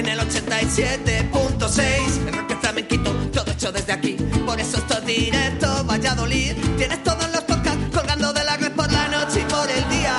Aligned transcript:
en 0.00 0.08
el 0.08 0.18
87.6. 0.18 2.26
El 2.26 2.34
rock 2.34 2.60
flamenquito, 2.60 3.12
todo 3.32 3.52
hecho 3.52 3.70
desde 3.70 3.92
aquí. 3.92 4.16
Por 4.46 4.58
eso 4.58 4.78
esto 4.78 4.98
es 4.98 5.06
directo, 5.06 5.84
Valladolid. 5.84 6.54
Tienes 6.78 7.02
todos 7.02 7.30
los 7.30 7.42
podcasts 7.42 7.84
colgando 7.94 8.32
de 8.32 8.44
la 8.44 8.56
red 8.56 8.72
por 8.72 8.90
la 8.90 9.08
noche 9.08 9.40
y 9.40 9.44
por 9.44 9.70
el 9.70 9.88
día. 9.90 10.16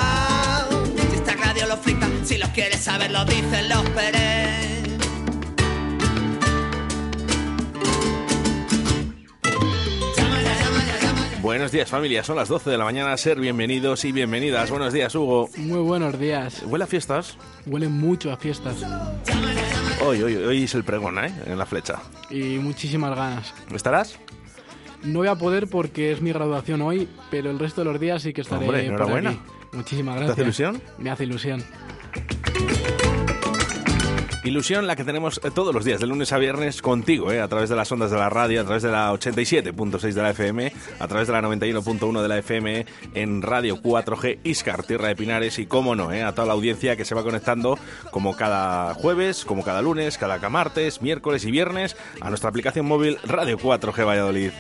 Si 1.10 1.16
esta 1.16 1.36
radio 1.36 1.68
lo 1.68 1.78
flipa, 1.78 2.08
si 2.24 2.38
los 2.38 2.50
quieres 2.50 2.80
saber, 2.80 3.10
lo 3.10 3.26
dicen 3.26 3.70
los 3.70 3.82
Pérez. 3.90 4.82
Buenos 11.42 11.72
días 11.72 11.90
familia, 11.90 12.24
son 12.24 12.36
las 12.36 12.50
12 12.50 12.70
de 12.70 12.78
la 12.78 12.86
mañana, 12.86 13.18
ser 13.18 13.40
bienvenidos 13.40 14.06
y 14.06 14.12
bienvenidas. 14.12 14.70
Buenos 14.70 14.94
días 14.94 15.16
Hugo. 15.16 15.50
Muy 15.58 15.80
buenos 15.80 16.20
días. 16.20 16.62
¿Huele 16.68 16.84
a 16.84 16.88
fiestas? 16.88 17.36
Huele 17.66 17.88
mucho 17.88 18.32
a 18.32 18.38
fiestas. 18.38 18.76
Hoy, 20.12 20.22
hoy, 20.24 20.36
hoy 20.36 20.64
es 20.64 20.76
el 20.76 20.84
pregón, 20.84 21.18
¿eh? 21.24 21.34
En 21.46 21.58
la 21.58 21.66
flecha. 21.66 22.02
Y 22.30 22.58
muchísimas 22.58 23.16
ganas. 23.16 23.54
¿Estarás? 23.74 24.20
No 25.04 25.20
voy 25.20 25.30
a 25.30 25.36
poder 25.36 25.68
porque 25.68 26.12
es 26.12 26.22
mi 26.22 26.34
graduación 26.34 26.82
hoy, 26.82 27.08
pero 27.30 27.50
el 27.50 27.58
resto 27.58 27.80
de 27.80 27.86
los 27.92 27.98
días 27.98 28.22
sí 28.22 28.34
que 28.34 28.42
estaré 28.42 28.66
Hombre, 28.66 28.92
por 28.92 29.26
aquí. 29.26 29.40
Muchísimas 29.72 30.16
¿Te 30.16 30.20
gracias. 30.20 30.32
hace 30.32 30.42
ilusión? 30.42 30.82
Me 30.98 31.12
hace 31.12 31.24
ilusión. 31.24 31.64
Ilusión 34.44 34.88
la 34.88 34.96
que 34.96 35.04
tenemos 35.04 35.40
eh, 35.44 35.52
todos 35.54 35.72
los 35.72 35.86
días, 35.86 36.00
de 36.00 36.08
lunes 36.08 36.34
a 36.34 36.40
viernes, 36.40 36.82
contigo, 36.82 37.32
¿eh? 37.32 37.42
a 37.42 37.48
través 37.48 37.70
de 37.70 37.76
las 37.76 37.92
ondas 37.92 38.10
de 38.10 38.18
la 38.18 38.28
radio, 38.28 38.62
a 38.62 38.64
través 38.64 38.82
de 38.82 38.90
la 38.90 39.14
87.6 39.14 40.14
de 40.14 40.22
la 40.22 40.32
FM, 40.32 40.74
a 40.98 41.08
través 41.08 41.28
de 41.28 41.34
la 41.34 41.42
91.1 41.44 42.22
de 42.24 42.28
la 42.28 42.40
FM, 42.40 42.86
en 43.14 43.44
Radio 43.44 43.78
4G 43.78 44.40
Iscar, 44.44 44.82
Tierra 44.82 45.10
de 45.10 45.16
Pinares, 45.16 45.60
y 45.60 45.68
cómo 45.68 45.96
no, 45.96 46.12
¿eh? 46.12 46.24
a 46.24 46.34
toda 46.34 46.48
la 46.48 46.54
audiencia 46.54 46.96
que 46.96 47.06
se 47.06 47.14
va 47.14 47.22
conectando 47.22 47.78
como 48.10 48.36
cada 48.36 48.96
jueves, 48.96 49.46
como 49.46 49.64
cada 49.64 49.84
lunes, 49.84 50.18
cada 50.18 50.40
martes, 50.50 51.04
miércoles 51.04 51.46
y 51.46 51.52
viernes 51.52 51.96
a 52.20 52.30
nuestra 52.30 52.50
aplicación 52.50 52.88
móvil 52.88 53.20
Radio 53.24 53.60
4G 53.60 54.08
Valladolid. 54.08 54.52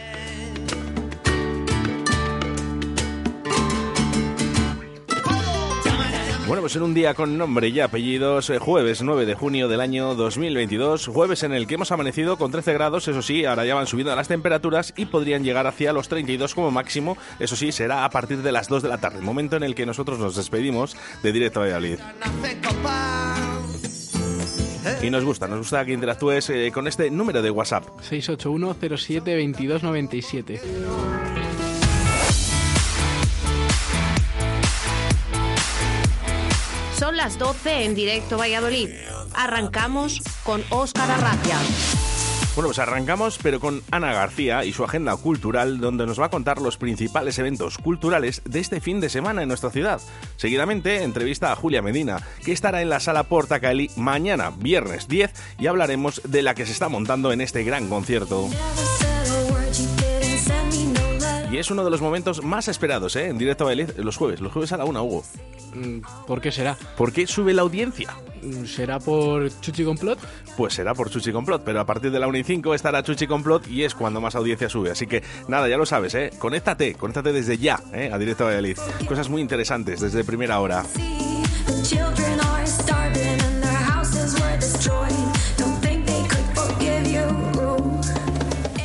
Bueno, 6.52 6.64
pues 6.64 6.76
en 6.76 6.82
un 6.82 6.94
día 6.94 7.14
con 7.14 7.38
nombre 7.38 7.70
y 7.70 7.80
apellidos, 7.80 8.50
eh, 8.50 8.60
jueves 8.60 9.02
9 9.02 9.26
de 9.26 9.36
junio 9.36 9.70
del 9.70 9.80
año 9.80 10.16
2022, 10.16 11.08
jueves 11.08 11.44
en 11.44 11.54
el 11.54 11.66
que 11.66 11.76
hemos 11.76 11.94
amanecido 11.94 12.36
con 12.36 12.52
13 12.52 12.74
grados, 12.74 13.08
eso 13.08 13.22
sí, 13.22 13.46
ahora 13.46 13.64
ya 13.64 13.74
van 13.74 13.88
subiendo 13.88 14.14
las 14.14 14.28
temperaturas 14.28 14.94
y 14.98 15.06
podrían 15.06 15.46
llegar 15.46 15.66
hacia 15.66 15.94
los 15.94 16.10
32 16.10 16.54
como 16.54 16.70
máximo, 16.70 17.18
eso 17.40 17.56
sí, 17.56 17.72
será 17.72 18.04
a 18.04 18.10
partir 18.10 18.40
de 18.40 18.52
las 18.52 18.68
2 18.68 18.84
de 18.84 18.90
la 18.90 18.98
tarde, 18.98 19.22
momento 19.22 19.56
en 19.56 19.64
el 19.64 19.76
que 19.76 19.86
nosotros 19.86 20.20
nos 20.20 20.36
despedimos 20.36 20.98
de 21.24 21.32
Directo 21.32 21.62
a 21.62 21.64
Valladolid. 21.64 22.00
Y 25.02 25.10
nos 25.10 25.24
gusta, 25.24 25.48
nos 25.48 25.60
gusta 25.60 25.86
que 25.86 25.94
interactúes 25.94 26.50
eh, 26.50 26.70
con 26.74 26.86
este 26.86 27.10
número 27.10 27.42
de 27.42 27.50
WhatsApp. 27.50 27.86
681 28.02 28.76
07 28.98 29.36
22 29.36 29.84
Son 37.02 37.18
las 37.18 37.40
12 37.40 37.86
en 37.86 37.96
directo 37.96 38.38
Valladolid. 38.38 38.88
Arrancamos 39.34 40.22
con 40.44 40.64
Óscar 40.70 41.10
Arracia. 41.10 41.58
Bueno, 42.54 42.68
pues 42.68 42.78
arrancamos, 42.78 43.40
pero 43.42 43.60
con 43.60 43.82
Ana 43.90 44.14
García 44.14 44.66
y 44.66 44.72
su 44.72 44.84
agenda 44.84 45.18
cultural, 45.18 45.80
donde 45.80 46.06
nos 46.06 46.20
va 46.20 46.28
a 46.28 46.30
contar 46.30 46.62
los 46.62 46.78
principales 46.78 47.40
eventos 47.40 47.80
culturales 47.80 48.44
de 48.46 48.60
este 48.60 48.82
fin 48.82 49.00
de 49.00 49.10
semana 49.10 49.42
en 49.42 49.48
nuestra 49.48 49.72
ciudad. 49.72 50.00
Seguidamente, 50.36 51.02
entrevista 51.02 51.52
a 51.52 51.56
Julia 51.56 51.82
Medina, 51.82 52.22
que 52.46 52.52
estará 52.52 52.84
en 52.84 52.90
la 52.90 53.00
sala 53.00 53.24
Porta 53.24 53.60
Caeli 53.60 53.90
mañana, 53.96 54.52
viernes 54.56 55.08
10, 55.08 55.34
y 55.58 55.66
hablaremos 55.66 56.22
de 56.24 56.44
la 56.44 56.54
que 56.54 56.68
se 56.68 56.72
está 56.72 56.88
montando 56.88 57.34
en 57.34 57.42
este 57.42 57.64
gran 57.64 57.90
concierto. 57.90 58.48
Y 61.52 61.58
es 61.58 61.70
uno 61.70 61.84
de 61.84 61.90
los 61.90 62.02
momentos 62.02 62.42
más 62.44 62.70
esperados, 62.70 63.18
¿eh? 63.18 63.28
En 63.28 63.38
directo 63.38 63.66
a 63.66 63.68
Valladolid, 63.68 64.00
los 64.00 64.16
jueves, 64.16 64.40
los 64.40 64.54
jueves 64.54 64.72
a 64.72 64.78
la 64.78 64.86
una, 64.86 65.02
Hugo. 65.02 65.26
Mm, 65.74 66.00
¿Por 66.26 66.40
qué 66.40 66.50
será? 66.50 66.78
¿Por 66.96 67.12
qué 67.12 67.28
sube 67.28 67.54
la 67.54 67.62
audiencia? 67.64 68.16
Mm, 68.42 68.64
¿Será 68.64 69.00
por 69.00 69.50
Chuchi 69.60 69.84
Complot? 69.84 70.18
Pues 70.56 70.76
será 70.76 70.94
por 70.94 71.10
Chuchi 71.10 71.34
Complot, 71.34 71.64
pero 71.66 71.82
a 71.82 71.86
partir 71.86 72.10
de 72.10 72.20
la 72.20 72.28
1 72.28 72.38
y 72.38 72.44
5 72.46 72.74
estará 72.74 73.04
Chuchi 73.04 73.28
Complot 73.28 73.68
y 73.68 73.84
es 73.84 73.94
cuando 73.96 74.22
más 74.22 74.36
audiencia 74.36 74.70
sube. 74.70 74.92
Así 74.92 75.08
que 75.08 75.24
nada, 75.50 75.68
ya 75.68 75.76
lo 75.76 75.86
sabes, 75.86 76.16
¿eh? 76.16 76.32
Conéctate, 76.40 76.94
conéctate 76.94 77.34
desde 77.34 77.58
ya, 77.58 77.82
¿eh? 77.94 78.10
A 78.14 78.18
Directo 78.18 78.46
a 78.46 78.48
Valladolid. 78.48 78.78
Cosas 79.06 79.28
muy 79.28 79.42
interesantes 79.42 80.00
desde 80.00 80.24
primera 80.24 80.58
hora. 80.62 80.86
Children 81.84 82.40
are 82.40 82.66
starving 82.66 83.42
and 83.42 83.62
their 83.62 83.92
houses 83.92 84.40
were 84.40 84.58
destroyed. 84.58 85.31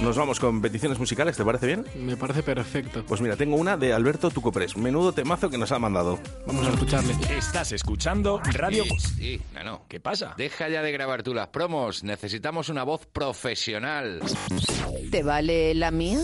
Nos 0.07 0.17
vamos 0.17 0.39
con 0.39 0.63
peticiones 0.63 1.01
musicales, 1.01 1.37
¿te 1.37 1.45
parece 1.45 1.67
bien? 1.67 1.85
Me 1.97 2.17
parece 2.17 2.45
perfecto. 2.45 3.05
Pues 3.05 3.21
mira, 3.21 3.35
tengo 3.35 3.57
una 3.57 3.77
de 3.77 3.93
Alberto 3.93 4.31
Tucopres. 4.31 4.77
Menudo 4.77 5.11
temazo 5.11 5.51
que 5.51 5.59
nos 5.59 5.73
ha 5.73 5.81
mandado. 5.81 6.21
Vamos 6.47 6.65
a 6.65 6.71
escucharle. 6.71 7.13
Estás 7.37 7.73
escuchando 7.73 8.41
Radio... 8.53 8.85
Sí, 8.85 8.99
sí, 8.99 9.43
no, 9.65 9.83
¿Qué 9.89 9.99
pasa? 9.99 10.35
Deja 10.37 10.69
ya 10.69 10.83
de 10.83 10.93
grabar 10.93 11.25
tú 11.25 11.35
las 11.35 11.49
promos. 11.49 12.05
Necesitamos 12.05 12.69
una 12.69 12.85
voz 12.85 13.05
profesional. 13.07 14.21
¿Te 15.11 15.25
vale 15.25 15.75
la 15.75 15.91
mía? 15.91 16.21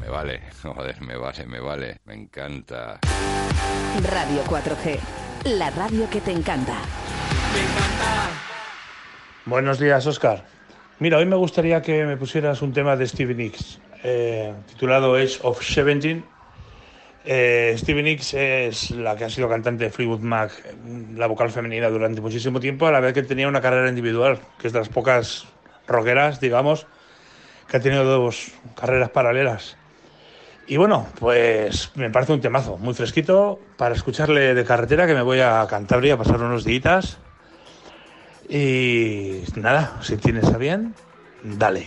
Me 0.00 0.08
vale, 0.08 0.42
joder, 0.62 1.00
me 1.02 1.16
vale, 1.16 1.44
me 1.44 1.58
vale. 1.58 2.00
Me 2.04 2.14
encanta. 2.14 3.00
Radio 4.12 4.44
4G. 4.44 4.98
La 5.56 5.70
radio 5.70 6.08
que 6.08 6.20
te 6.20 6.30
encanta. 6.30 6.76
Buenos 9.44 9.80
días, 9.80 10.06
Oscar. 10.06 10.55
Mira, 10.98 11.18
hoy 11.18 11.26
me 11.26 11.36
gustaría 11.36 11.82
que 11.82 12.06
me 12.06 12.16
pusieras 12.16 12.62
un 12.62 12.72
tema 12.72 12.96
de 12.96 13.06
Stevie 13.06 13.34
Nicks, 13.34 13.78
eh, 14.02 14.54
titulado 14.66 15.14
Age 15.14 15.40
of 15.42 15.62
Seventeen. 15.62 16.24
Eh, 17.22 17.74
Stevie 17.76 18.02
Nicks 18.02 18.32
es 18.32 18.92
la 18.92 19.14
que 19.14 19.24
ha 19.24 19.28
sido 19.28 19.46
cantante 19.46 19.84
de 19.84 19.90
Fleetwood 19.90 20.20
Mac, 20.20 20.52
la 21.14 21.26
vocal 21.26 21.50
femenina 21.50 21.90
durante 21.90 22.22
muchísimo 22.22 22.60
tiempo, 22.60 22.86
a 22.86 22.92
la 22.92 23.00
vez 23.00 23.12
que 23.12 23.22
tenía 23.22 23.46
una 23.46 23.60
carrera 23.60 23.90
individual, 23.90 24.40
que 24.58 24.68
es 24.68 24.72
de 24.72 24.78
las 24.78 24.88
pocas 24.88 25.46
rockeras, 25.86 26.40
digamos, 26.40 26.86
que 27.68 27.76
ha 27.76 27.80
tenido 27.80 28.04
dos 28.04 28.52
carreras 28.74 29.10
paralelas. 29.10 29.76
Y 30.66 30.78
bueno, 30.78 31.08
pues 31.20 31.92
me 31.94 32.08
parece 32.08 32.32
un 32.32 32.40
temazo, 32.40 32.78
muy 32.78 32.94
fresquito, 32.94 33.60
para 33.76 33.94
escucharle 33.94 34.54
de 34.54 34.64
carretera, 34.64 35.06
que 35.06 35.14
me 35.14 35.20
voy 35.20 35.40
a 35.40 35.66
Cantabria 35.68 36.14
a 36.14 36.16
pasar 36.16 36.40
unos 36.40 36.64
días. 36.64 37.18
Y 38.48 39.42
nada, 39.56 39.98
si 40.02 40.16
tienes 40.16 40.44
a 40.46 40.58
bien, 40.58 40.94
dale. 41.42 41.86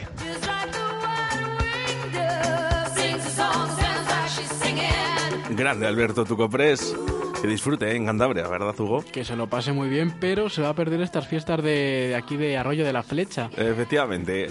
Grande 5.51 5.87
Alberto 5.87 6.25
Tucopres. 6.25 6.95
Que 7.41 7.47
disfrute 7.47 7.89
¿eh? 7.89 7.95
en 7.95 8.05
Cantabria, 8.05 8.47
¿verdad, 8.49 8.77
Hugo? 8.77 9.03
Que 9.13 9.23
se 9.23 9.37
lo 9.37 9.47
pase 9.47 9.71
muy 9.71 9.87
bien, 9.87 10.13
pero 10.19 10.49
se 10.49 10.61
va 10.61 10.69
a 10.69 10.73
perder 10.73 10.99
estas 11.01 11.25
fiestas 11.27 11.63
de, 11.63 12.09
de 12.09 12.15
aquí 12.15 12.35
de 12.35 12.57
Arroyo 12.57 12.83
de 12.83 12.91
la 12.91 13.01
Flecha. 13.01 13.49
Efectivamente. 13.55 14.49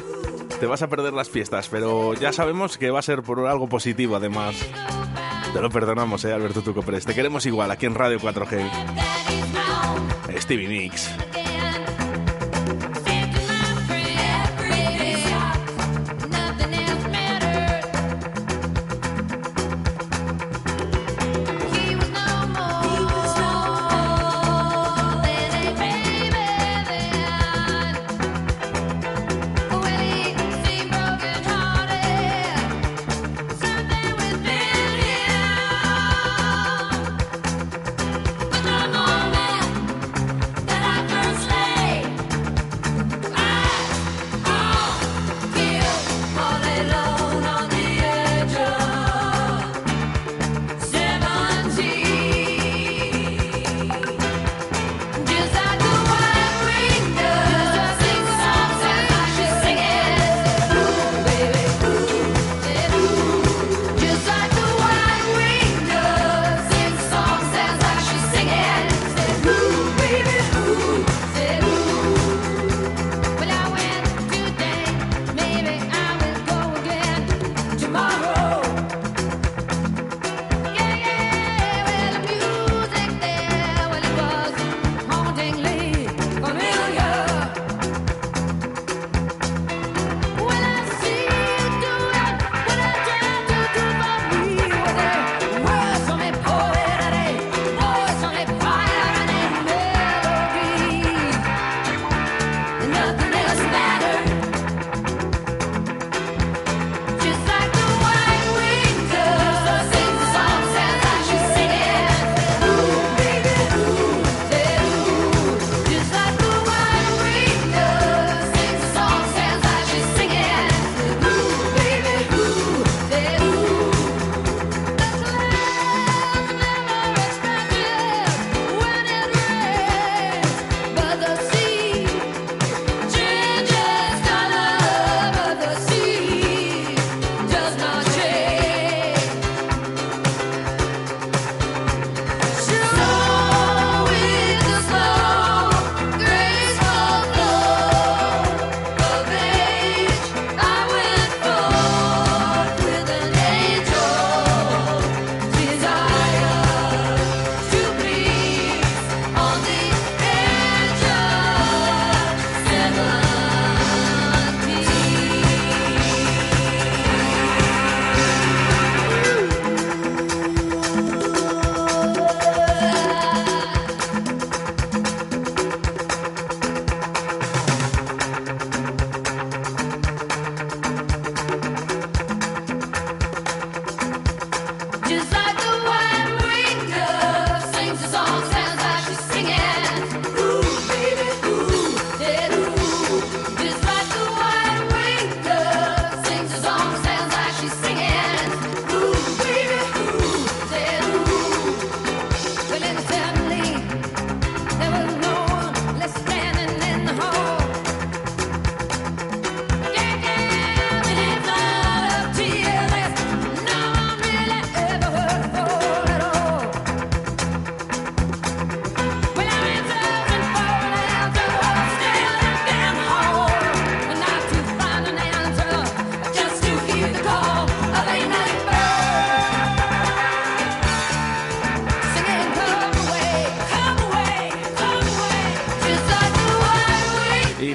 Te 0.59 0.67
vas 0.67 0.83
a 0.83 0.89
perder 0.89 1.13
las 1.13 1.29
fiestas, 1.29 1.69
pero 1.69 2.15
ya 2.15 2.33
sabemos 2.33 2.79
que 2.79 2.91
va 2.91 2.99
a 2.99 3.03
ser 3.03 3.23
por 3.23 3.47
algo 3.47 3.69
positivo, 3.69 4.17
además. 4.17 4.57
Te 5.53 5.61
lo 5.61 5.71
perdonamos, 5.71 6.25
¿eh, 6.25 6.33
Alberto 6.33 6.63
Tucopres. 6.63 7.05
Te 7.05 7.15
queremos 7.15 7.47
igual 7.47 7.71
aquí 7.71 7.87
en 7.87 7.95
Radio 7.95 8.19
4G. 8.19 8.57
Daddy's 8.97 9.45
found 9.53 10.41
Stevie 10.41 10.69
Nicks. 10.69 11.11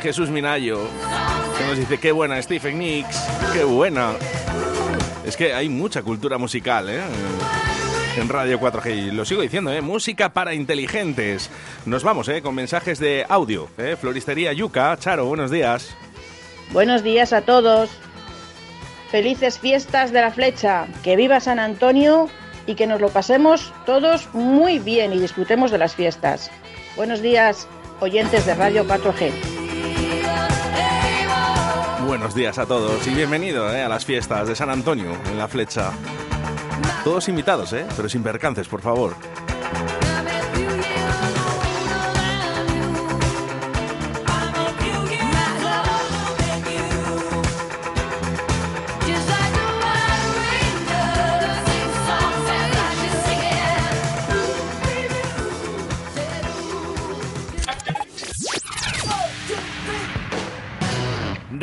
Jesús 0.03 0.29
Minayo, 0.29 0.81
que 1.57 1.65
nos 1.65 1.77
dice, 1.77 1.97
qué 1.97 2.11
buena 2.11 2.39
Stephen 2.41 2.77
Nicks, 2.77 3.23
qué 3.53 3.63
buena. 3.63 4.11
Es 5.25 5.37
que 5.37 5.53
hay 5.53 5.69
mucha 5.69 6.03
cultura 6.03 6.37
musical, 6.37 6.89
¿eh? 6.89 6.99
En 8.17 8.27
Radio 8.27 8.59
4G, 8.59 8.95
y 8.97 9.11
lo 9.11 9.23
sigo 9.23 9.41
diciendo, 9.41 9.71
¿eh? 9.71 9.79
Música 9.79 10.33
para 10.33 10.53
inteligentes. 10.53 11.49
Nos 11.85 12.03
vamos, 12.03 12.27
¿eh? 12.27 12.41
Con 12.41 12.53
mensajes 12.53 12.99
de 12.99 13.25
audio, 13.29 13.69
¿eh? 13.77 13.95
Floristería 13.99 14.51
Yuca. 14.51 14.95
Charo, 14.99 15.25
buenos 15.25 15.49
días. 15.49 15.95
Buenos 16.73 17.01
días 17.01 17.31
a 17.31 17.43
todos. 17.43 17.89
Felices 19.09 19.57
fiestas 19.57 20.11
de 20.11 20.19
la 20.19 20.31
flecha. 20.31 20.85
Que 21.01 21.15
viva 21.15 21.39
San 21.39 21.59
Antonio 21.59 22.27
y 22.67 22.75
que 22.75 22.87
nos 22.87 22.99
lo 22.99 23.07
pasemos 23.07 23.73
todos 23.85 24.27
muy 24.33 24.79
bien 24.79 25.13
y 25.13 25.19
disfrutemos 25.19 25.71
de 25.71 25.77
las 25.77 25.95
fiestas. 25.95 26.51
Buenos 26.97 27.21
días, 27.21 27.69
oyentes 28.01 28.45
de 28.45 28.53
Radio 28.53 28.85
4G. 28.85 29.62
Buenos 32.13 32.35
días 32.35 32.59
a 32.59 32.67
todos 32.67 33.07
y 33.07 33.09
bienvenido 33.09 33.73
¿eh? 33.73 33.81
a 33.81 33.89
las 33.89 34.05
fiestas 34.05 34.47
de 34.47 34.55
San 34.55 34.69
Antonio 34.69 35.17
en 35.25 35.35
la 35.35 35.47
flecha. 35.47 35.91
Todos 37.03 37.27
invitados, 37.27 37.73
¿eh? 37.73 37.87
Pero 37.95 38.07
sin 38.07 38.21
percances, 38.21 38.67
por 38.67 38.81
favor. 38.81 39.15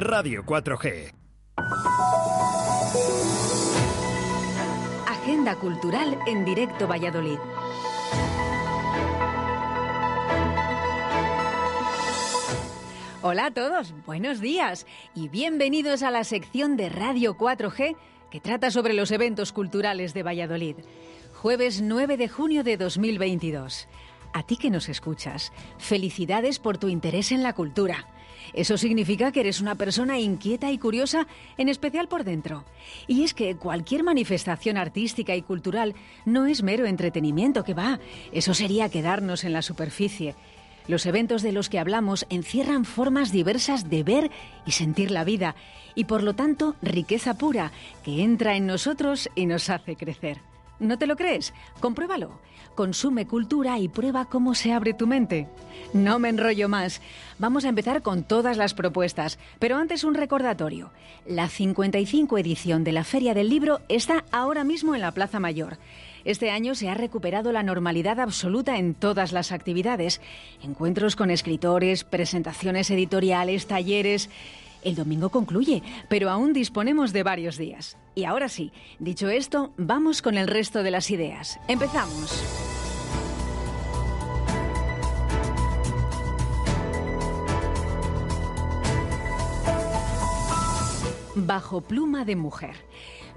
Radio 0.01 0.45
4G. 0.45 1.13
Agenda 5.07 5.57
cultural 5.57 6.19
en 6.27 6.47
directo 6.47 6.89
Valladolid. 6.89 7.37
Hola 13.21 13.45
a 13.45 13.51
todos, 13.51 13.93
buenos 14.07 14.41
días 14.41 14.87
y 15.15 15.29
bienvenidos 15.29 16.03
a 16.03 16.11
la 16.11 16.25
sección 16.25 16.79
de 16.79 16.89
Radio 16.89 17.37
4G 17.37 17.95
que 18.31 18.41
trata 18.41 18.71
sobre 18.71 18.95
los 18.95 19.11
eventos 19.11 19.53
culturales 19.53 20.15
de 20.15 20.23
Valladolid. 20.23 20.77
Jueves 21.35 21.83
9 21.83 22.17
de 22.17 22.29
junio 22.29 22.65
de 22.65 22.79
2022. 22.79 23.87
A 24.33 24.45
ti 24.45 24.57
que 24.57 24.71
nos 24.71 24.89
escuchas, 24.89 25.53
felicidades 25.77 26.59
por 26.59 26.79
tu 26.79 26.89
interés 26.89 27.33
en 27.33 27.43
la 27.43 27.53
cultura. 27.53 28.07
Eso 28.55 28.77
significa 28.77 29.33
que 29.33 29.41
eres 29.41 29.61
una 29.61 29.75
persona 29.75 30.19
inquieta 30.19 30.71
y 30.71 30.79
curiosa, 30.79 31.27
en 31.59 31.69
especial 31.69 32.09
por 32.09 32.25
dentro. 32.25 32.65
Y 33.07 33.23
es 33.25 33.35
que 33.35 33.57
cualquier 33.57 34.03
manifestación 34.03 34.77
artística 34.77 35.35
y 35.37 35.43
cultural 35.43 35.95
no 36.25 36.47
es 36.47 36.63
mero 36.63 36.87
entretenimiento 36.87 37.65
que 37.65 37.75
va. 37.75 38.01
Eso 38.33 38.55
sería 38.55 38.89
quedarnos 38.89 39.45
en 39.45 39.53
la 39.53 39.63
superficie. 39.63 40.35
Los 40.89 41.07
eventos 41.07 41.43
de 41.43 41.53
los 41.53 41.69
que 41.69 41.79
hablamos 41.79 42.27
encierran 42.31 42.85
formas 42.85 43.31
diversas 43.31 43.89
de 43.89 44.03
ver 44.03 44.31
y 44.67 44.73
sentir 44.73 45.11
la 45.11 45.25
vida 45.25 45.55
y 45.95 46.05
por 46.05 46.23
lo 46.23 46.35
tanto 46.35 46.75
riqueza 46.83 47.35
pura 47.35 47.73
que 48.05 48.23
entra 48.23 48.57
en 48.57 48.67
nosotros 48.67 49.29
y 49.35 49.47
nos 49.47 49.71
hace 49.71 49.97
crecer. 49.97 50.41
¿No 50.81 50.99
te 50.99 51.07
lo 51.07 51.17
crees? 51.17 51.53
Compruébalo. 51.81 52.41
Consume 52.75 53.27
cultura 53.27 53.79
y 53.79 53.89
prueba 53.89 54.25
cómo 54.25 54.55
se 54.55 54.73
abre 54.73 54.95
tu 54.95 55.07
mente. 55.07 55.49
No 55.93 56.19
me 56.19 56.29
enrollo 56.29 56.69
más. 56.69 57.01
Vamos 57.39 57.65
a 57.65 57.69
empezar 57.69 58.03
con 58.03 58.23
todas 58.23 58.57
las 58.57 58.75
propuestas, 58.75 59.39
pero 59.59 59.77
antes 59.77 60.05
un 60.05 60.15
recordatorio. 60.15 60.91
La 61.27 61.49
55 61.49 62.39
edición 62.39 62.85
de 62.85 62.93
la 62.93 63.05
Feria 63.05 63.35
del 63.35 63.49
Libro 63.49 63.81
está 63.89 64.25
ahora 64.31 64.63
mismo 64.63 64.95
en 64.95 65.01
la 65.01 65.13
Plaza 65.13 65.41
Mayor. 65.41 65.79
Este 66.25 66.51
año 66.51 66.75
se 66.75 66.89
ha 66.89 66.95
recuperado 66.95 67.51
la 67.51 67.63
normalidad 67.63 68.21
absoluta 68.21 68.77
en 68.77 68.95
todas 68.95 69.33
las 69.33 69.53
actividades. 69.53 70.21
Encuentros 70.63 71.17
con 71.17 71.31
escritores, 71.31 72.05
presentaciones 72.05 72.91
editoriales, 72.91 73.67
talleres. 73.67 74.31
El 74.83 74.95
domingo 74.95 75.31
concluye, 75.31 75.83
pero 76.09 76.31
aún 76.31 76.53
disponemos 76.53 77.13
de 77.13 77.23
varios 77.23 77.57
días. 77.57 77.97
Y 78.15 78.25
ahora 78.25 78.49
sí, 78.49 78.73
dicho 78.99 79.29
esto, 79.29 79.73
vamos 79.77 80.23
con 80.23 80.37
el 80.37 80.47
resto 80.47 80.83
de 80.83 80.91
las 80.91 81.11
ideas. 81.11 81.59
Empezamos. 81.69 82.80
Bajo 91.37 91.81
pluma 91.81 92.25
de 92.25 92.35
mujer. 92.35 92.75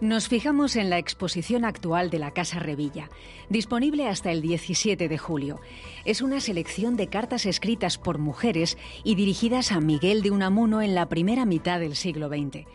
Nos 0.02 0.28
fijamos 0.28 0.76
en 0.76 0.90
la 0.90 0.98
exposición 0.98 1.64
actual 1.64 2.10
de 2.10 2.18
la 2.18 2.32
Casa 2.32 2.58
Revilla, 2.58 3.12
disponible 3.50 4.08
hasta 4.08 4.32
el 4.32 4.42
17 4.42 5.08
de 5.08 5.18
julio. 5.20 5.60
Es 6.04 6.24
una 6.24 6.40
selección 6.40 6.98
de 6.98 7.08
cartas 7.08 7.46
escritas 7.46 8.00
por 8.00 8.18
mujeres 8.18 8.80
y 9.04 9.14
dirigidas 9.14 9.72
a 9.72 9.80
Miguel 9.80 10.24
de 10.24 10.32
Unamuno 10.32 10.82
en 10.82 10.96
la 10.96 11.08
primera 11.08 11.46
mitad 11.46 11.80
del 11.80 11.96
siglo 11.96 12.30
XX. 12.30 12.66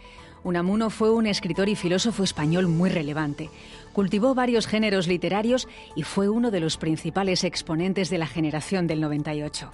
Unamuno 0.44 0.88
fue 0.88 1.10
un 1.10 1.26
escritor 1.26 1.68
y 1.68 1.74
filósofo 1.74 2.22
español 2.22 2.68
muy 2.68 2.88
relevante. 2.88 3.50
Cultivó 3.92 4.36
varios 4.36 4.68
géneros 4.68 5.08
literarios 5.08 5.66
y 5.96 6.04
fue 6.04 6.28
uno 6.28 6.52
de 6.52 6.60
los 6.60 6.76
principales 6.76 7.42
exponentes 7.42 8.08
de 8.08 8.18
la 8.18 8.28
generación 8.28 8.86
del 8.86 9.00
98. 9.00 9.72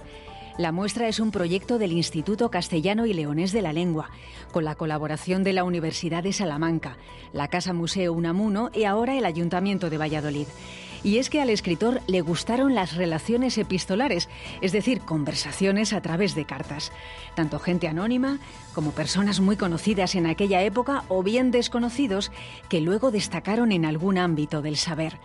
La 0.57 0.71
muestra 0.71 1.09
es 1.09 1.19
un 1.19 1.31
proyecto 1.31 1.77
del 1.77 1.91
Instituto 1.91 2.49
Castellano 2.49 3.05
y 3.05 3.13
Leonés 3.13 3.51
de 3.51 3.61
la 3.61 3.73
Lengua, 3.73 4.09
con 4.53 4.63
la 4.63 4.75
colaboración 4.75 5.43
de 5.43 5.51
la 5.51 5.65
Universidad 5.65 6.23
de 6.23 6.31
Salamanca, 6.31 6.95
la 7.33 7.49
Casa 7.49 7.73
Museo 7.73 8.13
Unamuno 8.13 8.69
y 8.73 8.85
ahora 8.85 9.17
el 9.17 9.25
Ayuntamiento 9.25 9.89
de 9.89 9.97
Valladolid. 9.97 10.47
Y 11.03 11.17
es 11.17 11.29
que 11.29 11.41
al 11.41 11.49
escritor 11.49 11.99
le 12.07 12.21
gustaron 12.21 12.73
las 12.73 12.95
relaciones 12.95 13.57
epistolares, 13.57 14.29
es 14.61 14.71
decir, 14.71 15.01
conversaciones 15.01 15.91
a 15.91 16.01
través 16.01 16.35
de 16.35 16.45
cartas. 16.45 16.93
Tanto 17.35 17.59
gente 17.59 17.89
anónima 17.89 18.39
como 18.73 18.91
personas 18.91 19.41
muy 19.41 19.57
conocidas 19.57 20.15
en 20.15 20.25
aquella 20.25 20.63
época 20.63 21.03
o 21.09 21.21
bien 21.21 21.51
desconocidos 21.51 22.31
que 22.69 22.79
luego 22.79 23.11
destacaron 23.11 23.73
en 23.73 23.83
algún 23.83 24.17
ámbito 24.17 24.61
del 24.61 24.77
saber. 24.77 25.19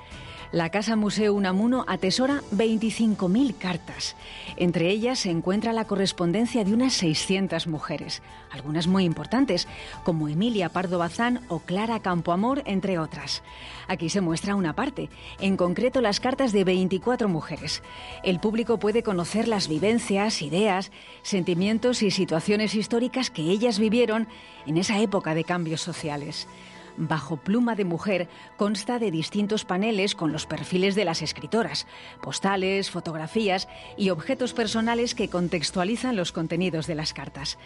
La 0.53 0.71
Casa 0.71 0.97
Museo 0.97 1.33
Unamuno 1.33 1.85
atesora 1.87 2.43
25.000 2.53 3.57
cartas. 3.57 4.17
Entre 4.57 4.91
ellas 4.91 5.21
se 5.21 5.31
encuentra 5.31 5.73
la 5.73 5.85
correspondencia 5.85 6.65
de 6.65 6.75
unas 6.75 6.93
600 6.95 7.69
mujeres, 7.69 8.21
algunas 8.51 8.89
muy 8.89 9.05
importantes, 9.05 9.69
como 10.03 10.27
Emilia 10.27 10.69
Pardo 10.69 10.99
Bazán 10.99 11.41
o 11.47 11.61
Clara 11.61 12.01
Campoamor, 12.01 12.65
entre 12.67 12.99
otras. 12.99 13.45
Aquí 13.87 14.09
se 14.09 14.21
muestra 14.21 14.57
una 14.57 14.75
parte, 14.75 15.09
en 15.39 15.57
concreto 15.57 16.01
las 16.01 16.19
cartas 16.19 16.51
de 16.51 16.65
24 16.65 17.29
mujeres. 17.29 17.81
El 18.25 18.41
público 18.41 18.79
puede 18.81 19.05
conocer 19.05 19.47
las 19.47 19.69
vivencias, 19.69 20.43
ideas, 20.43 20.91
sentimientos 21.23 22.03
y 22.03 22.11
situaciones 22.11 22.75
históricas 22.75 23.31
que 23.31 23.43
ellas 23.43 23.79
vivieron 23.79 24.27
en 24.67 24.79
esa 24.79 24.99
época 24.99 25.37
de 25.37 25.45
cambios 25.45 25.81
sociales. 25.81 26.49
Bajo 26.97 27.37
pluma 27.37 27.75
de 27.75 27.85
mujer 27.85 28.29
consta 28.57 28.99
de 28.99 29.11
distintos 29.11 29.65
paneles 29.65 30.15
con 30.15 30.33
los 30.33 30.47
perfiles 30.47 30.95
de 30.95 31.05
las 31.05 31.23
escritoras, 31.23 31.87
postales, 32.23 32.91
fotografías 32.91 33.69
y 33.97 34.11
objetos 34.11 34.53
personales 34.53 35.15
que 35.15 35.29
contextualizan 35.29 36.17
los 36.17 36.33
contenidos 36.33 36.87
de 36.87 36.95
las 36.95 37.13
cartas. 37.13 37.59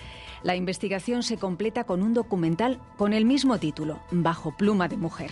La 0.43 0.57
investigación 0.57 1.23
se 1.23 1.39
completa 1.39 1.85
con 1.85 2.03
un 2.03 2.15
documental 2.15 2.81
con 2.97 3.13
el 3.13 3.25
mismo 3.25 3.59
título, 3.59 4.01
Bajo 4.11 4.57
pluma 4.57 4.89
de 4.89 4.97
mujer. 4.97 5.31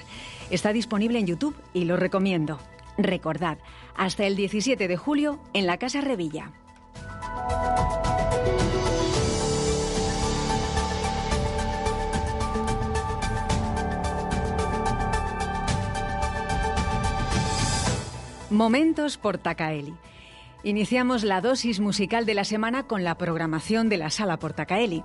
Está 0.50 0.72
disponible 0.72 1.18
en 1.18 1.26
YouTube 1.26 1.56
y 1.72 1.84
lo 1.84 1.96
recomiendo. 1.96 2.58
Recordad, 2.98 3.58
hasta 3.96 4.26
el 4.26 4.36
17 4.36 4.88
de 4.88 4.96
julio 4.96 5.38
en 5.54 5.66
la 5.66 5.78
Casa 5.78 6.00
Revilla. 6.00 6.50
Momentos 18.52 19.16
por 19.16 19.38
Tacaeli. 19.38 19.94
Iniciamos 20.62 21.24
la 21.24 21.40
dosis 21.40 21.80
musical 21.80 22.26
de 22.26 22.34
la 22.34 22.44
semana 22.44 22.82
con 22.82 23.02
la 23.02 23.16
programación 23.16 23.88
de 23.88 23.96
la 23.96 24.10
Sala 24.10 24.36
Portacaeli. 24.36 25.04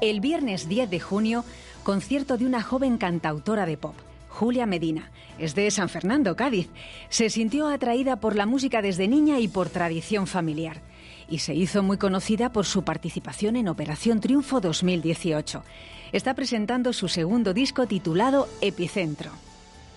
El 0.00 0.20
viernes 0.20 0.68
10 0.68 0.88
de 0.88 1.00
junio, 1.00 1.44
concierto 1.82 2.38
de 2.38 2.46
una 2.46 2.62
joven 2.62 2.96
cantautora 2.96 3.66
de 3.66 3.76
pop, 3.76 3.96
Julia 4.28 4.66
Medina. 4.66 5.10
Es 5.36 5.56
de 5.56 5.68
San 5.72 5.88
Fernando, 5.88 6.36
Cádiz. 6.36 6.68
Se 7.08 7.28
sintió 7.28 7.66
atraída 7.66 8.20
por 8.20 8.36
la 8.36 8.46
música 8.46 8.82
desde 8.82 9.08
niña 9.08 9.40
y 9.40 9.48
por 9.48 9.68
tradición 9.68 10.28
familiar. 10.28 10.80
Y 11.28 11.40
se 11.40 11.56
hizo 11.56 11.82
muy 11.82 11.98
conocida 11.98 12.52
por 12.52 12.66
su 12.66 12.84
participación 12.84 13.56
en 13.56 13.66
Operación 13.66 14.20
Triunfo 14.20 14.60
2018. 14.60 15.64
Está 16.12 16.34
presentando 16.34 16.92
su 16.92 17.08
segundo 17.08 17.52
disco 17.52 17.88
titulado 17.88 18.48
Epicentro. 18.60 19.32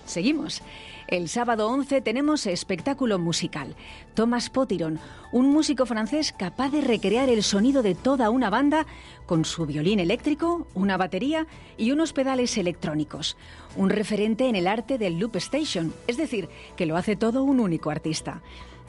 Seguimos. 0.06 0.60
El 1.10 1.28
sábado 1.28 1.68
11 1.68 2.02
tenemos 2.02 2.46
espectáculo 2.46 3.18
musical. 3.18 3.74
Thomas 4.14 4.48
Potiron, 4.48 5.00
un 5.32 5.50
músico 5.50 5.84
francés 5.84 6.32
capaz 6.32 6.70
de 6.70 6.82
recrear 6.82 7.28
el 7.28 7.42
sonido 7.42 7.82
de 7.82 7.96
toda 7.96 8.30
una 8.30 8.48
banda 8.48 8.86
con 9.26 9.44
su 9.44 9.66
violín 9.66 9.98
eléctrico, 9.98 10.68
una 10.72 10.96
batería 10.96 11.48
y 11.76 11.90
unos 11.90 12.12
pedales 12.12 12.56
electrónicos. 12.58 13.36
Un 13.74 13.90
referente 13.90 14.46
en 14.46 14.54
el 14.54 14.68
arte 14.68 14.98
del 14.98 15.18
loop 15.18 15.34
station, 15.36 15.92
es 16.06 16.16
decir, 16.16 16.48
que 16.76 16.86
lo 16.86 16.96
hace 16.96 17.16
todo 17.16 17.42
un 17.42 17.58
único 17.58 17.90
artista. 17.90 18.40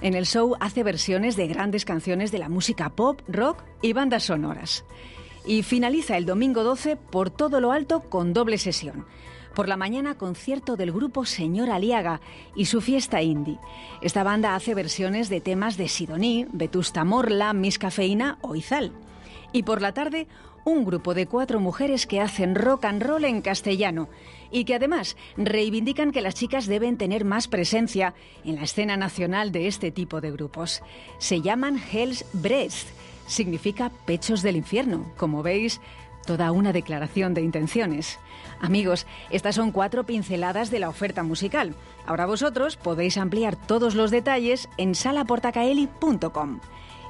En 0.03 0.13
el 0.13 0.27
show 0.27 0.55
hace 0.59 0.83
versiones 0.83 1.35
de 1.35 1.47
grandes 1.47 1.85
canciones 1.85 2.31
de 2.31 2.37
la 2.37 2.49
música 2.49 2.91
pop, 2.91 3.19
rock 3.27 3.63
y 3.81 3.93
bandas 3.93 4.25
sonoras. 4.25 4.85
Y 5.43 5.63
finaliza 5.63 6.17
el 6.17 6.27
domingo 6.27 6.63
12 6.63 6.97
por 6.97 7.31
todo 7.31 7.59
lo 7.59 7.71
alto 7.71 8.01
con 8.01 8.31
doble 8.31 8.59
sesión. 8.59 9.07
Por 9.55 9.67
la 9.67 9.75
mañana, 9.75 10.15
concierto 10.15 10.77
del 10.77 10.93
grupo 10.93 11.25
Señor 11.25 11.71
Aliaga 11.71 12.21
y 12.55 12.65
su 12.65 12.79
fiesta 12.79 13.21
indie. 13.21 13.59
Esta 14.01 14.23
banda 14.23 14.55
hace 14.55 14.73
versiones 14.73 15.27
de 15.27 15.41
temas 15.41 15.75
de 15.75 15.89
Sidoní, 15.89 16.47
Vetusta 16.53 17.03
Morla, 17.03 17.51
Miss 17.51 17.77
Cafeína 17.77 18.37
o 18.41 18.55
Izal. 18.55 18.93
Y 19.51 19.63
por 19.63 19.81
la 19.81 19.93
tarde, 19.93 20.27
un 20.63 20.85
grupo 20.85 21.13
de 21.13 21.27
cuatro 21.27 21.59
mujeres 21.59 22.07
que 22.07 22.21
hacen 22.21 22.55
rock 22.55 22.85
and 22.85 23.03
roll 23.03 23.25
en 23.25 23.41
castellano 23.41 24.07
y 24.51 24.63
que 24.63 24.75
además 24.75 25.17
reivindican 25.35 26.11
que 26.11 26.21
las 26.21 26.35
chicas 26.35 26.67
deben 26.67 26.97
tener 26.97 27.25
más 27.25 27.47
presencia 27.47 28.13
en 28.45 28.55
la 28.55 28.63
escena 28.63 28.95
nacional 28.95 29.51
de 29.51 29.67
este 29.67 29.91
tipo 29.91 30.21
de 30.21 30.31
grupos. 30.31 30.81
Se 31.17 31.41
llaman 31.41 31.81
Hell's 31.91 32.25
Breast, 32.33 32.87
significa 33.27 33.91
pechos 34.05 34.41
del 34.43 34.55
infierno. 34.55 35.11
Como 35.17 35.43
veis, 35.43 35.81
toda 36.25 36.51
una 36.51 36.71
declaración 36.73 37.33
de 37.33 37.41
intenciones. 37.41 38.19
Amigos, 38.61 39.07
estas 39.31 39.55
son 39.55 39.71
cuatro 39.71 40.05
pinceladas 40.05 40.69
de 40.69 40.79
la 40.79 40.89
oferta 40.89 41.23
musical. 41.23 41.73
Ahora 42.05 42.27
vosotros 42.27 42.77
podéis 42.77 43.17
ampliar 43.17 43.55
todos 43.55 43.95
los 43.95 44.11
detalles 44.11 44.69
en 44.77 44.93
salaportacaeli.com. 44.93 46.59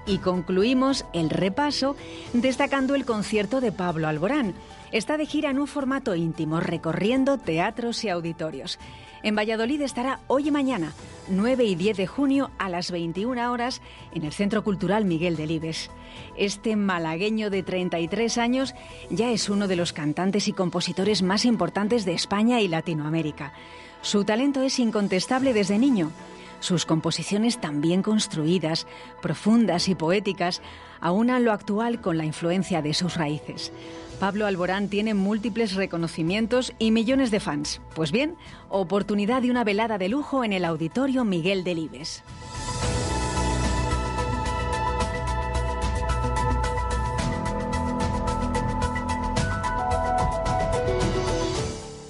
Y 0.07 0.17
concluimos 0.17 1.05
el 1.13 1.29
repaso 1.29 1.95
destacando 2.33 2.95
el 2.95 3.05
concierto 3.05 3.61
de 3.61 3.71
Pablo 3.71 4.07
Alborán. 4.07 4.55
Está 4.91 5.15
de 5.15 5.25
gira 5.25 5.49
en 5.49 5.59
un 5.59 5.67
formato 5.67 6.15
íntimo, 6.15 6.59
recorriendo 6.59 7.37
teatros 7.37 8.03
y 8.03 8.09
auditorios. 8.09 8.77
En 9.23 9.35
Valladolid 9.35 9.81
estará 9.81 10.19
hoy 10.27 10.49
y 10.49 10.51
mañana, 10.51 10.93
9 11.29 11.63
y 11.63 11.75
10 11.75 11.95
de 11.95 12.07
junio 12.07 12.51
a 12.57 12.67
las 12.67 12.91
21 12.91 13.51
horas, 13.51 13.81
en 14.13 14.25
el 14.25 14.33
Centro 14.33 14.63
Cultural 14.65 15.05
Miguel 15.05 15.37
Delibes. 15.37 15.91
Este 16.35 16.75
malagueño 16.75 17.49
de 17.49 17.63
33 17.63 18.37
años 18.37 18.73
ya 19.09 19.29
es 19.29 19.47
uno 19.47 19.69
de 19.69 19.77
los 19.77 19.93
cantantes 19.93 20.49
y 20.49 20.53
compositores 20.53 21.21
más 21.21 21.45
importantes 21.45 22.03
de 22.03 22.13
España 22.13 22.59
y 22.59 22.67
Latinoamérica. 22.67 23.53
Su 24.01 24.25
talento 24.25 24.61
es 24.61 24.77
incontestable 24.79 25.53
desde 25.53 25.77
niño. 25.77 26.11
Sus 26.59 26.85
composiciones 26.85 27.61
tan 27.61 27.79
bien 27.79 28.03
construidas, 28.03 28.87
profundas 29.21 29.87
y 29.87 29.95
poéticas 29.95 30.61
aunan 31.01 31.43
lo 31.43 31.51
actual 31.51 31.99
con 31.99 32.17
la 32.17 32.25
influencia 32.25 32.81
de 32.81 32.93
sus 32.93 33.15
raíces. 33.15 33.73
Pablo 34.19 34.45
Alborán 34.45 34.87
tiene 34.87 35.15
múltiples 35.15 35.73
reconocimientos 35.73 36.73
y 36.77 36.91
millones 36.91 37.31
de 37.31 37.39
fans. 37.39 37.81
Pues 37.95 38.11
bien, 38.11 38.35
oportunidad 38.69 39.41
de 39.41 39.49
una 39.49 39.63
velada 39.63 39.97
de 39.97 40.09
lujo 40.09 40.43
en 40.43 40.53
el 40.53 40.63
Auditorio 40.63 41.25
Miguel 41.25 41.63
Delibes. 41.63 42.23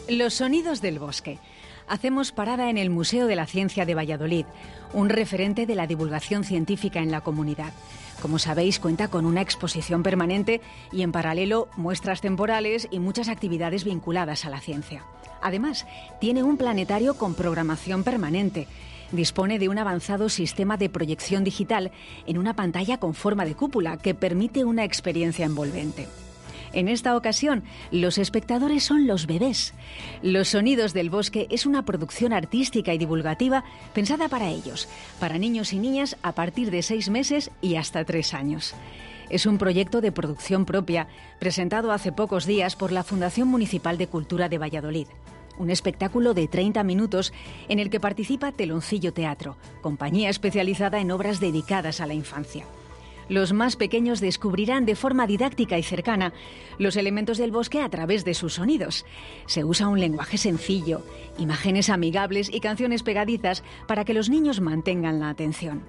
Los 0.09 0.33
sonidos 0.33 0.81
del 0.81 0.99
bosque. 0.99 1.39
Hacemos 1.87 2.33
parada 2.33 2.69
en 2.69 2.77
el 2.77 2.89
Museo 2.89 3.27
de 3.27 3.37
la 3.37 3.45
Ciencia 3.45 3.85
de 3.85 3.95
Valladolid, 3.95 4.45
un 4.91 5.07
referente 5.07 5.65
de 5.65 5.75
la 5.75 5.87
divulgación 5.87 6.43
científica 6.43 6.99
en 6.99 7.11
la 7.11 7.21
comunidad. 7.21 7.71
Como 8.21 8.37
sabéis, 8.37 8.79
cuenta 8.79 9.07
con 9.07 9.25
una 9.25 9.41
exposición 9.41 10.03
permanente 10.03 10.61
y 10.91 11.01
en 11.01 11.11
paralelo 11.11 11.69
muestras 11.75 12.21
temporales 12.21 12.87
y 12.91 12.99
muchas 12.99 13.29
actividades 13.29 13.83
vinculadas 13.83 14.45
a 14.45 14.49
la 14.49 14.61
ciencia. 14.61 15.03
Además, 15.41 15.87
tiene 16.19 16.43
un 16.43 16.57
planetario 16.57 17.15
con 17.15 17.33
programación 17.33 18.03
permanente. 18.03 18.67
Dispone 19.11 19.57
de 19.57 19.69
un 19.69 19.79
avanzado 19.79 20.29
sistema 20.29 20.77
de 20.77 20.89
proyección 20.89 21.43
digital 21.43 21.91
en 22.27 22.37
una 22.37 22.55
pantalla 22.55 22.99
con 22.99 23.15
forma 23.15 23.43
de 23.43 23.55
cúpula 23.55 23.97
que 23.97 24.13
permite 24.13 24.63
una 24.63 24.83
experiencia 24.83 25.45
envolvente. 25.45 26.07
En 26.73 26.87
esta 26.87 27.17
ocasión, 27.17 27.63
los 27.91 28.17
espectadores 28.17 28.83
son 28.83 29.05
los 29.05 29.27
bebés. 29.27 29.73
Los 30.21 30.49
Sonidos 30.49 30.93
del 30.93 31.09
Bosque 31.09 31.47
es 31.49 31.65
una 31.65 31.83
producción 31.83 32.31
artística 32.31 32.93
y 32.93 32.97
divulgativa 32.97 33.65
pensada 33.93 34.29
para 34.29 34.49
ellos, 34.49 34.87
para 35.19 35.37
niños 35.37 35.73
y 35.73 35.79
niñas 35.79 36.15
a 36.23 36.31
partir 36.31 36.71
de 36.71 36.81
seis 36.81 37.09
meses 37.09 37.51
y 37.61 37.75
hasta 37.75 38.05
tres 38.05 38.33
años. 38.33 38.73
Es 39.29 39.45
un 39.45 39.57
proyecto 39.57 40.01
de 40.01 40.11
producción 40.11 40.65
propia, 40.65 41.07
presentado 41.39 41.91
hace 41.91 42.11
pocos 42.11 42.45
días 42.45 42.75
por 42.75 42.91
la 42.91 43.03
Fundación 43.03 43.47
Municipal 43.47 43.97
de 43.97 44.07
Cultura 44.07 44.49
de 44.49 44.57
Valladolid. 44.57 45.07
Un 45.57 45.69
espectáculo 45.69 46.33
de 46.33 46.47
30 46.47 46.83
minutos 46.83 47.33
en 47.67 47.79
el 47.79 47.89
que 47.89 47.99
participa 47.99 48.51
Teloncillo 48.51 49.13
Teatro, 49.13 49.57
compañía 49.81 50.29
especializada 50.29 50.99
en 50.99 51.11
obras 51.11 51.39
dedicadas 51.39 52.01
a 52.01 52.07
la 52.07 52.13
infancia. 52.13 52.65
Los 53.31 53.53
más 53.53 53.77
pequeños 53.77 54.19
descubrirán 54.19 54.85
de 54.85 54.93
forma 54.93 55.25
didáctica 55.25 55.79
y 55.79 55.83
cercana 55.83 56.33
los 56.77 56.97
elementos 56.97 57.37
del 57.37 57.49
bosque 57.49 57.79
a 57.79 57.87
través 57.87 58.25
de 58.25 58.33
sus 58.33 58.55
sonidos. 58.55 59.05
Se 59.45 59.63
usa 59.63 59.87
un 59.87 60.01
lenguaje 60.01 60.37
sencillo, 60.37 61.01
imágenes 61.37 61.89
amigables 61.89 62.53
y 62.53 62.59
canciones 62.59 63.03
pegadizas 63.03 63.63
para 63.87 64.03
que 64.03 64.13
los 64.13 64.27
niños 64.27 64.59
mantengan 64.59 65.21
la 65.21 65.29
atención. 65.29 65.81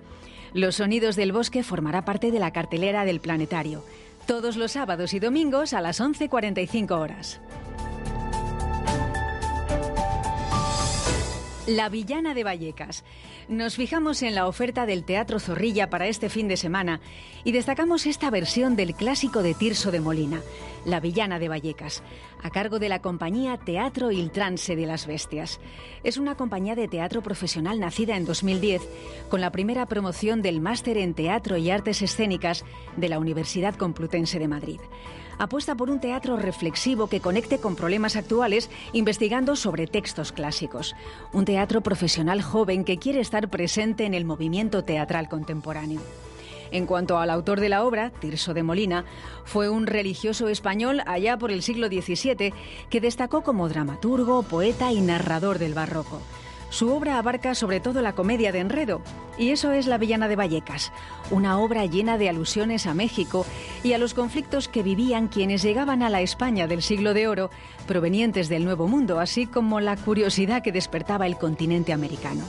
Los 0.55 0.77
sonidos 0.77 1.17
del 1.17 1.33
bosque 1.33 1.65
formará 1.65 2.05
parte 2.05 2.31
de 2.31 2.39
la 2.39 2.53
cartelera 2.53 3.05
del 3.05 3.19
planetario, 3.19 3.85
todos 4.29 4.57
los 4.57 4.71
sábados 4.71 5.13
y 5.13 5.19
domingos 5.19 5.73
a 5.73 5.81
las 5.81 6.01
11.45 6.01 6.93
horas. 6.93 7.41
La 11.73 11.89
Villana 11.89 12.35
de 12.35 12.45
Vallecas. 12.45 13.03
Nos 13.49 13.77
fijamos 13.77 14.23
en 14.23 14.35
la 14.35 14.47
oferta 14.47 14.85
del 14.85 15.05
Teatro 15.05 15.41
Zorrilla 15.41 15.89
para 15.89 16.07
este 16.07 16.29
fin 16.29 16.47
de 16.47 16.59
semana 16.59 17.01
y 17.45 17.53
destacamos 17.53 18.05
esta 18.05 18.29
versión 18.31 18.77
del 18.77 18.95
clásico 18.95 19.43
de 19.43 19.55
Tirso 19.55 19.91
de 19.91 20.01
Molina, 20.01 20.43
La 20.85 21.01
Villana 21.01 21.39
de 21.39 21.49
Vallecas, 21.49 22.03
a 22.43 22.51
cargo 22.51 22.79
de 22.79 22.91
la 22.91 23.01
compañía 23.01 23.57
Teatro 23.57 24.11
Il 24.11 24.31
Trance 24.31 24.77
de 24.77 24.85
las 24.85 25.07
Bestias. 25.07 25.61
Es 26.05 26.19
una 26.19 26.37
compañía 26.37 26.75
de 26.75 26.89
teatro 26.89 27.23
profesional 27.23 27.81
nacida 27.81 28.19
en 28.19 28.27
2010 28.27 28.83
con 29.31 29.41
la 29.41 29.51
primera 29.51 29.87
promoción 29.87 30.43
del 30.43 30.61
Máster 30.61 30.99
en 30.99 31.15
Teatro 31.15 31.57
y 31.57 31.71
Artes 31.71 32.03
Escénicas 32.03 32.67
de 32.99 33.09
la 33.09 33.19
Universidad 33.19 33.77
Complutense 33.77 34.39
de 34.39 34.49
Madrid 34.49 34.81
apuesta 35.39 35.75
por 35.75 35.91
un 35.91 36.01
teatro 36.01 36.37
reflexivo 36.37 37.07
que 37.07 37.21
conecte 37.21 37.59
con 37.59 37.77
problemas 37.77 38.17
actuales 38.17 38.71
investigando 38.93 39.57
sobre 39.57 39.87
textos 39.87 40.33
clásicos. 40.33 40.95
Un 41.33 41.45
teatro 41.45 41.81
profesional 41.81 42.43
joven 42.43 42.85
que 42.85 42.99
quiere 42.99 43.21
estar 43.21 43.49
presente 43.49 44.05
en 44.05 44.15
el 44.15 44.25
movimiento 44.25 44.85
teatral 44.85 45.29
contemporáneo. 45.29 46.01
En 46.73 46.87
cuanto 46.87 47.19
al 47.19 47.29
autor 47.29 47.61
de 47.61 47.69
la 47.69 47.85
obra, 47.85 48.11
Tirso 48.11 48.55
de 48.55 48.63
Molina, 48.63 49.05
fue 49.45 49.69
un 49.69 49.87
religioso 49.87 50.49
español 50.49 51.03
allá 51.07 51.37
por 51.37 51.53
el 51.53 51.63
siglo 51.63 51.89
XVII 51.89 52.55
que 52.89 53.01
destacó 53.01 53.43
como 53.43 53.69
dramaturgo, 53.69 54.43
poeta 54.43 54.91
y 54.91 55.03
narrador 55.03 55.59
del 55.59 55.75
barroco. 55.75 56.23
Su 56.73 56.91
obra 56.91 57.19
abarca 57.19 57.55
sobre 57.55 57.81
todo 57.81 58.01
la 58.01 58.15
comedia 58.15 58.51
de 58.51 58.61
enredo, 58.61 59.03
y 59.37 59.51
eso 59.51 59.73
es 59.73 59.87
La 59.87 59.99
Villana 59.99 60.27
de 60.27 60.37
Vallecas, 60.37 60.91
una 61.31 61.59
obra 61.59 61.85
llena 61.85 62.17
de 62.17 62.31
alusiones 62.31 62.87
a 62.87 62.95
México 62.95 63.45
y 63.85 63.93
a 63.93 63.99
los 63.99 64.15
conflictos 64.15 64.69
que 64.69 64.83
vivían 64.83 65.29
quienes 65.29 65.61
llegaban 65.61 66.03
a 66.03 66.09
la 66.09 66.23
España 66.23 66.67
del 66.67 66.81
siglo 66.81 67.13
de 67.13 67.29
oro, 67.29 67.51
provenientes 67.87 68.49
del 68.49 68.65
Nuevo 68.65 68.89
Mundo, 68.89 69.21
así 69.21 69.45
como 69.47 69.81
la 69.81 69.99
curiosidad 69.99 70.63
que 70.63 70.73
despertaba 70.73 71.27
el 71.27 71.37
continente 71.37 71.93
americano. 71.93 72.43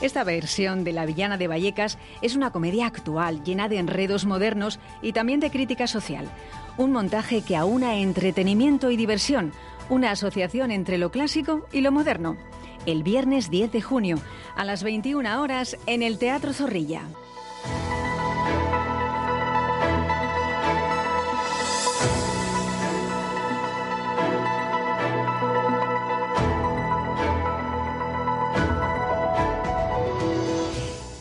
Esta 0.00 0.24
versión 0.24 0.82
de 0.82 0.92
La 0.92 1.06
Villana 1.06 1.38
de 1.38 1.46
Vallecas 1.46 1.98
es 2.22 2.34
una 2.34 2.50
comedia 2.50 2.86
actual, 2.86 3.44
llena 3.44 3.68
de 3.68 3.78
enredos 3.78 4.26
modernos 4.26 4.80
y 5.02 5.12
también 5.12 5.38
de 5.38 5.52
crítica 5.52 5.86
social. 5.86 6.28
Un 6.78 6.90
montaje 6.90 7.42
que 7.42 7.54
aúna 7.54 7.94
entretenimiento 7.94 8.90
y 8.90 8.96
diversión, 8.96 9.52
una 9.88 10.10
asociación 10.10 10.72
entre 10.72 10.98
lo 10.98 11.12
clásico 11.12 11.68
y 11.70 11.80
lo 11.82 11.92
moderno 11.92 12.36
el 12.86 13.02
viernes 13.02 13.50
10 13.50 13.72
de 13.72 13.82
junio 13.82 14.18
a 14.54 14.64
las 14.64 14.82
21 14.82 15.42
horas 15.42 15.76
en 15.86 16.02
el 16.02 16.18
Teatro 16.18 16.52
Zorrilla. 16.52 17.02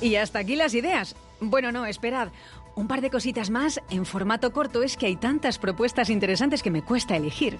Y 0.02 0.18
hasta 0.18 0.38
aquí 0.38 0.56
las 0.56 0.76
ideas. 0.76 1.16
Bueno, 1.40 1.72
no, 1.72 1.88
esperad. 1.88 2.30
un 2.76 2.88
par 2.88 3.02
de 3.02 3.10
cositas 3.10 3.50
más 3.50 3.82
en 3.90 4.06
formato 4.06 4.54
corto. 4.54 4.84
Es 4.84 4.98
que 4.98 5.08
hay 5.08 5.16
tantas 5.16 5.58
propuestas 5.58 6.12
interesantes 6.12 6.62
que 6.62 6.70
me 6.70 6.84
cuesta 6.84 7.16
elegir. 7.16 7.58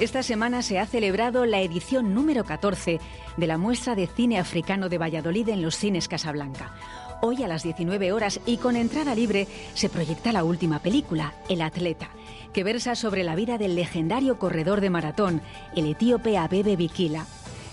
Esta 0.00 0.22
semana 0.22 0.62
se 0.62 0.78
ha 0.78 0.86
celebrado 0.86 1.44
la 1.44 1.60
edición 1.60 2.14
número 2.14 2.42
14 2.44 2.98
de 3.36 3.46
la 3.46 3.58
muestra 3.58 3.94
de 3.94 4.06
cine 4.06 4.38
africano 4.38 4.88
de 4.88 4.96
Valladolid 4.96 5.50
en 5.50 5.60
los 5.60 5.76
cines 5.76 6.08
Casablanca. 6.08 6.74
Hoy 7.20 7.42
a 7.42 7.48
las 7.48 7.64
19 7.64 8.10
horas 8.10 8.40
y 8.46 8.56
con 8.56 8.76
entrada 8.76 9.14
libre 9.14 9.46
se 9.74 9.90
proyecta 9.90 10.32
la 10.32 10.42
última 10.42 10.78
película, 10.78 11.34
El 11.50 11.60
Atleta, 11.60 12.08
que 12.54 12.64
versa 12.64 12.94
sobre 12.94 13.24
la 13.24 13.34
vida 13.34 13.58
del 13.58 13.74
legendario 13.74 14.38
corredor 14.38 14.80
de 14.80 14.88
maratón, 14.88 15.42
el 15.76 15.90
etíope 15.90 16.38
Abebe 16.38 16.76
Bikila. 16.76 17.26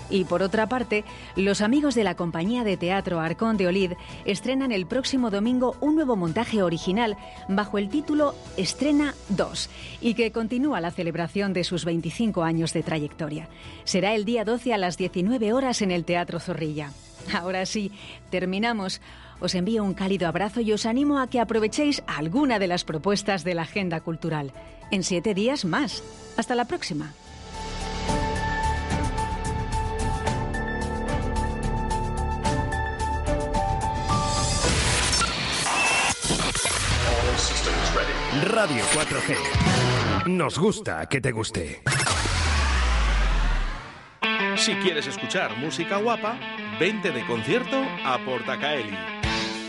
Y 0.10 0.26
por 0.26 0.42
otra 0.42 0.68
parte, 0.68 1.04
los 1.36 1.62
amigos 1.62 1.96
de 1.96 2.04
la 2.04 2.16
compañía 2.16 2.64
de 2.64 2.78
teatro 2.78 3.20
Arcón 3.20 3.58
de 3.58 3.68
Olid 3.68 3.94
estrenan 4.26 4.72
el 4.72 4.86
próximo 4.86 5.30
domingo 5.30 5.76
un 5.82 5.96
nuevo 5.96 6.16
montaje 6.16 6.62
original 6.62 7.18
bajo 7.50 7.78
el 7.78 7.90
título 7.90 8.36
Estrena 8.56 9.14
2 9.30 9.70
y 10.02 10.14
que 10.14 10.32
continúa 10.32 10.82
la 10.82 10.92
celebración 10.92 11.54
de 11.54 11.64
sus 11.64 11.86
25 11.86 12.44
años 12.44 12.74
de 12.74 12.84
trayectoria. 12.84 13.50
Será 13.84 14.16
el 14.16 14.26
día 14.26 14.46
12 14.46 14.74
a 14.74 14.78
las 14.78 14.98
19 14.98 15.54
horas 15.54 15.82
en 15.82 15.92
el 15.92 16.06
Teatro 16.06 16.40
Zorrilla. 16.40 16.92
Ahora 17.34 17.66
sí, 17.66 17.92
terminamos. 18.30 19.02
Os 19.40 19.54
envío 19.54 19.84
un 19.84 19.94
cálido 19.94 20.28
abrazo 20.28 20.62
y 20.62 20.72
os 20.72 20.86
animo 20.86 21.20
a 21.20 21.28
que 21.28 21.40
aprovechéis 21.40 22.02
alguna 22.08 22.58
de 22.58 22.68
las 22.68 22.84
propuestas 22.84 23.44
de 23.44 23.54
la 23.54 23.64
agenda 23.64 24.02
cultural. 24.02 24.52
En 24.90 25.04
siete 25.04 25.34
días 25.34 25.66
más. 25.66 26.04
Hasta 26.38 26.56
la 26.56 26.66
próxima. 26.66 27.14
Radio 38.44 38.84
4G. 38.94 40.28
Nos 40.28 40.60
gusta 40.60 41.08
que 41.08 41.20
te 41.20 41.32
guste. 41.32 41.82
Si 44.56 44.74
quieres 44.76 45.08
escuchar 45.08 45.58
música 45.58 45.98
guapa, 45.98 46.38
vente 46.80 47.12
de 47.12 47.26
concierto 47.26 47.82
a 48.06 48.20
Portacaeli. 48.24 49.27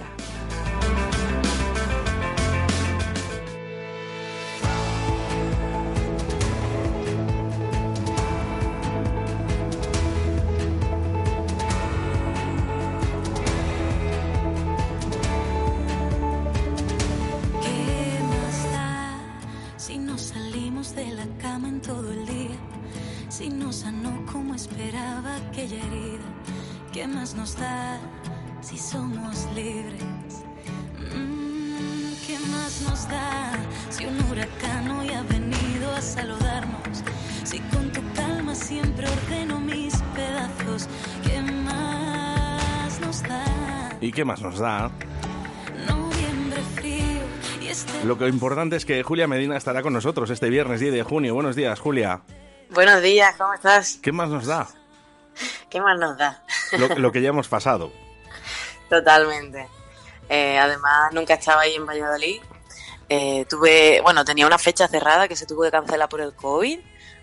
감사합니다. 0.00 0.39
Qué 44.20 44.24
más 44.26 44.42
nos 44.42 44.58
da? 44.58 44.90
Noviembre 45.88 46.60
frío 46.74 47.22
y 47.62 47.68
este 47.68 48.04
Lo 48.04 48.18
que 48.18 48.28
importante 48.28 48.76
es 48.76 48.84
que 48.84 49.02
Julia 49.02 49.26
Medina 49.26 49.56
estará 49.56 49.80
con 49.80 49.94
nosotros 49.94 50.28
este 50.28 50.50
viernes 50.50 50.78
10 50.78 50.92
de 50.92 51.02
junio. 51.02 51.32
Buenos 51.32 51.56
días, 51.56 51.80
Julia. 51.80 52.20
Buenos 52.68 53.00
días, 53.00 53.34
¿cómo 53.38 53.54
estás? 53.54 53.98
¿Qué 54.02 54.12
más 54.12 54.28
nos 54.28 54.44
da? 54.44 54.68
¿Qué 55.70 55.80
más 55.80 55.98
nos 55.98 56.18
da? 56.18 56.42
Lo, 56.72 56.88
lo 56.98 57.12
que 57.12 57.22
ya 57.22 57.30
hemos 57.30 57.48
pasado. 57.56 57.90
Totalmente. 58.90 59.66
Eh, 60.28 60.58
además, 60.58 61.14
nunca 61.14 61.32
estaba 61.32 61.62
ahí 61.62 61.76
en 61.76 61.86
Valladolid. 61.86 62.42
Eh, 63.08 63.46
tuve, 63.48 64.02
bueno, 64.02 64.22
tenía 64.22 64.46
una 64.46 64.58
fecha 64.58 64.86
cerrada 64.86 65.28
que 65.28 65.34
se 65.34 65.46
tuvo 65.46 65.62
que 65.62 65.70
cancelar 65.70 66.10
por 66.10 66.20
el 66.20 66.34
COVID, 66.34 66.78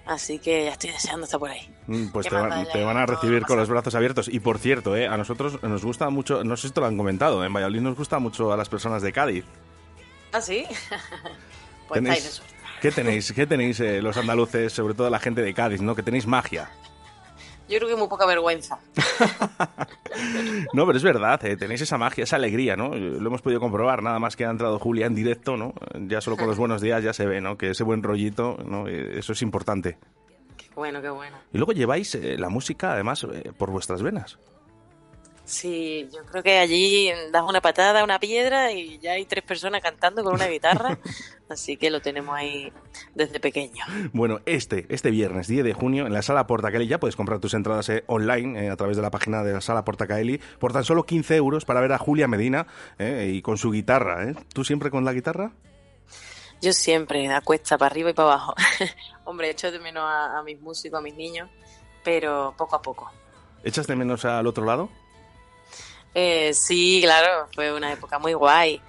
así 0.08 0.40
que 0.40 0.66
ya 0.66 0.72
estoy 0.72 0.92
deseando 0.92 1.26
estar 1.26 1.40
por 1.40 1.50
ahí. 1.50 1.70
Mm, 1.88 2.08
Pues 2.08 2.28
¿Qué 2.28 2.36
te, 2.36 2.72
te 2.72 2.84
van 2.84 2.98
a 2.98 3.06
recibir 3.06 3.44
con 3.44 3.58
los 3.58 3.70
brazos 3.70 3.96
abiertos. 3.96 4.28
Y 4.28 4.40
por 4.40 4.60
cierto, 4.60 4.96
eh, 4.96 5.08
a 5.08 5.18
nosotros 5.18 5.62
nos 5.64 5.84
gusta 5.84 6.10
mucho, 6.10 6.44
no 6.44 6.58
sé 6.58 6.68
si 6.68 6.74
te 6.74 6.80
lo 6.82 6.88
han 6.88 6.98
comentado, 6.98 7.44
en 7.46 7.54
Valladolid 7.54 7.82
nos 7.82 7.96
gusta 7.96 8.20
mucho 8.20 8.52
a 8.52 8.58
las 8.58 8.70
personas 8.70 9.02
de 9.02 9.12
Cádiz. 9.14 9.46
¿Ah, 10.32 10.42
sí? 10.42 10.66
pues 11.88 12.02
Tenéis-. 12.02 12.42
¿Qué 12.82 12.92
tenéis, 12.92 13.32
qué 13.34 13.48
tenéis 13.48 13.80
eh, 13.80 14.02
los 14.02 14.16
andaluces, 14.18 14.72
sobre 14.72 14.94
todo 14.94 15.10
la 15.10 15.20
gente 15.20 15.42
de 15.42 15.54
Cádiz, 15.54 15.82
¿no? 15.82 15.96
Que 15.96 16.04
tenéis 16.04 16.28
magia. 16.28 16.70
Yo 17.70 17.78
creo 17.78 17.90
que 17.90 17.96
muy 17.96 18.08
poca 18.08 18.26
vergüenza. 18.26 18.80
No, 20.74 20.86
pero 20.88 20.98
es 20.98 21.04
verdad, 21.04 21.44
eh, 21.46 21.56
tenéis 21.58 21.82
esa 21.82 21.98
magia, 22.00 22.24
esa 22.24 22.38
alegría, 22.38 22.76
¿no? 22.76 22.94
Eh, 22.96 23.00
Lo 23.00 23.28
hemos 23.28 23.42
podido 23.44 23.60
comprobar, 23.60 24.02
nada 24.02 24.18
más 24.18 24.36
que 24.36 24.46
ha 24.46 24.50
entrado 24.50 24.80
Julia 24.80 25.06
en 25.06 25.14
directo, 25.14 25.58
¿no? 25.58 25.74
Ya 26.08 26.22
solo 26.22 26.38
con 26.38 26.48
los 26.48 26.58
buenos 26.58 26.82
días 26.82 27.04
ya 27.04 27.14
se 27.14 27.28
ve, 27.28 27.40
¿no? 27.40 27.56
Que 27.56 27.70
ese 27.70 27.84
buen 27.84 28.02
rollito, 28.02 28.58
¿no? 28.66 28.88
Eh, 28.88 29.20
Eso 29.20 29.34
es 29.34 29.42
importante. 29.44 29.98
Qué 30.58 30.70
bueno, 30.76 31.02
qué 31.02 31.10
bueno. 31.10 31.38
Y 31.54 31.58
luego 31.58 31.72
lleváis 31.74 32.16
eh, 32.16 32.36
la 32.38 32.50
música, 32.50 32.94
además, 32.94 33.26
eh, 33.32 33.52
por 33.56 33.70
vuestras 33.70 34.02
venas. 34.02 34.40
Sí, 35.48 36.10
yo 36.14 36.26
creo 36.26 36.44
que 36.44 36.60
allí 36.60 37.10
das 37.32 37.44
una 37.48 37.62
patada 37.62 38.04
una 38.04 38.20
piedra 38.20 38.74
y 38.74 39.00
ya 39.00 39.14
hay 39.14 39.24
tres 39.24 39.46
personas 39.46 39.82
cantando 39.82 40.22
con 40.22 40.34
una 40.34 40.48
guitarra, 40.48 41.00
así 41.50 41.78
que 41.78 41.90
lo 41.90 42.02
tenemos 42.02 42.36
ahí 42.36 42.74
desde 43.16 43.40
pequeño. 43.40 43.86
Bueno, 44.12 44.42
este, 44.46 44.86
este 44.90 45.10
viernes 45.10 45.48
10 45.48 45.64
de 45.64 45.72
junio 45.72 46.06
en 46.06 46.12
la 46.12 46.22
Sala 46.22 46.48
Portacaeli 46.48 46.88
ya 46.88 47.00
puedes 47.00 47.16
comprar 47.16 47.40
tus 47.40 47.54
entradas 47.54 47.88
eh, 47.88 48.04
online 48.08 48.66
eh, 48.66 48.70
a 48.70 48.76
través 48.76 48.98
de 48.98 49.04
la 49.04 49.10
página 49.10 49.42
de 49.42 49.54
la 49.54 49.62
Sala 49.62 49.86
Portacaeli 49.86 50.42
por 50.60 50.74
tan 50.74 50.84
solo 50.84 51.06
15 51.06 51.38
euros 51.38 51.64
para 51.64 51.80
ver 51.80 51.94
a 51.94 51.98
Julia 51.98 52.28
Medina 52.28 52.68
eh, 53.00 53.32
y 53.34 53.42
con 53.42 53.58
su 53.58 53.72
guitarra. 53.72 54.26
¿eh? 54.26 54.36
¿Tú 54.54 54.66
siempre 54.66 54.92
con 54.92 55.06
la 55.06 55.14
guitarra? 55.14 55.54
Yo 56.62 56.74
siempre, 56.74 57.26
a 57.32 57.40
cuesta, 57.40 57.78
para 57.78 57.92
arriba 57.92 58.10
y 58.10 58.14
para 58.14 58.34
abajo. 58.34 58.54
Hombre, 59.24 59.50
echo 59.50 59.72
de 59.72 59.80
menos 59.80 60.04
a, 60.04 60.40
a 60.40 60.44
mis 60.44 60.60
músicos, 60.60 61.00
a 61.00 61.02
mis 61.02 61.16
niños, 61.16 61.50
pero 62.04 62.54
poco 62.58 62.76
a 62.76 62.82
poco. 62.82 63.10
¿Echas 63.64 63.88
de 63.88 63.96
menos 63.96 64.26
al 64.26 64.46
otro 64.46 64.66
lado? 64.66 64.90
Eh, 66.20 66.52
sí, 66.56 67.00
claro, 67.04 67.48
fue 67.54 67.72
una 67.72 67.92
época 67.94 68.18
muy 68.18 68.34
guay. 68.34 68.82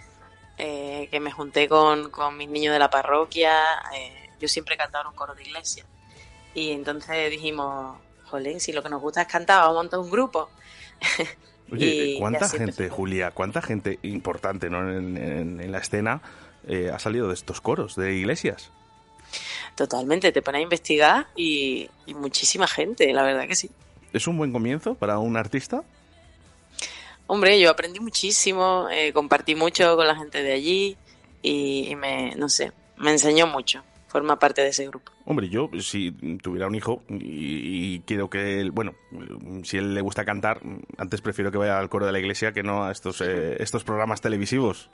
eh, 0.57 1.09
que 1.11 1.21
me 1.21 1.31
junté 1.31 1.69
con, 1.69 2.11
con 2.11 2.37
mis 2.38 2.49
niños 2.49 2.73
de 2.73 2.79
la 2.79 2.88
parroquia. 2.88 3.55
eh, 3.95 4.31
yo 4.41 4.49
siempre 4.49 4.75
he 4.77 4.79
cantado 4.79 5.03
en 5.05 5.09
un 5.11 5.14
coro 5.14 5.35
de 5.35 5.43
iglesia. 5.43 5.85
Y 6.55 6.71
entonces 6.73 7.31
dijimos, 7.31 7.99
jolín, 8.31 8.61
si 8.61 8.73
lo 8.73 8.83
que 8.83 8.88
nos 8.88 9.01
gusta 9.03 9.21
es 9.23 9.29
cantar, 9.29 9.61
vamos 9.61 9.77
a 9.77 9.83
montar 9.83 10.01
un 10.01 10.11
grupo. 10.11 10.49
Oye, 11.71 11.85
Y 11.87 12.19
¿cuánta 12.19 12.49
gente, 12.49 12.88
Julia, 12.88 13.31
cuánta 13.33 13.61
gente 13.61 13.99
importante 14.03 14.71
¿no? 14.71 14.91
en, 14.91 15.17
en- 15.19 15.61
en 15.61 15.71
la 15.71 15.79
escena 15.79 16.23
eh, 16.67 16.91
ha 16.93 16.99
salido 16.99 17.29
de 17.29 17.35
estos 17.35 17.61
coros, 17.61 17.95
de 17.95 18.14
iglesias? 18.14 18.71
Totalmente, 19.75 20.33
te 20.33 20.41
pones 20.43 20.61
a 20.61 20.62
investigar 20.62 21.27
y, 21.37 21.88
y 22.07 22.14
muchísima 22.14 22.67
gente, 22.67 23.12
la 23.12 23.23
verdad 23.23 23.47
que 23.47 23.55
sí. 23.55 23.71
¿Es 24.14 24.27
un 24.27 24.38
buen 24.38 24.51
comienzo 24.53 24.95
para 24.95 25.19
un 25.19 25.37
artista? 25.37 25.83
Hombre, 27.29 27.61
yo 27.61 27.71
aprendí 27.71 28.01
muchísimo, 28.01 28.88
eh, 28.91 29.12
compartí 29.12 29.55
mucho 29.55 29.95
con 29.97 30.07
la 30.07 30.17
gente 30.17 30.43
de 30.43 30.53
allí 30.53 30.97
y, 31.43 31.88
y 31.91 31.95
me, 31.95 32.35
no 32.37 32.49
sé, 32.49 32.73
me 32.97 33.12
enseñó 33.12 33.47
mucho. 33.47 33.85
Forma 34.09 34.38
parte 34.38 34.62
de 34.62 34.69
ese 34.69 34.87
grupo. 34.87 35.12
Hombre, 35.27 35.51
yo 35.51 35.69
si 35.81 36.12
tuviera 36.43 36.67
un 36.67 36.75
hijo 36.75 37.03
y, 37.11 37.97
y 37.97 38.01
quiero 38.07 38.31
que 38.31 38.59
él, 38.59 38.71
bueno, 38.71 38.95
si 39.64 39.77
él 39.77 39.95
le 39.95 40.01
gusta 40.01 40.25
cantar, 40.25 40.62
antes 40.97 41.21
prefiero 41.21 41.53
que 41.53 41.59
vaya 41.59 41.79
al 41.79 41.91
coro 41.91 42.07
de 42.07 42.12
la 42.12 42.19
iglesia 42.19 42.53
que 42.53 42.62
no 42.62 42.85
a 42.85 42.91
estos, 42.91 43.21
eh, 43.21 43.62
estos 43.62 43.85
programas 43.85 44.23
televisivos. 44.23 44.88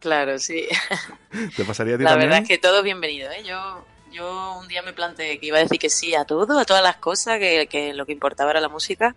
Claro, 0.00 0.40
sí. 0.40 0.66
¿Te 1.56 1.64
pasaría 1.64 1.94
a 1.94 1.98
ti 1.98 2.02
La 2.02 2.10
también? 2.10 2.30
verdad 2.30 2.42
es 2.42 2.48
que 2.48 2.58
todo 2.58 2.82
bienvenido, 2.82 3.30
¿eh? 3.30 3.44
Yo, 3.44 3.84
yo 4.10 4.58
un 4.60 4.66
día 4.66 4.82
me 4.82 4.92
planteé 4.92 5.38
que 5.38 5.46
iba 5.46 5.58
a 5.58 5.62
decir 5.62 5.78
que 5.78 5.88
sí 5.88 6.16
a 6.16 6.24
todo, 6.24 6.58
a 6.58 6.64
todas 6.64 6.82
las 6.82 6.96
cosas, 6.96 7.38
que, 7.38 7.68
que 7.70 7.94
lo 7.94 8.04
que 8.04 8.12
importaba 8.12 8.50
era 8.50 8.60
la 8.60 8.68
música 8.68 9.14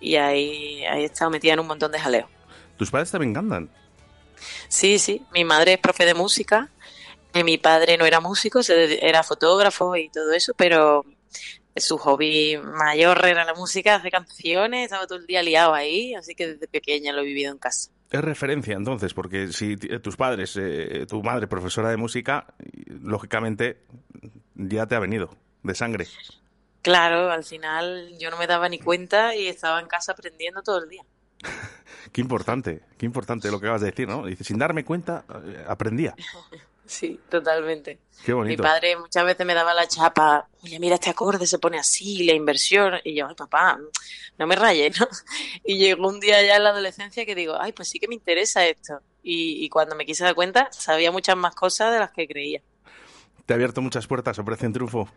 y 0.00 0.16
ahí, 0.16 0.84
ahí 0.84 1.02
he 1.02 1.06
estado 1.06 1.30
metida 1.30 1.54
en 1.54 1.60
un 1.60 1.66
montón 1.66 1.92
de 1.92 1.98
jaleo. 1.98 2.28
¿Tus 2.76 2.90
padres 2.90 3.10
también 3.10 3.32
cantan? 3.34 3.70
Sí, 4.68 4.98
sí, 4.98 5.22
mi 5.32 5.44
madre 5.44 5.74
es 5.74 5.78
profe 5.78 6.04
de 6.04 6.14
música, 6.14 6.70
eh, 7.32 7.42
mi 7.44 7.58
padre 7.58 7.96
no 7.96 8.04
era 8.06 8.20
músico, 8.20 8.60
era 8.68 9.22
fotógrafo 9.22 9.96
y 9.96 10.08
todo 10.10 10.32
eso, 10.32 10.52
pero 10.56 11.04
su 11.74 11.98
hobby 11.98 12.56
mayor 12.58 13.24
era 13.26 13.44
la 13.44 13.54
música, 13.54 13.96
hace 13.96 14.10
canciones, 14.10 14.84
estaba 14.84 15.06
todo 15.06 15.18
el 15.18 15.26
día 15.26 15.42
liado 15.42 15.74
ahí, 15.74 16.14
así 16.14 16.34
que 16.34 16.48
desde 16.48 16.68
pequeña 16.68 17.12
lo 17.12 17.20
he 17.20 17.24
vivido 17.24 17.52
en 17.52 17.58
casa. 17.58 17.90
Es 18.10 18.20
referencia 18.20 18.74
entonces, 18.74 19.12
porque 19.14 19.52
si 19.52 19.76
t- 19.76 19.98
tus 19.98 20.16
padres, 20.16 20.56
eh, 20.60 21.06
tu 21.08 21.22
madre 21.22 21.46
profesora 21.48 21.90
de 21.90 21.96
música, 21.96 22.46
y, 22.62 22.92
lógicamente 23.02 23.78
ya 24.54 24.86
te 24.86 24.94
ha 24.94 25.00
venido 25.00 25.30
de 25.62 25.74
sangre. 25.74 26.06
Claro, 26.86 27.32
al 27.32 27.42
final 27.42 28.16
yo 28.16 28.30
no 28.30 28.36
me 28.36 28.46
daba 28.46 28.68
ni 28.68 28.78
cuenta 28.78 29.34
y 29.34 29.48
estaba 29.48 29.80
en 29.80 29.88
casa 29.88 30.12
aprendiendo 30.12 30.62
todo 30.62 30.84
el 30.84 30.88
día. 30.88 31.02
Qué 32.12 32.20
importante, 32.20 32.82
qué 32.96 33.04
importante 33.04 33.50
lo 33.50 33.58
que 33.58 33.66
acabas 33.66 33.80
de 33.80 33.90
decir, 33.90 34.06
¿no? 34.06 34.24
Dice, 34.24 34.44
sin 34.44 34.56
darme 34.56 34.84
cuenta, 34.84 35.24
eh, 35.44 35.64
aprendía. 35.68 36.14
Sí, 36.86 37.18
totalmente. 37.28 37.98
Qué 38.24 38.30
Mi 38.32 38.38
bonito. 38.38 38.62
padre 38.62 38.96
muchas 38.96 39.24
veces 39.24 39.44
me 39.44 39.54
daba 39.54 39.74
la 39.74 39.88
chapa, 39.88 40.46
oye, 40.62 40.78
mira, 40.78 40.94
este 40.94 41.10
acorde 41.10 41.44
se 41.44 41.58
pone 41.58 41.80
así, 41.80 42.22
la 42.22 42.32
inversión, 42.32 42.94
y 43.02 43.16
yo, 43.16 43.26
ay, 43.26 43.34
papá, 43.34 43.76
no 44.38 44.46
me 44.46 44.54
rayes, 44.54 45.00
¿no? 45.00 45.08
Y 45.64 45.78
llegó 45.78 46.06
un 46.06 46.20
día 46.20 46.40
ya 46.46 46.54
en 46.54 46.62
la 46.62 46.70
adolescencia 46.70 47.26
que 47.26 47.34
digo, 47.34 47.56
ay, 47.60 47.72
pues 47.72 47.88
sí 47.88 47.98
que 47.98 48.06
me 48.06 48.14
interesa 48.14 48.64
esto. 48.64 49.00
Y, 49.24 49.64
y 49.64 49.68
cuando 49.68 49.96
me 49.96 50.06
quise 50.06 50.22
dar 50.22 50.36
cuenta, 50.36 50.68
sabía 50.70 51.10
muchas 51.10 51.36
más 51.36 51.56
cosas 51.56 51.92
de 51.92 51.98
las 51.98 52.12
que 52.12 52.28
creía. 52.28 52.62
¿Te 53.46 53.52
ha 53.52 53.56
abierto 53.56 53.82
muchas 53.82 54.06
puertas 54.06 54.38
Operación 54.38 54.72
Triunfo? 54.72 55.08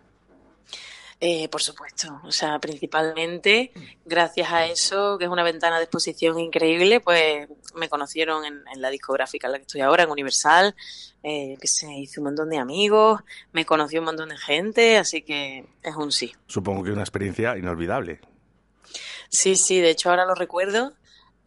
Eh, 1.22 1.50
por 1.50 1.62
supuesto, 1.62 2.22
o 2.24 2.32
sea, 2.32 2.60
principalmente 2.60 3.74
gracias 4.06 4.54
a 4.54 4.66
eso, 4.68 5.18
que 5.18 5.26
es 5.26 5.30
una 5.30 5.44
ventana 5.44 5.78
de 5.78 5.84
exposición 5.84 6.40
increíble, 6.40 7.02
pues 7.02 7.50
me 7.76 7.90
conocieron 7.90 8.46
en, 8.46 8.64
en 8.74 8.82
la 8.82 8.90
discográfica 8.90 9.48
en 9.48 9.52
la 9.52 9.58
que 9.58 9.64
estoy 9.64 9.82
ahora, 9.82 10.04
en 10.04 10.12
Universal, 10.12 10.74
eh, 11.22 11.58
que 11.60 11.68
se 11.68 11.92
hizo 11.92 12.22
un 12.22 12.26
montón 12.26 12.50
de 12.50 12.58
amigos, 12.58 13.20
me 13.52 13.66
conoció 13.66 14.00
un 14.00 14.06
montón 14.06 14.30
de 14.30 14.38
gente, 14.38 14.98
así 14.98 15.22
que 15.22 15.66
es 15.84 15.96
un 15.98 16.14
sí. 16.14 16.34
Supongo 16.48 16.86
que 16.86 16.92
una 16.92 17.02
experiencia 17.02 17.58
inolvidable. 17.58 18.22
Sí, 19.28 19.58
sí, 19.58 19.82
de 19.82 19.90
hecho 19.90 20.10
ahora 20.10 20.26
lo 20.26 20.36
recuerdo. 20.36 20.94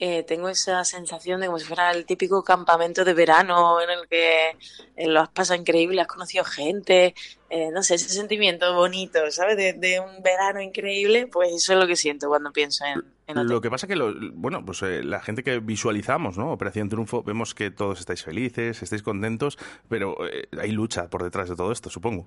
Eh, 0.04 0.24
tengo 0.24 0.48
esa 0.48 0.82
sensación 0.84 1.40
de 1.40 1.46
como 1.46 1.60
si 1.60 1.64
fuera 1.64 1.92
el 1.92 2.04
típico 2.04 2.42
campamento 2.42 3.04
de 3.04 3.14
verano 3.14 3.80
en 3.80 3.90
el 3.90 4.08
que 4.08 4.56
eh, 4.96 5.06
lo 5.06 5.20
has 5.20 5.28
pasado 5.28 5.60
increíble, 5.60 6.00
has 6.00 6.08
conocido 6.08 6.44
gente, 6.44 7.14
eh, 7.50 7.70
no 7.72 7.82
sé, 7.84 7.94
ese 7.94 8.08
sentimiento 8.08 8.74
bonito, 8.74 9.20
¿sabes? 9.30 9.56
De, 9.56 9.74
de 9.74 10.00
un 10.00 10.20
verano 10.22 10.60
increíble, 10.60 11.28
pues 11.28 11.52
eso 11.54 11.72
es 11.74 11.78
lo 11.78 11.86
que 11.86 11.94
siento 11.94 12.28
cuando 12.28 12.50
pienso 12.52 12.84
en, 12.84 13.00
en 13.28 13.38
hotel. 13.38 13.52
Lo 13.52 13.60
que 13.60 13.70
pasa 13.70 13.86
que, 13.86 13.94
lo- 13.94 14.12
bueno, 14.34 14.64
pues 14.64 14.82
eh, 14.82 15.04
la 15.04 15.20
gente 15.20 15.44
que 15.44 15.60
visualizamos, 15.60 16.36
¿no? 16.36 16.50
Operación 16.52 16.88
Triunfo, 16.88 17.22
vemos 17.22 17.54
que 17.54 17.70
todos 17.70 18.00
estáis 18.00 18.24
felices, 18.24 18.82
estáis 18.82 19.02
contentos, 19.04 19.56
pero 19.88 20.16
hay 20.60 20.72
lucha 20.72 21.08
por 21.08 21.22
detrás 21.22 21.48
de 21.48 21.54
todo 21.54 21.70
esto, 21.70 21.90
supongo. 21.90 22.26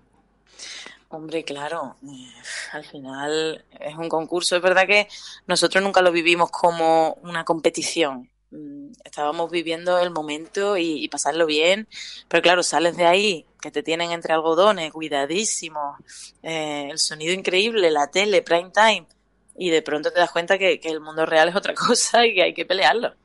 Hombre, 1.10 1.44
claro, 1.44 1.96
eh, 2.04 2.32
al 2.72 2.84
final 2.84 3.63
es 3.80 3.96
un 3.96 4.10
concurso. 4.10 4.56
Es 4.56 4.62
verdad 4.62 4.88
que 4.88 5.08
nosotros 5.48 5.84
nunca 5.84 6.02
lo 6.02 6.12
vivimos 6.12 6.52
como 6.52 7.13
una 7.22 7.46
competición. 7.46 8.30
Mm, 8.52 8.91
Estábamos 9.04 9.52
viviendo 9.52 10.00
el 10.00 10.10
momento 10.12 10.78
y, 10.78 11.08
pasarlo 11.10 11.46
bien, 11.46 11.88
pero 12.28 12.41
claro, 12.41 12.63
sales 12.63 12.98
de 12.98 13.06
ahí, 13.06 13.46
que 13.62 13.72
te 13.72 13.84
tienen 13.84 14.12
entre 14.12 14.34
algodones, 14.34 14.91
cuidadísimo, 14.91 15.98
eh, 16.44 16.89
el 16.91 17.00
sonido 17.00 17.34
increíble, 17.34 17.91
la 17.91 18.10
tele, 18.12 18.41
prime 18.41 18.72
time, 18.72 19.08
y 19.58 19.70
de 19.70 19.82
pronto 19.82 20.12
te 20.12 20.20
das 20.20 20.32
cuenta 20.32 20.58
que, 20.58 20.80
que 20.80 20.89
el 20.89 21.00
mundo 21.02 21.26
real 21.26 21.50
es 21.50 21.56
otra 21.56 21.74
cosa 21.88 22.26
y 22.26 22.34
que 22.36 22.44
hay 22.44 22.54
que 22.54 22.65
pelearlo. 22.65 23.15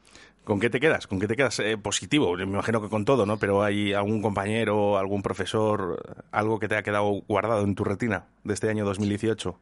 ¿Con 0.45 0.59
qué 0.59 0.71
te 0.71 0.81
quedas? 0.81 1.07
¿Con 1.07 1.21
qué 1.21 1.29
te 1.29 1.37
quedas 1.37 1.59
eh, 1.61 1.77
positivo? 1.77 2.35
Me 2.35 2.43
imagino 2.43 2.81
que 2.81 2.89
con 2.89 3.05
todo, 3.05 3.27
¿no? 3.27 3.39
Pero 3.39 3.63
hay 3.63 3.93
algún 3.93 4.23
compañero, 4.23 4.99
algún 4.99 5.23
profesor, 5.23 6.25
algo 6.33 6.59
que 6.59 6.69
te 6.69 6.77
ha 6.77 6.83
quedado 6.83 7.23
guardado 7.29 7.63
en 7.63 7.75
tu 7.75 7.85
retina 7.85 8.27
de 8.45 8.55
este 8.55 8.69
año 8.71 8.85
2018. 8.85 9.59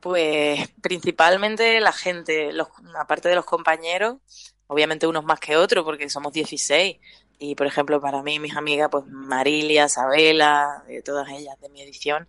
Pues 0.00 0.68
principalmente 0.80 1.80
la 1.80 1.92
gente, 1.92 2.52
los, 2.52 2.68
aparte 2.98 3.28
de 3.28 3.34
los 3.34 3.44
compañeros, 3.44 4.18
obviamente 4.66 5.06
unos 5.06 5.24
más 5.24 5.38
que 5.38 5.56
otros 5.56 5.84
porque 5.84 6.08
somos 6.08 6.32
16. 6.32 6.96
Y 7.38 7.54
por 7.56 7.66
ejemplo, 7.66 8.00
para 8.00 8.22
mí, 8.22 8.38
mis 8.38 8.56
amigas, 8.56 8.88
pues 8.90 9.04
Marilia, 9.06 9.88
Sabela, 9.88 10.84
eh, 10.88 11.02
todas 11.02 11.28
ellas 11.28 11.60
de 11.60 11.68
mi 11.68 11.82
edición. 11.82 12.28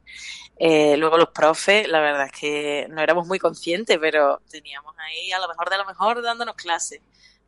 Eh, 0.57 0.97
luego 0.97 1.17
los 1.17 1.29
profes, 1.29 1.87
la 1.87 1.99
verdad 1.99 2.25
es 2.25 2.31
que 2.31 2.87
no 2.89 3.01
éramos 3.01 3.27
muy 3.27 3.37
conscientes, 3.37 3.97
pero 3.99 4.41
teníamos 4.49 4.95
ahí 4.97 5.31
a 5.31 5.39
lo 5.39 5.47
mejor 5.47 5.69
de 5.69 5.77
lo 5.77 5.85
mejor 5.85 6.21
dándonos 6.21 6.55
clases. 6.55 7.01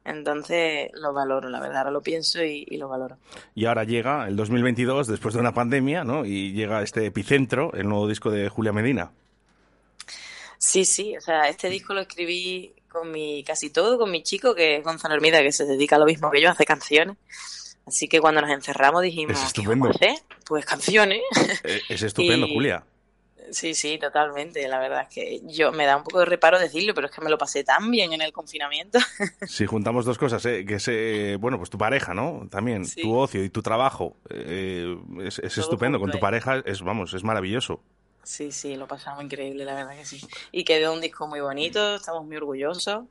Entonces 0.05 0.91
lo 0.93 1.13
valoro, 1.13 1.49
la 1.49 1.59
verdad, 1.59 1.79
ahora 1.79 1.91
lo 1.91 2.01
pienso 2.01 2.43
y, 2.43 2.63
y 2.69 2.77
lo 2.77 2.87
valoro. 2.87 3.17
Y 3.55 3.65
ahora 3.65 3.83
llega 3.83 4.27
el 4.27 4.35
2022, 4.35 5.07
después 5.07 5.33
de 5.33 5.39
una 5.39 5.53
pandemia, 5.53 6.03
¿no? 6.03 6.25
Y 6.25 6.53
llega 6.53 6.81
este 6.83 7.05
epicentro, 7.07 7.73
el 7.73 7.89
nuevo 7.89 8.07
disco 8.07 8.29
de 8.29 8.47
Julia 8.47 8.71
Medina. 8.71 9.11
Sí, 10.57 10.85
sí, 10.85 11.15
o 11.17 11.21
sea, 11.21 11.49
este 11.49 11.69
disco 11.69 11.93
lo 11.93 12.01
escribí 12.01 12.73
con 12.87 13.11
mi, 13.11 13.43
casi 13.43 13.69
todo 13.71 13.97
con 13.97 14.09
mi 14.11 14.23
chico, 14.23 14.55
que 14.55 14.77
es 14.77 14.83
Gonzalo 14.83 15.15
Hermida, 15.15 15.41
que 15.41 15.51
se 15.51 15.65
dedica 15.65 15.95
a 15.95 15.99
lo 15.99 16.05
mismo 16.05 16.31
que 16.31 16.41
yo, 16.41 16.49
hace 16.49 16.65
canciones. 16.65 17.17
Así 17.85 18.07
que 18.07 18.19
cuando 18.19 18.41
nos 18.41 18.49
encerramos 18.49 19.03
dijimos, 19.03 19.33
Es 19.33 19.39
¿qué 19.53 19.61
estupendo. 19.61 19.85
vamos 19.85 20.01
a 20.01 20.05
hacer? 20.05 20.23
Pues 20.47 20.65
canciones. 20.65 21.21
Es 21.89 22.01
estupendo, 22.03 22.47
Y- 22.47 22.53
Julia. 22.53 22.83
Sí, 23.51 23.73
sí, 23.75 23.97
totalmente. 23.97 24.67
La 24.67 24.79
verdad 24.79 25.01
es 25.10 25.13
que 25.13 25.41
yo 25.45 25.71
me 25.71 25.86
da 25.86 25.97
un 25.97 26.03
poco 26.03 26.19
de 26.19 26.25
reparo 26.25 26.60
decirlo, 26.60 26.93
pero 26.93 27.08
es 27.08 27.13
que 27.13 27.21
me 27.21 27.29
lo 27.29 27.38
pasé 27.38 27.63
tan 27.63 27.89
bien 27.91 28.13
en 28.13 28.21
el 28.21 28.31
confinamiento. 28.31 28.99
Si 29.47 29.65
juntamos 29.65 30.05
dos 30.05 30.17
cosas, 30.17 30.45
¿eh? 30.45 30.65
que 30.65 30.75
es, 30.75 30.88
eh, 30.88 31.38
bueno, 31.39 31.58
pues 31.58 31.69
tu 31.69 31.77
pareja, 31.77 32.13
¿no? 32.13 32.47
También, 32.49 32.86
Sí. 32.86 33.01
tu 33.01 33.15
ocio 33.15 33.43
y 33.43 33.49
tu 33.49 33.62
trabajo. 33.62 34.15
eh, 34.29 34.97
es 35.23 35.39
estupendo. 35.58 35.99
Con 35.99 36.12
tu 36.12 36.19
pareja 36.19 36.62
es, 36.65 36.81
vamos, 36.81 37.13
es 37.13 37.23
maravilloso. 37.23 37.81
Sí, 38.23 38.51
sí, 38.51 38.75
lo 38.75 38.88
pasamos 38.88 39.23
increíble, 39.23 39.65
la 39.65 39.75
verdad 39.75 39.95
que 39.95 40.05
sí. 40.05 40.19
Y 40.51 40.63
quedó 40.63 40.93
un 40.93 40.99
disco 41.01 41.27
muy 41.27 41.41
bonito, 41.41 41.95
estamos 41.95 42.25
muy 42.25 42.38
orgullosos. 42.38 43.05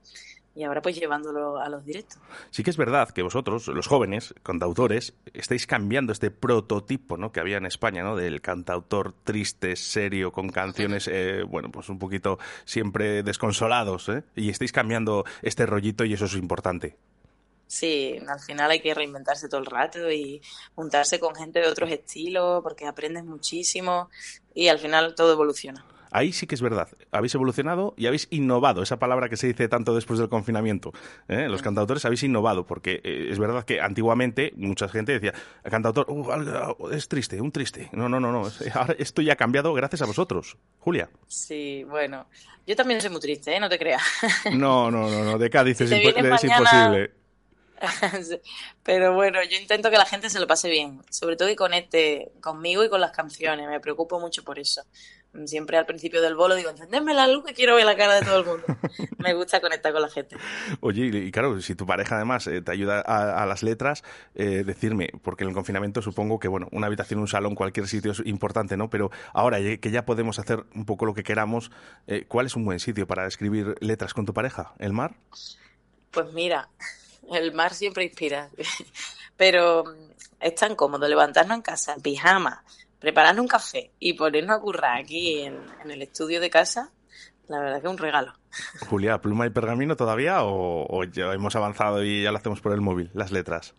Y 0.55 0.63
ahora 0.63 0.83
pues 0.83 0.97
llevándolo 0.97 1.59
a 1.59 1.69
los 1.69 1.85
directos. 1.85 2.19
Sí 2.51 2.63
que 2.63 2.71
es 2.71 2.77
verdad 2.77 3.11
que 3.11 3.23
vosotros, 3.23 3.67
los 3.69 3.87
jóvenes 3.89 4.35
cantautores, 4.43 5.15
estáis 5.33 5.67
cambiando 5.67 6.13
este 6.13 6.31
prototipo 6.31 7.17
¿no? 7.17 7.33
que 7.33 7.41
había 7.41 7.57
en 7.57 7.67
España, 7.67 8.03
¿no? 8.05 8.15
Del 8.15 8.41
cantautor 8.41 9.15
triste, 9.25 9.75
serio, 9.75 10.31
con 10.31 10.49
canciones, 10.51 11.09
eh, 11.09 11.43
bueno, 11.43 11.71
pues 11.73 11.89
un 11.89 11.99
poquito 11.99 12.39
siempre 12.65 13.23
desconsolados, 13.25 14.09
¿eh? 14.09 14.23
Y 14.37 14.51
estáis 14.51 14.73
cambiando 14.73 15.25
este 15.43 15.67
rollito 15.67 16.05
y 16.05 16.13
eso 16.13 16.27
es 16.27 16.35
importante. 16.35 16.97
Sí, 17.67 18.19
al 18.29 18.41
final 18.41 18.71
hay 18.71 18.81
que 18.81 18.95
reinventarse 18.95 19.49
todo 19.49 19.61
el 19.61 19.67
rato 19.67 20.11
y 20.11 20.41
juntarse 20.75 21.19
con 21.19 21.35
gente 21.35 21.61
de 21.61 21.67
otros 21.67 21.91
estilos 21.91 22.63
porque 22.63 22.87
aprendes 22.87 23.25
muchísimo 23.25 24.11
y 24.55 24.69
al 24.69 24.79
final 24.79 25.15
todo 25.15 25.33
evoluciona. 25.33 25.85
Ahí 26.17 26.33
sí 26.33 26.47
que 26.47 26.55
es 26.55 26.63
verdad. 26.63 26.87
Habéis 27.11 27.35
evolucionado 27.35 27.93
y 27.97 28.07
habéis 28.07 28.29
innovado, 28.31 28.83
esa 28.85 29.01
palabra 29.01 29.29
que 29.29 29.37
se 29.37 29.49
dice 29.49 29.67
tanto 29.67 29.97
después 29.97 30.21
del 30.21 30.29
confinamiento. 30.29 30.93
¿eh? 31.27 31.49
Los 31.49 31.61
cantautores 31.61 32.05
habéis 32.05 32.23
innovado, 32.23 32.65
porque 32.65 33.01
eh, 33.03 33.27
es 33.31 33.39
verdad 33.41 33.65
que 33.65 33.81
antiguamente 33.81 34.53
mucha 34.57 34.89
gente 34.89 35.11
decía, 35.11 35.35
cantautor, 35.65 36.07
uh, 36.09 36.91
es 36.93 37.09
triste, 37.09 37.41
un 37.41 37.51
triste. 37.51 37.89
No, 37.93 38.09
no, 38.09 38.21
no, 38.21 38.31
no. 38.31 38.43
Ahora 38.75 38.95
esto 38.97 39.23
ya 39.23 39.33
ha 39.33 39.37
cambiado 39.37 39.75
gracias 39.75 40.03
a 40.03 40.07
vosotros. 40.07 40.57
Julia. 40.79 41.11
Sí, 41.27 41.83
bueno, 41.89 42.27
yo 42.65 42.77
también 42.77 43.01
soy 43.01 43.11
muy 43.11 43.21
triste, 43.21 43.57
¿eh? 43.57 43.59
No 43.59 43.69
te 43.69 43.79
creas. 43.79 44.03
No, 44.53 44.93
no, 44.93 45.11
no, 45.11 45.25
no. 45.25 45.37
De 45.37 45.51
Cádiz 45.51 45.81
es, 45.81 45.91
Si 45.91 45.97
impo- 45.97 46.11
es 46.11 46.23
mañana- 46.23 46.57
imposible. 46.59 47.11
Sí, 48.23 48.41
Pero 48.83 49.15
bueno, 49.15 49.41
yo 49.43 49.59
intento 49.59 49.91
que 49.91 49.99
la 49.99 50.07
gente 50.07 50.31
se 50.31 50.39
lo 50.39 50.47
pase 50.47 50.71
bien, 50.71 51.03
sobre 51.11 51.37
todo 51.37 51.49
que 51.49 51.57
conecte 51.57 52.31
conmigo 52.41 52.85
y 52.85 52.89
con 52.89 53.01
las 53.01 53.11
canciones, 53.11 53.69
me 53.69 53.81
preocupo 53.81 54.21
mucho 54.21 54.43
por 54.45 54.59
eso. 54.59 54.83
Siempre 55.47 55.77
al 55.77 55.87
principio 55.87 56.23
del 56.23 56.37
bolo 56.37 56.55
digo, 56.55 56.71
encendedme 56.71 57.13
la 57.13 57.27
luz 57.27 57.45
que 57.45 57.55
quiero 57.55 57.75
ver 57.77 57.85
la 57.85 57.97
cara 57.97 58.15
de 58.15 58.23
todo 58.23 58.39
el 58.41 58.47
mundo. 58.47 58.65
Me 59.19 59.35
gusta 59.35 59.61
conectar 59.61 59.93
con 59.93 60.03
la 60.03 60.09
gente. 60.09 60.37
Oye, 60.81 61.07
y 61.07 61.31
claro, 61.33 61.61
si 61.61 61.75
tu 61.75 61.87
pareja 61.87 62.17
además 62.17 62.47
eh, 62.47 62.63
te 62.63 62.71
ayuda 62.73 63.03
a, 63.05 63.43
a 63.43 63.47
las 63.47 63.63
letras, 63.63 64.05
eh, 64.35 64.63
decirme, 64.65 65.09
porque 65.23 65.45
en 65.45 65.49
el 65.49 65.55
confinamiento 65.55 66.03
supongo 66.03 66.39
que, 66.39 66.49
bueno, 66.49 66.69
una 66.73 66.87
habitación, 66.87 67.21
un 67.21 67.29
salón, 67.29 67.55
cualquier 67.55 67.89
sitio 67.89 68.13
es 68.13 68.23
importante, 68.25 68.77
¿no? 68.77 68.91
Pero 68.91 69.11
ahora 69.33 69.59
que 69.59 69.91
ya 69.91 70.05
podemos 70.05 70.39
hacer 70.39 70.65
un 70.75 70.85
poco 70.85 71.07
lo 71.07 71.15
que 71.15 71.23
queramos, 71.23 71.71
eh, 72.07 72.25
¿cuál 72.29 72.47
es 72.47 72.57
un 72.57 72.65
buen 72.65 72.81
sitio 72.81 73.07
para 73.07 73.27
escribir 73.27 73.75
letras 73.81 74.15
con 74.15 74.27
tu 74.27 74.35
pareja? 74.35 74.75
¿El 74.79 74.93
mar? 74.93 75.15
Pues 76.11 76.33
mira, 76.33 76.69
el 77.33 77.53
mar 77.53 77.75
siempre 77.75 78.05
inspira. 78.05 78.51
Pero 79.37 79.85
mm, 79.85 80.11
es 80.41 80.55
tan 80.55 80.77
cómodo 80.77 81.09
levantarnos 81.09 81.57
en 81.57 81.63
casa, 81.63 81.95
en 81.95 82.01
pijama, 82.01 82.65
prepararnos 83.05 83.43
un 83.43 83.49
café 83.49 83.93
y 83.99 84.15
ponernos 84.15 84.57
a 84.57 84.61
currar 84.61 84.99
aquí 84.99 85.43
en, 85.43 85.61
en 85.85 85.91
el 85.91 86.01
estudio 86.01 86.41
de 86.41 86.49
casa. 86.49 86.91
La 87.49 87.61
verdad 87.61 87.81
que 87.83 87.87
es 87.87 87.93
un 87.93 87.99
regalo. 87.99 88.33
Julia, 88.89 89.21
¿pluma 89.21 89.47
y 89.47 89.51
pergamino 89.51 89.95
todavía 89.95 90.43
o, 90.43 90.87
o 90.89 91.05
ya 91.05 91.33
hemos 91.35 91.55
avanzado 91.55 92.03
y 92.03 92.23
ya 92.23 92.33
lo 92.33 92.39
hacemos 92.39 92.63
por 92.63 92.73
el 92.73 92.81
móvil, 92.81 93.11
las 93.13 93.31
letras? 93.31 93.75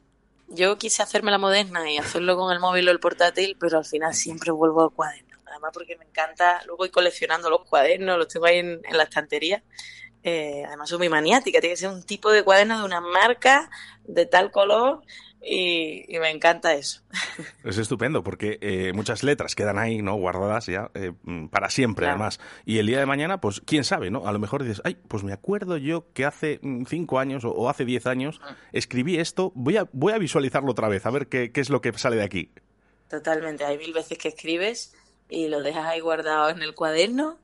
Yo 0.48 0.78
quise 0.78 1.02
hacerme 1.02 1.32
la 1.32 1.40
moderna 1.40 1.90
y 1.92 1.98
hacerlo 1.98 2.38
con 2.38 2.54
el 2.54 2.60
móvil 2.60 2.88
o 2.88 2.92
el 2.92 3.00
portátil, 3.00 3.58
pero 3.60 3.80
al 3.80 3.86
final 3.86 4.14
siempre 4.14 4.52
vuelvo 4.52 4.84
al 4.84 4.92
cuaderno. 4.92 5.40
Además 5.48 5.72
porque 5.74 5.98
me 5.98 6.06
encanta, 6.06 6.62
luego 6.66 6.78
voy 6.78 6.90
coleccionando 6.92 7.50
los 7.50 7.62
cuadernos, 7.68 8.20
los 8.20 8.28
tengo 8.28 8.46
ahí 8.46 8.60
en, 8.60 8.80
en 8.84 8.98
la 8.98 9.04
estantería. 9.04 9.64
Eh, 10.28 10.64
además 10.66 10.90
soy 10.90 10.98
muy 10.98 11.10
maniática, 11.10 11.60
tiene 11.60 11.76
que 11.76 11.80
ser 11.80 11.92
un 11.92 12.02
tipo 12.02 12.32
de 12.32 12.42
cuaderno 12.42 12.80
de 12.80 12.86
una 12.86 13.00
marca 13.00 13.70
de 14.06 14.26
tal 14.26 14.50
color 14.50 15.04
y, 15.40 16.04
me 16.20 16.32
encanta 16.32 16.74
eso. 16.74 17.02
Es 17.64 17.78
estupendo 17.78 18.24
porque 18.24 18.58
eh, 18.60 18.92
muchas 18.94 19.22
letras 19.22 19.54
quedan 19.54 19.78
ahí, 19.78 20.02
¿no? 20.02 20.16
Guardadas 20.16 20.66
ya 20.66 20.90
eh, 20.96 21.12
para 21.52 21.70
siempre, 21.70 22.08
además. 22.08 22.40
Y 22.66 22.80
el 22.80 22.88
día 22.88 22.98
de 22.98 23.06
mañana, 23.06 23.40
pues 23.40 23.62
quién 23.64 23.84
sabe, 23.84 24.10
¿no? 24.10 24.28
A 24.28 24.32
lo 24.32 24.40
mejor 24.40 24.64
dices, 24.64 24.82
ay, 24.84 24.98
pues 25.08 25.24
me 25.24 25.32
acuerdo 25.32 25.78
yo 25.78 26.12
que 26.14 26.26
hace 26.26 26.60
mm, 26.64 26.86
cinco 26.86 27.20
años 27.20 27.44
o, 27.46 27.70
hace 27.70 27.86
diez 27.86 28.08
años 28.08 28.40
mm. 28.40 28.54
escribí 28.74 29.20
esto, 29.20 29.52
voy 29.54 29.78
a, 29.78 29.88
voy 29.94 30.14
a 30.14 30.18
visualizarlo 30.18 30.72
otra 30.72 30.90
vez, 30.90 31.06
a 31.06 31.12
ver 31.12 31.28
qué, 31.28 31.52
qué 31.52 31.62
es 31.62 31.70
lo 31.70 31.82
que 31.82 31.94
sale 31.94 32.16
de 32.16 32.24
aquí. 32.24 32.50
Totalmente, 33.12 33.64
hay 33.64 33.78
mil 33.78 33.94
veces 33.94 34.18
que 34.18 34.30
escribes 34.30 34.96
y 35.30 35.50
lo 35.50 35.62
dejas 35.62 35.86
ahí 35.86 36.00
guardado 36.00 36.50
en 36.50 36.64
el 36.64 36.74
cuaderno, 36.74 37.38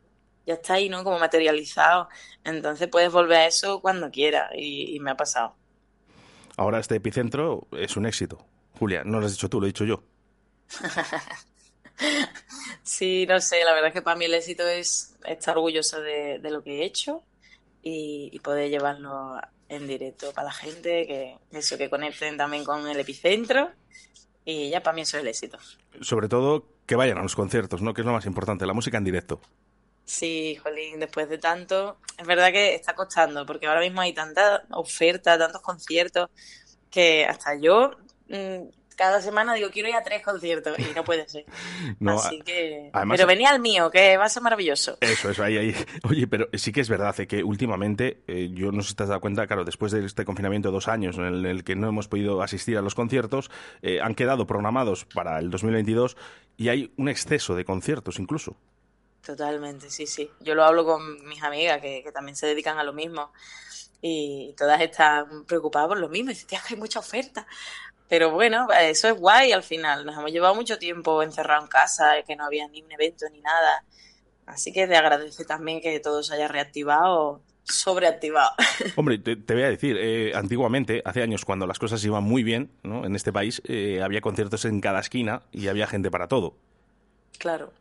ya 0.46 0.56
está 0.56 0.76
ahí, 0.76 0.90
¿no? 0.90 1.04
Como 1.04 1.20
materializado. 1.20 2.10
Entonces 2.44 2.88
puedes 2.88 3.12
volver 3.12 3.38
a 3.38 3.48
eso 3.48 3.82
cuando 3.82 4.12
quieras 4.12 4.52
y 4.56 5.00
me 5.00 5.12
ha 5.12 5.18
pasado. 5.18 5.56
Ahora 6.58 6.80
este 6.80 6.96
epicentro 6.96 7.68
es 7.72 7.96
un 7.98 8.06
éxito. 8.06 8.46
Julia, 8.78 9.04
no 9.04 9.20
lo 9.20 9.26
has 9.26 9.32
dicho 9.32 9.50
tú, 9.50 9.60
lo 9.60 9.66
he 9.66 9.70
dicho 9.70 9.86
yo. 9.86 10.04
sí, 12.84 13.26
no 13.28 13.40
sé, 13.40 13.64
la 13.64 13.74
verdad 13.74 13.88
es 13.88 13.94
que 13.94 14.02
para 14.02 14.18
mí 14.18 14.26
el 14.26 14.34
éxito 14.34 14.68
es 14.68 15.16
estar 15.26 15.58
orgulloso 15.58 16.02
de, 16.02 16.40
lo 16.44 16.64
que 16.64 16.80
he 16.80 16.86
hecho 16.86 17.24
y, 17.82 18.38
poder 18.40 18.70
llevarlo 18.70 19.40
en 19.70 19.88
directo 19.88 20.32
para 20.34 20.46
la 20.46 20.54
gente, 20.54 21.08
que 21.08 21.38
eso, 21.52 21.78
que 21.78 21.90
conecten 21.90 22.38
también 22.38 22.64
con 22.64 22.88
el 22.88 23.00
epicentro 23.00 23.72
y 24.44 24.70
ya 24.70 24.82
para 24.82 24.96
mí 24.96 25.02
eso 25.02 25.18
es 25.18 25.24
el 25.24 25.30
éxito. 25.30 25.58
Sobre 26.02 26.28
todo 26.28 26.66
que 26.86 26.96
vayan 26.96 27.18
a 27.18 27.24
los 27.24 27.36
conciertos, 27.36 27.82
¿no? 27.82 27.94
Que 27.94 28.02
es 28.02 28.06
lo 28.06 28.14
más 28.14 28.26
importante, 28.26 28.66
la 28.66 28.74
música 28.74 28.98
en 28.98 29.04
directo. 29.04 29.40
Sí, 30.06 30.58
Jolín, 30.62 31.00
después 31.00 31.30
de 31.30 31.38
tanto, 31.38 31.98
es 32.18 32.28
verdad 32.28 32.52
que 32.52 32.76
está 32.76 32.94
costando, 32.94 33.46
porque 33.46 33.68
ahora 33.68 33.82
mismo 33.82 34.02
hay 34.02 34.14
tanta 34.14 34.64
oferta, 34.72 35.38
tantos 35.38 35.62
conciertos, 35.62 36.30
que 36.90 37.26
hasta 37.26 37.56
yo 37.56 37.92
mm, 38.28 38.68
cada 39.02 39.20
semana 39.20 39.56
digo, 39.56 39.70
quiero 39.72 39.90
ir 39.90 39.96
a 39.96 40.04
tres 40.04 40.22
conciertos 40.22 40.78
y 40.78 40.94
no 40.96 41.04
puede 41.04 41.28
ser. 41.28 41.46
Así 42.06 42.40
que... 42.42 42.92
pero 43.10 43.26
venía 43.26 43.50
al 43.50 43.60
mío, 43.60 43.90
que 43.90 44.16
va 44.16 44.26
a 44.26 44.30
ser 44.30 44.44
maravilloso. 44.44 45.00
Eso, 45.02 45.32
eso, 45.32 45.44
ahí, 45.44 45.58
ahí. 45.58 45.76
Oye, 46.04 46.28
pero 46.28 46.50
sí 46.54 46.72
que 46.72 46.82
es 46.82 46.90
verdad 46.90 47.20
eh, 47.20 47.26
que 47.26 47.44
últimamente, 47.44 48.22
eh, 48.28 48.52
yo 48.54 48.72
no 48.72 48.84
sé 48.84 48.90
si 48.90 48.96
te 48.96 49.04
has 49.04 49.10
dado 49.10 49.20
cuenta, 49.20 49.48
claro, 49.48 49.66
después 49.66 49.92
de 49.92 50.06
este 50.06 50.24
confinamiento 50.24 50.70
de 50.70 50.74
dos 50.74 50.88
años 50.88 51.18
en 51.18 51.46
el, 51.46 51.64
que 51.64 51.76
no 51.76 51.88
hemos 51.88 52.08
podido 52.08 52.44
asistir 52.44 52.78
a 52.78 52.84
los 52.84 52.94
conciertos, 52.94 53.50
eh, 53.82 54.00
han 54.02 54.14
quedado 54.14 54.46
programados 54.46 55.06
para 55.06 55.40
el 55.40 55.50
2022 55.50 56.16
y 56.58 56.70
hay 56.70 56.94
un 56.98 57.10
exceso 57.10 57.56
de 57.56 57.66
conciertos 57.66 58.20
incluso. 58.20 58.56
Totalmente, 59.26 59.90
sí, 59.90 60.08
sí. 60.08 60.30
Yo 60.40 60.56
lo 60.56 60.64
hablo 60.64 60.84
con 60.84 61.24
mis 61.28 61.42
amigas 61.44 61.80
que, 61.80 62.10
también 62.14 62.36
se 62.36 62.48
dedican 62.48 62.78
a 62.80 62.84
lo 62.84 62.94
mismo 62.94 63.32
y 64.02 64.54
todas 64.58 64.82
están 64.82 65.46
preocupadas 65.46 65.88
por 65.88 66.00
lo 66.00 66.10
mismo. 66.10 66.32
Y 66.32 66.34
dicen, 66.34 66.48
que 66.48 66.58
hay 66.58 66.76
mucha 66.76 67.00
oferta. 67.00 67.46
Pero 68.10 68.32
bueno, 68.32 68.68
eso 68.82 69.08
es 69.08 69.18
guay 69.18 69.52
al 69.52 69.64
final. 69.64 70.06
Nos 70.06 70.18
hemos 70.18 70.32
llevado 70.32 70.56
mucho 70.56 70.78
tiempo 70.78 71.24
encerrados 71.24 71.64
en 71.66 71.70
casa, 71.70 72.14
que 72.28 72.36
no 72.36 72.46
había 72.46 72.68
ni 72.68 72.82
un 72.82 72.92
evento 72.92 73.26
ni 73.32 73.42
nada. 73.42 73.86
Así 74.46 74.74
que 74.74 74.88
te 74.88 74.98
agradece 74.98 75.46
también 75.46 75.82
que 75.82 76.00
todo 76.00 76.24
se 76.24 76.34
haya 76.34 76.48
reactivado 76.48 77.42
sobreactivado. 77.64 78.52
Hombre, 78.96 79.18
te, 79.18 79.36
voy 79.36 79.64
a 79.64 79.70
decir, 79.70 79.98
eh, 80.00 80.34
antiguamente, 80.36 81.02
hace 81.06 81.22
años, 81.22 81.46
cuando 81.46 81.68
las 81.68 81.80
cosas 81.80 82.04
iban 82.04 82.24
muy 82.24 82.44
bien 82.44 82.72
¿no? 82.84 83.06
en 83.06 83.16
este 83.16 83.32
país, 83.32 83.62
eh, 83.66 84.02
había 84.04 84.22
conciertos 84.22 84.66
en 84.66 84.82
cada 84.82 85.00
esquina 85.00 85.44
y 85.52 85.68
había 85.68 85.88
gente 85.88 86.12
para 86.12 86.28
todo. 86.28 86.56
Claro. 87.38 87.72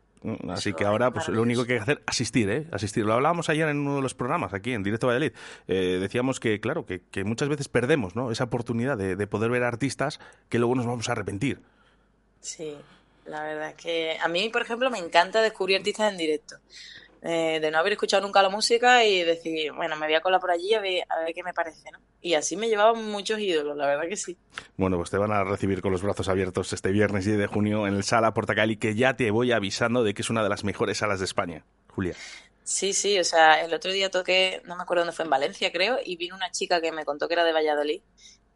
Así 0.49 0.75
que 0.75 0.85
ahora, 0.85 1.13
pues 1.13 1.29
lo 1.29 1.41
único 1.41 1.65
que 1.65 1.73
hay 1.73 1.79
que 1.79 1.83
hacer, 1.83 2.03
asistir, 2.07 2.51
¿eh? 2.51 2.67
Asistir. 2.73 3.05
Lo 3.05 3.15
hablábamos 3.15 3.49
ayer 3.49 3.69
en 3.69 3.79
uno 3.79 3.97
de 3.97 4.03
los 4.03 4.15
programas, 4.15 4.53
aquí 4.53 4.73
en 4.73 4.83
Directo 4.83 5.07
Valladolid. 5.07 5.33
Eh, 5.67 5.99
decíamos 6.01 6.41
que, 6.41 6.61
claro, 6.61 6.85
que, 6.85 7.25
muchas 7.25 7.49
veces 7.49 7.69
perdemos, 7.69 8.17
¿no? 8.17 8.31
Esa 8.31 8.45
oportunidad 8.45 8.99
de, 8.99 9.17
de 9.17 9.27
poder 9.27 9.51
ver 9.51 9.65
artistas 9.65 10.21
que 10.49 10.59
luego 10.59 10.75
nos 10.75 10.87
vamos 10.87 11.09
a 11.09 11.13
arrepentir. 11.13 11.61
Sí, 12.41 12.77
la 13.27 13.43
verdad 13.43 13.71
es 13.71 13.75
que 13.77 14.19
a 14.21 14.29
mí, 14.29 14.49
por 14.49 14.63
ejemplo, 14.63 14.91
me 14.91 14.99
encanta 14.99 15.41
descubrir 15.41 15.79
artistas 15.79 16.13
en 16.13 16.19
directo. 16.19 16.57
Eh, 17.23 17.61
de 17.61 17.71
no 17.71 17.79
haber 17.79 17.93
escuchado 17.93 18.23
nunca 18.23 18.43
la 18.43 18.49
música 18.49 19.05
y 19.05 19.23
decir, 19.23 19.73
bueno, 19.73 19.95
me 19.97 20.07
voy 20.07 20.15
a 20.15 20.23
colar 20.23 20.41
por 20.41 20.51
allí 20.51 20.73
a 20.73 20.81
ver, 20.81 21.05
a 21.11 21.21
ver 21.21 21.35
qué 21.35 21.43
me 21.43 21.53
parece, 21.53 21.91
¿no? 21.91 21.99
Y 22.23 22.33
así 22.33 22.57
me 22.57 22.69
llevaban 22.69 23.05
muchos 23.11 23.39
ídolos, 23.39 23.77
la 23.77 23.87
verdad 23.87 24.09
que 24.09 24.17
sí. 24.17 24.39
Bueno, 24.79 24.97
pues 24.97 25.11
te 25.11 25.19
van 25.19 25.33
a 25.33 25.45
recibir 25.45 25.83
con 25.83 25.93
los 25.93 26.03
brazos 26.03 26.29
abiertos 26.29 26.73
este 26.73 26.91
viernes 26.93 27.27
10 27.27 27.37
de 27.37 27.47
junio 27.47 27.87
en 27.87 27.95
el 27.95 28.05
Sala 28.05 28.33
Portacali, 28.33 28.79
que 28.79 28.95
ya 28.95 29.17
te 29.17 29.31
voy 29.31 29.53
avisando 29.53 30.03
de 30.03 30.15
que 30.15 30.23
es 30.23 30.31
una 30.31 30.43
de 30.43 30.49
las 30.49 30.65
mejores 30.65 30.99
salas 30.99 31.19
de 31.19 31.27
España, 31.27 31.65
Julia. 31.89 32.15
Sí, 32.65 32.95
sí, 32.95 33.19
o 33.19 33.25
sea, 33.25 33.65
el 33.65 33.75
otro 33.75 33.93
día 33.93 34.11
toqué, 34.11 34.63
no 34.65 34.77
me 34.77 34.83
acuerdo 34.83 35.03
dónde 35.03 35.15
fue, 35.15 35.25
en 35.25 35.31
Valencia 35.31 35.73
creo, 35.73 35.99
y 36.03 36.17
vino 36.17 36.37
una 36.37 36.51
chica 36.51 36.81
que 36.81 36.93
me 36.93 37.05
contó 37.05 37.29
que 37.29 37.35
era 37.35 37.45
de 37.45 37.53
Valladolid 37.53 38.01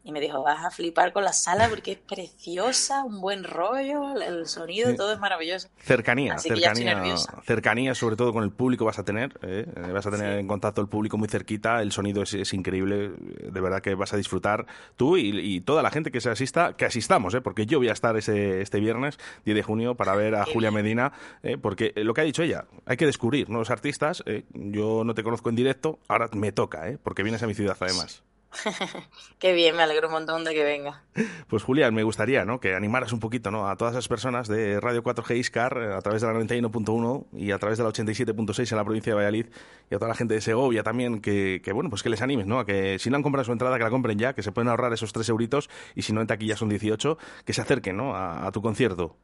y 0.05 0.11
me 0.11 0.21
dijo, 0.21 0.43
vas 0.43 0.63
a 0.63 0.69
flipar 0.69 1.11
con 1.11 1.23
la 1.23 1.33
sala 1.33 1.67
porque 1.67 1.93
es 1.93 1.97
preciosa, 1.97 3.03
un 3.03 3.19
buen 3.19 3.43
rollo, 3.43 4.21
el 4.21 4.45
sonido, 4.45 4.95
todo 4.95 5.11
es 5.11 5.19
maravilloso. 5.19 5.67
Cercanía, 5.79 6.37
cercanía, 6.37 7.15
cercanía 7.43 7.95
sobre 7.95 8.15
todo 8.15 8.31
con 8.31 8.43
el 8.43 8.51
público 8.51 8.85
vas 8.85 8.99
a 8.99 9.03
tener, 9.03 9.33
¿eh? 9.41 9.65
Eh, 9.75 9.91
vas 9.91 10.05
a 10.05 10.11
tener 10.11 10.37
en 10.37 10.47
contacto 10.47 10.79
el 10.79 10.87
público 10.87 11.17
muy 11.17 11.27
cerquita, 11.27 11.81
el 11.81 11.91
sonido 11.91 12.21
es, 12.21 12.53
increíble, 12.53 13.13
de 13.17 13.61
verdad 13.61 13.81
que 13.81 13.95
vas 13.95 14.13
a 14.13 14.17
disfrutar 14.17 14.67
tú 14.95 15.17
y, 15.17 15.59
toda 15.61 15.81
la 15.81 15.89
gente 15.89 16.11
que 16.11 16.21
se 16.21 16.29
asista, 16.29 16.73
que 16.73 16.85
asistamos, 16.85 17.33
¿eh? 17.33 17.41
porque 17.41 17.65
yo 17.65 17.79
voy 17.79 17.89
a 17.89 17.93
estar 17.93 18.15
ese, 18.15 18.61
este 18.61 18.79
viernes, 18.79 19.17
10 19.45 19.55
de 19.55 19.63
junio, 19.63 19.95
para 19.95 20.13
ver 20.13 20.35
a 20.35 20.45
Julia 20.45 20.69
Medina, 20.69 21.13
¿eh? 21.41 21.57
porque 21.57 21.93
lo 21.95 22.13
que 22.13 22.21
ha 22.21 22.25
dicho 22.25 22.43
ella, 22.43 22.65
hay 22.85 22.97
que 22.97 23.07
descubrir 23.07 23.49
nuevos 23.49 23.71
artistas, 23.71 24.23
yo 24.53 25.03
no 25.03 25.15
te 25.15 25.23
conozco 25.23 25.49
en 25.49 25.55
directo, 25.55 25.97
ahora 26.07 26.29
me 26.33 26.51
toca, 26.51 26.83
porque 27.01 27.23
vienes 27.23 27.41
a 27.41 27.47
mi 27.47 27.55
ciudad 27.55 27.75
además. 27.79 28.23
Qué 29.39 29.53
bien, 29.53 29.75
me 29.75 29.83
alegro 29.83 30.07
un 30.07 30.13
montón 30.13 30.43
de 30.43 30.53
que 30.53 30.63
venga. 30.63 31.03
Pues 31.47 31.63
Julián, 31.63 31.93
me 31.93 32.03
gustaría 32.03 32.45
¿no? 32.45 32.59
que 32.59 32.75
animaras 32.75 33.13
un 33.13 33.19
poquito 33.19 33.51
¿no? 33.51 33.69
a 33.69 33.75
todas 33.75 33.93
esas 33.93 34.07
personas 34.07 34.47
de 34.47 34.79
Radio 34.79 35.03
4G 35.03 35.37
Iscar 35.37 35.77
eh, 35.77 35.93
a 35.93 36.01
través 36.01 36.21
de 36.21 36.27
la 36.27 36.33
91.1 36.33 37.27
y 37.33 37.51
a 37.51 37.59
través 37.59 37.77
de 37.77 37.83
la 37.83 37.89
87.6 37.89 38.71
en 38.71 38.77
la 38.77 38.83
provincia 38.83 39.11
de 39.11 39.15
Valladolid 39.15 39.47
y 39.89 39.95
a 39.95 39.97
toda 39.97 40.09
la 40.09 40.15
gente 40.15 40.33
de 40.33 40.41
Segovia 40.41 40.83
también 40.83 41.21
que, 41.21 41.61
bueno 41.73 41.89
pues 41.89 42.03
que 42.03 42.09
les 42.09 42.21
animes, 42.21 42.45
¿no? 42.45 42.59
A 42.59 42.65
que 42.65 42.99
si 42.99 43.09
no 43.09 43.17
han 43.17 43.23
comprado 43.23 43.45
su 43.45 43.51
entrada 43.51 43.77
que 43.77 43.83
la 43.83 43.89
compren 43.89 44.17
ya, 44.17 44.33
que 44.33 44.43
se 44.43 44.51
pueden 44.51 44.69
ahorrar 44.69 44.93
esos 44.93 45.13
3 45.13 45.29
euritos 45.29 45.69
y 45.95 46.01
si 46.01 46.13
no 46.13 46.21
en 46.21 46.27
taquilla 46.27 46.55
son 46.55 46.69
18, 46.69 47.17
que 47.45 47.53
se 47.53 47.61
acerquen 47.61 47.97
¿no? 47.97 48.15
a, 48.15 48.47
a 48.47 48.51
tu 48.51 48.61
concierto. 48.61 49.17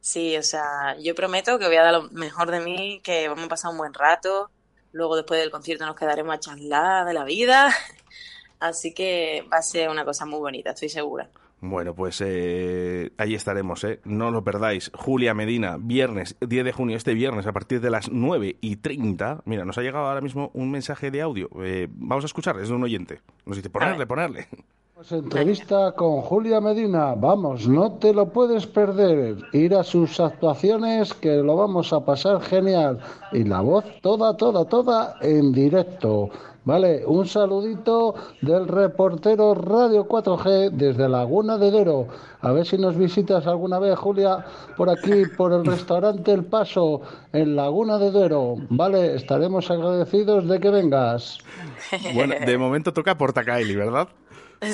Sí, 0.00 0.36
o 0.36 0.42
sea, 0.42 0.96
yo 1.02 1.14
prometo 1.14 1.58
que 1.58 1.66
voy 1.66 1.76
a 1.76 1.82
dar 1.82 1.92
lo 1.92 2.08
mejor 2.10 2.50
de 2.50 2.60
mí, 2.60 3.00
que 3.02 3.28
vamos 3.28 3.46
a 3.46 3.48
pasar 3.48 3.72
un 3.72 3.78
buen 3.78 3.92
rato. 3.92 4.50
Luego, 4.92 5.16
después 5.16 5.40
del 5.40 5.50
concierto, 5.50 5.84
nos 5.84 5.96
quedaremos 5.96 6.34
a 6.34 6.38
charlar 6.38 7.06
de 7.06 7.12
la 7.12 7.24
vida 7.24 7.74
Así 8.60 8.94
que 8.94 9.44
va 9.52 9.58
a 9.58 9.62
ser 9.62 9.88
una 9.88 10.04
cosa 10.04 10.26
muy 10.26 10.38
bonita, 10.38 10.70
estoy 10.70 10.88
segura. 10.88 11.28
Bueno, 11.60 11.94
pues 11.94 12.20
eh, 12.24 13.12
ahí 13.16 13.34
estaremos, 13.34 13.82
¿eh? 13.84 14.00
No 14.04 14.30
lo 14.30 14.44
perdáis. 14.44 14.90
Julia 14.94 15.32
Medina, 15.32 15.78
viernes 15.80 16.36
10 16.40 16.64
de 16.64 16.72
junio, 16.72 16.96
este 16.96 17.14
viernes, 17.14 17.46
a 17.46 17.52
partir 17.52 17.80
de 17.80 17.90
las 17.90 18.10
9 18.10 18.56
y 18.60 18.76
30. 18.76 19.42
Mira, 19.46 19.64
nos 19.64 19.78
ha 19.78 19.82
llegado 19.82 20.06
ahora 20.06 20.20
mismo 20.20 20.50
un 20.52 20.70
mensaje 20.70 21.10
de 21.10 21.22
audio. 21.22 21.48
Eh, 21.62 21.88
vamos 21.90 22.24
a 22.24 22.26
escuchar, 22.26 22.60
es 22.60 22.68
de 22.68 22.74
un 22.74 22.82
oyente. 22.82 23.20
Nos 23.46 23.56
dice, 23.56 23.70
ponerle, 23.70 24.06
ponerle. 24.06 24.48
Pues 24.94 25.12
entrevista 25.12 25.92
con 25.92 26.22
Julia 26.22 26.58
Medina. 26.60 27.14
Vamos, 27.14 27.68
no 27.68 27.92
te 27.98 28.14
lo 28.14 28.30
puedes 28.30 28.66
perder. 28.66 29.36
Ir 29.52 29.74
a 29.74 29.82
sus 29.82 30.20
actuaciones, 30.20 31.12
que 31.12 31.36
lo 31.36 31.56
vamos 31.56 31.92
a 31.92 32.04
pasar 32.04 32.40
genial. 32.40 32.98
Y 33.32 33.44
la 33.44 33.60
voz 33.60 33.84
toda, 34.00 34.36
toda, 34.36 34.66
toda 34.66 35.16
en 35.20 35.52
directo. 35.52 36.30
Vale, 36.66 37.06
un 37.06 37.28
saludito 37.28 38.16
del 38.42 38.66
reportero 38.66 39.54
Radio 39.54 40.08
4G 40.08 40.72
desde 40.72 41.08
Laguna 41.08 41.58
de 41.58 41.70
Duero. 41.70 42.08
A 42.40 42.50
ver 42.50 42.66
si 42.66 42.76
nos 42.76 42.98
visitas 42.98 43.46
alguna 43.46 43.78
vez, 43.78 43.96
Julia, 43.96 44.44
por 44.76 44.90
aquí, 44.90 45.26
por 45.36 45.52
el 45.52 45.64
restaurante 45.64 46.32
El 46.32 46.44
Paso, 46.44 47.02
en 47.32 47.54
Laguna 47.54 47.98
de 47.98 48.10
Duero. 48.10 48.56
Vale, 48.68 49.14
estaremos 49.14 49.70
agradecidos 49.70 50.48
de 50.48 50.58
que 50.58 50.70
vengas. 50.70 51.38
Bueno, 52.14 52.34
de 52.44 52.58
momento 52.58 52.92
toca 52.92 53.16
Portacaili, 53.16 53.76
¿verdad? 53.76 54.08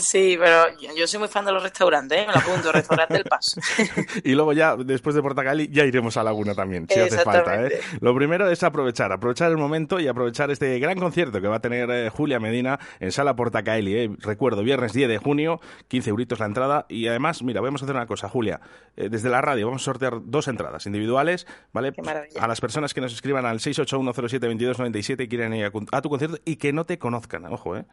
Sí, 0.00 0.36
pero 0.38 0.66
yo 0.96 1.06
soy 1.06 1.20
muy 1.20 1.28
fan 1.28 1.44
de 1.44 1.52
los 1.52 1.62
restaurantes, 1.62 2.18
¿eh? 2.18 2.26
me 2.26 2.32
lo 2.32 2.38
apunto, 2.38 2.72
restaurante 2.72 3.16
El 3.16 3.24
Paso. 3.24 3.60
y 4.24 4.32
luego 4.34 4.52
ya, 4.52 4.76
después 4.76 5.14
de 5.14 5.22
Portacali, 5.22 5.68
ya 5.70 5.84
iremos 5.84 6.16
a 6.16 6.22
Laguna 6.22 6.54
también, 6.54 6.86
si 6.88 7.00
hace 7.00 7.18
falta. 7.18 7.66
¿eh? 7.66 7.80
Lo 8.00 8.14
primero 8.14 8.48
es 8.50 8.62
aprovechar, 8.62 9.12
aprovechar 9.12 9.50
el 9.50 9.56
momento 9.56 9.98
y 10.00 10.08
aprovechar 10.08 10.50
este 10.50 10.78
gran 10.78 10.98
concierto 10.98 11.40
que 11.40 11.48
va 11.48 11.56
a 11.56 11.60
tener 11.60 11.90
eh, 11.90 12.10
Julia 12.10 12.38
Medina 12.38 12.78
en 13.00 13.12
Sala 13.12 13.34
Portacali. 13.34 13.96
¿eh? 13.96 14.10
Recuerdo, 14.18 14.62
viernes 14.62 14.92
10 14.92 15.08
de 15.08 15.18
junio, 15.18 15.60
15 15.88 16.10
euritos 16.10 16.38
la 16.38 16.46
entrada. 16.46 16.86
Y 16.88 17.06
además, 17.08 17.42
mira, 17.42 17.60
vamos 17.60 17.82
a 17.82 17.84
hacer 17.84 17.96
una 17.96 18.06
cosa, 18.06 18.28
Julia. 18.28 18.60
Eh, 18.96 19.08
desde 19.10 19.28
la 19.30 19.40
radio 19.40 19.66
vamos 19.66 19.82
a 19.82 19.84
sortear 19.86 20.20
dos 20.24 20.48
entradas 20.48 20.86
individuales, 20.86 21.46
¿vale? 21.72 21.92
A 22.38 22.46
las 22.46 22.60
personas 22.60 22.94
que 22.94 23.00
nos 23.00 23.12
escriban 23.12 23.46
al 23.46 23.58
681072297 23.58 25.24
y 25.24 25.28
quieren 25.28 25.54
ir 25.54 25.64
a, 25.64 25.96
a 25.96 26.02
tu 26.02 26.08
concierto 26.08 26.38
y 26.44 26.56
que 26.56 26.72
no 26.72 26.84
te 26.84 26.98
conozcan, 26.98 27.46
ojo, 27.46 27.76
¿eh? 27.76 27.84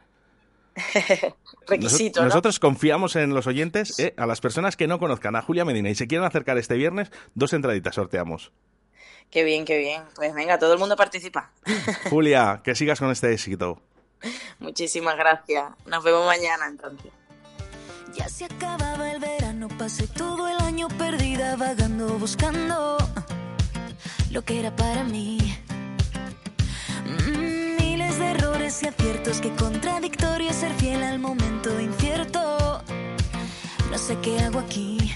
Requisito. 1.66 2.22
Nosotros 2.22 2.58
confiamos 2.58 3.16
en 3.16 3.34
los 3.34 3.46
oyentes, 3.46 3.98
eh, 3.98 4.14
a 4.16 4.26
las 4.26 4.40
personas 4.40 4.76
que 4.76 4.86
no 4.86 4.98
conozcan 4.98 5.36
a 5.36 5.42
Julia 5.42 5.64
Medina 5.64 5.90
y 5.90 5.94
se 5.94 6.06
quieran 6.06 6.26
acercar 6.26 6.58
este 6.58 6.74
viernes, 6.74 7.10
dos 7.34 7.52
entraditas 7.52 7.94
sorteamos. 7.94 8.52
Qué 9.30 9.44
bien, 9.44 9.64
qué 9.64 9.78
bien. 9.78 10.02
Pues 10.16 10.34
venga, 10.34 10.58
todo 10.58 10.72
el 10.72 10.78
mundo 10.78 10.96
participa. 10.96 11.52
Julia, 12.10 12.60
que 12.64 12.74
sigas 12.74 12.98
con 12.98 13.10
este 13.10 13.32
éxito. 13.32 13.80
Muchísimas 14.58 15.16
gracias. 15.16 15.64
Nos 15.86 16.02
vemos 16.02 16.26
mañana 16.26 16.66
entonces. 16.68 17.12
Ya 18.14 18.28
se 18.28 18.44
acababa 18.44 19.12
el 19.12 19.20
verano, 19.20 19.68
pasé 19.78 20.08
todo 20.08 20.48
el 20.48 20.58
año 20.58 20.88
perdida 20.88 21.54
vagando, 21.54 22.18
buscando 22.18 22.98
lo 24.32 24.42
que 24.42 24.58
era 24.58 24.74
para 24.74 25.04
mí. 25.04 25.38
Mm, 27.04 27.59
errores 28.20 28.82
y 28.82 28.88
aciertos, 28.88 29.40
que 29.40 29.50
contradictorio 29.50 30.52
ser 30.52 30.72
fiel 30.74 31.02
al 31.02 31.18
momento 31.18 31.80
incierto. 31.80 32.82
No 33.90 33.98
sé 33.98 34.16
qué 34.22 34.38
hago 34.40 34.58
aquí. 34.60 35.12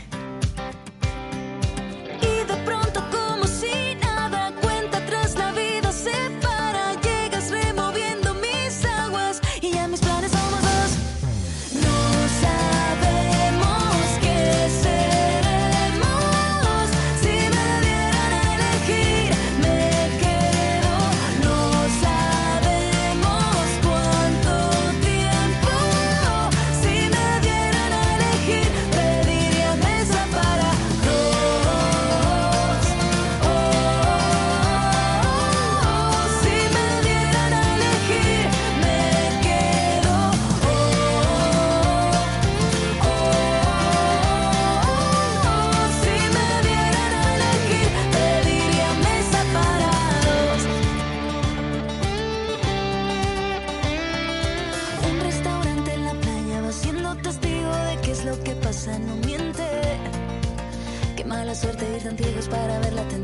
Ciegos 62.17 62.49
para 62.49 62.79
ver 62.81 62.93
la 62.93 63.03
tentación. 63.03 63.24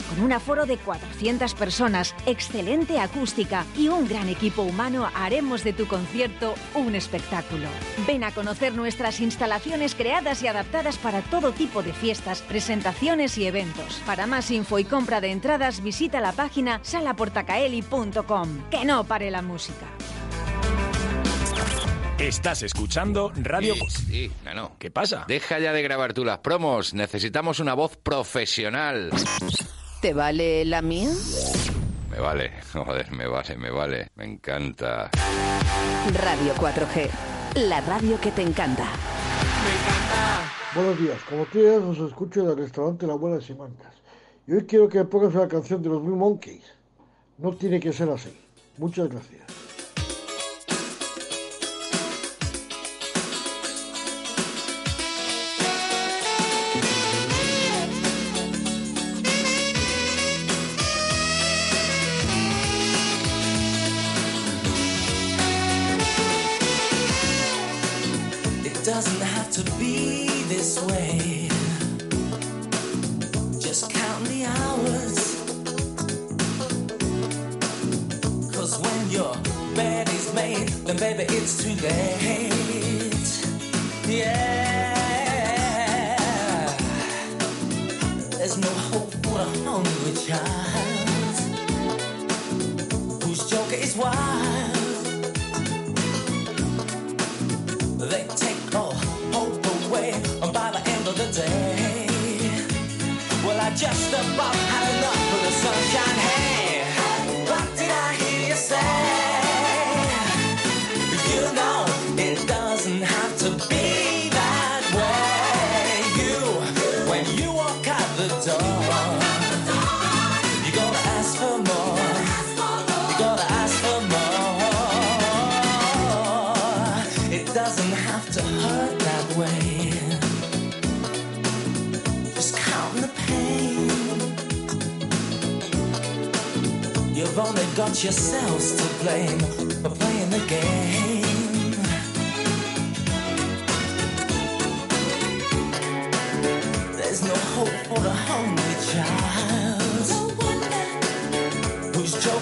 Con 0.11 0.25
un 0.25 0.33
aforo 0.33 0.65
de 0.65 0.77
400 0.77 1.53
personas, 1.55 2.13
excelente 2.25 2.99
acústica 2.99 3.65
y 3.77 3.87
un 3.87 4.09
gran 4.09 4.27
equipo 4.27 4.61
humano, 4.61 5.09
haremos 5.15 5.63
de 5.63 5.71
tu 5.71 5.87
concierto 5.87 6.53
un 6.73 6.95
espectáculo. 6.95 7.69
Ven 8.05 8.25
a 8.25 8.33
conocer 8.33 8.75
nuestras 8.75 9.21
instalaciones 9.21 9.95
creadas 9.95 10.43
y 10.43 10.47
adaptadas 10.47 10.97
para 10.97 11.21
todo 11.21 11.53
tipo 11.53 11.81
de 11.81 11.93
fiestas, 11.93 12.41
presentaciones 12.41 13.37
y 13.37 13.47
eventos. 13.47 14.01
Para 14.05 14.27
más 14.27 14.51
info 14.51 14.79
y 14.79 14.83
compra 14.83 15.21
de 15.21 15.31
entradas, 15.31 15.81
visita 15.81 16.19
la 16.19 16.33
página 16.33 16.81
salaportacaeli.com. 16.83 18.69
Que 18.69 18.83
no 18.83 19.05
pare 19.05 19.31
la 19.31 19.41
música. 19.41 19.85
Estás 22.19 22.61
escuchando 22.63 23.31
Radio... 23.35 23.75
Sí, 23.75 23.89
sí, 23.89 24.31
Nano. 24.43 24.75
¿Qué 24.77 24.91
pasa? 24.91 25.25
Deja 25.27 25.57
ya 25.57 25.71
de 25.73 25.81
grabar 25.81 26.13
tú 26.13 26.23
las 26.25 26.39
promos. 26.39 26.93
Necesitamos 26.93 27.59
una 27.59 27.73
voz 27.73 27.97
profesional. 27.97 29.09
¿Te 30.01 30.15
vale 30.15 30.65
la 30.65 30.81
mía? 30.81 31.09
Me 32.09 32.19
vale, 32.19 32.51
joder, 32.73 33.11
me 33.11 33.27
vale, 33.27 33.55
me 33.55 33.69
vale. 33.69 34.07
Me 34.15 34.25
encanta. 34.25 35.11
Radio 36.15 36.55
4G, 36.55 37.09
la 37.67 37.81
radio 37.81 38.19
que 38.19 38.31
te 38.31 38.41
encanta. 38.41 38.87
Buenos 40.73 40.99
días, 40.99 41.21
como 41.29 41.45
todos 41.45 41.99
os 41.99 42.09
escucho 42.09 42.43
del 42.43 42.57
restaurante 42.57 43.05
La 43.05 43.13
Abuela 43.13 43.35
de 43.35 43.43
Simancas. 43.43 43.93
Y 44.47 44.53
hoy 44.53 44.65
quiero 44.65 44.89
que 44.89 44.97
me 44.97 45.05
pongas 45.05 45.35
una 45.35 45.47
canción 45.47 45.83
de 45.83 45.89
los 45.89 46.03
Blue 46.03 46.15
Monkeys. 46.15 46.65
No 47.37 47.55
tiene 47.55 47.79
que 47.79 47.93
ser 47.93 48.09
así. 48.09 48.35
Muchas 48.79 49.07
gracias. 49.07 49.43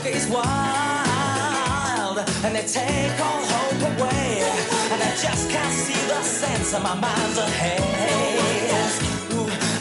Whose 0.03 0.15
is 0.15 0.27
wild, 0.27 2.19
and 2.43 2.55
they 2.55 2.65
take 2.65 3.19
all 3.19 3.43
hope 3.43 3.81
away. 3.97 4.43
And 4.91 5.01
I 5.01 5.15
just 5.21 5.49
can't 5.49 5.73
see 5.73 6.07
the 6.07 6.21
sense 6.21 6.73
of 6.73 6.83
my 6.83 6.95
mind's 6.95 7.37
ahead. 7.37 7.81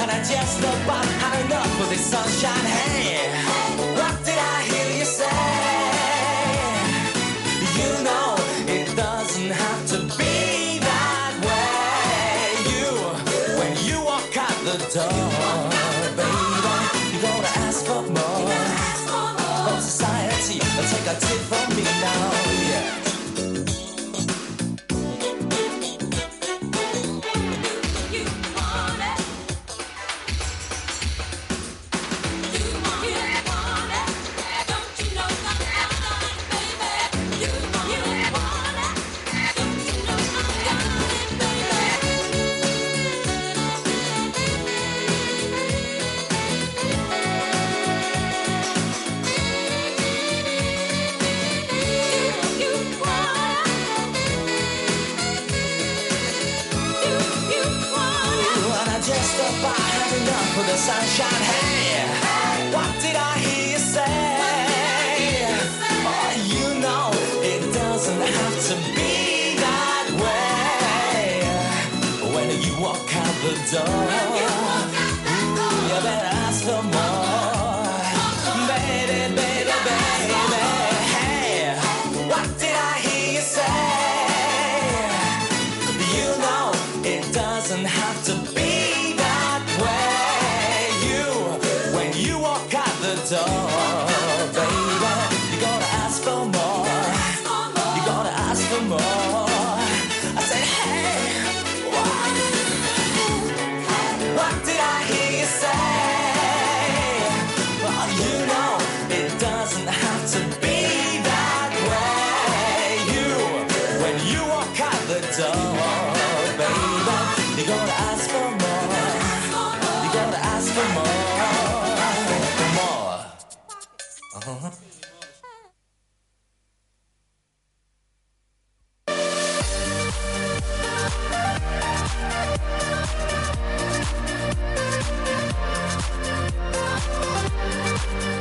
And 0.01 0.11
I 0.11 0.19
just 0.19 0.61
about 0.61 1.05
had 1.05 1.45
enough 1.45 1.81
of 1.81 1.89
this 1.91 2.05
sunshine. 2.05 2.65
Hey, 2.65 3.48
down. 22.15 22.48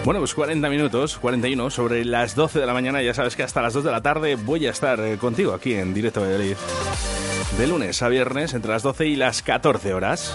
Bueno, 0.07 0.21
pues 0.21 0.33
40 0.35 0.69
minutos, 0.69 1.17
41, 1.17 1.69
sobre 1.69 2.05
las 2.05 2.33
12 2.33 2.59
de 2.59 2.65
la 2.65 2.71
mañana. 2.71 3.01
Ya 3.01 3.13
sabes 3.13 3.35
que 3.35 3.43
hasta 3.43 3.61
las 3.61 3.73
2 3.73 3.83
de 3.83 3.91
la 3.91 4.01
tarde 4.01 4.37
voy 4.37 4.65
a 4.65 4.69
estar 4.69 5.01
eh, 5.01 5.17
contigo 5.17 5.53
aquí 5.53 5.73
en 5.73 5.93
Directo 5.93 6.21
Valladolid. 6.21 6.55
De 7.57 7.67
lunes 7.67 8.01
a 8.01 8.07
viernes, 8.07 8.53
entre 8.53 8.71
las 8.71 8.83
12 8.83 9.05
y 9.05 9.15
las 9.17 9.41
14 9.41 9.93
horas. 9.93 10.33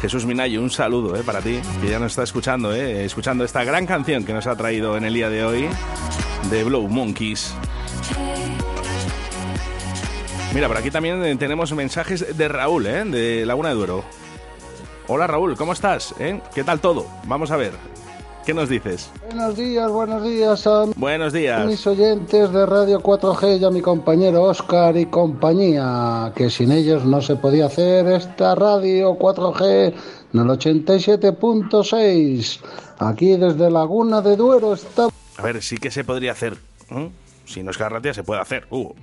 Jesús 0.00 0.24
Minayo, 0.24 0.62
un 0.62 0.70
saludo 0.70 1.14
eh, 1.16 1.22
para 1.22 1.42
ti, 1.42 1.60
que 1.82 1.90
ya 1.90 1.98
nos 1.98 2.12
está 2.12 2.22
escuchando, 2.22 2.74
eh, 2.74 3.04
escuchando 3.04 3.44
esta 3.44 3.62
gran 3.62 3.84
canción 3.84 4.24
que 4.24 4.32
nos 4.32 4.46
ha 4.46 4.56
traído 4.56 4.96
en 4.96 5.04
el 5.04 5.12
día 5.12 5.28
de 5.28 5.44
hoy, 5.44 5.68
de 6.50 6.64
Blow 6.64 6.88
Monkeys. 6.88 7.54
Mira, 10.54 10.66
por 10.66 10.78
aquí 10.78 10.90
también 10.90 11.36
tenemos 11.36 11.74
mensajes 11.74 12.38
de 12.38 12.48
Raúl, 12.48 12.84
de 12.84 13.44
Laguna 13.44 13.68
de 13.68 13.74
Duero. 13.74 14.23
Hola 15.06 15.26
Raúl, 15.26 15.54
¿cómo 15.56 15.72
estás? 15.74 16.14
eh? 16.18 16.40
¿Qué 16.54 16.64
tal 16.64 16.80
todo? 16.80 17.06
Vamos 17.26 17.50
a 17.50 17.56
ver. 17.56 17.72
¿Qué 18.46 18.52
nos 18.54 18.68
dices? 18.68 19.10
Buenos 19.30 19.56
días, 19.56 19.90
buenos 19.90 20.22
días 20.22 20.66
a 20.66 20.84
Buenos 20.96 21.32
días. 21.32 21.64
mis 21.66 21.86
oyentes 21.86 22.52
de 22.52 22.66
Radio 22.66 23.00
4G 23.00 23.58
y 23.58 23.64
a 23.64 23.70
mi 23.70 23.80
compañero 23.80 24.42
Oscar 24.42 24.94
y 24.98 25.06
compañía, 25.06 26.30
que 26.36 26.50
sin 26.50 26.70
ellos 26.70 27.06
no 27.06 27.22
se 27.22 27.36
podía 27.36 27.64
hacer 27.66 28.06
esta 28.08 28.54
Radio 28.54 29.18
4G 29.18 29.94
en 30.34 30.40
el 30.40 30.46
87.6. 30.46 32.60
Aquí 32.98 33.36
desde 33.38 33.70
Laguna 33.70 34.20
de 34.20 34.36
Duero 34.36 34.74
está... 34.74 35.08
A 35.38 35.42
ver, 35.42 35.62
sí 35.62 35.78
que 35.78 35.90
se 35.90 36.04
podría 36.04 36.32
hacer. 36.32 36.58
¿eh? 36.90 37.10
Si 37.46 37.62
no 37.62 37.70
es 37.70 37.76
Carratia, 37.78 38.14
se 38.14 38.22
puede 38.22 38.40
hacer. 38.40 38.66
Hugo. 38.70 38.94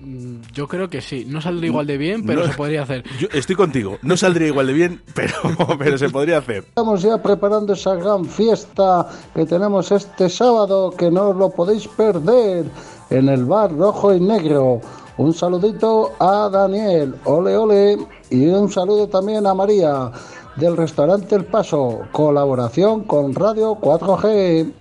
Yo 0.53 0.67
creo 0.67 0.89
que 0.89 1.01
sí. 1.01 1.25
No 1.27 1.41
saldría 1.41 1.67
igual 1.69 1.85
de 1.87 1.97
bien, 1.97 2.25
pero 2.25 2.41
No. 2.41 2.47
se 2.47 2.53
podría 2.57 2.83
hacer. 2.83 3.03
Yo 3.19 3.27
estoy 3.33 3.55
contigo. 3.55 3.97
No 4.01 4.17
saldría 4.17 4.47
igual 4.47 4.67
de 4.67 4.73
bien, 4.73 5.01
pero, 5.13 5.33
pero 5.79 5.97
se 5.97 6.09
podría 6.09 6.39
hacer. 6.39 6.63
Estamos 6.69 7.01
ya 7.03 7.21
preparando 7.21 7.73
esa 7.73 7.93
gran 7.95 8.25
fiesta 8.25 9.07
que 9.35 9.45
tenemos 9.45 9.91
este 9.91 10.27
sábado, 10.29 10.91
que 10.91 11.11
no 11.11 11.29
os 11.29 11.35
lo 11.37 11.49
podéis 11.51 11.87
perder, 11.87 12.65
en 13.11 13.29
el 13.29 13.45
bar 13.45 13.71
rojo 13.75 14.13
y 14.13 14.19
negro. 14.19 14.81
Un 15.17 15.33
saludito 15.33 16.13
a 16.19 16.49
Daniel, 16.51 17.15
ole 17.25 17.55
ole, 17.55 17.97
y 18.31 18.47
un 18.47 18.71
saludo 18.71 19.07
también 19.07 19.45
a 19.45 19.53
María 19.53 20.09
del 20.55 20.75
restaurante 20.75 21.35
El 21.35 21.45
Paso, 21.45 22.01
colaboración 22.11 23.03
con 23.03 23.35
Radio 23.35 23.75
4G. 23.75 24.71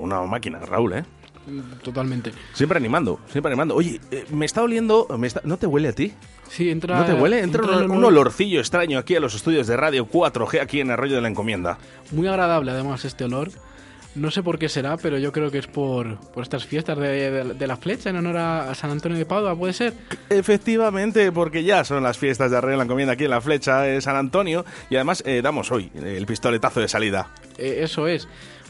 Una 0.00 0.22
máquina, 0.22 0.58
Raúl, 0.58 0.94
¿eh? 0.94 1.04
Totalmente. 1.82 2.32
Siempre 2.52 2.78
animando, 2.78 3.20
siempre 3.30 3.50
animando. 3.52 3.74
Oye, 3.74 4.00
eh, 4.10 4.24
me 4.30 4.46
está 4.46 4.62
oliendo... 4.62 5.06
me 5.18 5.26
está- 5.26 5.40
¿No 5.44 5.56
te 5.56 5.66
huele 5.66 5.88
a 5.88 5.92
ti? 5.92 6.12
Sí, 6.50 6.70
entra. 6.70 6.98
¿No 6.98 7.04
te 7.04 7.12
huele? 7.14 7.40
Entra 7.40 7.62
entra 7.62 7.86
un, 7.86 8.04
olorcillo 8.04 8.60
extraño 8.60 8.98
aquí 8.98 9.14
a 9.16 9.20
los 9.20 9.34
estudios 9.34 9.66
de 9.66 9.76
Radio 9.76 10.06
4G 10.08 10.60
aquí 10.60 10.80
en 10.80 10.90
Arroyo 10.90 11.16
de 11.16 11.20
la 11.22 11.28
Encomienda. 11.28 11.78
Muy 12.12 12.26
agradable, 12.26 12.70
además, 12.70 13.04
este 13.04 13.24
olor. 13.24 13.50
No 14.14 14.30
sé 14.32 14.42
por 14.42 14.58
qué 14.58 14.68
será, 14.68 14.96
pero 14.96 15.18
yo 15.18 15.30
creo 15.32 15.50
que 15.50 15.58
es 15.58 15.66
por, 15.68 16.18
por 16.32 16.42
estas 16.42 16.64
fiestas 16.64 16.98
de, 16.98 17.30
de- 17.30 17.54
de 17.54 17.66
la 17.66 17.76
flecha 17.76 18.10
en 18.10 18.16
honor 18.16 18.38
a, 18.38 18.70
a 18.70 18.74
San 18.74 18.90
Antonio 18.90 19.16
de 19.18 19.26
Padua, 19.26 19.54
¿puede 19.56 19.74
ser? 19.74 19.92
Efectivamente, 20.48 21.30
porque 21.30 21.62
ya 21.62 21.84
son 21.84 22.02
las 22.02 22.16
fiestas 22.18 22.50
de 22.50 22.56
Arroyo 22.56 22.72
de 22.72 22.76
la 22.78 22.84
Encomienda 22.84 23.12
aquí 23.12 23.24
en 23.24 23.30
la 23.30 23.40
flecha 23.42 23.82
de 23.82 24.00
San 24.00 24.16
Antonio 24.16 24.64
y 24.90 24.96
además 24.96 25.22
eh, 25.26 25.40
damos 25.42 25.70
hoy 25.70 25.92
el 25.94 26.24
pistoletazo 26.26 26.80
de 26.80 26.88
salida. 26.88 27.28
Eh, 27.58 27.80
eso 27.82 28.08
es. 28.08 28.26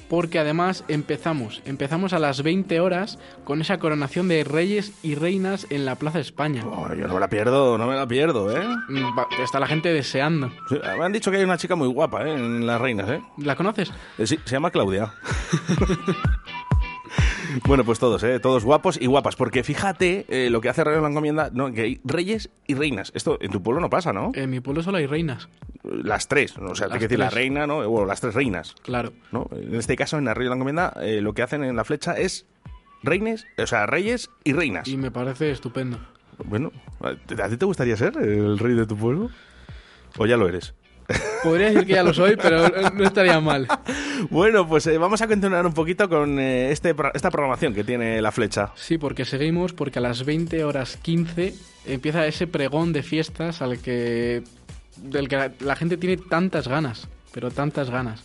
Porque 0.09 0.39
además 0.39 0.85
empezamos, 0.89 1.61
empezamos 1.67 2.13
a 2.13 2.19
las 2.19 2.43
20 2.43 2.81
horas 2.81 3.19
con 3.45 3.61
esa 3.61 3.79
coronación 3.79 4.29
de 4.29 4.43
reyes 4.45 4.93
y 5.03 5.15
reinas 5.15 5.67
en 5.71 5.85
la 5.85 5.97
Plaza 5.97 6.19
España. 6.19 6.65
Oh, 6.67 6.89
yo 6.95 7.07
no 7.09 7.15
me 7.15 7.21
la 7.21 7.29
pierdo, 7.29 7.77
no 7.77 7.87
me 7.87 7.95
la 7.95 8.07
pierdo, 8.07 8.51
¿eh? 8.57 8.67
Mm, 8.89 9.07
Está 9.43 9.61
la 9.61 9.67
gente 9.67 9.93
deseando. 9.93 10.51
Sí, 10.69 10.77
me 10.99 11.05
han 11.05 11.13
dicho 11.13 11.31
que 11.31 11.37
hay 11.37 11.45
una 11.45 11.59
chica 11.59 11.77
muy 11.77 11.89
guapa 11.89 12.27
¿eh? 12.27 12.33
en 12.35 12.67
las 12.67 12.81
reinas, 12.81 13.09
¿eh? 13.11 13.21
¿La 13.39 13.55
conoces? 13.57 13.93
Eh, 14.19 14.27
Sí, 14.27 14.39
se 14.45 14.53
llama 14.53 14.71
Claudia. 14.71 15.13
bueno, 17.67 17.85
pues 17.85 17.99
todos, 17.99 18.23
¿eh? 18.23 18.41
Todos 18.41 18.65
guapos 18.65 19.01
y 19.01 19.07
guapas, 19.07 19.37
porque 19.37 19.63
fíjate 19.63 20.27
eh, 20.29 20.51
lo 20.51 20.61
que 20.61 20.69
hace 20.69 20.85
de 20.85 21.01
la 21.01 21.09
Encomienda, 21.09 21.51
¿no? 21.53 21.73
que 21.73 21.83
hay 21.83 22.01
reyes 22.05 22.51
y 22.67 22.75
reinas. 22.75 23.13
Esto 23.15 23.39
en 23.41 23.51
tu 23.51 23.63
pueblo 23.63 23.81
no 23.81 23.91
pasa, 23.91 24.13
¿no? 24.13 24.33
En 24.35 24.51
mi 24.51 24.61
pueblo 24.61 24.83
solo 24.83 24.99
hay 24.99 25.07
reinas. 25.07 25.49
Las 25.83 26.29
tres, 26.29 26.59
¿no? 26.59 26.71
o 26.71 26.75
sea, 26.75 26.89
hay 26.89 26.99
que 26.99 27.07
decir 27.07 27.19
la 27.19 27.31
reina, 27.31 27.67
¿no? 27.67 27.79
O 27.79 28.05
las 28.05 28.21
tres 28.21 28.35
reinas. 28.35 28.75
Claro. 28.83 29.13
¿no? 29.33 29.49
En 29.53 29.75
este 29.75 29.97
caso, 29.97 30.19
en 30.19 30.29
Arroyo 30.29 30.47
de 30.47 30.51
la 30.51 30.57
Encomienda, 30.57 30.95
eh, 31.01 31.21
lo 31.21 31.35
que 31.35 31.43
hacen 31.43 31.65
en 31.65 31.77
la 31.77 31.85
flecha 31.85 32.15
es 32.15 32.47
reines, 33.03 33.47
o 33.57 33.67
sea, 33.67 33.87
reyes 33.87 34.31
y 34.45 34.53
reinas. 34.53 34.89
Y 34.89 34.97
me 34.97 35.11
parece 35.11 35.51
estupendo. 35.51 35.99
Bueno, 36.45 36.73
¿a 37.01 37.49
ti 37.49 37.57
te 37.57 37.65
gustaría 37.65 37.97
ser 37.97 38.17
el 38.17 38.59
rey 38.59 38.75
de 38.75 38.87
tu 38.87 38.97
pueblo? 38.97 39.31
¿O 40.17 40.27
ya 40.27 40.37
lo 40.37 40.49
eres? 40.49 40.75
Podría 41.43 41.69
decir 41.69 41.87
que 41.87 41.95
ya 41.95 42.03
lo 42.03 42.13
soy, 42.13 42.37
pero 42.37 42.69
no 42.95 43.05
estaría 43.05 43.41
mal. 43.41 43.67
Bueno, 44.31 44.69
pues 44.69 44.87
eh, 44.87 44.99
vamos 44.99 45.23
a 45.23 45.29
continuar 45.29 45.65
un 45.65 45.73
poquito 45.73 46.09
con 46.09 46.39
eh, 46.39 46.71
este, 46.71 46.95
esta 47.15 47.31
programación 47.31 47.73
que 47.75 47.85
tiene 47.85 48.21
la 48.21 48.33
flecha. 48.33 48.73
Sí, 48.75 48.99
porque 48.99 49.25
seguimos, 49.25 49.73
porque 49.73 50.01
a 50.01 50.03
las 50.03 50.25
20 50.25 50.65
horas 50.65 50.99
15 51.01 51.55
empieza 51.87 52.27
ese 52.27 52.47
pregón 52.47 52.93
de 52.93 53.03
fiestas 53.03 53.63
al 53.63 53.79
que 53.79 54.43
del 54.97 55.29
que 55.29 55.37
la, 55.37 55.53
la 55.61 55.77
gente 55.77 55.97
tiene 55.97 56.17
tantas 56.17 56.67
ganas, 56.67 57.09
pero 57.33 57.51
tantas 57.51 57.91
ganas. 57.91 58.25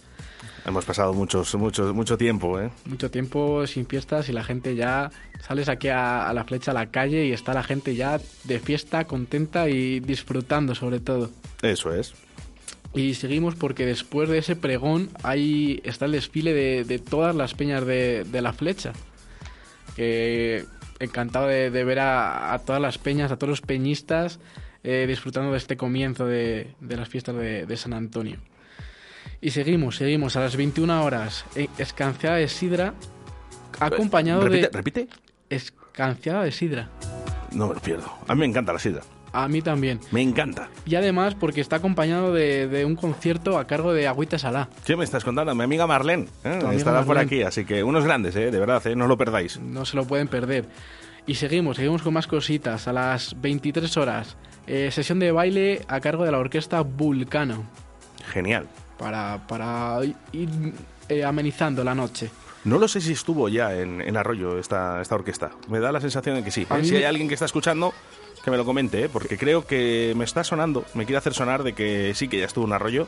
Hemos 0.65 0.85
pasado 0.85 1.13
muchos, 1.13 1.53
muchos, 1.55 1.93
mucho 1.93 2.17
tiempo, 2.17 2.59
¿eh? 2.59 2.71
Mucho 2.85 3.11
tiempo 3.11 3.67
sin 3.67 3.85
fiestas 3.85 4.29
y 4.29 4.31
la 4.31 4.45
gente 4.45 4.75
ya 4.75 5.11
sales 5.45 5.67
aquí 5.67 5.89
a, 5.89 6.27
a 6.27 6.33
la 6.33 6.45
flecha 6.45 6.71
a 6.71 6.73
la 6.73 6.85
calle 6.87 7.25
y 7.25 7.33
está 7.33 7.53
la 7.53 7.63
gente 7.63 7.95
ya 7.95 8.19
de 8.45 8.59
fiesta, 8.59 9.05
contenta 9.05 9.67
y 9.67 9.99
disfrutando 9.99 10.73
sobre 10.73 11.01
todo. 11.01 11.29
Eso 11.61 11.93
es. 11.93 12.13
Y 12.95 13.15
seguimos 13.15 13.55
porque 13.55 13.85
después 13.85 14.29
de 14.29 14.37
ese 14.37 14.55
pregón 14.55 15.09
ahí 15.23 15.81
está 15.83 16.05
el 16.05 16.11
desfile 16.11 16.53
de, 16.53 16.83
de 16.83 16.99
todas 16.99 17.35
las 17.35 17.53
peñas 17.55 17.85
de, 17.85 18.23
de 18.23 18.41
la 18.41 18.53
flecha. 18.53 18.93
Encantado 20.99 21.47
de, 21.47 21.69
de 21.71 21.83
ver 21.83 21.99
a, 21.99 22.53
a 22.53 22.59
todas 22.59 22.81
las 22.81 22.97
peñas, 22.97 23.31
a 23.31 23.37
todos 23.37 23.49
los 23.49 23.61
peñistas 23.61 24.39
eh, 24.83 25.05
disfrutando 25.07 25.51
de 25.51 25.57
este 25.57 25.75
comienzo 25.75 26.25
de, 26.25 26.75
de 26.79 26.95
las 26.97 27.09
fiestas 27.09 27.35
de, 27.35 27.65
de 27.65 27.77
San 27.77 27.93
Antonio. 27.93 28.37
Y 29.41 29.49
seguimos, 29.51 29.97
seguimos 29.97 30.35
a 30.37 30.41
las 30.41 30.55
21 30.55 31.03
horas. 31.03 31.45
eh, 31.55 31.67
Escanciada 31.77 32.37
de 32.37 32.47
sidra, 32.47 32.93
acompañado 33.79 34.41
repite, 34.43 34.67
de... 34.67 34.69
repite. 34.77 35.07
Escanciada 35.49 36.43
de 36.43 36.51
sidra. 36.51 36.89
No 37.51 37.67
me 37.67 37.73
lo 37.75 37.79
pierdo. 37.81 38.11
A 38.27 38.33
mí 38.35 38.41
me 38.41 38.45
encanta 38.45 38.71
la 38.71 38.79
sidra. 38.79 39.01
A 39.33 39.47
mí 39.47 39.61
también. 39.63 39.99
Me 40.11 40.21
encanta. 40.21 40.69
Y 40.85 40.93
además 40.95 41.35
porque 41.35 41.59
está 41.59 41.77
acompañado 41.77 42.31
de, 42.31 42.67
de 42.67 42.85
un 42.85 42.95
concierto 42.95 43.57
a 43.57 43.65
cargo 43.65 43.91
de 43.91 44.07
Agüita 44.07 44.37
Salá. 44.37 44.69
¿Qué 44.85 44.95
me 44.95 45.03
estás 45.03 45.23
contando? 45.23 45.53
Mi 45.55 45.63
amiga 45.63 45.87
Marlene 45.87 46.27
¿eh? 46.43 46.59
Estará 46.73 47.03
por 47.03 47.17
aquí, 47.17 47.41
así 47.41 47.65
que 47.65 47.83
unos 47.83 48.03
grandes, 48.05 48.35
¿eh? 48.35 48.51
De 48.51 48.59
verdad, 48.59 48.85
¿eh? 48.85 48.95
No 48.95 49.07
lo 49.07 49.17
perdáis. 49.17 49.59
No 49.59 49.85
se 49.85 49.97
lo 49.97 50.05
pueden 50.05 50.27
perder. 50.27 50.67
Y 51.25 51.35
seguimos, 51.35 51.77
seguimos 51.77 52.03
con 52.03 52.13
más 52.13 52.27
cositas. 52.27 52.87
A 52.87 52.93
las 52.93 53.35
23 53.41 53.97
horas, 53.97 54.37
eh, 54.67 54.89
sesión 54.91 55.17
de 55.17 55.31
baile 55.31 55.81
a 55.87 55.99
cargo 55.99 56.25
de 56.25 56.31
la 56.31 56.37
orquesta 56.37 56.81
Vulcano. 56.81 57.63
Genial. 58.31 58.67
Para, 58.99 59.47
para 59.47 59.97
ir 60.31 60.49
eh, 61.09 61.23
amenizando 61.23 61.83
la 61.83 61.95
noche. 61.95 62.29
No 62.65 62.77
lo 62.77 62.87
sé 62.87 63.01
si 63.01 63.13
estuvo 63.13 63.49
ya 63.49 63.73
en, 63.75 63.99
en 63.99 64.15
Arroyo 64.15 64.57
esta, 64.59 65.01
esta 65.01 65.15
orquesta. 65.15 65.51
Me 65.69 65.79
da 65.79 65.91
la 65.91 65.99
sensación 65.99 66.35
de 66.35 66.43
que 66.43 66.51
sí. 66.51 66.67
¿eh? 66.69 66.83
Si 66.83 66.95
hay 66.95 67.03
alguien 67.03 67.27
que 67.27 67.33
está 67.33 67.45
escuchando, 67.45 67.93
que 68.43 68.51
me 68.51 68.57
lo 68.57 68.65
comente, 68.65 69.05
¿eh? 69.05 69.09
porque 69.09 69.37
creo 69.37 69.65
que 69.65 70.13
me 70.17 70.25
está 70.25 70.43
sonando, 70.43 70.85
me 70.93 71.05
quiere 71.05 71.17
hacer 71.17 71.33
sonar 71.33 71.63
de 71.63 71.73
que 71.73 72.11
sí 72.13 72.27
que 72.27 72.39
ya 72.39 72.45
estuvo 72.45 72.65
en 72.65 72.73
Arroyo. 72.73 73.07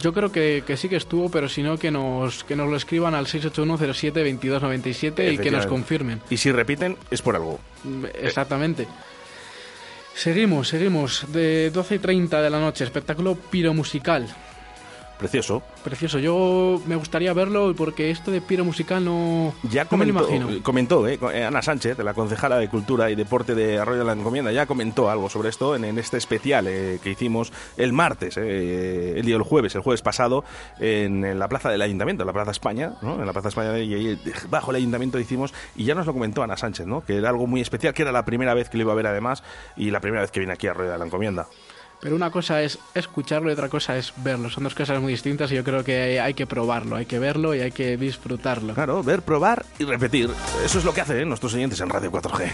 Yo 0.00 0.12
creo 0.12 0.32
que, 0.32 0.64
que 0.66 0.76
sí 0.76 0.88
que 0.88 0.96
estuvo, 0.96 1.30
pero 1.30 1.48
si 1.48 1.62
no, 1.62 1.78
que 1.78 1.90
nos, 1.90 2.44
que 2.44 2.56
nos 2.56 2.68
lo 2.68 2.76
escriban 2.76 3.14
al 3.14 3.26
68107-2297 3.26 5.34
y 5.34 5.38
que 5.38 5.50
nos 5.50 5.66
confirmen. 5.66 6.20
Y 6.30 6.38
si 6.38 6.50
repiten, 6.50 6.96
es 7.10 7.22
por 7.22 7.36
algo. 7.36 7.60
Mm, 7.84 8.06
Exactamente. 8.22 8.88
Seguimos, 10.14 10.68
seguimos. 10.68 11.26
De 11.32 11.70
12 11.70 11.96
y 11.96 11.98
30 11.98 12.42
de 12.42 12.50
la 12.50 12.58
noche, 12.58 12.84
espectáculo 12.84 13.36
piromusical. 13.36 14.26
Precioso. 15.22 15.62
Precioso. 15.84 16.18
Yo 16.18 16.82
me 16.86 16.96
gustaría 16.96 17.32
verlo 17.32 17.72
porque 17.76 18.10
esto 18.10 18.32
de 18.32 18.40
piro 18.40 18.64
musical 18.64 19.04
no, 19.04 19.54
Ya 19.70 19.86
no 19.88 19.96
me 19.96 20.06
lo 20.06 20.14
comentó, 20.14 20.34
imagino. 20.34 20.62
comentó 20.64 21.06
eh, 21.08 21.18
eh, 21.32 21.44
Ana 21.44 21.62
Sánchez, 21.62 21.96
la 22.00 22.12
concejala 22.12 22.58
de 22.58 22.68
Cultura 22.68 23.08
y 23.08 23.14
Deporte 23.14 23.54
de 23.54 23.78
Arroyo 23.78 24.00
de 24.00 24.04
la 24.04 24.12
Encomienda, 24.14 24.50
ya 24.50 24.66
comentó 24.66 25.08
algo 25.08 25.30
sobre 25.30 25.48
esto 25.50 25.76
en, 25.76 25.84
en 25.84 25.98
este 25.98 26.16
especial 26.16 26.66
eh, 26.66 26.98
que 27.02 27.10
hicimos 27.10 27.52
el 27.76 27.92
martes, 27.92 28.36
eh, 28.36 29.14
el 29.16 29.24
día 29.24 29.36
del 29.36 29.44
jueves, 29.44 29.74
el 29.76 29.82
jueves 29.82 30.02
pasado, 30.02 30.44
en, 30.80 31.24
en 31.24 31.38
la 31.38 31.46
plaza 31.48 31.70
del 31.70 31.82
Ayuntamiento, 31.82 32.24
en 32.24 32.26
la 32.26 32.32
Plaza 32.32 32.50
España, 32.50 32.94
¿no? 33.00 33.20
En 33.20 33.26
la 33.26 33.32
Plaza 33.32 33.48
España, 33.48 33.78
y 33.78 33.94
ahí 33.94 34.20
bajo 34.50 34.70
el 34.72 34.76
Ayuntamiento 34.78 35.18
hicimos, 35.20 35.54
y 35.76 35.84
ya 35.84 35.94
nos 35.94 36.06
lo 36.06 36.12
comentó 36.12 36.42
Ana 36.42 36.56
Sánchez, 36.56 36.86
¿no? 36.86 37.04
Que 37.04 37.16
era 37.18 37.28
algo 37.28 37.46
muy 37.46 37.60
especial, 37.60 37.94
que 37.94 38.02
era 38.02 38.10
la 38.12 38.24
primera 38.24 38.54
vez 38.54 38.68
que 38.68 38.76
lo 38.76 38.82
iba 38.82 38.92
a 38.92 38.96
ver 38.96 39.06
además, 39.06 39.44
y 39.76 39.90
la 39.92 40.00
primera 40.00 40.22
vez 40.22 40.30
que 40.32 40.40
viene 40.40 40.52
aquí 40.54 40.66
a 40.66 40.72
Arroyo 40.72 40.90
de 40.90 40.98
la 40.98 41.04
Encomienda. 41.04 41.46
Pero 42.02 42.16
una 42.16 42.30
cosa 42.32 42.60
es 42.62 42.80
escucharlo 42.94 43.48
y 43.48 43.52
otra 43.52 43.68
cosa 43.68 43.96
es 43.96 44.12
verlo. 44.16 44.50
Son 44.50 44.64
dos 44.64 44.74
cosas 44.74 45.00
muy 45.00 45.12
distintas 45.12 45.52
y 45.52 45.54
yo 45.54 45.62
creo 45.62 45.84
que 45.84 46.20
hay 46.20 46.34
que 46.34 46.46
probarlo, 46.48 46.96
hay 46.96 47.06
que 47.06 47.20
verlo 47.20 47.54
y 47.54 47.60
hay 47.60 47.70
que 47.70 47.96
disfrutarlo. 47.96 48.74
Claro, 48.74 49.04
ver, 49.04 49.22
probar 49.22 49.64
y 49.78 49.84
repetir. 49.84 50.28
Eso 50.64 50.78
es 50.80 50.84
lo 50.84 50.92
que 50.92 51.00
hacen 51.00 51.28
nuestros 51.28 51.54
oyentes 51.54 51.78
en 51.80 51.88
Radio 51.88 52.10
4G. 52.10 52.50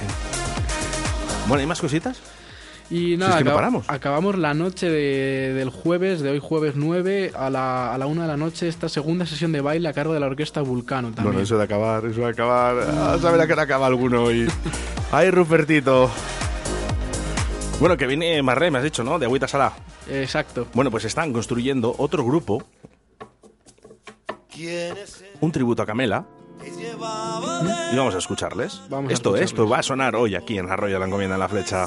Bueno, 1.46 1.60
¿hay 1.62 1.66
más 1.66 1.80
cositas? 1.80 2.20
Y 2.90 3.12
Si 3.12 3.16
nada, 3.16 3.32
es 3.32 3.36
que 3.38 3.44
no 3.44 3.50
acab- 3.52 3.54
paramos. 3.54 3.84
acabamos 3.88 4.36
la 4.38 4.52
noche 4.52 4.90
de- 4.90 5.54
del 5.54 5.70
jueves, 5.70 6.20
de 6.20 6.30
hoy 6.30 6.40
jueves 6.42 6.74
9, 6.76 7.32
a 7.34 7.48
la, 7.48 7.94
a 7.94 7.96
la 7.98 8.06
1 8.06 8.20
de 8.22 8.28
la 8.28 8.36
noche, 8.36 8.68
esta 8.68 8.90
segunda 8.90 9.24
sesión 9.24 9.52
de 9.52 9.62
baile 9.62 9.88
a 9.88 9.94
cargo 9.94 10.12
de 10.12 10.20
la 10.20 10.26
orquesta 10.26 10.60
Vulcano 10.60 11.08
también. 11.08 11.24
Bueno, 11.24 11.40
eso 11.40 11.56
de 11.56 11.64
acabar, 11.64 12.04
eso 12.04 12.20
de 12.20 12.28
acabar. 12.28 12.78
A 12.78 13.18
saber 13.18 13.40
a 13.40 13.46
qué 13.46 13.52
hora 13.54 13.62
acaba 13.62 13.86
alguno 13.86 14.24
hoy. 14.24 14.46
Ay, 15.10 15.30
Rupertito. 15.30 16.10
Bueno, 17.80 17.96
que 17.96 18.06
viene 18.06 18.42
Marlene, 18.42 18.72
me 18.72 18.78
has 18.78 18.84
dicho, 18.84 19.04
¿no? 19.04 19.18
De 19.18 19.26
Agüita 19.26 19.46
Salá. 19.46 19.72
Exacto. 20.10 20.66
Bueno, 20.74 20.90
pues 20.90 21.04
están 21.04 21.32
construyendo 21.32 21.94
otro 21.98 22.24
grupo, 22.24 22.64
un 25.40 25.52
tributo 25.52 25.82
a 25.82 25.86
Camela. 25.86 26.26
Y 26.64 27.96
vamos 27.96 28.14
a 28.16 28.18
escucharles. 28.18 28.82
Vamos 28.88 29.10
a 29.10 29.14
esto, 29.14 29.30
escucharles. 29.30 29.50
esto 29.50 29.68
va 29.68 29.78
a 29.78 29.82
sonar 29.82 30.16
hoy 30.16 30.34
aquí 30.34 30.58
en 30.58 30.68
Arroyo 30.68 30.94
de 30.94 31.00
la 31.00 31.06
Encomienda 31.06 31.36
en 31.36 31.40
la 31.40 31.48
Flecha. 31.48 31.86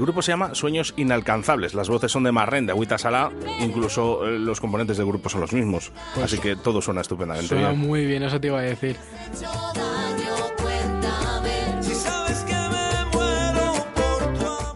El, 0.00 0.06
grupo 0.06 0.22
se 0.22 0.32
llama 0.32 0.54
Sueños 0.54 0.94
Inalcanzables. 0.96 1.74
Las 1.74 1.90
voces 1.90 2.10
son 2.10 2.24
de 2.24 2.32
Marren, 2.32 2.64
de 2.64 2.72
Agüita 2.72 2.96
Salá. 2.96 3.30
Incluso 3.60 4.26
eh, 4.26 4.38
los 4.38 4.58
componentes 4.58 4.96
del 4.96 5.04
grupo 5.04 5.28
son 5.28 5.42
los 5.42 5.52
mismos. 5.52 5.92
Pues- 6.14 6.24
Así 6.24 6.38
que 6.38 6.56
todo 6.56 6.80
suena 6.80 7.02
estupendamente 7.02 7.48
Suena 7.48 7.68
bien. 7.68 7.80
muy 7.86 8.06
bien, 8.06 8.22
eso 8.22 8.40
te 8.40 8.46
iba 8.46 8.60
a 8.60 8.62
decir. 8.62 8.96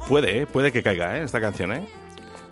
Puede, 0.06 0.42
¿eh? 0.42 0.46
Puede 0.46 0.70
que 0.70 0.82
caiga, 0.82 1.16
¿eh? 1.16 1.22
Esta 1.24 1.40
canción, 1.40 1.72
¿eh? 1.72 1.86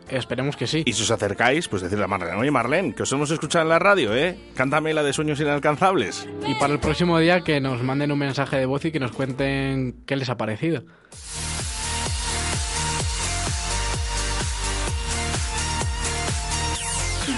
Esperemos 0.08 0.56
que 0.56 0.66
sí. 0.66 0.82
Y 0.86 0.94
si 0.94 1.02
os 1.02 1.10
acercáis, 1.10 1.68
pues 1.68 1.82
decirle 1.82 2.04
a 2.04 2.08
Marlene, 2.08 2.36
oye 2.36 2.50
Marlene, 2.50 2.94
que 2.94 3.02
os 3.02 3.12
hemos 3.12 3.30
escuchado 3.30 3.64
en 3.64 3.68
la 3.68 3.78
radio, 3.78 4.14
¿eh? 4.16 4.38
Cántame 4.54 4.94
la 4.94 5.02
de 5.02 5.12
Sueños 5.12 5.40
Inalcanzables. 5.40 6.26
Y 6.46 6.54
para 6.54 6.72
el 6.72 6.80
próximo 6.80 7.18
día 7.18 7.42
que 7.42 7.60
nos 7.60 7.82
manden 7.82 8.12
un 8.12 8.18
mensaje 8.18 8.56
de 8.56 8.64
voz 8.66 8.84
y 8.86 8.92
que 8.92 9.00
nos 9.00 9.12
cuenten 9.12 10.02
qué 10.06 10.16
les 10.16 10.30
ha 10.30 10.38
parecido. 10.38 10.84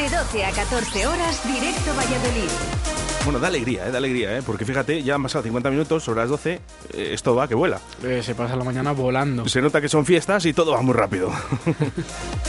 De 0.04 0.10
12 0.10 0.44
a 0.44 0.50
14 0.50 1.06
horas, 1.06 1.40
directo 1.46 1.94
Valladolid. 1.96 2.50
Bueno, 3.24 3.38
da 3.38 3.48
alegría, 3.48 3.86
¿eh? 3.86 3.90
Da 3.90 3.96
alegría, 3.96 4.36
¿eh? 4.36 4.42
Porque 4.44 4.66
fíjate, 4.66 5.02
ya 5.02 5.14
han 5.14 5.22
pasado 5.22 5.44
50 5.44 5.70
minutos, 5.70 6.04
sobre 6.04 6.20
las 6.20 6.28
12, 6.28 6.52
eh, 6.52 7.10
esto 7.14 7.34
va 7.34 7.48
que 7.48 7.54
vuela. 7.54 7.80
Eh, 8.02 8.20
se 8.22 8.34
pasa 8.34 8.54
la 8.54 8.64
mañana 8.64 8.92
volando. 8.92 9.48
Se 9.48 9.62
nota 9.62 9.80
que 9.80 9.88
son 9.88 10.04
fiestas 10.04 10.44
y 10.44 10.52
todo 10.52 10.72
va 10.72 10.82
muy 10.82 10.92
rápido. 10.92 11.32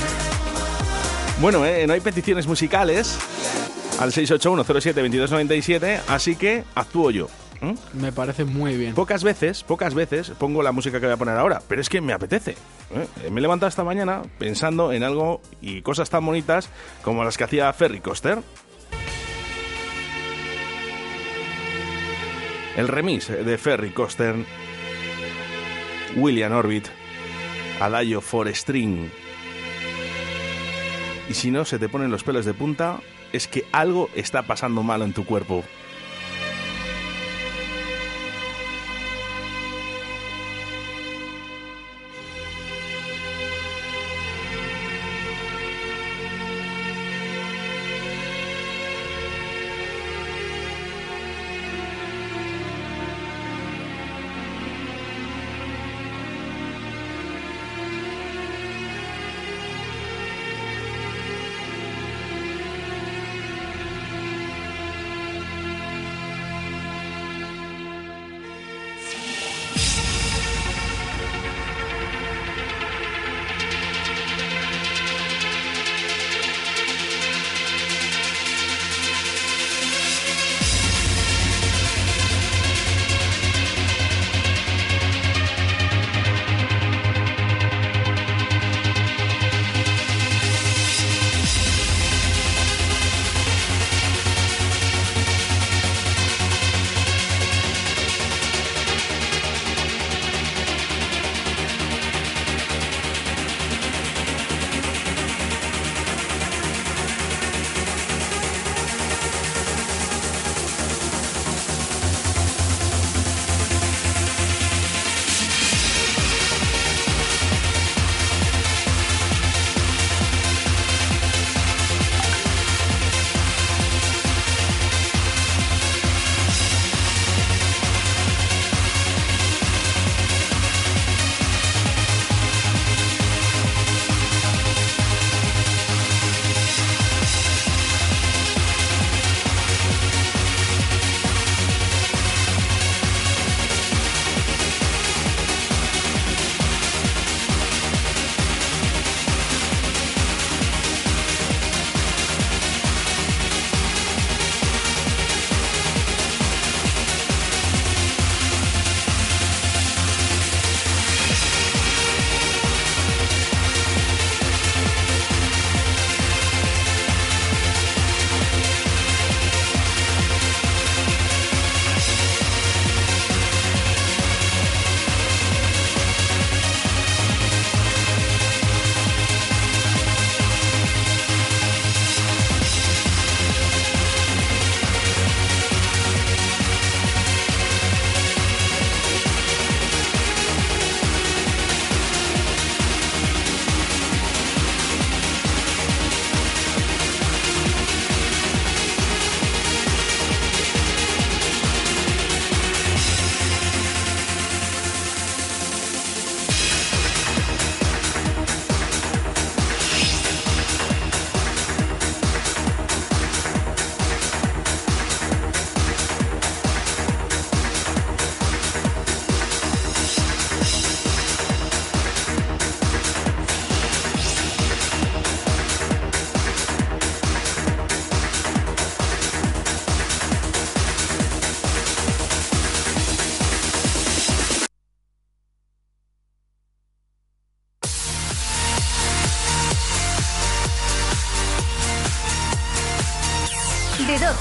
bueno, 1.40 1.66
¿eh? 1.66 1.88
No 1.88 1.94
hay 1.94 2.02
peticiones 2.02 2.46
musicales 2.46 3.18
al 4.02 4.12
681072297, 4.12 6.02
así 6.10 6.36
que 6.36 6.66
actúo 6.76 7.10
yo. 7.12 7.30
¿M? 7.62 7.76
Me 7.94 8.12
parece 8.12 8.46
muy 8.46 8.78
bien. 8.78 8.94
Pocas 8.94 9.24
veces, 9.24 9.64
pocas 9.64 9.94
veces 9.94 10.32
pongo 10.32 10.64
la 10.64 10.72
música 10.72 11.00
que 11.00 11.06
voy 11.06 11.14
a 11.14 11.18
poner 11.18 11.38
ahora, 11.38 11.62
pero 11.68 11.82
es 11.82 11.90
que 11.90 12.02
me 12.02 12.14
apetece. 12.14 12.52
¿eh? 12.52 13.30
Me 13.32 13.40
he 13.40 13.42
levantado 13.42 13.68
esta 13.70 13.84
mañana 13.84 14.22
pensando 14.38 14.92
en 14.92 15.04
algo 15.04 15.42
y 15.62 15.82
cosas 15.82 16.10
tan 16.10 16.26
bonitas 16.26 16.70
como 17.02 17.24
las 17.24 17.38
que 17.38 17.44
hacía 17.44 17.72
Ferry 17.74 18.00
Coster. 18.00 18.40
El 22.76 22.90
remix 22.90 23.30
de 23.30 23.58
Ferry 23.58 23.92
Coster, 23.92 24.36
William 26.18 26.52
Orbit, 26.52 26.88
Adagio 27.80 28.20
for 28.20 28.54
String. 28.54 29.10
Y 31.30 31.34
si 31.34 31.52
no 31.52 31.66
se 31.66 31.80
te 31.80 31.90
ponen 31.90 32.12
los 32.12 32.24
pelos 32.24 32.46
de 32.46 32.54
punta, 32.54 33.00
es 33.32 33.48
que 33.48 33.66
algo 33.72 34.10
está 34.14 34.44
pasando 34.44 34.84
malo 34.84 35.06
en 35.06 35.14
tu 35.14 35.26
cuerpo. 35.26 35.64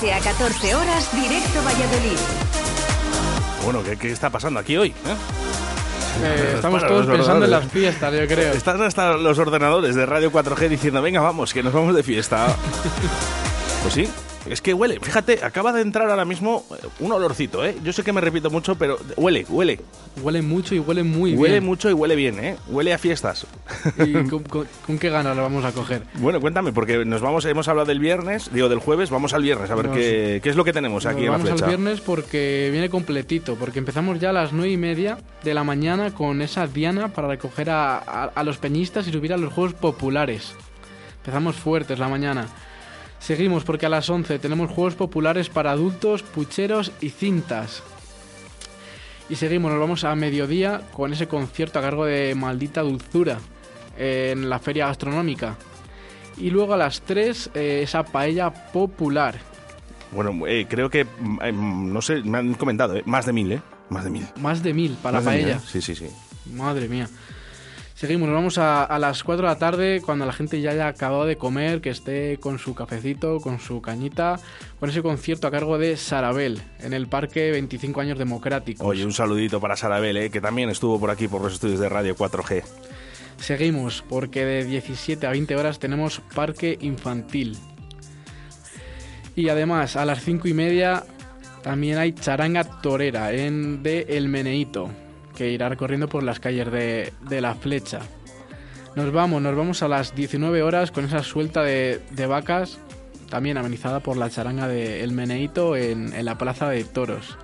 De 0.04 0.10
12 0.10 0.12
a 0.12 0.20
14 0.20 0.74
horas, 0.74 1.10
directo 1.14 1.62
Valladolid. 1.64 2.18
Bueno, 3.64 3.82
¿qué, 3.82 3.96
qué 3.96 4.12
está 4.12 4.28
pasando 4.28 4.60
aquí 4.60 4.76
hoy? 4.76 4.90
eh? 4.90 4.94
Eh, 6.22 6.52
estamos 6.56 6.82
Para 6.82 6.92
todos 6.92 7.06
pensando 7.06 7.46
en 7.46 7.50
las 7.50 7.64
fiestas, 7.72 8.12
yo 8.12 8.26
creo. 8.26 8.52
Están 8.52 8.82
hasta 8.82 9.14
los 9.16 9.38
ordenadores 9.38 9.94
de 9.94 10.04
Radio 10.04 10.30
4G 10.30 10.68
diciendo, 10.68 11.00
venga, 11.00 11.22
vamos, 11.22 11.54
que 11.54 11.62
nos 11.62 11.72
vamos 11.72 11.94
de 11.94 12.02
fiesta. 12.02 12.54
pues 13.82 13.94
sí, 13.94 14.06
es 14.48 14.60
que 14.60 14.74
huele. 14.74 15.00
Fíjate, 15.00 15.42
acaba 15.42 15.72
de 15.72 15.80
entrar 15.80 16.10
ahora 16.10 16.26
mismo 16.26 16.66
eh, 16.70 16.86
un 17.00 17.10
olorcito, 17.12 17.64
¿eh? 17.64 17.74
Yo 17.82 17.94
sé 17.94 18.02
que 18.02 18.12
me 18.12 18.20
repito 18.20 18.50
mucho, 18.50 18.74
pero 18.76 18.98
huele, 19.16 19.46
huele. 19.48 19.80
Huele 20.22 20.42
mucho 20.42 20.74
y 20.74 20.80
huele 20.80 21.02
muy 21.02 21.34
huele 21.34 21.54
bien. 21.54 21.64
mucho 21.64 21.88
y 21.88 21.94
huele 21.94 22.14
bien, 22.14 22.44
¿eh? 22.44 22.56
Huele 22.68 22.92
a 22.92 22.98
fiestas. 22.98 23.46
¿Y 23.98 24.12
con, 24.28 24.42
con- 24.44 24.66
con 24.86 24.98
qué 24.98 25.10
ganas 25.10 25.36
lo 25.36 25.42
vamos 25.42 25.64
a 25.64 25.72
coger? 25.72 26.02
Bueno, 26.14 26.40
cuéntame, 26.40 26.72
porque 26.72 27.04
nos 27.04 27.20
vamos, 27.20 27.44
hemos 27.44 27.68
hablado 27.68 27.86
del 27.86 27.98
viernes, 27.98 28.50
digo 28.52 28.68
del 28.68 28.78
jueves, 28.78 29.10
vamos 29.10 29.34
al 29.34 29.42
viernes 29.42 29.70
a 29.70 29.74
ver 29.74 29.86
Nos- 29.86 29.96
qué, 29.96 30.40
qué 30.42 30.48
es 30.50 30.56
lo 30.56 30.64
que 30.64 30.72
tenemos 30.72 31.06
aquí 31.06 31.20
en 31.20 31.24
la 31.26 31.30
vamos 31.32 31.50
al 31.50 31.68
viernes 31.68 32.00
porque 32.00 32.68
viene 32.72 32.88
completito, 32.88 33.56
porque 33.56 33.78
empezamos 33.78 34.18
ya 34.20 34.30
a 34.30 34.32
las 34.32 34.52
nueve 34.52 34.72
y 34.72 34.76
media 34.76 35.18
de 35.42 35.54
la 35.54 35.64
mañana 35.64 36.12
con 36.14 36.40
esa 36.42 36.66
diana 36.66 37.08
para 37.08 37.28
recoger 37.28 37.70
a, 37.70 37.98
a- 37.98 38.24
a 38.34 38.42
los 38.44 38.58
peñistas 38.58 39.06
y 39.08 39.12
subir 39.12 39.32
a 39.32 39.36
los 39.36 39.52
juegos 39.52 39.74
populares. 39.74 40.54
Empezamos 41.18 41.56
fuertes 41.56 41.98
la 41.98 42.08
mañana. 42.08 42.46
Seguimos 43.18 43.64
porque 43.64 43.86
a 43.86 43.88
las 43.88 44.10
11 44.10 44.38
tenemos 44.38 44.70
juegos 44.70 44.94
populares 44.96 45.48
para 45.48 45.70
adultos, 45.70 46.22
pucheros 46.22 46.92
y 47.00 47.08
cintas. 47.08 47.82
Y 49.30 49.36
seguimos, 49.36 49.70
nos 49.70 49.80
vamos 49.80 50.04
a 50.04 50.14
mediodía 50.14 50.82
con 50.92 51.12
ese 51.14 51.26
concierto 51.26 51.78
a 51.78 51.82
cargo 51.82 52.04
de 52.04 52.34
Maldita 52.34 52.82
Dulzura 52.82 53.38
en 53.96 54.48
la 54.48 54.58
feria 54.58 54.86
gastronómica. 54.86 55.56
Y 56.36 56.50
luego 56.50 56.74
a 56.74 56.76
las 56.76 57.02
3 57.02 57.50
eh, 57.54 57.80
esa 57.82 58.04
paella 58.04 58.50
popular. 58.50 59.38
Bueno, 60.12 60.46
eh, 60.46 60.66
creo 60.68 60.90
que, 60.90 61.04
mm, 61.04 61.38
eh, 61.42 61.52
no 61.52 62.02
sé, 62.02 62.22
me 62.22 62.38
han 62.38 62.54
comentado, 62.54 62.96
¿eh? 62.96 63.02
Más 63.04 63.26
de 63.26 63.32
mil, 63.32 63.52
¿eh? 63.52 63.62
Más 63.88 64.04
de 64.04 64.10
mil. 64.10 64.26
Más 64.36 64.62
de 64.62 64.72
mil 64.74 64.96
para 65.02 65.18
Más 65.18 65.24
la 65.24 65.30
de 65.32 65.36
mil, 65.38 65.46
paella. 65.46 65.60
Sí, 65.60 65.80
sí, 65.80 65.94
sí. 65.94 66.08
Madre 66.52 66.88
mía. 66.88 67.08
Seguimos, 67.94 68.28
nos 68.28 68.34
vamos 68.34 68.58
a, 68.58 68.82
a 68.84 68.98
las 68.98 69.22
4 69.22 69.46
de 69.46 69.52
la 69.52 69.58
tarde 69.58 70.02
cuando 70.04 70.26
la 70.26 70.32
gente 70.32 70.60
ya 70.60 70.72
haya 70.72 70.88
acabado 70.88 71.26
de 71.26 71.36
comer, 71.36 71.80
que 71.80 71.90
esté 71.90 72.38
con 72.38 72.58
su 72.58 72.74
cafecito, 72.74 73.40
con 73.40 73.60
su 73.60 73.80
cañita, 73.80 74.40
con 74.80 74.90
ese 74.90 75.00
concierto 75.00 75.46
a 75.46 75.50
cargo 75.52 75.78
de 75.78 75.96
Sarabel 75.96 76.60
en 76.80 76.92
el 76.92 77.06
Parque 77.06 77.52
25 77.52 78.00
Años 78.00 78.18
Democráticos. 78.18 78.84
Oye, 78.84 79.04
un 79.04 79.12
saludito 79.12 79.60
para 79.60 79.76
Sarabel, 79.76 80.16
¿eh? 80.16 80.30
que 80.30 80.40
también 80.40 80.70
estuvo 80.70 80.98
por 80.98 81.10
aquí 81.10 81.28
por 81.28 81.40
los 81.40 81.54
estudios 81.54 81.78
de 81.78 81.88
Radio 81.88 82.16
4G. 82.16 82.64
Seguimos, 83.44 84.02
porque 84.08 84.46
de 84.46 84.64
17 84.64 85.26
a 85.26 85.30
20 85.32 85.54
horas 85.56 85.78
tenemos 85.78 86.22
Parque 86.34 86.78
Infantil. 86.80 87.58
Y 89.36 89.50
además, 89.50 89.96
a 89.96 90.06
las 90.06 90.24
5 90.24 90.48
y 90.48 90.54
media 90.54 91.04
también 91.62 91.98
hay 91.98 92.14
charanga 92.14 92.64
torera 92.64 93.34
en 93.34 93.82
de 93.82 94.06
El 94.08 94.30
Meneíto, 94.30 94.88
que 95.36 95.50
irá 95.50 95.68
recorriendo 95.68 96.08
por 96.08 96.22
las 96.22 96.40
calles 96.40 96.72
de, 96.72 97.12
de 97.28 97.42
La 97.42 97.54
Flecha. 97.54 98.00
Nos 98.96 99.12
vamos, 99.12 99.42
nos 99.42 99.54
vamos 99.54 99.82
a 99.82 99.88
las 99.88 100.14
19 100.14 100.62
horas 100.62 100.90
con 100.90 101.04
esa 101.04 101.22
suelta 101.22 101.62
de, 101.62 102.00
de 102.12 102.26
vacas, 102.26 102.78
también 103.28 103.58
amenizada 103.58 104.00
por 104.00 104.16
la 104.16 104.30
charanga 104.30 104.68
de 104.68 105.04
El 105.04 105.12
Meneíto 105.12 105.76
en, 105.76 106.14
en 106.14 106.24
la 106.24 106.38
Plaza 106.38 106.70
de 106.70 106.82
Toros. 106.84 107.36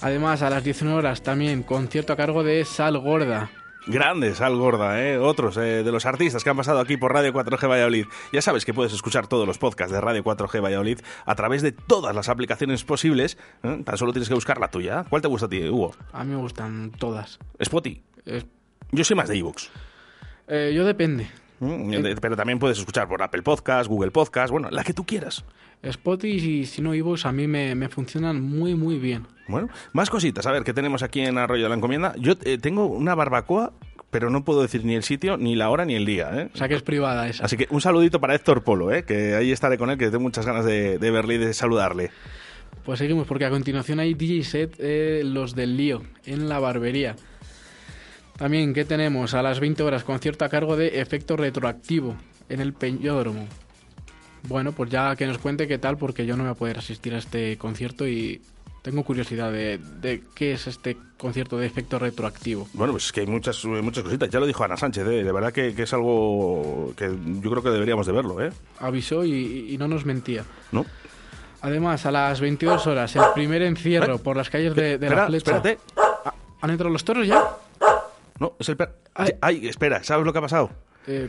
Además, 0.00 0.40
a 0.40 0.48
las 0.48 0.64
19 0.64 0.96
horas 0.96 1.20
también 1.20 1.62
concierto 1.62 2.14
a 2.14 2.16
cargo 2.16 2.42
de 2.42 2.64
Sal 2.64 2.96
Gorda, 2.96 3.50
Grandes, 3.86 4.36
Sal 4.38 4.56
Gorda, 4.56 5.02
¿eh? 5.02 5.18
otros 5.18 5.56
eh, 5.56 5.82
de 5.82 5.90
los 5.90 6.04
artistas 6.06 6.44
que 6.44 6.50
han 6.50 6.56
pasado 6.56 6.80
aquí 6.80 6.96
por 6.96 7.12
Radio 7.12 7.32
4G 7.32 7.68
Valladolid. 7.68 8.06
Ya 8.32 8.42
sabes 8.42 8.64
que 8.64 8.74
puedes 8.74 8.92
escuchar 8.92 9.26
todos 9.26 9.46
los 9.46 9.58
podcasts 9.58 9.92
de 9.92 10.00
Radio 10.00 10.22
4G 10.22 10.62
Valladolid 10.62 10.98
a 11.24 11.34
través 11.34 11.62
de 11.62 11.72
todas 11.72 12.14
las 12.14 12.28
aplicaciones 12.28 12.84
posibles. 12.84 13.38
¿eh? 13.62 13.82
Tan 13.84 13.96
solo 13.96 14.12
tienes 14.12 14.28
que 14.28 14.34
buscar 14.34 14.60
la 14.60 14.68
tuya. 14.68 15.04
¿Cuál 15.08 15.22
te 15.22 15.28
gusta 15.28 15.46
a 15.46 15.48
ti, 15.48 15.66
Hugo? 15.68 15.94
A 16.12 16.24
mí 16.24 16.30
me 16.34 16.40
gustan 16.40 16.90
todas. 16.92 17.38
Spotify. 17.58 18.02
Es- 18.26 18.46
Yo 18.92 19.02
soy 19.04 19.16
más 19.16 19.28
de 19.28 19.38
iVoox. 19.38 19.68
Eh, 20.48 20.72
yo 20.74 20.84
depende. 20.84 21.28
Mm, 21.60 21.94
Pero 22.20 22.36
también 22.36 22.58
puedes 22.58 22.78
escuchar 22.78 23.06
por 23.06 23.22
Apple 23.22 23.42
Podcast, 23.42 23.88
Google 23.88 24.10
Podcast, 24.10 24.50
bueno, 24.50 24.70
la 24.70 24.82
que 24.82 24.92
tú 24.94 25.04
quieras. 25.04 25.44
Spotify 25.82 26.60
y 26.60 26.66
si 26.66 26.82
no 26.82 26.94
iVoox 26.94 27.24
a 27.26 27.32
mí 27.32 27.46
me, 27.46 27.74
me 27.74 27.88
funcionan 27.88 28.40
muy 28.42 28.74
muy 28.74 28.98
bien. 28.98 29.26
Bueno, 29.48 29.68
más 29.92 30.10
cositas. 30.10 30.46
A 30.46 30.52
ver, 30.52 30.64
¿qué 30.64 30.72
tenemos 30.74 31.02
aquí 31.02 31.20
en 31.20 31.38
Arroyo 31.38 31.64
de 31.64 31.68
la 31.68 31.74
Encomienda? 31.74 32.14
Yo 32.18 32.34
eh, 32.44 32.58
tengo 32.58 32.86
una 32.86 33.14
barbacoa, 33.14 33.72
pero 34.10 34.30
no 34.30 34.44
puedo 34.44 34.62
decir 34.62 34.84
ni 34.84 34.94
el 34.94 35.02
sitio, 35.02 35.36
ni 35.36 35.54
la 35.56 35.70
hora, 35.70 35.84
ni 35.84 35.94
el 35.94 36.04
día. 36.06 36.30
¿eh? 36.34 36.50
O 36.52 36.56
sea 36.56 36.68
que 36.68 36.74
es 36.74 36.82
privada 36.82 37.28
esa. 37.28 37.44
Así 37.44 37.56
que 37.56 37.66
un 37.70 37.80
saludito 37.80 38.20
para 38.20 38.34
Héctor 38.34 38.62
Polo, 38.62 38.92
¿eh? 38.92 39.04
que 39.04 39.34
ahí 39.34 39.52
estaré 39.52 39.78
con 39.78 39.90
él, 39.90 39.98
que 39.98 40.06
tengo 40.06 40.20
muchas 40.20 40.46
ganas 40.46 40.64
de, 40.64 40.98
de 40.98 41.10
verle 41.10 41.34
y 41.34 41.38
de 41.38 41.54
saludarle. 41.54 42.10
Pues 42.84 42.98
seguimos 42.98 43.26
porque 43.26 43.44
a 43.44 43.50
continuación 43.50 44.00
hay 44.00 44.14
DJ 44.14 44.44
set 44.44 44.74
eh, 44.78 45.22
Los 45.24 45.54
del 45.54 45.76
Lío 45.76 46.02
en 46.24 46.48
la 46.48 46.58
barbería. 46.58 47.16
También, 48.40 48.72
¿qué 48.72 48.86
tenemos? 48.86 49.34
A 49.34 49.42
las 49.42 49.60
20 49.60 49.82
horas 49.82 50.02
concierto 50.02 50.46
a 50.46 50.48
cargo 50.48 50.74
de 50.74 50.98
Efecto 51.02 51.36
Retroactivo 51.36 52.16
en 52.48 52.60
el 52.62 52.72
Peñódromo. 52.72 53.46
Bueno, 54.44 54.72
pues 54.72 54.88
ya 54.88 55.14
que 55.14 55.26
nos 55.26 55.36
cuente 55.36 55.68
qué 55.68 55.76
tal 55.76 55.98
porque 55.98 56.24
yo 56.24 56.38
no 56.38 56.44
voy 56.44 56.52
a 56.52 56.54
poder 56.54 56.78
asistir 56.78 57.14
a 57.14 57.18
este 57.18 57.58
concierto 57.58 58.08
y 58.08 58.40
tengo 58.80 59.04
curiosidad 59.04 59.52
de, 59.52 59.76
de 60.00 60.22
qué 60.34 60.52
es 60.54 60.66
este 60.66 60.96
concierto 61.18 61.58
de 61.58 61.66
efecto 61.66 61.98
retroactivo. 61.98 62.66
Bueno, 62.72 62.94
pues 62.94 63.04
es 63.04 63.12
que 63.12 63.20
hay 63.20 63.26
muchas, 63.26 63.62
muchas 63.66 64.04
cositas. 64.04 64.30
Ya 64.30 64.40
lo 64.40 64.46
dijo 64.46 64.64
Ana 64.64 64.78
Sánchez, 64.78 65.06
¿eh? 65.06 65.22
de 65.22 65.32
verdad 65.32 65.52
que, 65.52 65.74
que 65.74 65.82
es 65.82 65.92
algo 65.92 66.94
que 66.96 67.10
yo 67.42 67.50
creo 67.50 67.62
que 67.62 67.68
deberíamos 67.68 68.06
de 68.06 68.12
verlo, 68.12 68.42
¿eh? 68.42 68.50
Avisó 68.78 69.22
y, 69.22 69.66
y 69.74 69.76
no 69.76 69.86
nos 69.86 70.06
mentía. 70.06 70.44
¿No? 70.72 70.86
Además, 71.60 72.06
a 72.06 72.10
las 72.10 72.40
22 72.40 72.86
horas, 72.86 73.14
el 73.16 73.22
primer 73.34 73.60
encierro 73.60 74.16
por 74.16 74.34
las 74.34 74.48
calles 74.48 74.74
de, 74.74 74.96
de 74.96 75.06
Espera, 75.06 75.14
la 75.16 75.26
flecha. 75.26 75.56
espérate. 75.58 75.78
Ah, 76.24 76.32
¿Han 76.62 76.70
entrado 76.70 76.90
los 76.90 77.04
toros 77.04 77.26
ya? 77.26 77.44
No, 78.40 78.56
es 78.58 78.68
el 78.68 78.76
per... 78.76 78.96
Ay. 79.40 79.68
espera, 79.68 80.02
¿sabes 80.02 80.24
lo 80.26 80.32
que 80.32 80.38
ha 80.38 80.42
pasado? 80.42 80.70
Eh, 81.06 81.28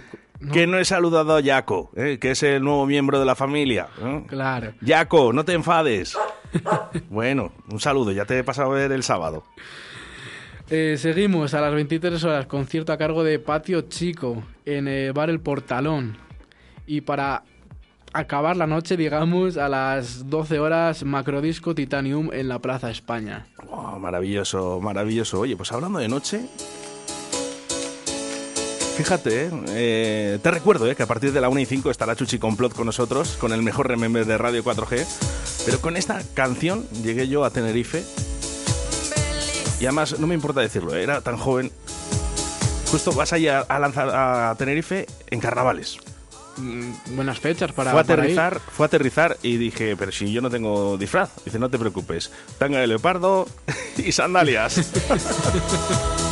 Que 0.52 0.66
no 0.66 0.78
he 0.80 0.86
saludado 0.86 1.36
a 1.38 1.44
Jaco, 1.44 1.92
¿eh? 1.96 2.18
que 2.20 2.32
es 2.32 2.42
el 2.44 2.64
nuevo 2.64 2.86
miembro 2.86 3.20
de 3.20 3.26
la 3.26 3.36
familia. 3.36 3.90
¿eh? 4.02 4.24
Claro. 4.28 4.74
Jaco, 4.86 5.34
no 5.34 5.46
te 5.46 5.54
enfades. 5.54 6.18
bueno, 7.10 7.52
un 7.70 7.80
saludo, 7.80 8.12
ya 8.12 8.26
te 8.26 8.40
he 8.40 8.44
pasado 8.44 8.72
a 8.72 8.76
ver 8.76 8.92
el 8.92 9.04
sábado. 9.04 9.44
Eh, 10.70 10.96
seguimos 10.98 11.54
a 11.54 11.62
las 11.62 11.74
23 11.74 12.24
horas, 12.24 12.46
concierto 12.46 12.94
a 12.94 12.98
cargo 12.98 13.24
de 13.26 13.40
Patio 13.40 13.82
Chico 13.82 14.42
en 14.66 14.88
el 14.88 15.12
bar 15.12 15.30
El 15.30 15.42
Portalón. 15.42 16.18
Y 16.88 17.02
para 17.02 17.44
acabar 18.14 18.56
la 18.56 18.68
noche, 18.68 18.96
digamos, 18.96 19.58
a 19.58 19.68
las 19.68 20.30
12 20.30 20.60
horas, 20.60 21.04
Macrodisco 21.04 21.76
Titanium 21.76 22.30
en 22.34 22.48
la 22.48 22.60
Plaza 22.60 22.90
España. 22.90 23.48
Oh, 23.70 24.00
maravilloso, 24.00 24.80
maravilloso. 24.80 25.42
Oye, 25.42 25.58
pues 25.58 25.72
hablando 25.74 26.00
de 26.00 26.08
noche, 26.08 26.46
fíjate, 29.04 29.46
¿eh? 29.46 29.50
Eh, 29.70 30.40
te 30.44 30.52
recuerdo 30.52 30.88
¿eh? 30.88 30.96
que 30.96 31.02
a 31.02 31.08
partir 31.08 31.34
de 31.34 31.42
la 31.42 31.50
1 31.50 31.60
y 31.62 31.66
5 31.66 31.90
estará 31.90 32.16
Chuchi 32.16 32.38
Complot 32.38 32.76
con 32.76 32.86
nosotros, 32.86 33.36
con 33.40 33.52
el 33.52 33.64
mejor 33.64 33.88
remember 33.88 34.28
de 34.28 34.38
Radio 34.38 34.64
4G. 34.64 35.08
Pero 35.66 35.82
con 35.82 35.98
esta 35.98 36.22
canción 36.36 36.88
llegué 37.04 37.28
yo 37.28 37.44
a 37.44 37.50
Tenerife. 37.50 38.04
Y 39.80 39.86
además, 39.86 40.20
no 40.20 40.28
me 40.28 40.36
importa 40.36 40.62
decirlo, 40.62 40.96
¿eh? 40.96 41.02
era 41.02 41.22
tan 41.22 41.38
joven. 41.38 41.72
Justo 42.92 43.12
vas 43.14 43.34
allá 43.34 43.62
a 43.62 43.80
lanzar 43.80 44.10
a 44.14 44.54
Tenerife 44.60 45.08
en 45.32 45.40
carnavales. 45.40 45.98
Mm, 46.58 47.16
buenas 47.16 47.40
fechas 47.40 47.72
para, 47.72 47.92
fue 47.92 48.02
a 48.02 48.04
para 48.04 48.22
aterrizar, 48.22 48.60
fue 48.60 48.86
a 48.86 48.88
aterrizar 48.88 49.38
y 49.42 49.58
dije, 49.58 49.96
pero 49.98 50.12
si 50.12 50.32
yo 50.32 50.42
no 50.42 50.52
tengo 50.52 50.96
disfraz. 51.00 51.32
Dice, 51.44 51.58
no 51.58 51.70
te 51.70 51.80
preocupes, 51.80 52.32
tanga 52.60 52.78
de 52.80 52.86
leopardo 52.86 53.48
y 53.98 54.12
sandalias. 54.12 54.92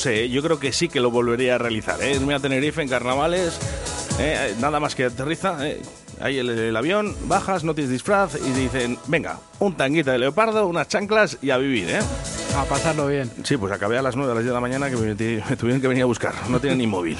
sé, 0.00 0.30
yo 0.30 0.42
creo 0.42 0.58
que 0.58 0.72
sí 0.72 0.88
que 0.88 0.98
lo 0.98 1.10
volvería 1.10 1.56
a 1.56 1.58
realizar. 1.58 2.02
¿eh? 2.02 2.14
Irme 2.14 2.34
a 2.34 2.40
Tenerife 2.40 2.80
en 2.80 2.88
carnavales, 2.88 3.58
¿eh? 4.18 4.54
nada 4.58 4.80
más 4.80 4.94
que 4.94 5.04
aterriza, 5.04 5.68
¿eh? 5.68 5.80
ahí 6.20 6.38
el, 6.38 6.48
el 6.48 6.76
avión, 6.76 7.14
bajas, 7.26 7.64
no 7.64 7.74
tienes 7.74 7.92
disfraz 7.92 8.36
y 8.36 8.50
dicen, 8.52 8.98
venga, 9.06 9.38
un 9.58 9.76
tanguita 9.76 10.12
de 10.12 10.18
leopardo, 10.18 10.66
unas 10.66 10.88
chanclas 10.88 11.36
y 11.42 11.50
a 11.50 11.58
vivir, 11.58 11.90
¿eh? 11.90 12.00
A 12.56 12.64
pasarlo 12.64 13.06
bien. 13.06 13.30
Sí, 13.44 13.58
pues 13.58 13.72
acabé 13.72 13.98
a 13.98 14.02
las 14.02 14.16
9 14.16 14.32
a 14.32 14.34
las 14.34 14.42
10 14.42 14.48
de 14.48 14.54
la 14.54 14.60
mañana 14.60 14.90
que 14.90 14.96
me, 15.48 15.56
tuvieron 15.56 15.80
que 15.80 15.88
venir 15.88 16.02
a 16.02 16.06
buscar. 16.06 16.34
No 16.48 16.60
tienen 16.60 16.78
ni 16.78 16.86
móvil, 16.86 17.18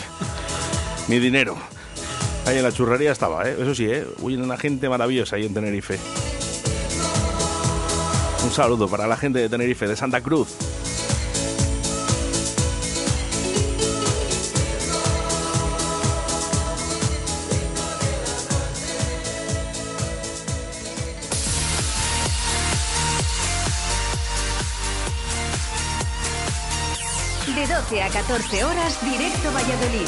ni 1.09 1.19
dinero. 1.19 1.57
Ahí 2.47 2.57
en 2.57 2.63
la 2.63 2.73
churrería 2.73 3.13
estaba, 3.13 3.47
¿eh? 3.47 3.57
Eso 3.61 3.75
sí, 3.75 3.85
¿eh? 3.85 4.07
Uy, 4.21 4.37
una 4.37 4.57
gente 4.57 4.89
maravillosa 4.89 5.37
ahí 5.37 5.45
en 5.45 5.53
Tenerife. 5.53 5.99
Un 8.43 8.51
saludo 8.51 8.89
para 8.89 9.07
la 9.07 9.19
gente 9.19 9.39
de 9.39 9.51
Tenerife, 9.51 9.87
de 9.87 9.97
Santa 9.97 10.23
Cruz. 10.23 10.57
Directo 29.41 29.53
Valladolid. 29.53 30.07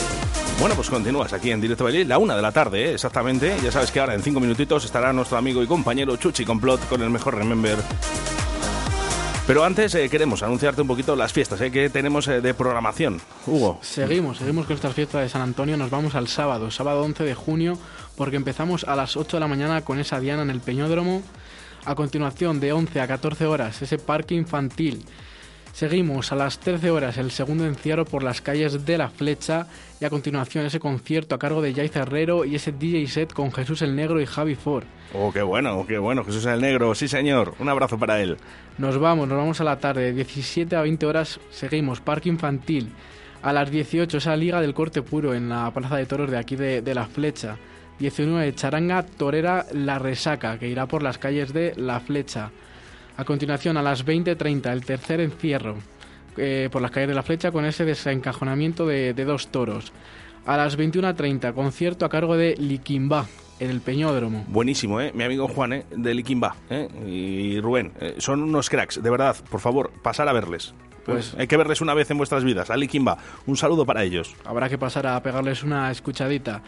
Bueno, 0.58 0.74
pues 0.74 0.90
continúas 0.90 1.32
aquí 1.32 1.50
en 1.50 1.60
Directo 1.60 1.84
Bailey, 1.84 2.04
la 2.04 2.18
una 2.18 2.36
de 2.36 2.42
la 2.42 2.52
tarde, 2.52 2.84
¿eh? 2.84 2.94
exactamente. 2.94 3.56
Ya 3.62 3.72
sabes 3.72 3.90
que 3.90 4.00
ahora 4.00 4.14
en 4.14 4.22
cinco 4.22 4.40
minutitos 4.40 4.84
estará 4.84 5.12
nuestro 5.12 5.38
amigo 5.38 5.62
y 5.62 5.66
compañero 5.66 6.16
Chuchi 6.16 6.44
Complot 6.44 6.88
con 6.88 7.02
el 7.02 7.10
mejor 7.10 7.36
Remember. 7.36 7.78
Pero 9.46 9.64
antes 9.64 9.94
eh, 9.94 10.08
queremos 10.08 10.42
anunciarte 10.42 10.82
un 10.82 10.88
poquito 10.88 11.16
las 11.16 11.32
fiestas 11.32 11.60
¿eh? 11.62 11.70
que 11.70 11.90
tenemos 11.90 12.28
eh, 12.28 12.40
de 12.40 12.54
programación. 12.54 13.20
Hugo. 13.46 13.78
Seguimos, 13.82 14.38
seguimos 14.38 14.66
con 14.66 14.76
estas 14.76 14.94
fiestas 14.94 15.22
de 15.22 15.28
San 15.28 15.42
Antonio. 15.42 15.76
Nos 15.76 15.90
vamos 15.90 16.14
al 16.14 16.28
sábado, 16.28 16.70
sábado 16.70 17.02
11 17.02 17.24
de 17.24 17.34
junio, 17.34 17.78
porque 18.16 18.36
empezamos 18.36 18.84
a 18.84 18.94
las 18.94 19.16
8 19.16 19.38
de 19.38 19.40
la 19.40 19.48
mañana 19.48 19.82
con 19.82 19.98
esa 19.98 20.20
diana 20.20 20.42
en 20.42 20.50
el 20.50 20.60
Peñódromo. 20.60 21.22
A 21.84 21.96
continuación, 21.96 22.60
de 22.60 22.72
11 22.72 23.00
a 23.00 23.08
14 23.08 23.46
horas, 23.46 23.82
ese 23.82 23.98
parque 23.98 24.36
infantil. 24.36 25.04
Seguimos 25.72 26.32
a 26.32 26.36
las 26.36 26.58
13 26.58 26.90
horas 26.90 27.16
el 27.16 27.30
segundo 27.30 27.64
encierro 27.64 28.04
por 28.04 28.22
las 28.22 28.42
calles 28.42 28.84
de 28.84 28.98
la 28.98 29.08
Flecha 29.08 29.66
y 30.00 30.04
a 30.04 30.10
continuación 30.10 30.66
ese 30.66 30.78
concierto 30.78 31.34
a 31.34 31.38
cargo 31.38 31.62
de 31.62 31.72
Jai 31.72 31.90
Herrero 31.92 32.44
y 32.44 32.56
ese 32.56 32.72
DJ 32.72 33.06
set 33.06 33.32
con 33.32 33.50
Jesús 33.50 33.80
el 33.80 33.96
Negro 33.96 34.20
y 34.20 34.26
Javi 34.26 34.54
Ford. 34.54 34.84
Oh, 35.14 35.32
qué 35.32 35.40
bueno, 35.40 35.86
qué 35.88 35.96
bueno, 35.96 36.24
Jesús 36.24 36.44
el 36.44 36.60
Negro, 36.60 36.94
sí 36.94 37.08
señor. 37.08 37.54
Un 37.58 37.70
abrazo 37.70 37.98
para 37.98 38.20
él. 38.20 38.36
Nos 38.76 38.98
vamos, 38.98 39.26
nos 39.26 39.38
vamos 39.38 39.62
a 39.62 39.64
la 39.64 39.78
tarde, 39.78 40.02
de 40.02 40.12
17 40.12 40.76
a 40.76 40.82
20 40.82 41.06
horas 41.06 41.40
seguimos, 41.50 42.02
Parque 42.02 42.28
Infantil. 42.28 42.92
A 43.42 43.54
las 43.54 43.70
18 43.70 44.18
esa 44.18 44.36
Liga 44.36 44.60
del 44.60 44.74
Corte 44.74 45.00
Puro 45.00 45.32
en 45.32 45.48
la 45.48 45.70
Plaza 45.72 45.96
de 45.96 46.04
Toros 46.04 46.30
de 46.30 46.36
aquí 46.36 46.54
de, 46.54 46.82
de 46.82 46.94
La 46.94 47.06
Flecha. 47.06 47.56
19 47.98 48.54
Charanga 48.54 49.04
Torera 49.04 49.64
La 49.72 49.98
Resaca, 49.98 50.58
que 50.58 50.68
irá 50.68 50.86
por 50.86 51.02
las 51.02 51.16
calles 51.16 51.54
de 51.54 51.72
La 51.76 51.98
Flecha. 52.00 52.50
A 53.22 53.24
continuación, 53.24 53.76
a 53.76 53.82
las 53.82 54.04
20.30, 54.04 54.72
el 54.72 54.84
tercer 54.84 55.20
encierro 55.20 55.76
eh, 56.36 56.68
por 56.72 56.82
las 56.82 56.90
calles 56.90 57.08
de 57.10 57.14
La 57.14 57.22
Flecha 57.22 57.52
con 57.52 57.64
ese 57.64 57.84
desencajonamiento 57.84 58.84
de, 58.84 59.14
de 59.14 59.24
dos 59.24 59.46
toros. 59.52 59.92
A 60.44 60.56
las 60.56 60.76
21.30, 60.76 61.54
concierto 61.54 62.04
a 62.04 62.08
cargo 62.08 62.36
de 62.36 62.56
Liquimba 62.56 63.26
en 63.60 63.70
el 63.70 63.80
Peñódromo. 63.80 64.44
Buenísimo, 64.48 65.00
¿eh? 65.00 65.12
Mi 65.14 65.22
amigo 65.22 65.46
Juan, 65.46 65.72
¿eh? 65.72 65.86
De 65.96 66.14
Liquimba, 66.14 66.56
¿eh? 66.68 66.88
Y 67.06 67.60
Rubén. 67.60 67.92
eh, 68.00 68.16
son 68.18 68.42
unos 68.42 68.68
cracks, 68.68 69.00
de 69.00 69.08
verdad. 69.08 69.36
Por 69.48 69.60
favor, 69.60 69.92
pasar 70.02 70.28
a 70.28 70.32
verles. 70.32 70.74
Pues- 71.06 71.36
Hay 71.38 71.46
que 71.46 71.56
verles 71.56 71.80
una 71.80 71.94
vez 71.94 72.10
en 72.10 72.16
vuestras 72.18 72.42
vidas. 72.42 72.70
A 72.70 72.76
Liquimba. 72.76 73.18
Un 73.46 73.56
saludo 73.56 73.86
para 73.86 74.02
ellos. 74.02 74.34
Habrá 74.44 74.68
que 74.68 74.78
pasar 74.78 75.06
a 75.06 75.22
pegarles 75.22 75.62
una 75.62 75.92
escuchadita. 75.92 76.60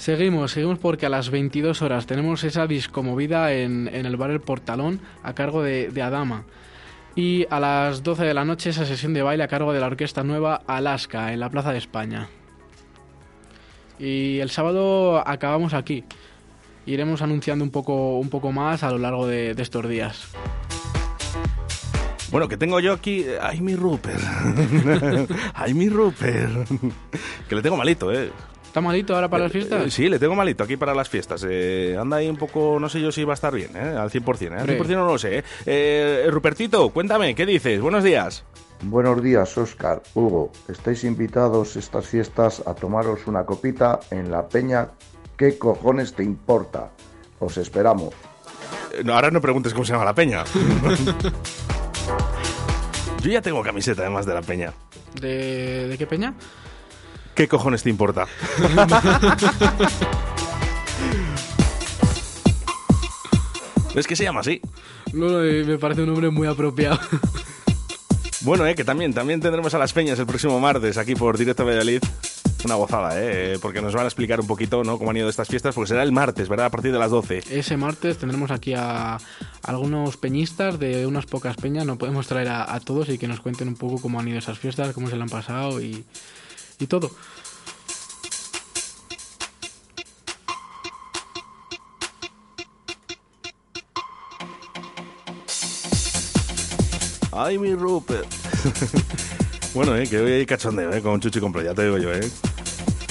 Seguimos, 0.00 0.52
seguimos 0.52 0.78
porque 0.78 1.04
a 1.04 1.10
las 1.10 1.28
22 1.28 1.82
horas 1.82 2.06
tenemos 2.06 2.42
esa 2.44 2.66
discomovida 2.66 3.52
en, 3.52 3.86
en 3.92 4.06
el 4.06 4.16
bar 4.16 4.30
El 4.30 4.40
Portalón 4.40 4.98
a 5.22 5.34
cargo 5.34 5.62
de, 5.62 5.90
de 5.90 6.00
Adama. 6.00 6.44
Y 7.14 7.46
a 7.50 7.60
las 7.60 8.02
12 8.02 8.24
de 8.24 8.32
la 8.32 8.46
noche 8.46 8.70
esa 8.70 8.86
sesión 8.86 9.12
de 9.12 9.20
baile 9.20 9.44
a 9.44 9.48
cargo 9.48 9.74
de 9.74 9.80
la 9.80 9.88
Orquesta 9.88 10.24
Nueva 10.24 10.62
Alaska 10.66 11.34
en 11.34 11.40
la 11.40 11.50
Plaza 11.50 11.72
de 11.72 11.76
España. 11.76 12.28
Y 13.98 14.38
el 14.38 14.48
sábado 14.48 15.22
acabamos 15.28 15.74
aquí. 15.74 16.02
Iremos 16.86 17.20
anunciando 17.20 17.62
un 17.62 17.70
poco, 17.70 18.18
un 18.18 18.30
poco 18.30 18.52
más 18.52 18.82
a 18.82 18.90
lo 18.90 18.96
largo 18.96 19.26
de, 19.26 19.54
de 19.54 19.62
estos 19.62 19.86
días. 19.86 20.28
Bueno, 22.30 22.48
que 22.48 22.56
tengo 22.56 22.80
yo 22.80 22.94
aquí. 22.94 23.20
eh, 23.26 23.36
Ay, 23.42 23.60
mi 23.60 23.74
Rupert. 23.74 24.22
Ay, 25.54 25.74
mi 25.74 25.90
Rupert. 25.90 26.68
que 27.50 27.54
le 27.54 27.60
tengo 27.60 27.76
malito, 27.76 28.10
¿eh? 28.10 28.30
¿Está 28.70 28.80
malito 28.80 29.16
ahora 29.16 29.28
para 29.28 29.42
las 29.42 29.52
fiestas? 29.52 29.84
Eh, 29.84 29.90
Sí, 29.90 30.08
le 30.08 30.20
tengo 30.20 30.36
malito 30.36 30.62
aquí 30.62 30.76
para 30.76 30.94
las 30.94 31.08
fiestas. 31.08 31.44
Eh, 31.48 31.96
anda 32.00 32.18
ahí 32.18 32.28
un 32.28 32.36
poco, 32.36 32.78
no 32.78 32.88
sé 32.88 33.00
yo 33.00 33.10
si 33.10 33.24
va 33.24 33.32
a 33.32 33.34
estar 33.34 33.52
bien, 33.52 33.76
¿eh? 33.76 33.96
Al 33.98 34.10
100%, 34.12 34.42
¿eh? 34.42 34.46
Al 34.54 34.60
Hombre. 34.60 34.78
100% 34.80 34.86
no 34.94 35.06
lo 35.06 35.18
sé. 35.18 35.38
¿eh? 35.38 35.44
Eh, 35.66 36.26
Rupertito, 36.30 36.88
cuéntame, 36.90 37.34
¿qué 37.34 37.46
dices? 37.46 37.80
Buenos 37.80 38.04
días. 38.04 38.44
Buenos 38.82 39.20
días, 39.24 39.58
Oscar, 39.58 40.00
Hugo. 40.14 40.52
Estáis 40.68 41.02
invitados 41.02 41.74
estas 41.74 42.06
fiestas 42.06 42.62
a 42.64 42.74
tomaros 42.76 43.26
una 43.26 43.44
copita 43.44 43.98
en 44.12 44.30
la 44.30 44.46
peña. 44.46 44.86
¿Qué 45.36 45.58
cojones 45.58 46.14
te 46.14 46.22
importa? 46.22 46.90
Os 47.40 47.56
esperamos. 47.58 48.14
Eh, 48.94 49.02
no, 49.04 49.14
ahora 49.14 49.32
no 49.32 49.40
preguntes 49.40 49.72
cómo 49.74 49.84
se 49.84 49.94
llama 49.94 50.04
la 50.04 50.14
peña. 50.14 50.44
yo 53.20 53.30
ya 53.32 53.42
tengo 53.42 53.64
camiseta 53.64 54.02
además 54.02 54.26
de 54.26 54.34
la 54.34 54.42
peña. 54.42 54.72
¿De, 55.20 55.88
de 55.88 55.98
qué 55.98 56.06
peña? 56.06 56.34
¿Qué 57.40 57.48
cojones 57.48 57.82
te 57.82 57.88
importa? 57.88 58.26
es 63.94 64.06
que 64.06 64.14
se 64.14 64.24
llama 64.24 64.40
así. 64.40 64.60
No, 65.14 65.30
no, 65.30 65.42
eh, 65.42 65.64
me 65.64 65.78
parece 65.78 66.02
un 66.02 66.08
nombre 66.08 66.28
muy 66.28 66.46
apropiado. 66.46 67.00
Bueno, 68.42 68.66
eh, 68.66 68.74
que 68.74 68.84
también, 68.84 69.12
también 69.12 69.40
tendremos 69.40 69.74
a 69.74 69.78
las 69.78 69.92
peñas 69.92 70.18
el 70.18 70.24
próximo 70.24 70.58
martes 70.60 70.96
aquí 70.96 71.14
por 71.14 71.36
Directo 71.36 71.66
Valladolid. 71.66 72.02
Una 72.64 72.74
gozada, 72.74 73.12
¿eh? 73.20 73.58
Porque 73.60 73.82
nos 73.82 73.94
van 73.94 74.04
a 74.04 74.06
explicar 74.06 74.40
un 74.40 74.46
poquito, 74.46 74.82
¿no? 74.82 74.98
Cómo 74.98 75.10
han 75.10 75.18
ido 75.18 75.28
estas 75.28 75.48
fiestas, 75.48 75.74
porque 75.74 75.88
será 75.88 76.02
el 76.02 76.10
martes, 76.10 76.48
¿verdad? 76.48 76.64
A 76.66 76.70
partir 76.70 76.90
de 76.90 76.98
las 76.98 77.10
12. 77.10 77.42
Ese 77.50 77.76
martes 77.76 78.16
tendremos 78.16 78.50
aquí 78.50 78.72
a 78.74 79.18
algunos 79.62 80.16
peñistas 80.16 80.78
de 80.78 81.06
unas 81.06 81.26
pocas 81.26 81.56
peñas. 81.56 81.84
No 81.84 81.98
podemos 81.98 82.26
traer 82.28 82.48
a, 82.48 82.74
a 82.74 82.80
todos 82.80 83.10
y 83.10 83.18
que 83.18 83.28
nos 83.28 83.40
cuenten 83.40 83.68
un 83.68 83.76
poco 83.76 84.00
cómo 84.00 84.20
han 84.20 84.28
ido 84.28 84.38
esas 84.38 84.58
fiestas, 84.58 84.94
cómo 84.94 85.10
se 85.10 85.16
le 85.16 85.22
han 85.22 85.28
pasado 85.28 85.82
y, 85.82 86.06
y 86.80 86.86
todo. 86.86 87.10
Ay, 97.32 97.58
mi 97.58 97.74
Rupert. 97.74 98.26
bueno, 99.74 99.96
eh, 99.96 100.06
que 100.06 100.18
hoy 100.18 100.32
hay 100.32 100.46
cachondeo, 100.46 100.92
eh, 100.92 101.00
con 101.00 101.20
Chuchi 101.20 101.40
Compro, 101.40 101.62
ya 101.62 101.74
te 101.74 101.84
digo 101.84 101.96
yo, 101.96 102.12
eh. 102.12 102.30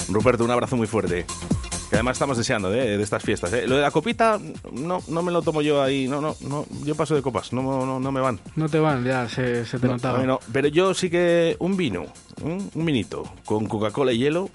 Rupert, 0.10 0.40
un 0.42 0.52
abrazo 0.52 0.76
muy 0.76 0.88
fuerte. 0.88 1.26
Que 1.90 1.96
además 1.96 2.18
estamos 2.18 2.38
deseando, 2.38 2.72
eh, 2.74 2.98
de 2.98 3.04
estas 3.04 3.24
fiestas, 3.24 3.52
eh. 3.54 3.66
Lo 3.68 3.76
de 3.76 3.82
la 3.82 3.90
copita, 3.90 4.40
no, 4.74 5.02
no 5.08 5.24
me 5.24 5.32
lo 5.32 5.42
tomo 5.42 5.62
yo 5.64 5.82
ahí, 5.82 6.08
no, 6.08 6.22
no, 6.22 6.36
no, 6.48 6.66
yo 6.86 6.94
paso 6.94 7.16
de 7.16 7.22
copas, 7.24 7.52
no, 7.52 7.64
no, 7.86 8.00
no 8.00 8.12
me 8.12 8.22
van. 8.22 8.40
No 8.56 8.70
te 8.70 8.78
van, 8.80 9.04
ya 9.04 9.28
se, 9.28 9.66
se 9.66 9.80
te 9.80 9.88
No, 9.88 9.94
notaba. 9.94 10.22
no. 10.24 10.40
Pero 10.54 10.68
yo 10.68 10.94
sí 10.94 11.10
que 11.10 11.56
un 11.60 11.76
vino, 11.78 12.06
un, 12.44 12.70
un 12.76 12.86
vinito, 12.86 13.24
con 13.44 13.66
Coca-Cola 13.68 14.14
y 14.14 14.20
hielo, 14.20 14.50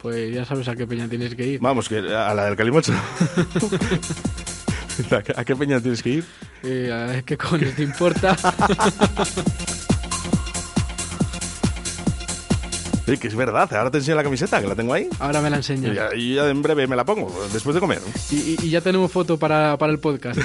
Pues 0.00 0.32
ya 0.32 0.44
sabes 0.44 0.68
a 0.68 0.76
qué 0.76 0.86
peña 0.86 1.08
tienes 1.08 1.34
que 1.34 1.44
ir. 1.44 1.60
vamos, 1.60 1.88
que 1.88 1.98
a 1.98 2.32
la 2.34 2.44
del 2.44 2.54
Calimocho. 2.54 2.92
¿A 5.10 5.22
qué- 5.22 5.34
¿A 5.36 5.44
qué 5.44 5.56
peña 5.56 5.80
tienes 5.80 6.02
que 6.04 6.10
ir? 6.10 6.24
Eh, 6.62 7.22
¿Qué 7.26 7.36
cojones 7.36 7.74
te 7.74 7.82
importa? 7.82 8.36
Que 13.16 13.28
es 13.28 13.34
verdad, 13.34 13.72
ahora 13.74 13.90
te 13.90 13.98
enseño 13.98 14.16
la 14.16 14.22
camiseta, 14.22 14.60
que 14.60 14.66
la 14.66 14.74
tengo 14.74 14.92
ahí. 14.92 15.08
Ahora 15.18 15.40
me 15.40 15.48
la 15.48 15.60
Y 15.60 15.94
ya, 15.94 16.14
y 16.14 16.34
ya 16.34 16.48
en 16.50 16.60
breve 16.60 16.86
me 16.86 16.94
la 16.94 17.04
pongo, 17.04 17.32
después 17.54 17.72
de 17.74 17.80
comer. 17.80 18.00
Y, 18.30 18.36
y- 18.36 18.56
y 18.64 18.70
ya 18.70 18.82
tenemos 18.82 19.10
foto 19.10 19.38
para, 19.38 19.76
para 19.78 19.92
el 19.92 19.98
podcast. 19.98 20.38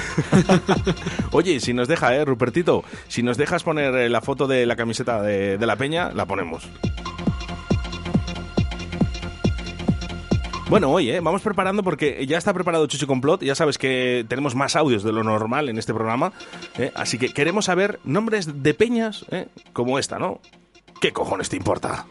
Oye, 1.32 1.60
si 1.60 1.74
nos 1.74 1.88
deja, 1.88 2.14
eh, 2.16 2.24
Rupertito, 2.24 2.82
si 3.08 3.22
nos 3.22 3.36
dejas 3.36 3.62
poner 3.64 3.94
eh, 3.94 4.08
la 4.08 4.22
foto 4.22 4.46
de 4.46 4.64
la 4.64 4.76
camiseta 4.76 5.20
de, 5.20 5.58
de 5.58 5.66
la 5.66 5.76
peña, 5.76 6.10
la 6.12 6.24
ponemos. 6.24 6.66
Bueno, 10.70 10.90
hoy 10.90 11.10
eh, 11.10 11.20
vamos 11.20 11.42
preparando 11.42 11.82
porque 11.82 12.26
ya 12.26 12.38
está 12.38 12.52
preparado 12.54 12.86
Chuchi 12.86 13.06
Complot. 13.06 13.42
Ya 13.42 13.54
sabes 13.54 13.76
que 13.78 14.24
tenemos 14.28 14.54
más 14.54 14.74
audios 14.74 15.02
de 15.04 15.12
lo 15.12 15.22
normal 15.22 15.68
en 15.68 15.78
este 15.78 15.92
programa. 15.92 16.32
eh, 16.78 16.90
así 16.94 17.18
que 17.18 17.28
queremos 17.28 17.66
saber 17.66 18.00
nombres 18.04 18.62
de 18.62 18.74
peñas 18.74 19.26
eh, 19.30 19.46
como 19.72 19.98
esta, 19.98 20.18
¿no? 20.18 20.40
¿Qué 21.00 21.12
cojones 21.12 21.50
te 21.50 21.56
importa? 21.56 22.06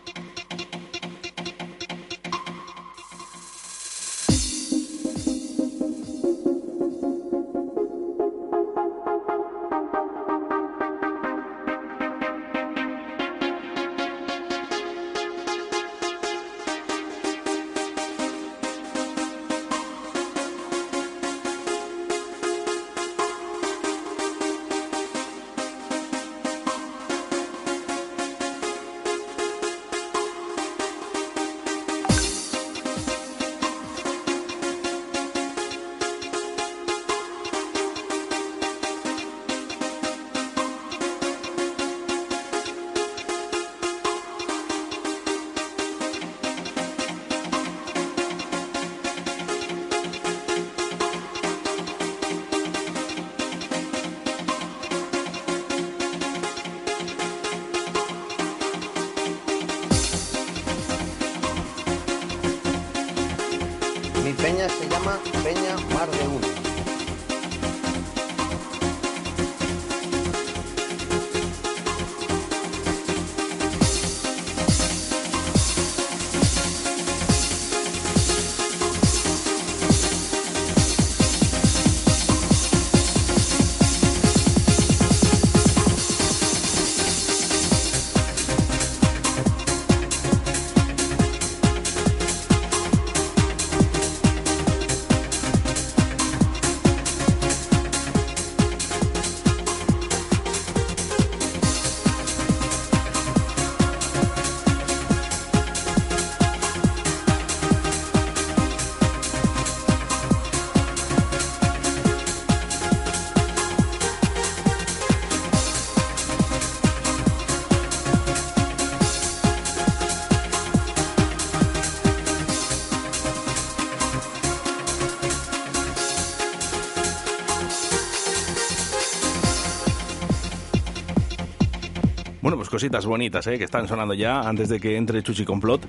Cositas 132.74 133.06
bonitas, 133.06 133.46
¿eh? 133.46 133.60
Que 133.60 133.66
están 133.66 133.88
sonando 133.88 134.16
ya 134.16 134.40
antes 134.42 134.68
de 134.68 134.80
que 134.80 134.98
entre 134.98 135.22
Chuchi 135.22 135.46
Complot. 135.46 135.86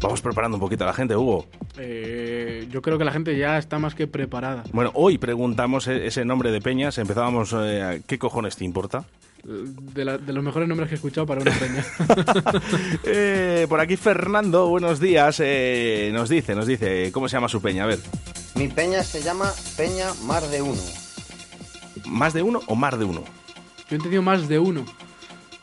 Vamos 0.00 0.20
preparando 0.20 0.56
un 0.56 0.60
poquito 0.60 0.84
a 0.84 0.86
la 0.86 0.92
gente, 0.92 1.16
Hugo. 1.16 1.46
Eh, 1.78 2.68
yo 2.70 2.80
creo 2.80 2.96
que 2.96 3.02
la 3.04 3.10
gente 3.10 3.36
ya 3.36 3.58
está 3.58 3.80
más 3.80 3.96
que 3.96 4.06
preparada. 4.06 4.62
Bueno, 4.72 4.92
hoy 4.94 5.18
preguntamos 5.18 5.88
e- 5.88 6.06
ese 6.06 6.24
nombre 6.24 6.52
de 6.52 6.60
Peñas. 6.60 6.96
Empezábamos, 6.98 7.52
eh, 7.58 8.02
¿qué 8.06 8.20
cojones 8.20 8.54
te 8.56 8.64
importa? 8.64 9.04
De, 9.42 10.04
la- 10.04 10.18
de 10.18 10.32
los 10.32 10.44
mejores 10.44 10.68
nombres 10.68 10.88
que 10.88 10.94
he 10.94 10.96
escuchado 10.96 11.26
para 11.26 11.40
una 11.42 11.50
peña. 11.50 11.84
Eh, 13.04 13.66
por 13.68 13.80
aquí 13.80 13.96
Fernando, 13.96 14.68
buenos 14.68 15.00
días. 15.00 15.40
eh, 15.40 16.10
nos 16.12 16.28
dice, 16.28 16.54
nos 16.54 16.66
dice, 16.68 17.10
¿cómo 17.10 17.28
se 17.28 17.36
llama 17.36 17.48
su 17.48 17.60
peña? 17.60 17.82
A 17.82 17.86
ver, 17.88 17.98
Mi 18.54 18.68
peña 18.68 19.02
se 19.02 19.22
llama 19.22 19.50
Peña 19.76 20.06
Mar 20.24 20.44
de 20.44 20.62
Uno. 20.62 20.80
¿más 22.06 22.32
de 22.32 22.42
uno 22.42 22.60
o 22.66 22.74
más 22.76 22.96
de 22.98 23.04
uno? 23.04 23.22
Yo 23.88 23.92
he 23.92 23.94
entendido 23.96 24.22
más 24.22 24.48
de 24.48 24.58
uno, 24.58 24.84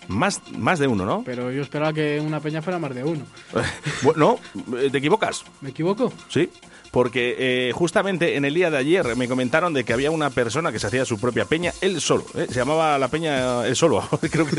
Más, 0.09 0.41
más 0.57 0.79
de 0.79 0.87
uno, 0.87 1.05
¿no? 1.05 1.23
pero 1.23 1.51
yo 1.51 1.61
esperaba 1.61 1.93
que 1.93 2.19
una 2.19 2.39
peña 2.39 2.63
fuera 2.63 2.79
más 2.79 2.93
de 2.93 3.03
uno. 3.03 3.25
Bueno, 4.01 4.39
no, 4.53 4.77
eh, 4.77 4.89
te 4.89 4.97
equivocas. 4.97 5.43
¿Me 5.61 5.69
equivoco? 5.69 6.11
Sí, 6.29 6.49
porque 6.91 7.35
eh, 7.37 7.71
justamente 7.73 8.35
en 8.35 8.45
el 8.45 8.53
día 8.53 8.71
de 8.71 8.77
ayer 8.77 9.15
me 9.15 9.27
comentaron 9.27 9.73
de 9.73 9.83
que 9.83 9.93
había 9.93 10.09
una 10.09 10.31
persona 10.31 10.71
que 10.71 10.79
se 10.79 10.87
hacía 10.87 11.05
su 11.05 11.19
propia 11.19 11.45
peña 11.45 11.73
él 11.81 12.01
solo. 12.01 12.25
¿eh? 12.33 12.47
Se 12.49 12.55
llamaba 12.55 12.97
la 12.97 13.07
peña 13.07 13.65
él 13.67 13.75
solo. 13.75 14.01
Creo 14.31 14.45
que 14.45 14.55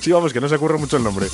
sí, 0.00 0.10
vamos, 0.10 0.32
que 0.32 0.40
no 0.40 0.48
se 0.48 0.56
ocurre 0.56 0.78
mucho 0.78 0.96
el 0.96 1.04
nombre. 1.04 1.26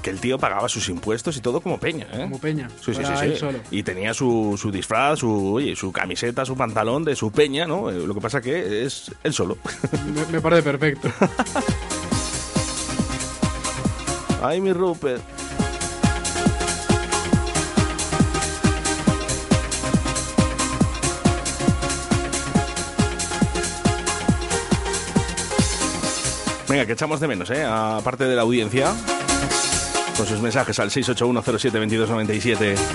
Que 0.00 0.10
el 0.10 0.20
tío 0.20 0.38
pagaba 0.38 0.68
sus 0.68 0.88
impuestos 0.88 1.36
y 1.36 1.40
todo 1.40 1.60
como 1.60 1.78
peña, 1.78 2.06
¿eh? 2.12 2.22
Como 2.22 2.38
peña. 2.38 2.68
Sí, 2.84 2.94
sí, 2.94 3.02
sí, 3.04 3.36
solo. 3.36 3.58
Y 3.70 3.82
tenía 3.82 4.14
su, 4.14 4.58
su 4.60 4.70
disfraz, 4.70 5.20
su, 5.20 5.54
oye, 5.54 5.74
su 5.76 5.92
camiseta, 5.92 6.44
su 6.44 6.56
pantalón 6.56 7.04
de 7.04 7.16
su 7.16 7.30
peña, 7.30 7.66
¿no? 7.66 7.90
Eh, 7.90 8.06
Lo 8.06 8.14
que 8.14 8.20
pasa 8.20 8.40
que 8.40 8.84
es 8.84 9.10
él 9.22 9.32
solo. 9.32 9.58
Me, 10.14 10.24
me 10.32 10.40
parece 10.40 10.62
perfecto. 10.62 11.10
Ay, 14.42 14.60
mi 14.60 14.72
Rupert. 14.72 15.22
Venga, 26.68 26.84
que 26.84 26.92
echamos 26.92 27.18
de 27.20 27.28
menos, 27.28 27.48
¿eh? 27.50 27.64
Aparte 27.64 28.24
de 28.24 28.36
la 28.36 28.42
audiencia, 28.42 28.92
con 30.18 30.26
sus 30.26 30.40
mensajes 30.40 30.78
al 30.80 30.90
681072297.– 30.90 32.76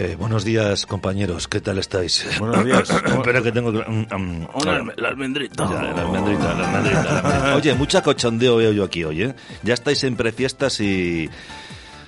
Eh, 0.00 0.14
buenos 0.16 0.44
días, 0.44 0.86
compañeros. 0.86 1.48
¿Qué 1.48 1.60
tal 1.60 1.76
estáis? 1.78 2.24
Buenos 2.38 2.64
días. 2.64 2.88
Espera 3.04 3.42
que 3.42 3.50
tengo 3.50 3.70
Una 3.70 3.84
ah, 4.12 4.16
alme- 4.64 4.94
la 4.96 5.08
almendrita. 5.08 5.68
ya, 5.68 5.82
la 5.82 6.02
almendrita, 6.02 6.54
la 6.54 6.66
almendrita, 6.68 7.02
la 7.02 7.18
almendrita. 7.18 7.56
Oye, 7.56 7.74
mucha 7.74 8.00
cochondeo 8.00 8.58
veo 8.58 8.70
yo 8.70 8.84
aquí 8.84 9.02
hoy, 9.02 9.24
¿eh? 9.24 9.34
Ya 9.64 9.74
estáis 9.74 10.04
en 10.04 10.14
prefiestas 10.14 10.78
y... 10.80 11.28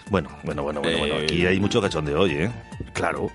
Bueno, 0.08 0.28
bueno, 0.44 0.62
bueno, 0.62 0.80
bueno, 0.82 0.98
bueno. 0.98 1.14
Aquí 1.16 1.44
hay 1.46 1.58
mucho 1.58 1.82
cachondeo 1.82 2.20
hoy, 2.20 2.30
¿eh? 2.32 2.50
Claro, 2.92 3.30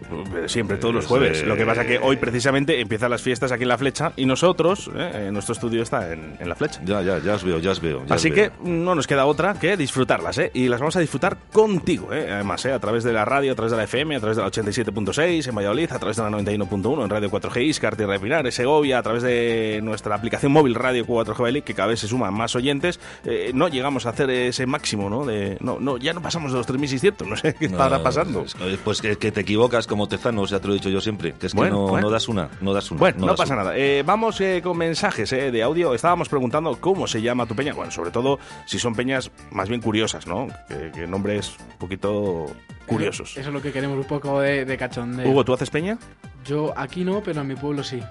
siempre, 0.47 0.77
todos 0.77 0.93
los 0.93 1.05
jueves. 1.05 1.39
es. 1.41 1.47
Lo 1.47 1.55
que 1.55 1.65
pasa 1.65 1.85
que 1.85 1.97
hoy 1.99 2.17
precisamente 2.17 2.79
empiezan 2.79 3.09
las 3.11 3.21
fiestas 3.21 3.51
aquí 3.51 3.63
en 3.63 3.69
La 3.69 3.77
Flecha 3.77 4.11
y 4.15 4.25
nosotros, 4.25 4.89
eh, 4.95 5.29
nuestro 5.31 5.53
estudio 5.53 5.81
está 5.83 6.11
en, 6.11 6.35
en 6.39 6.49
La 6.49 6.55
Flecha. 6.55 6.81
Ya, 6.85 7.01
ya, 7.01 7.19
ya 7.19 7.35
os 7.35 7.43
veo, 7.43 7.59
ya 7.59 7.71
os 7.71 7.81
veo. 7.81 7.99
ya 7.99 8.05
os 8.05 8.11
Así 8.11 8.29
veo. 8.29 8.51
que 8.51 8.69
no 8.69 8.95
nos 8.95 9.07
queda 9.07 9.25
otra 9.25 9.53
que 9.55 9.77
disfrutarlas, 9.77 10.37
¿eh? 10.37 10.51
Y 10.53 10.67
las 10.67 10.79
vamos 10.79 10.95
a 10.95 10.99
disfrutar 10.99 11.37
contigo, 11.51 12.13
¿eh? 12.13 12.27
Además, 12.31 12.65
¿eh? 12.65 12.71
A 12.73 12.79
través 12.79 13.03
de 13.03 13.13
la 13.13 13.25
radio, 13.25 13.51
a 13.51 13.55
través 13.55 13.71
de 13.71 13.77
la 13.77 13.83
FM, 13.85 14.15
a 14.15 14.19
través 14.19 14.37
de 14.37 14.43
la 14.43 14.49
87.6 14.49 15.47
en 15.47 15.55
Valladolid, 15.55 15.91
a 15.91 15.99
través 15.99 16.17
de 16.17 16.23
la 16.23 16.29
91.1 16.29 17.03
en 17.03 17.09
Radio 17.09 17.29
4G 17.31 17.61
Iscar, 17.63 17.95
Tierra 17.95 18.13
de 18.13 18.19
Pinares, 18.19 18.55
Segovia, 18.55 18.99
a 18.99 19.03
través 19.03 19.23
de 19.23 19.79
nuestra 19.83 20.15
aplicación 20.15 20.51
móvil 20.51 20.75
Radio 20.75 21.05
4G 21.05 21.27
Valladolid, 21.39 21.63
que 21.63 21.73
cada 21.73 21.87
vez 21.89 21.99
se 21.99 22.07
suman 22.07 22.33
más 22.33 22.55
oyentes. 22.55 22.99
Eh, 23.23 23.51
no 23.53 23.67
llegamos 23.67 24.05
a 24.05 24.09
hacer 24.09 24.29
ese 24.29 24.65
máximo, 24.65 25.09
¿no? 25.09 25.25
De, 25.25 25.57
no, 25.61 25.79
no, 25.79 25.97
ya 25.97 26.13
no 26.13 26.21
pasamos 26.21 26.51
de 26.51 26.57
los 26.57 26.67
3.600, 26.67 27.27
no 27.27 27.37
sé 27.37 27.53
qué 27.55 27.67
No, 27.69 27.77
estará 27.77 28.03
pasando. 28.03 28.43
es 28.43 28.55
Pues 28.83 29.01
que, 29.01 29.15
que 29.17 29.31
te 29.31 29.44
equivocas 29.45 29.87
como 29.87 30.07
Tezanos, 30.07 30.49
ya 30.49 30.59
te 30.59 30.67
lo 30.67 30.73
he 30.73 30.77
dicho 30.77 30.89
yo 30.89 30.99
siempre. 30.99 31.33
Que 31.33 31.47
es 31.47 31.53
que 31.53 31.57
Bueno, 31.57 31.75
no, 31.83 31.87
bueno. 31.87 32.07
no 32.07 32.11
das 32.11 32.27
una, 32.27 32.49
no 32.61 32.73
das 32.73 32.91
una. 32.91 32.99
Bueno, 32.99 33.25
no, 33.27 33.35
pasa 33.35 33.53
una. 33.53 33.63
nada. 33.63 33.77
Eh, 33.77 34.03
vamos 34.05 34.41
eh, 34.41 34.61
con 34.63 34.77
mensajes 34.77 35.31
eh, 35.31 35.51
de 35.51 35.63
audio. 35.63 35.93
Estábamos 35.93 36.27
preguntando 36.27 36.77
cómo 36.81 37.07
se 37.07 37.21
llama 37.21 37.45
tu 37.45 37.55
peña. 37.55 37.73
Bueno, 37.73 37.91
sobre 37.91 38.11
todo 38.11 38.39
si 38.65 38.79
son 38.79 38.95
peñas 38.95 39.31
más 39.51 39.69
bien 39.69 39.79
curiosas, 39.81 40.27
¿no? 40.27 40.47
Que, 40.67 40.91
que 40.91 41.07
nombres 41.07 41.55
un 41.71 41.77
poquito 41.77 42.47
curiosos. 42.85 43.37
Eso 43.37 43.47
es 43.49 43.53
lo 43.53 43.61
que 43.61 43.71
queremos, 43.71 43.97
un 43.97 44.03
poco 44.05 44.39
de, 44.41 44.65
de 44.65 44.77
cachondeo. 44.77 45.29
Hugo, 45.29 45.45
¿tú 45.45 45.53
haces 45.53 45.69
peña? 45.69 45.97
Yo 46.45 46.73
aquí 46.75 47.03
no, 47.05 47.21
pero 47.23 47.41
en 47.41 47.47
mi 47.47 47.55
pueblo 47.55 47.83
sí. 47.83 48.01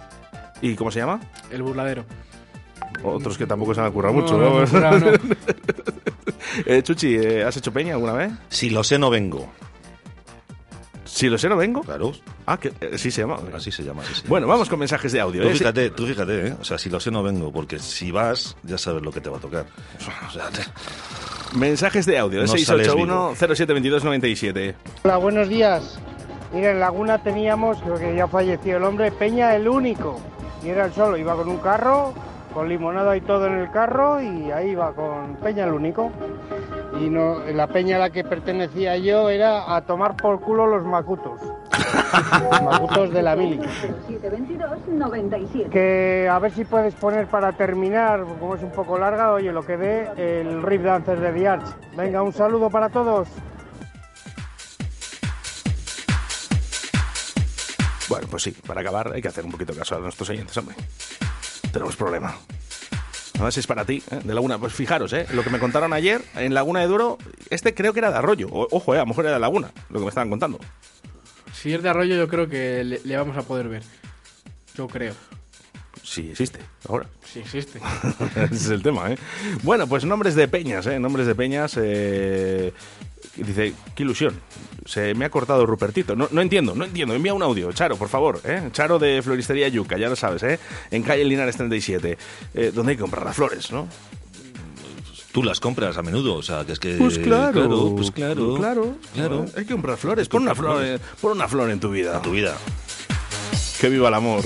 ¿Y 0.62 0.74
cómo 0.76 0.90
se 0.90 1.00
llama? 1.00 1.20
El 1.50 1.62
burladero. 1.62 2.04
Otros 3.02 3.36
que 3.36 3.46
tampoco 3.46 3.74
se 3.74 3.80
han 3.80 3.88
ocurrido 3.88 4.12
No, 4.14 4.20
mucho, 4.20 4.38
no, 4.38 4.98
¿no? 4.98 5.10
Eh, 6.66 6.82
Chuchi, 6.82 7.16
eh, 7.16 7.42
¿has 7.44 7.56
hecho 7.56 7.72
peña 7.72 7.94
alguna 7.94 8.12
vez? 8.12 8.32
Si 8.48 8.70
lo 8.70 8.84
sé, 8.84 8.96
no 8.98 9.10
vengo. 9.10 9.52
Si 11.14 11.28
lo 11.28 11.38
sé, 11.38 11.48
no 11.48 11.56
vengo. 11.56 11.80
Claro. 11.82 12.10
Ah, 12.44 12.56
que 12.58 12.72
eh, 12.80 12.98
sí 12.98 13.12
se 13.12 13.20
llama. 13.20 13.38
Así 13.54 13.70
se 13.70 13.84
llama. 13.84 14.02
así 14.02 14.14
se 14.14 14.26
Bueno, 14.26 14.46
llama. 14.46 14.54
vamos 14.54 14.68
con 14.68 14.80
mensajes 14.80 15.12
de 15.12 15.20
audio. 15.20 15.42
Tú 15.42 15.48
eh. 15.48 15.52
fíjate, 15.54 15.90
tú 15.90 16.06
fíjate, 16.06 16.48
¿eh? 16.48 16.56
O 16.60 16.64
sea, 16.64 16.76
si 16.76 16.90
lo 16.90 16.98
sé, 16.98 17.12
no 17.12 17.22
vengo, 17.22 17.52
porque 17.52 17.78
si 17.78 18.10
vas, 18.10 18.56
ya 18.64 18.76
sabes 18.78 19.00
lo 19.04 19.12
que 19.12 19.20
te 19.20 19.30
va 19.30 19.36
a 19.36 19.40
tocar. 19.40 19.64
O 20.26 20.30
sea, 20.32 20.48
te- 20.50 21.56
Mensajes 21.56 22.04
de 22.06 22.18
audio. 22.18 22.40
No 22.40 22.48
sales 22.48 22.88
681-072297. 22.88 24.74
Hola, 25.04 25.16
buenos 25.18 25.48
días. 25.48 26.00
Mira, 26.52 26.72
en 26.72 26.80
Laguna 26.80 27.22
teníamos, 27.22 27.78
creo 27.82 27.94
que 27.96 28.16
ya 28.16 28.26
falleció 28.26 28.78
el 28.78 28.82
hombre, 28.82 29.12
Peña 29.12 29.54
el 29.54 29.68
único. 29.68 30.18
Y 30.64 30.70
era 30.70 30.86
el 30.86 30.92
solo, 30.94 31.16
iba 31.16 31.36
con 31.36 31.48
un 31.48 31.58
carro, 31.58 32.12
con 32.52 32.68
limonada 32.68 33.16
y 33.16 33.20
todo 33.20 33.46
en 33.46 33.54
el 33.58 33.70
carro, 33.70 34.20
y 34.20 34.50
ahí 34.50 34.70
iba 34.70 34.92
con 34.94 35.36
Peña 35.36 35.62
el 35.64 35.72
único. 35.74 36.10
Y 37.00 37.10
no, 37.10 37.40
la 37.40 37.66
peña 37.66 37.96
a 37.96 37.98
la 37.98 38.10
que 38.10 38.24
pertenecía 38.24 38.96
yo 38.96 39.28
era 39.28 39.74
a 39.74 39.82
tomar 39.82 40.16
por 40.16 40.40
culo 40.40 40.66
los 40.66 40.84
macutos. 40.84 41.40
Los 41.42 42.62
macutos 42.62 43.12
de 43.12 43.22
la 43.22 43.34
mili. 43.36 43.60
97. 44.98 45.70
Que 45.70 46.28
a 46.30 46.38
ver 46.38 46.52
si 46.52 46.64
puedes 46.64 46.94
poner 46.94 47.26
para 47.26 47.52
terminar, 47.52 48.24
como 48.40 48.54
es 48.54 48.62
un 48.62 48.70
poco 48.70 48.98
larga, 48.98 49.32
oye, 49.32 49.52
lo 49.52 49.64
que 49.64 49.76
dé 49.76 50.08
el 50.16 50.62
Rip 50.62 50.82
Dancer 50.82 51.18
de 51.20 51.32
The 51.32 51.48
Arch. 51.48 51.66
Venga, 51.96 52.22
un 52.22 52.32
saludo 52.32 52.70
para 52.70 52.88
todos. 52.88 53.28
Bueno, 58.08 58.28
pues 58.30 58.42
sí, 58.44 58.52
para 58.52 58.80
acabar 58.80 59.12
hay 59.12 59.22
que 59.22 59.28
hacer 59.28 59.44
un 59.44 59.50
poquito 59.50 59.74
caso 59.74 59.96
a 59.96 59.98
nuestros 59.98 60.28
oyentes, 60.30 60.56
hombre. 60.56 60.76
Tenemos 61.72 61.96
problema. 61.96 62.34
Además 63.34 63.58
es 63.58 63.66
para 63.66 63.84
ti, 63.84 64.02
¿eh? 64.10 64.20
de 64.24 64.34
Laguna. 64.34 64.58
Pues 64.58 64.72
fijaros, 64.72 65.12
¿eh? 65.12 65.26
lo 65.32 65.42
que 65.42 65.50
me 65.50 65.58
contaron 65.58 65.92
ayer 65.92 66.22
en 66.36 66.54
Laguna 66.54 66.80
de 66.80 66.86
Duro, 66.86 67.18
este 67.50 67.74
creo 67.74 67.92
que 67.92 67.98
era 67.98 68.10
de 68.10 68.18
Arroyo. 68.18 68.48
O- 68.50 68.68
ojo, 68.70 68.94
¿eh? 68.94 68.98
a 68.98 69.00
lo 69.02 69.06
mejor 69.06 69.24
era 69.24 69.34
de 69.34 69.40
Laguna, 69.40 69.70
lo 69.90 69.98
que 69.98 70.04
me 70.04 70.08
estaban 70.08 70.30
contando. 70.30 70.58
Si 71.52 71.72
es 71.72 71.82
de 71.82 71.88
arroyo, 71.88 72.16
yo 72.16 72.28
creo 72.28 72.48
que 72.48 72.84
le, 72.84 73.00
le 73.04 73.16
vamos 73.16 73.36
a 73.36 73.42
poder 73.42 73.68
ver. 73.68 73.82
Yo 74.76 74.86
creo. 74.88 75.14
Sí 76.02 76.28
existe, 76.30 76.58
ahora. 76.88 77.06
Sí 77.24 77.38
existe. 77.40 77.80
Ese 78.36 78.54
es 78.54 78.68
el 78.70 78.82
tema, 78.82 79.10
¿eh? 79.10 79.18
Bueno, 79.62 79.86
pues 79.86 80.04
nombres 80.04 80.34
de 80.34 80.46
peñas, 80.48 80.86
¿eh? 80.86 80.98
Nombres 80.98 81.26
de 81.26 81.34
peñas. 81.34 81.76
eh, 81.80 82.72
Dice, 83.36 83.74
qué 83.94 84.02
ilusión. 84.02 84.34
Se 84.86 85.14
me 85.14 85.24
ha 85.24 85.30
cortado 85.30 85.66
Rupertito. 85.66 86.14
No, 86.14 86.28
no 86.30 86.40
entiendo, 86.40 86.74
no 86.74 86.84
entiendo. 86.84 87.14
Envía 87.14 87.34
un 87.34 87.42
audio. 87.42 87.72
Charo, 87.72 87.96
por 87.96 88.08
favor. 88.08 88.40
¿eh? 88.44 88.68
Charo 88.72 88.98
de 88.98 89.22
Floristería 89.22 89.68
Yuca, 89.68 89.98
ya 89.98 90.08
lo 90.08 90.16
sabes, 90.16 90.42
¿eh? 90.42 90.58
En 90.90 91.02
calle 91.02 91.24
Linares 91.24 91.56
37. 91.56 92.16
Eh, 92.54 92.72
donde 92.74 92.92
hay 92.92 92.96
que 92.96 93.02
comprar 93.02 93.24
las 93.24 93.34
flores, 93.34 93.72
¿no? 93.72 93.88
Tú 95.32 95.42
las 95.42 95.58
compras 95.58 95.96
a 95.96 96.02
menudo, 96.02 96.34
o 96.36 96.42
sea, 96.42 96.64
que 96.64 96.72
es 96.72 96.78
que... 96.78 96.94
Pues 96.94 97.18
claro, 97.18 97.92
pues 97.96 98.12
claro. 98.12 98.54
claro, 98.54 98.96
claro. 99.14 99.46
Hay 99.56 99.64
que 99.64 99.72
comprar 99.72 99.96
flores. 99.96 100.28
Pon 100.28 100.42
una 100.42 100.54
flor, 100.54 100.84
eh, 100.84 101.00
pon 101.20 101.32
una 101.32 101.48
flor 101.48 101.70
en 101.70 101.80
tu 101.80 101.90
vida. 101.90 102.16
En 102.16 102.22
tu 102.22 102.30
vida. 102.30 102.56
Que 103.80 103.88
viva 103.88 104.08
el 104.08 104.14
amor. 104.14 104.44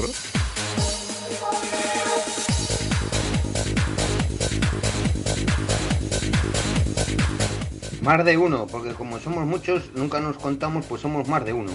Más 8.08 8.24
de 8.24 8.38
uno, 8.38 8.66
porque 8.66 8.94
como 8.94 9.18
somos 9.18 9.44
muchos, 9.44 9.90
nunca 9.94 10.18
nos 10.18 10.38
contamos, 10.38 10.86
pues 10.86 11.02
somos 11.02 11.28
más 11.28 11.44
de 11.44 11.52
uno. 11.52 11.70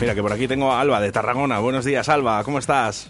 Mira 0.00 0.14
que 0.14 0.22
por 0.22 0.32
aquí 0.32 0.46
tengo 0.46 0.70
a 0.72 0.80
Alba 0.80 1.00
de 1.00 1.10
Tarragona. 1.10 1.58
Buenos 1.58 1.84
días, 1.84 2.08
Alba. 2.08 2.42
¿Cómo 2.44 2.60
estás? 2.60 3.08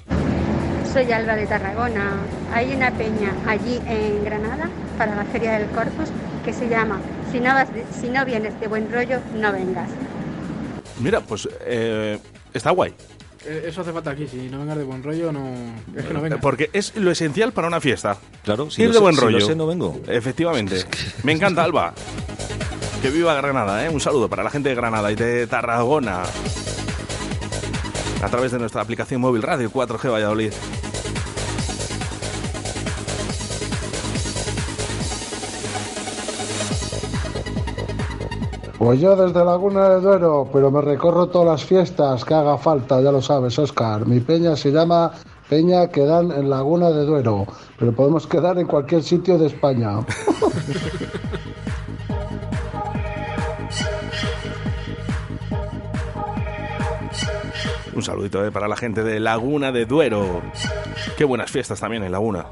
Soy 0.93 1.13
Alba 1.13 1.37
de 1.37 1.47
Tarragona. 1.47 2.13
Hay 2.53 2.75
una 2.75 2.91
peña 2.93 3.33
allí 3.47 3.79
en 3.87 4.25
Granada 4.25 4.71
para 4.99 5.15
la 5.15 5.25
Feria 5.25 5.59
del 5.59 5.69
Corpus 5.69 6.09
que 6.45 6.55
se 6.55 6.67
llama 6.67 6.99
Si 7.31 7.39
no, 7.41 7.53
vas 7.53 7.73
de- 7.75 7.85
si 8.01 8.09
no 8.09 8.25
vienes 8.25 8.59
de 8.59 8.69
buen 8.69 8.91
rollo, 8.91 9.21
no 9.37 9.53
vengas. 9.53 9.89
Mira, 10.99 11.21
pues 11.21 11.47
eh, 11.61 12.19
está 12.55 12.71
guay. 12.71 12.93
Eh, 13.47 13.65
Eso 13.69 13.81
hace 13.81 13.93
falta 13.93 14.11
aquí. 14.11 14.27
Si 14.27 14.37
no 14.49 14.59
vengas 14.59 14.77
de 14.79 14.85
buen 14.85 15.03
rollo, 15.03 15.33
no. 15.33 15.49
Es 15.97 16.05
que 16.05 16.13
no 16.15 16.21
vengas. 16.21 16.41
Porque 16.41 16.71
es 16.73 16.95
lo 16.97 17.11
esencial 17.11 17.53
para 17.53 17.69
una 17.69 17.81
fiesta. 17.81 18.19
Claro, 18.45 18.71
si 18.71 18.83
Ir 18.83 18.89
de 18.89 18.95
sé- 18.95 19.01
buen 19.01 19.15
si 19.15 19.21
lo 19.21 19.27
rollo. 19.27 19.47
sé, 19.47 19.55
no 19.57 19.67
vengo. 19.67 20.01
Efectivamente. 20.09 20.85
Me 21.23 21.33
encanta, 21.33 21.65
Alba. 21.65 21.95
Que 23.03 23.09
viva 23.11 23.35
Granada, 23.35 23.85
¿eh? 23.85 23.89
Un 23.89 24.01
saludo 24.01 24.29
para 24.29 24.43
la 24.43 24.51
gente 24.51 24.69
de 24.69 24.75
Granada 24.75 25.11
y 25.11 25.15
de 25.15 25.47
Tarragona. 25.47 26.23
A 28.23 28.29
través 28.29 28.53
de 28.53 28.59
nuestra 28.59 28.83
aplicación 28.83 29.21
móvil 29.23 29.43
Radio 29.43 29.71
4G 29.71 30.11
Valladolid. 30.13 30.53
Pues 38.81 38.99
yo 38.99 39.15
desde 39.15 39.45
Laguna 39.45 39.91
de 39.91 40.01
Duero, 40.01 40.49
pero 40.51 40.71
me 40.71 40.81
recorro 40.81 41.27
todas 41.27 41.47
las 41.47 41.63
fiestas 41.63 42.25
que 42.25 42.33
haga 42.33 42.57
falta, 42.57 42.99
ya 43.03 43.13
lo 43.13 43.21
sabes, 43.21 43.59
Oscar. 43.59 44.07
Mi 44.07 44.21
peña 44.21 44.57
se 44.57 44.73
llama 44.73 45.13
Peña 45.51 45.89
Quedan 45.89 46.33
en 46.33 46.49
Laguna 46.49 46.89
de 46.89 47.05
Duero, 47.05 47.47
pero 47.79 47.93
podemos 47.93 48.27
quedar 48.27 48.59
en 48.59 48.67
cualquier 48.67 49.03
sitio 49.03 49.37
de 49.37 49.49
España. 49.49 49.99
Un 57.95 58.03
saludito 58.03 58.43
¿eh? 58.47 58.51
para 58.51 58.67
la 58.67 58.77
gente 58.77 59.05
de 59.05 59.21
Laguna 59.21 59.73
de 59.73 59.85
Duero. 59.85 60.41
Qué 61.19 61.27
buenas 61.27 61.51
fiestas 61.51 61.81
también 61.81 62.03
en 62.03 62.13
Laguna. 62.13 62.47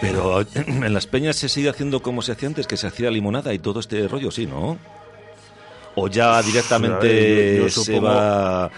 Pero 0.00 0.40
en 0.54 0.92
las 0.92 1.06
peñas 1.06 1.36
se 1.36 1.48
sigue 1.48 1.68
haciendo 1.68 2.02
como 2.02 2.20
se 2.20 2.32
hacía 2.32 2.48
antes, 2.48 2.66
que 2.66 2.76
se 2.76 2.88
hacía 2.88 3.12
limonada 3.12 3.54
y 3.54 3.60
todo 3.60 3.78
este 3.78 4.08
rollo, 4.08 4.32
sí, 4.32 4.48
¿no? 4.48 4.76
O 5.96 6.06
ya 6.08 6.40
directamente 6.42 6.96
A 6.96 7.00
ver, 7.00 7.56
yo- 7.56 7.62
yo 7.64 7.68
se 7.70 7.80
supongo- 7.84 8.06
va 8.06 8.70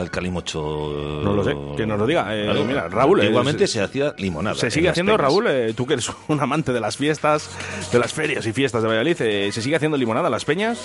al 0.00 0.10
calimocho. 0.10 1.20
No 1.22 1.34
lo 1.34 1.44
sé, 1.44 1.54
que 1.76 1.86
nos 1.86 1.98
lo 1.98 2.06
diga. 2.06 2.26
Eh, 2.30 2.64
mira, 2.66 2.88
Raúl, 2.88 3.20
eh, 3.20 3.26
Igualmente 3.26 3.66
se- 3.66 3.74
se 3.74 3.82
hacía 3.82 4.14
limonada. 4.18 4.56
Se 4.56 4.70
sigue 4.70 4.88
haciendo. 4.88 5.16
Raúl, 5.16 5.46
eh, 5.48 5.74
tú 5.76 5.86
que 5.86 5.92
eres 5.94 6.10
un 6.28 6.40
amante 6.40 6.72
de 6.72 6.80
las 6.80 6.96
fiestas, 6.96 7.50
de 7.92 7.98
las 7.98 8.12
ferias 8.12 8.46
y 8.46 8.52
fiestas 8.52 8.82
de 8.82 8.88
Valladolid, 8.88 9.16
eh, 9.20 9.50
¿se 9.52 9.60
sigue 9.62 9.76
haciendo 9.76 9.96
limonada 9.98 10.30
las 10.30 10.44
peñas? 10.44 10.78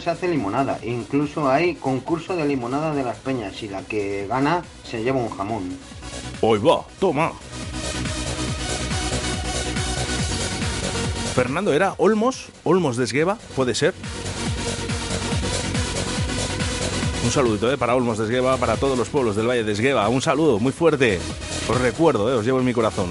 Se 0.00 0.10
hace 0.10 0.28
limonada, 0.28 0.78
incluso 0.82 1.48
hay 1.48 1.74
concurso 1.74 2.36
de 2.36 2.46
limonada 2.46 2.94
de 2.94 3.02
las 3.02 3.16
peñas 3.18 3.62
y 3.62 3.68
la 3.68 3.82
que 3.82 4.26
gana 4.28 4.62
se 4.84 5.02
lleva 5.02 5.18
un 5.18 5.30
jamón. 5.30 5.76
Hoy 6.40 6.58
va, 6.58 6.84
toma. 6.98 7.32
Fernando, 11.34 11.72
¿era 11.72 11.94
Olmos? 11.96 12.48
¿Olmos 12.62 12.96
de 12.96 13.04
Esgueva? 13.04 13.38
¿Puede 13.56 13.74
ser? 13.74 13.94
Un 17.24 17.30
saludito 17.30 17.72
¿eh? 17.72 17.78
para 17.78 17.94
Olmos 17.94 18.18
de 18.18 18.24
Esgueva, 18.24 18.56
para 18.56 18.76
todos 18.76 18.98
los 18.98 19.08
pueblos 19.08 19.36
del 19.36 19.48
Valle 19.48 19.64
de 19.64 19.72
Esgueva. 19.72 20.08
Un 20.08 20.20
saludo 20.20 20.58
muy 20.58 20.72
fuerte. 20.72 21.20
Os 21.68 21.80
recuerdo, 21.80 22.30
¿eh? 22.30 22.34
os 22.34 22.44
llevo 22.44 22.58
en 22.58 22.64
mi 22.64 22.74
corazón. 22.74 23.10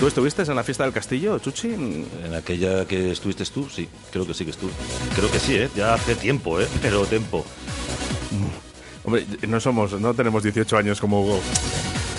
¿Tú 0.00 0.06
estuviste 0.06 0.40
en 0.40 0.56
la 0.56 0.64
fiesta 0.64 0.84
del 0.84 0.94
castillo, 0.94 1.38
Chuchi? 1.40 1.74
En 1.74 2.34
aquella 2.34 2.86
que 2.86 3.10
estuviste 3.10 3.44
tú, 3.44 3.68
sí, 3.68 3.86
creo 4.10 4.26
que 4.26 4.32
sí 4.32 4.46
que 4.46 4.52
estuve. 4.52 4.72
Creo 5.14 5.30
que 5.30 5.38
sí, 5.38 5.56
¿eh? 5.56 5.68
Ya 5.76 5.92
hace 5.92 6.14
tiempo, 6.14 6.58
¿eh? 6.58 6.66
Pero 6.82 7.04
tiempo. 7.04 7.44
Hombre, 9.04 9.26
no 9.46 9.60
somos, 9.60 9.92
no 10.00 10.14
tenemos 10.14 10.42
18 10.42 10.78
años 10.78 11.00
como 11.02 11.20
Hugo. 11.20 11.40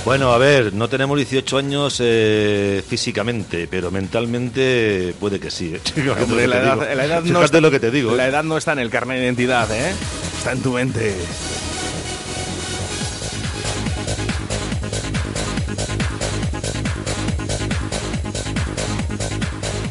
Bueno, 0.05 0.31
a 0.31 0.37
ver, 0.37 0.73
no 0.73 0.89
tenemos 0.89 1.17
18 1.17 1.57
años 1.57 1.97
eh, 2.03 2.83
físicamente, 2.87 3.67
pero 3.67 3.89
mentalmente 3.89 5.15
puede 5.19 5.39
que 5.39 5.49
sí. 5.49 5.73
¿eh? 5.73 6.09
Hombre, 6.21 6.47
la 6.47 6.59
edad, 6.59 6.95
la 6.95 7.21
no 7.21 7.43
está, 7.43 7.61
lo 7.61 7.71
que 7.71 7.79
te 7.79 7.89
digo. 7.89 8.13
¿eh? 8.13 8.17
La 8.17 8.27
edad 8.27 8.43
no 8.43 8.57
está 8.57 8.73
en 8.73 8.79
el 8.79 8.91
carnet 8.91 9.17
de 9.17 9.23
identidad, 9.23 9.71
¿eh? 9.71 9.91
Está 10.37 10.51
en 10.51 10.61
tu 10.61 10.73
mente. 10.73 11.15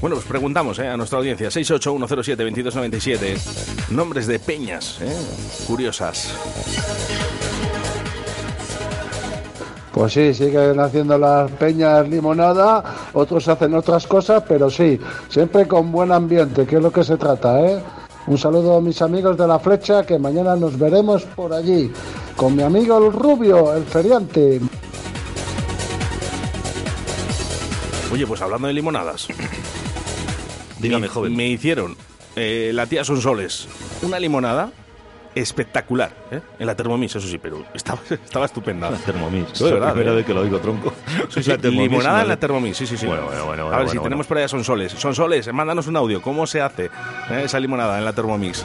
Bueno, 0.01 0.16
os 0.16 0.24
preguntamos 0.24 0.78
¿eh? 0.78 0.89
a 0.89 0.97
nuestra 0.97 1.18
audiencia, 1.18 1.51
681072297, 1.51 3.90
nombres 3.90 4.27
de 4.27 4.39
peñas, 4.39 4.98
¿eh? 5.02 5.14
curiosas. 5.66 6.35
Pues 9.93 10.14
sí, 10.14 10.32
siguen 10.32 10.81
haciendo 10.81 11.18
las 11.18 11.51
peñas 11.52 12.09
limonada, 12.09 13.10
otros 13.12 13.47
hacen 13.48 13.74
otras 13.74 14.06
cosas, 14.06 14.43
pero 14.48 14.70
sí, 14.70 14.98
siempre 15.28 15.68
con 15.68 15.93
buen 15.93 16.12
ambiente, 16.12 16.64
que 16.64 16.77
es 16.77 16.82
lo 16.82 16.90
que 16.90 17.05
se 17.05 17.18
trata, 17.18 17.60
¿eh? 17.60 17.82
Un 18.27 18.39
saludo 18.39 18.77
a 18.77 18.81
mis 18.81 19.02
amigos 19.02 19.36
de 19.36 19.47
la 19.47 19.59
flecha, 19.59 20.06
que 20.06 20.18
mañana 20.18 20.56
nos 20.56 20.78
veremos 20.78 21.24
por 21.24 21.52
allí, 21.52 21.93
con 22.36 22.56
mi 22.56 22.62
amigo 22.62 22.97
el 22.97 23.12
rubio, 23.12 23.74
el 23.74 23.85
feriante. 23.85 24.62
Oye, 28.10 28.27
pues 28.27 28.40
hablando 28.40 28.68
de 28.68 28.74
limonadas. 28.74 29.28
Dígame, 30.81 31.02
me, 31.02 31.09
joven. 31.09 31.36
Me 31.36 31.47
hicieron 31.48 31.97
eh, 32.36 32.70
la 32.74 32.86
tía 32.86 33.05
Sonsoles 33.05 33.69
una 34.02 34.19
limonada 34.19 34.73
espectacular, 35.35 36.12
¿eh? 36.31 36.40
En 36.59 36.66
la 36.66 36.74
Thermomix, 36.74 37.16
eso 37.16 37.27
sí, 37.27 37.39
pero 37.39 37.65
estaba, 37.74 38.01
estaba 38.11 38.47
estupenda. 38.47 38.90
La 38.90 38.98
Thermomix. 38.98 39.52
Es 39.52 39.61
la 39.61 39.73
verdad, 39.73 39.93
primera 39.93 40.12
¿eh? 40.12 40.16
vez 40.16 40.27
que 40.27 40.35
lo 40.35 40.40
oigo, 40.40 40.59
tronco. 40.59 40.93
Sí, 41.28 41.43
sí, 41.43 41.51
La 41.51 41.57
limonada 41.57 42.23
en 42.23 42.28
la 42.28 42.36
Thermomix, 42.36 42.77
sí, 42.77 42.86
sí, 42.86 42.97
sí. 42.97 43.07
Bueno, 43.07 43.27
bueno, 43.27 43.47
bueno. 43.47 43.62
A 43.62 43.66
bueno, 43.66 43.78
ver 43.78 43.89
si 43.89 43.97
bueno, 43.97 44.02
tenemos 44.05 44.27
por 44.27 44.39
ahí 44.39 44.44
a 44.44 44.48
Sonsoles. 44.48 44.93
Sonsoles, 44.93 45.52
mándanos 45.52 45.86
un 45.86 45.97
audio. 45.97 46.20
¿Cómo 46.20 46.47
se 46.47 46.61
hace 46.61 46.86
eh, 46.86 47.43
esa 47.44 47.61
limonada 47.61 47.98
en 47.98 48.05
la 48.05 48.12
Thermomix? 48.12 48.65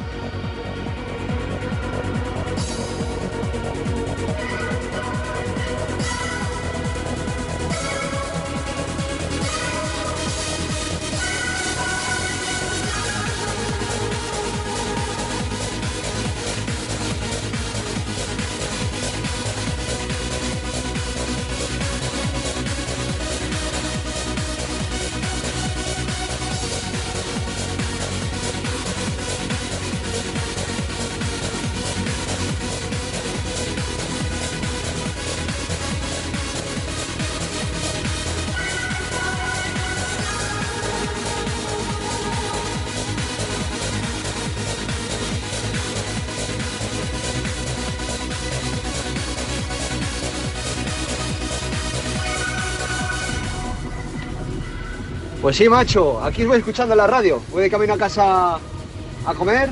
Pues 55.45 55.57
sí, 55.57 55.69
macho, 55.69 56.23
aquí 56.23 56.41
os 56.41 56.47
voy 56.47 56.57
escuchando 56.57 56.95
la 56.95 57.05
radio. 57.05 57.39
Voy 57.51 57.61
de 57.61 57.69
camino 57.69 57.93
a 57.93 57.97
casa 57.99 58.55
a 58.55 59.33
comer 59.35 59.69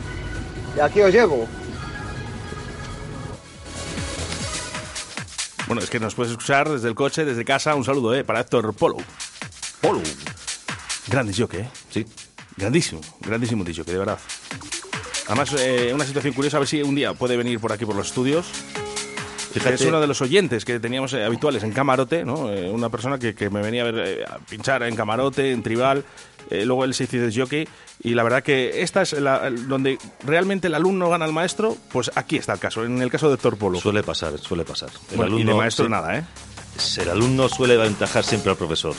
y 0.77 0.79
aquí 0.79 1.01
os 1.01 1.11
llevo. 1.11 1.47
Bueno, 5.65 5.81
es 5.81 5.89
que 5.89 5.99
nos 5.99 6.13
puedes 6.13 6.31
escuchar 6.31 6.69
desde 6.69 6.89
el 6.89 6.93
coche, 6.93 7.25
desde 7.25 7.43
casa. 7.43 7.73
Un 7.73 7.83
saludo, 7.83 8.13
¿eh? 8.13 8.23
Para 8.23 8.41
Héctor 8.41 8.71
Polo. 8.75 8.97
Polo. 9.81 10.03
Grande 11.07 11.33
jockey, 11.35 11.61
¿eh? 11.61 11.69
Sí. 11.89 12.05
Grandísimo, 12.55 13.01
grandísimo 13.21 13.65
que 13.65 13.73
de 13.73 13.97
verdad. 13.97 14.19
Además, 15.25 15.55
eh, 15.57 15.91
una 15.91 16.05
situación 16.05 16.35
curiosa, 16.35 16.57
a 16.57 16.59
ver 16.59 16.69
si 16.69 16.83
un 16.83 16.93
día 16.93 17.15
puede 17.15 17.35
venir 17.35 17.59
por 17.59 17.71
aquí 17.71 17.83
por 17.83 17.95
los 17.95 18.05
estudios. 18.05 18.45
Fíjate. 19.53 19.75
Es 19.75 19.81
uno 19.81 20.01
de 20.01 20.07
los 20.07 20.21
oyentes 20.21 20.65
que 20.65 20.79
teníamos 20.79 21.13
eh, 21.13 21.23
habituales 21.23 21.63
en 21.63 21.71
camarote, 21.71 22.25
¿no? 22.25 22.51
Eh, 22.51 22.69
una 22.69 22.89
persona 22.89 23.19
que, 23.19 23.35
que 23.35 23.49
me 23.49 23.61
venía 23.61 23.83
a, 23.83 23.91
ver, 23.91 24.07
eh, 24.07 24.25
a 24.25 24.39
pinchar 24.39 24.81
en 24.83 24.95
camarote, 24.95 25.51
en 25.51 25.61
tribal. 25.61 26.03
luego 26.49 26.85
él 26.85 26.93
se 26.93 27.03
hizo 27.03 27.17
de 27.17 27.31
jockey. 27.33 27.67
Y 28.01 28.15
la 28.15 28.23
verdad 28.23 28.41
que 28.43 28.81
esta 28.81 29.03
es 29.03 29.13
la, 29.13 29.49
donde 29.49 29.97
realmente 30.25 30.67
el 30.67 30.75
alumno 30.75 31.09
gana 31.09 31.25
al 31.25 31.33
maestro. 31.33 31.77
Pues 31.91 32.11
aquí 32.15 32.37
está 32.37 32.53
el 32.53 32.59
caso, 32.59 32.83
en 32.83 33.01
el 33.01 33.11
caso 33.11 33.27
de 33.29 33.35
Héctor 33.35 33.57
Polo. 33.57 33.79
Suele 33.79 34.03
pasar, 34.03 34.37
suele 34.39 34.65
pasar. 34.65 34.89
El 35.11 35.17
Bueno, 35.17 35.33
y 35.33 35.37
de 35.37 35.41
alumno, 35.43 35.57
maestro 35.57 35.85
sí. 35.85 35.91
nada, 35.91 36.17
¿eh? 36.17 36.23
El 36.97 37.09
alumno 37.09 37.47
suele 37.49 37.75
aventajar 37.75 38.23
siempre 38.23 38.51
al 38.51 38.57
profesor. 38.57 38.95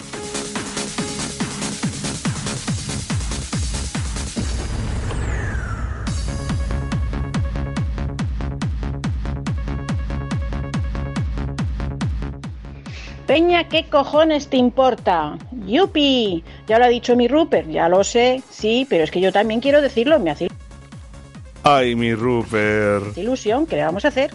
¿Qué 13.62 13.84
cojones 13.88 14.48
te 14.48 14.56
importa? 14.56 15.38
¡Yupi! 15.66 16.42
Ya 16.66 16.78
lo 16.78 16.84
ha 16.86 16.88
dicho 16.88 17.14
mi 17.14 17.28
Rupert, 17.28 17.68
ya 17.70 17.88
lo 17.88 18.02
sé, 18.02 18.42
sí, 18.50 18.86
pero 18.90 19.04
es 19.04 19.10
que 19.12 19.20
yo 19.20 19.32
también 19.32 19.60
quiero 19.60 19.80
decirlo, 19.80 20.18
me 20.18 20.30
hace 20.30 20.48
Ay, 21.62 21.94
mi 21.94 22.14
Rupert. 22.14 23.16
ilusión, 23.16 23.66
¿qué 23.66 23.76
le 23.76 23.84
vamos 23.84 24.04
a 24.04 24.08
hacer? 24.08 24.30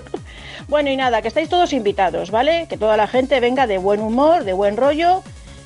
bueno, 0.68 0.90
y 0.90 0.96
nada, 0.96 1.20
que 1.20 1.28
estáis 1.28 1.48
todos 1.48 1.72
invitados, 1.72 2.30
¿vale? 2.30 2.66
Que 2.68 2.78
toda 2.78 2.96
la 2.96 3.06
gente 3.06 3.40
venga 3.40 3.66
de 3.66 3.78
buen 3.78 4.00
humor, 4.00 4.44
de 4.44 4.52
buen 4.52 4.76
rollo 4.76 5.22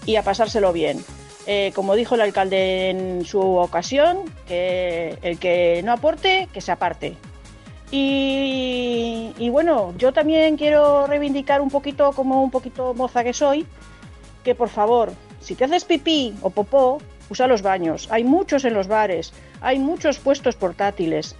y 0.06 0.16
a 0.16 0.22
pasárselo 0.22 0.72
bien. 0.72 1.04
Eh, 1.46 1.72
como 1.74 1.94
dijo 1.94 2.14
el 2.14 2.22
alcalde 2.22 2.90
en 2.90 3.24
su 3.24 3.40
ocasión, 3.40 4.18
que 4.46 5.16
el 5.22 5.38
que 5.38 5.82
no 5.84 5.92
aporte, 5.92 6.48
que 6.52 6.60
se 6.60 6.72
aparte. 6.72 7.16
Y, 7.90 9.48
bueno, 9.50 9.94
yo 9.96 10.12
también 10.12 10.56
quiero 10.56 11.06
reivindicar 11.06 11.60
un 11.60 11.70
poquito, 11.70 12.12
como 12.12 12.42
un 12.42 12.50
poquito 12.50 12.94
moza 12.94 13.24
que 13.24 13.32
soy, 13.32 13.66
que 14.44 14.54
por 14.54 14.68
favor, 14.68 15.12
si 15.40 15.54
te 15.54 15.64
haces 15.64 15.84
pipí 15.84 16.34
o 16.42 16.50
popó, 16.50 16.98
usa 17.30 17.46
los 17.46 17.62
baños. 17.62 18.08
Hay 18.10 18.24
muchos 18.24 18.64
en 18.64 18.74
los 18.74 18.88
bares, 18.88 19.32
hay 19.60 19.78
muchos 19.78 20.18
puestos 20.18 20.54
portátiles. 20.56 21.34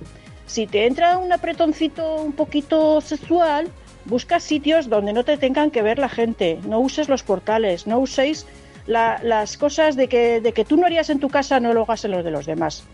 Si 0.46 0.66
te 0.66 0.86
entra 0.86 1.18
un 1.18 1.32
apretoncito 1.32 2.16
un 2.16 2.32
poquito 2.32 3.00
sexual, 3.00 3.68
busca 4.06 4.40
sitios 4.40 4.88
donde 4.88 5.12
no 5.12 5.24
te 5.24 5.36
tengan 5.36 5.70
que 5.70 5.82
ver 5.82 5.98
la 5.98 6.08
gente. 6.08 6.58
No 6.66 6.80
uses 6.80 7.08
los 7.08 7.22
portales, 7.22 7.86
no 7.86 7.98
uséis 7.98 8.46
la- 8.86 9.20
las 9.22 9.58
cosas 9.58 9.96
de 9.96 10.08
que, 10.08 10.40
de 10.40 10.52
que 10.52 10.64
tú 10.64 10.76
no 10.78 10.86
harías 10.86 11.10
en 11.10 11.20
tu 11.20 11.28
casa, 11.28 11.60
no 11.60 11.74
lo 11.74 11.82
hagas 11.82 12.04
en 12.06 12.12
los 12.12 12.24
de 12.24 12.30
los 12.30 12.46
demás. 12.46 12.84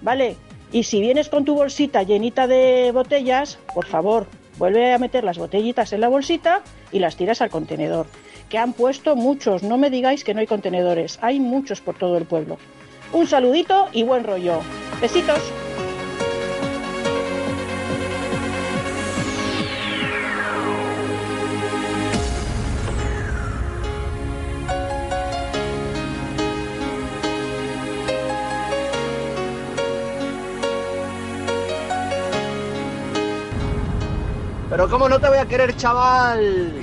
¿Vale? 0.00 0.36
Y 0.72 0.84
si 0.84 1.00
vienes 1.00 1.28
con 1.28 1.44
tu 1.44 1.54
bolsita 1.54 2.02
llenita 2.02 2.46
de 2.46 2.90
botellas, 2.92 3.58
por 3.74 3.86
favor, 3.86 4.26
vuelve 4.58 4.92
a 4.92 4.98
meter 4.98 5.24
las 5.24 5.38
botellitas 5.38 5.92
en 5.92 6.00
la 6.00 6.08
bolsita 6.08 6.62
y 6.92 6.98
las 6.98 7.16
tiras 7.16 7.40
al 7.40 7.50
contenedor. 7.50 8.06
Que 8.48 8.58
han 8.58 8.72
puesto 8.72 9.16
muchos, 9.16 9.62
no 9.62 9.78
me 9.78 9.90
digáis 9.90 10.24
que 10.24 10.34
no 10.34 10.40
hay 10.40 10.46
contenedores, 10.46 11.18
hay 11.22 11.40
muchos 11.40 11.80
por 11.80 11.96
todo 11.96 12.18
el 12.18 12.24
pueblo. 12.24 12.58
Un 13.12 13.26
saludito 13.26 13.88
y 13.92 14.02
buen 14.02 14.24
rollo. 14.24 14.60
Besitos. 15.00 15.40
Pero 34.84 34.98
cómo 34.98 35.08
no 35.08 35.18
te 35.18 35.28
voy 35.30 35.38
a 35.38 35.46
querer, 35.46 35.74
chaval. 35.76 36.74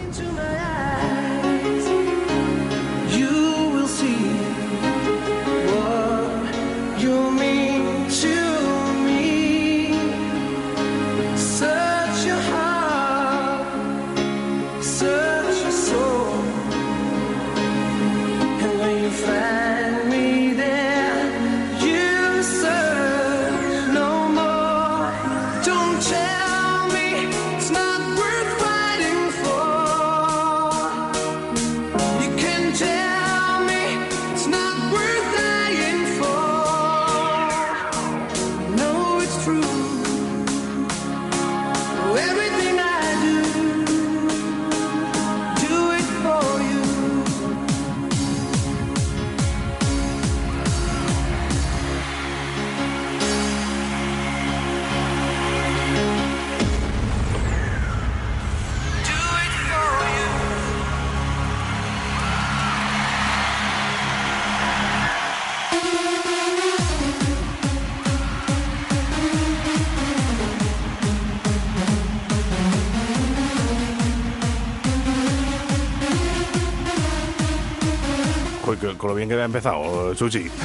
Con 78.98 79.10
lo 79.10 79.16
bien 79.16 79.30
que 79.30 79.36
me 79.36 79.41
ha 79.41 79.45
empezado, 79.45 80.14
Chuchi. 80.16 80.49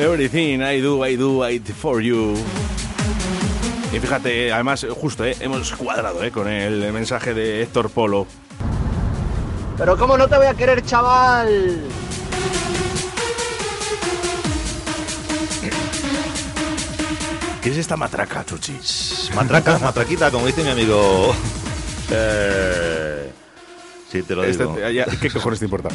Everything 0.00 0.62
I 0.62 0.80
do, 0.80 1.06
I 1.06 1.16
do 1.16 1.46
it 1.48 1.70
for 1.70 2.00
you. 2.00 2.34
Y 3.92 3.98
fíjate, 3.98 4.52
además, 4.52 4.86
justo, 4.90 5.24
eh, 5.24 5.36
hemos 5.40 5.72
cuadrado 5.72 6.22
eh, 6.24 6.30
con 6.30 6.48
el 6.48 6.92
mensaje 6.92 7.34
de 7.34 7.62
Héctor 7.62 7.90
Polo. 7.90 8.26
Pero 9.76 9.98
cómo 9.98 10.16
no 10.16 10.28
te 10.28 10.36
voy 10.36 10.46
a 10.46 10.54
querer, 10.54 10.82
chaval. 10.82 11.80
¿Qué 17.62 17.70
es 17.70 17.76
esta 17.76 17.96
matraca, 17.96 18.44
Chuchi? 18.44 18.78
Matraca, 19.34 19.78
matraquita, 19.78 20.30
como 20.30 20.46
dice 20.46 20.64
mi 20.64 20.70
amigo. 20.70 21.34
Eh, 22.14 23.32
sí, 24.12 24.22
te 24.22 24.34
lo 24.36 24.44
Este- 24.44 24.64
digo. 24.64 24.78
ya, 24.90 25.06
¿Qué 25.20 25.30
cojones 25.30 25.58
te 25.58 25.64
importa? 25.64 25.88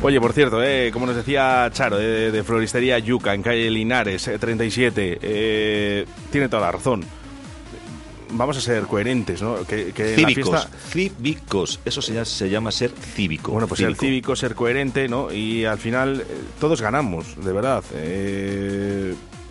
Oye, 0.00 0.20
por 0.20 0.32
cierto, 0.32 0.62
eh, 0.62 0.90
como 0.92 1.06
nos 1.06 1.16
decía 1.16 1.68
Charo, 1.72 1.96
de, 1.98 2.30
de 2.30 2.44
Floristería 2.44 2.98
Yuca, 3.00 3.34
en 3.34 3.42
calle 3.42 3.68
Linares, 3.68 4.28
eh, 4.28 4.38
37, 4.38 5.18
eh, 5.20 6.06
tiene 6.30 6.48
toda 6.48 6.62
la 6.62 6.72
razón. 6.72 7.04
Vamos 8.30 8.56
a 8.58 8.60
ser 8.60 8.82
coherentes, 8.84 9.42
¿no? 9.42 9.64
Que, 9.64 9.86
que 9.92 10.14
en 10.14 10.22
la 10.22 10.28
Cívicos, 10.28 10.66
fiesta- 10.66 10.78
cívicos, 10.90 11.80
eso 11.84 12.00
se 12.02 12.12
llama, 12.12 12.24
se 12.26 12.48
llama 12.50 12.70
ser 12.70 12.90
cívico. 12.92 13.52
Bueno, 13.52 13.66
pues 13.66 13.80
ser 13.80 13.96
cívico, 13.96 14.36
ser 14.36 14.54
coherente, 14.54 15.08
¿no? 15.08 15.32
Y 15.32 15.64
al 15.64 15.78
final 15.78 16.20
eh, 16.20 16.24
todos 16.60 16.80
ganamos, 16.80 17.42
de 17.42 17.52
verdad. 17.52 17.82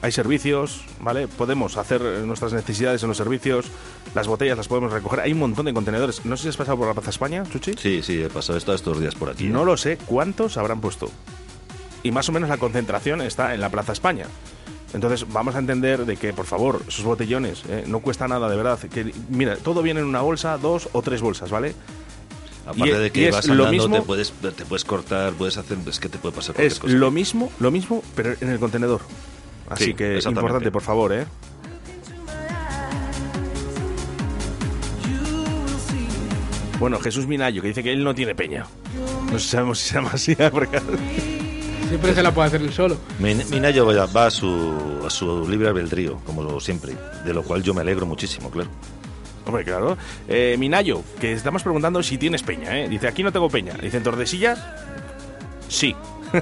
Hay 0.07 0.13
servicios, 0.13 0.79
¿vale? 1.01 1.27
Podemos 1.27 1.75
hacer 1.75 2.01
nuestras 2.01 2.53
necesidades 2.53 3.03
en 3.03 3.09
los 3.09 3.17
servicios, 3.17 3.65
las 4.15 4.25
botellas 4.25 4.55
las 4.55 4.69
podemos 4.69 4.89
recoger. 4.93 5.19
Hay 5.19 5.33
un 5.33 5.39
montón 5.39 5.65
de 5.65 5.73
contenedores. 5.73 6.23
No 6.23 6.37
sé 6.37 6.43
si 6.43 6.47
has 6.47 6.55
pasado 6.55 6.77
por 6.77 6.87
la 6.87 6.93
Plaza 6.93 7.09
España, 7.09 7.43
Chuchi. 7.51 7.73
Sí, 7.77 8.01
sí, 8.01 8.23
he 8.23 8.29
pasado 8.29 8.57
esto- 8.57 8.73
estos 8.73 9.01
días 9.01 9.15
por 9.15 9.29
aquí. 9.29 9.47
¿eh? 9.47 9.49
No 9.49 9.65
lo 9.65 9.75
sé 9.75 9.97
cuántos 10.05 10.55
habrán 10.55 10.79
puesto. 10.79 11.11
Y 12.03 12.11
más 12.11 12.29
o 12.29 12.31
menos 12.31 12.47
la 12.47 12.55
concentración 12.55 13.19
está 13.19 13.53
en 13.53 13.59
la 13.59 13.67
Plaza 13.69 13.91
España. 13.91 14.27
Entonces 14.93 15.25
vamos 15.27 15.55
a 15.55 15.59
entender 15.59 16.05
de 16.05 16.15
que, 16.15 16.31
por 16.31 16.45
favor, 16.45 16.81
esos 16.87 17.03
botellones 17.03 17.63
eh, 17.67 17.83
no 17.85 17.99
cuesta 17.99 18.29
nada, 18.29 18.47
de 18.49 18.55
verdad. 18.55 18.79
Que, 18.79 19.13
mira, 19.27 19.57
todo 19.57 19.81
viene 19.81 19.99
en 19.99 20.05
una 20.05 20.21
bolsa, 20.21 20.57
dos 20.57 20.87
o 20.93 21.01
tres 21.01 21.19
bolsas, 21.19 21.51
¿vale? 21.51 21.75
Aparte 22.65 22.87
Y- 22.87 22.91
de 22.97 23.11
que 23.11 23.27
es 23.27 23.35
vas 23.35 23.45
lo 23.47 23.65
andando, 23.65 23.71
mismo- 23.89 23.95
te 23.97 24.01
puedes, 24.03 24.31
te 24.31 24.63
puedes 24.63 24.85
cortar, 24.85 25.33
puedes 25.33 25.57
hacer... 25.57 25.77
Es 25.85 25.99
que 25.99 26.07
te 26.07 26.17
puede 26.17 26.33
pasar 26.33 26.55
cualquier 26.55 26.71
Es 26.71 26.79
cosa. 26.79 26.93
lo 26.93 27.11
mismo, 27.11 27.51
lo 27.59 27.71
mismo, 27.71 28.01
pero 28.15 28.35
en 28.39 28.47
el 28.47 28.57
contenedor. 28.57 29.01
Así 29.69 29.85
Sí, 29.85 29.93
que 29.93 30.19
importante, 30.25 30.71
por 30.71 30.81
favor, 30.81 31.11
¿eh? 31.13 31.25
Bueno, 36.79 36.99
Jesús 36.99 37.25
Minayo, 37.25 37.61
que 37.61 37.69
dice 37.69 37.81
que 37.81 37.91
él 37.91 38.03
no 38.03 38.13
tiene 38.13 38.35
peña. 38.35 38.65
No 39.31 39.39
sabemos 39.39 39.79
si 39.79 39.89
se 39.89 39.95
llama 39.95 40.11
así, 40.13 40.35
porque... 40.51 40.79
Siempre 41.89 42.13
se 42.13 42.21
la 42.21 42.33
puede 42.33 42.47
hacer 42.49 42.61
él 42.61 42.71
solo. 42.73 42.97
Min- 43.19 43.43
Minayo 43.49 43.85
va 43.85 44.05
va 44.07 44.25
a 44.27 44.29
su, 44.29 45.01
a 45.05 45.09
su 45.09 45.47
libre 45.49 45.69
albedrío, 45.69 46.17
como 46.25 46.59
siempre, 46.59 46.93
de 47.25 47.33
lo 47.33 47.43
cual 47.43 47.63
yo 47.63 47.73
me 47.73 47.81
alegro 47.81 48.05
muchísimo, 48.05 48.51
claro. 48.51 48.69
Hombre, 49.45 49.63
claro. 49.63 49.97
Eh, 50.27 50.55
Minayo, 50.59 51.01
que 51.19 51.31
estamos 51.31 51.63
preguntando 51.63 52.03
si 52.03 52.17
tienes 52.17 52.43
peña, 52.43 52.77
¿eh? 52.77 52.89
Dice, 52.89 53.07
aquí 53.07 53.23
no 53.23 53.31
tengo 53.31 53.49
peña. 53.49 53.73
Dice, 53.81 53.97
¿en 53.97 54.03
Tordesillas? 54.03 54.59
Sí. 55.69 55.95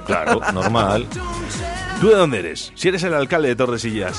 Claro, 0.04 0.40
normal. 0.52 1.06
¿Tú 2.00 2.08
de 2.08 2.14
dónde 2.16 2.38
eres? 2.40 2.72
Si 2.74 2.88
eres 2.88 3.02
el 3.04 3.14
alcalde 3.14 3.48
de 3.48 3.56
Tordesillas. 3.56 4.18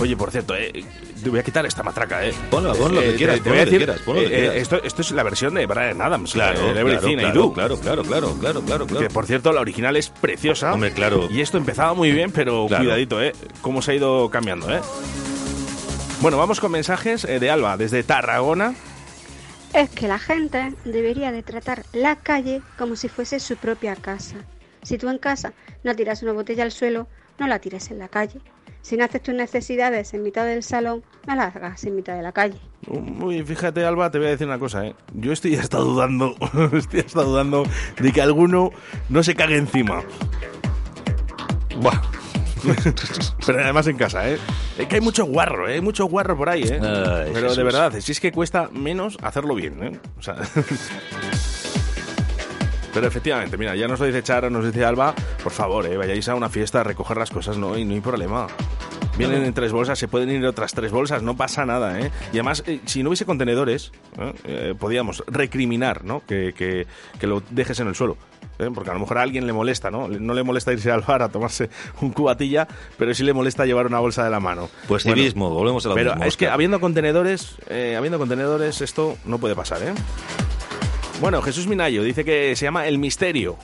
Oye, 0.00 0.16
por 0.16 0.30
cierto, 0.30 0.54
eh, 0.54 0.84
te 1.22 1.28
voy 1.28 1.40
a 1.40 1.42
quitar 1.42 1.66
esta 1.66 1.82
matraca, 1.82 2.24
¿eh? 2.24 2.32
Ponlo, 2.50 2.72
pon 2.74 2.94
lo 2.94 3.00
que 3.00 3.10
Eh, 3.10 3.14
quieras, 3.16 3.36
te 3.36 3.42
pon 3.42 3.52
voy 3.52 3.58
a 3.60 3.64
lo 3.64 3.70
que 3.70 3.70
decir, 3.78 3.86
quieras, 3.86 4.02
pon 4.06 4.14
lo 4.16 4.20
que 4.22 4.26
eh, 4.28 4.38
quieras. 4.38 4.56
Esto, 4.56 4.82
esto 4.84 5.02
es 5.02 5.10
la 5.10 5.22
versión 5.24 5.54
de 5.54 5.66
Brian 5.66 6.00
Adams, 6.00 6.32
Claro, 6.32 6.58
de 6.60 6.72
claro, 6.72 6.78
Everything 6.88 7.16
I 7.16 7.20
claro, 7.20 7.34
Do. 7.42 7.52
claro, 7.52 7.76
claro, 7.80 8.02
claro, 8.04 8.34
claro, 8.40 8.62
claro, 8.62 8.86
claro. 8.86 9.00
Que 9.08 9.12
por 9.12 9.26
cierto, 9.26 9.52
la 9.52 9.60
original 9.60 9.96
es 9.96 10.08
preciosa. 10.08 10.72
Hombre, 10.72 10.92
claro. 10.92 11.28
Y 11.30 11.40
esto 11.40 11.58
empezaba 11.58 11.92
muy 11.94 12.12
bien, 12.12 12.30
pero 12.30 12.66
Claro. 12.68 12.84
cuidadito, 12.84 13.20
¿eh? 13.20 13.32
Cómo 13.60 13.82
se 13.82 13.90
ha 13.90 13.94
ido 13.94 14.30
cambiando, 14.30 14.72
¿eh? 14.72 14.80
Bueno, 16.20 16.38
vamos 16.38 16.60
con 16.60 16.70
mensajes 16.72 17.24
eh, 17.24 17.40
de 17.40 17.50
Alba, 17.50 17.76
desde 17.76 18.02
Tarragona. 18.04 18.74
Es 19.74 19.90
que 19.90 20.08
la 20.08 20.18
gente 20.18 20.72
debería 20.84 21.30
de 21.32 21.42
tratar 21.42 21.84
la 21.92 22.16
calle 22.16 22.62
como 22.78 22.96
si 22.96 23.08
fuese 23.08 23.38
su 23.40 23.56
propia 23.56 23.96
casa. 23.96 24.36
Si 24.82 24.98
tú 24.98 25.08
en 25.08 25.18
casa 25.18 25.52
no 25.84 25.94
tiras 25.94 26.22
una 26.22 26.32
botella 26.32 26.62
al 26.62 26.72
suelo, 26.72 27.06
no 27.38 27.46
la 27.46 27.58
tires 27.58 27.90
en 27.90 27.98
la 27.98 28.08
calle. 28.08 28.40
Si 28.82 28.96
no 28.96 29.04
haces 29.04 29.22
tus 29.22 29.34
necesidades 29.34 30.14
en 30.14 30.22
mitad 30.22 30.46
del 30.46 30.62
salón, 30.62 31.02
no 31.26 31.34
las 31.34 31.54
hagas 31.54 31.84
en 31.84 31.96
mitad 31.96 32.16
de 32.16 32.22
la 32.22 32.32
calle. 32.32 32.58
Uy, 32.86 33.42
fíjate, 33.42 33.84
Alba, 33.84 34.10
te 34.10 34.18
voy 34.18 34.28
a 34.28 34.30
decir 34.30 34.46
una 34.46 34.58
cosa, 34.58 34.86
¿eh? 34.86 34.94
Yo 35.14 35.32
estoy 35.32 35.56
hasta 35.56 35.78
dudando, 35.78 36.34
estoy 36.72 37.00
hasta 37.00 37.22
dudando 37.22 37.64
de 38.00 38.12
que 38.12 38.22
alguno 38.22 38.70
no 39.08 39.22
se 39.22 39.34
cague 39.34 39.56
encima. 39.56 40.02
Buah. 41.80 42.00
Pero 43.46 43.60
además 43.62 43.86
en 43.86 43.96
casa, 43.96 44.28
¿eh? 44.28 44.38
Es 44.78 44.86
que 44.86 44.96
hay 44.96 45.00
mucho 45.00 45.24
guarro, 45.26 45.68
¿eh? 45.68 45.74
Hay 45.74 45.80
mucho 45.80 46.06
guarro 46.06 46.36
por 46.36 46.48
ahí, 46.48 46.62
¿eh? 46.62 46.80
Ay, 46.80 47.30
Pero 47.32 47.48
de 47.50 47.56
Jesús. 47.56 47.64
verdad, 47.64 47.92
si 48.00 48.12
es 48.12 48.20
que 48.20 48.32
cuesta 48.32 48.68
menos 48.72 49.16
hacerlo 49.22 49.54
bien, 49.54 49.82
¿eh? 49.82 50.00
O 50.18 50.22
sea... 50.22 50.36
Pero 52.94 53.06
efectivamente, 53.06 53.56
mira, 53.56 53.76
ya 53.76 53.86
nos 53.86 54.00
lo 54.00 54.06
dice 54.06 54.22
Charo, 54.22 54.50
nos 54.50 54.64
dice 54.64 54.84
Alba, 54.84 55.14
por 55.42 55.52
favor, 55.52 55.86
eh, 55.86 55.96
vayáis 55.96 56.28
a 56.28 56.34
una 56.34 56.48
fiesta 56.48 56.80
a 56.80 56.84
recoger 56.84 57.16
las 57.16 57.30
cosas, 57.30 57.56
no, 57.58 57.76
y 57.76 57.84
no 57.84 57.94
hay 57.94 58.00
problema. 58.00 58.46
Vienen 59.16 59.44
en 59.44 59.52
tres 59.52 59.72
bolsas, 59.72 59.98
se 59.98 60.06
pueden 60.08 60.30
ir 60.30 60.44
otras 60.46 60.72
tres 60.72 60.92
bolsas, 60.92 61.22
no 61.22 61.36
pasa 61.36 61.66
nada, 61.66 62.00
¿eh? 62.00 62.10
Y 62.32 62.36
además, 62.36 62.62
eh, 62.66 62.80
si 62.86 63.02
no 63.02 63.10
hubiese 63.10 63.24
contenedores, 63.26 63.90
¿eh? 64.18 64.32
Eh, 64.44 64.74
podíamos 64.78 65.24
recriminar, 65.26 66.04
¿no? 66.04 66.22
Que, 66.26 66.52
que- 66.56 66.86
que 67.18 67.26
lo 67.26 67.42
dejes 67.50 67.78
en 67.80 67.88
el 67.88 67.94
suelo. 67.96 68.16
¿eh? 68.60 68.70
Porque 68.72 68.90
a 68.90 68.94
lo 68.94 69.00
mejor 69.00 69.18
a 69.18 69.22
alguien 69.22 69.46
le 69.46 69.52
molesta, 69.52 69.90
¿no? 69.90 70.06
No 70.08 70.34
le 70.34 70.42
molesta 70.44 70.72
irse 70.72 70.90
al 70.92 71.00
bar 71.02 71.22
a 71.22 71.28
tomarse 71.28 71.68
un 72.00 72.12
cubatilla, 72.12 72.68
pero 72.96 73.12
sí 73.12 73.24
le 73.24 73.32
molesta 73.32 73.66
llevar 73.66 73.86
una 73.86 73.98
bolsa 73.98 74.22
de 74.24 74.30
la 74.30 74.38
mano. 74.40 74.68
Pues 74.86 75.02
civismo, 75.02 75.50
volvemos 75.50 75.84
a 75.86 75.88
lo 75.90 75.94
Pero 75.96 76.10
mismo, 76.12 76.24
es 76.24 76.36
que 76.36 76.48
habiendo 76.48 76.78
contenedores, 76.80 77.56
eh, 77.68 77.96
habiendo 77.96 78.18
contenedores, 78.18 78.80
esto 78.80 79.16
no 79.24 79.38
puede 79.38 79.56
pasar, 79.56 79.82
¿eh? 79.82 79.92
Bueno, 81.20 81.42
Jesús 81.42 81.66
Minayo 81.66 82.04
dice 82.04 82.24
que 82.24 82.54
se 82.54 82.64
llama 82.64 82.86
El 82.86 82.98
Misterio. 82.98 83.56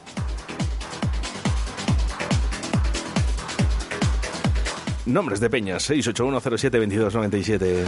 Nombres 5.07 5.39
de 5.39 5.49
peñas, 5.51 5.89
681072297. 5.89 7.85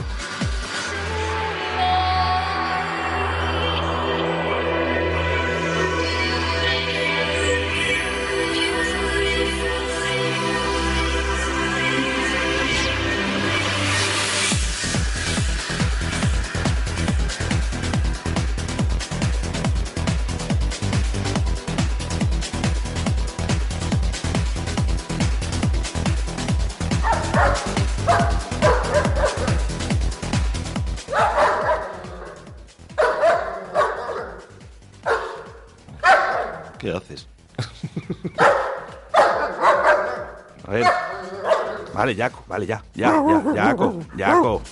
Vale, 42.56 42.64
ya, 42.64 42.82
ya, 42.94 43.22
ya, 43.54 43.64
Jaco, 43.66 44.00
Jaco, 44.16 44.62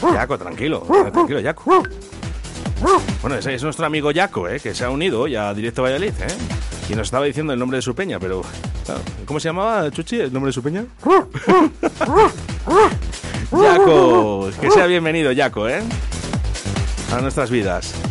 Jaco, 0.00 0.38
tranquilo, 0.38 0.86
tranquilo, 1.12 1.42
Jaco. 1.42 1.82
Bueno, 3.20 3.36
ese 3.36 3.54
es 3.54 3.62
nuestro 3.62 3.84
amigo 3.84 4.10
Jaco, 4.14 4.48
¿eh? 4.48 4.58
que 4.58 4.74
se 4.74 4.86
ha 4.86 4.90
unido 4.90 5.20
hoy 5.20 5.36
a 5.36 5.52
Directo 5.52 5.82
Valladolid, 5.82 6.14
¿eh? 6.18 6.34
Y 6.88 6.94
nos 6.94 7.08
estaba 7.08 7.26
diciendo 7.26 7.52
el 7.52 7.58
nombre 7.58 7.76
de 7.76 7.82
su 7.82 7.94
peña, 7.94 8.18
pero... 8.18 8.40
¿Cómo 9.26 9.38
se 9.38 9.50
llamaba, 9.50 9.90
Chuchi, 9.90 10.18
el 10.18 10.32
nombre 10.32 10.48
de 10.48 10.54
su 10.54 10.62
peña? 10.62 10.86
Jaco, 13.50 14.48
que 14.58 14.70
sea 14.70 14.86
bienvenido, 14.86 15.30
Jaco, 15.36 15.68
¿eh? 15.68 15.82
A 17.12 17.20
nuestras 17.20 17.50
vidas. 17.50 18.05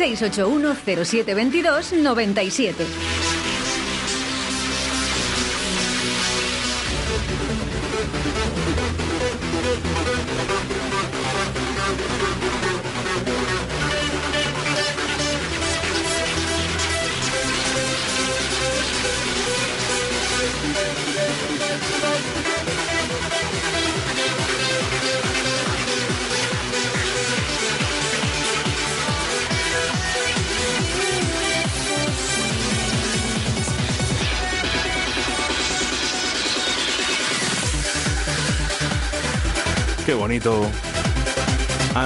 681 0.00 0.74
0722 1.04 1.92
97. 2.02 3.19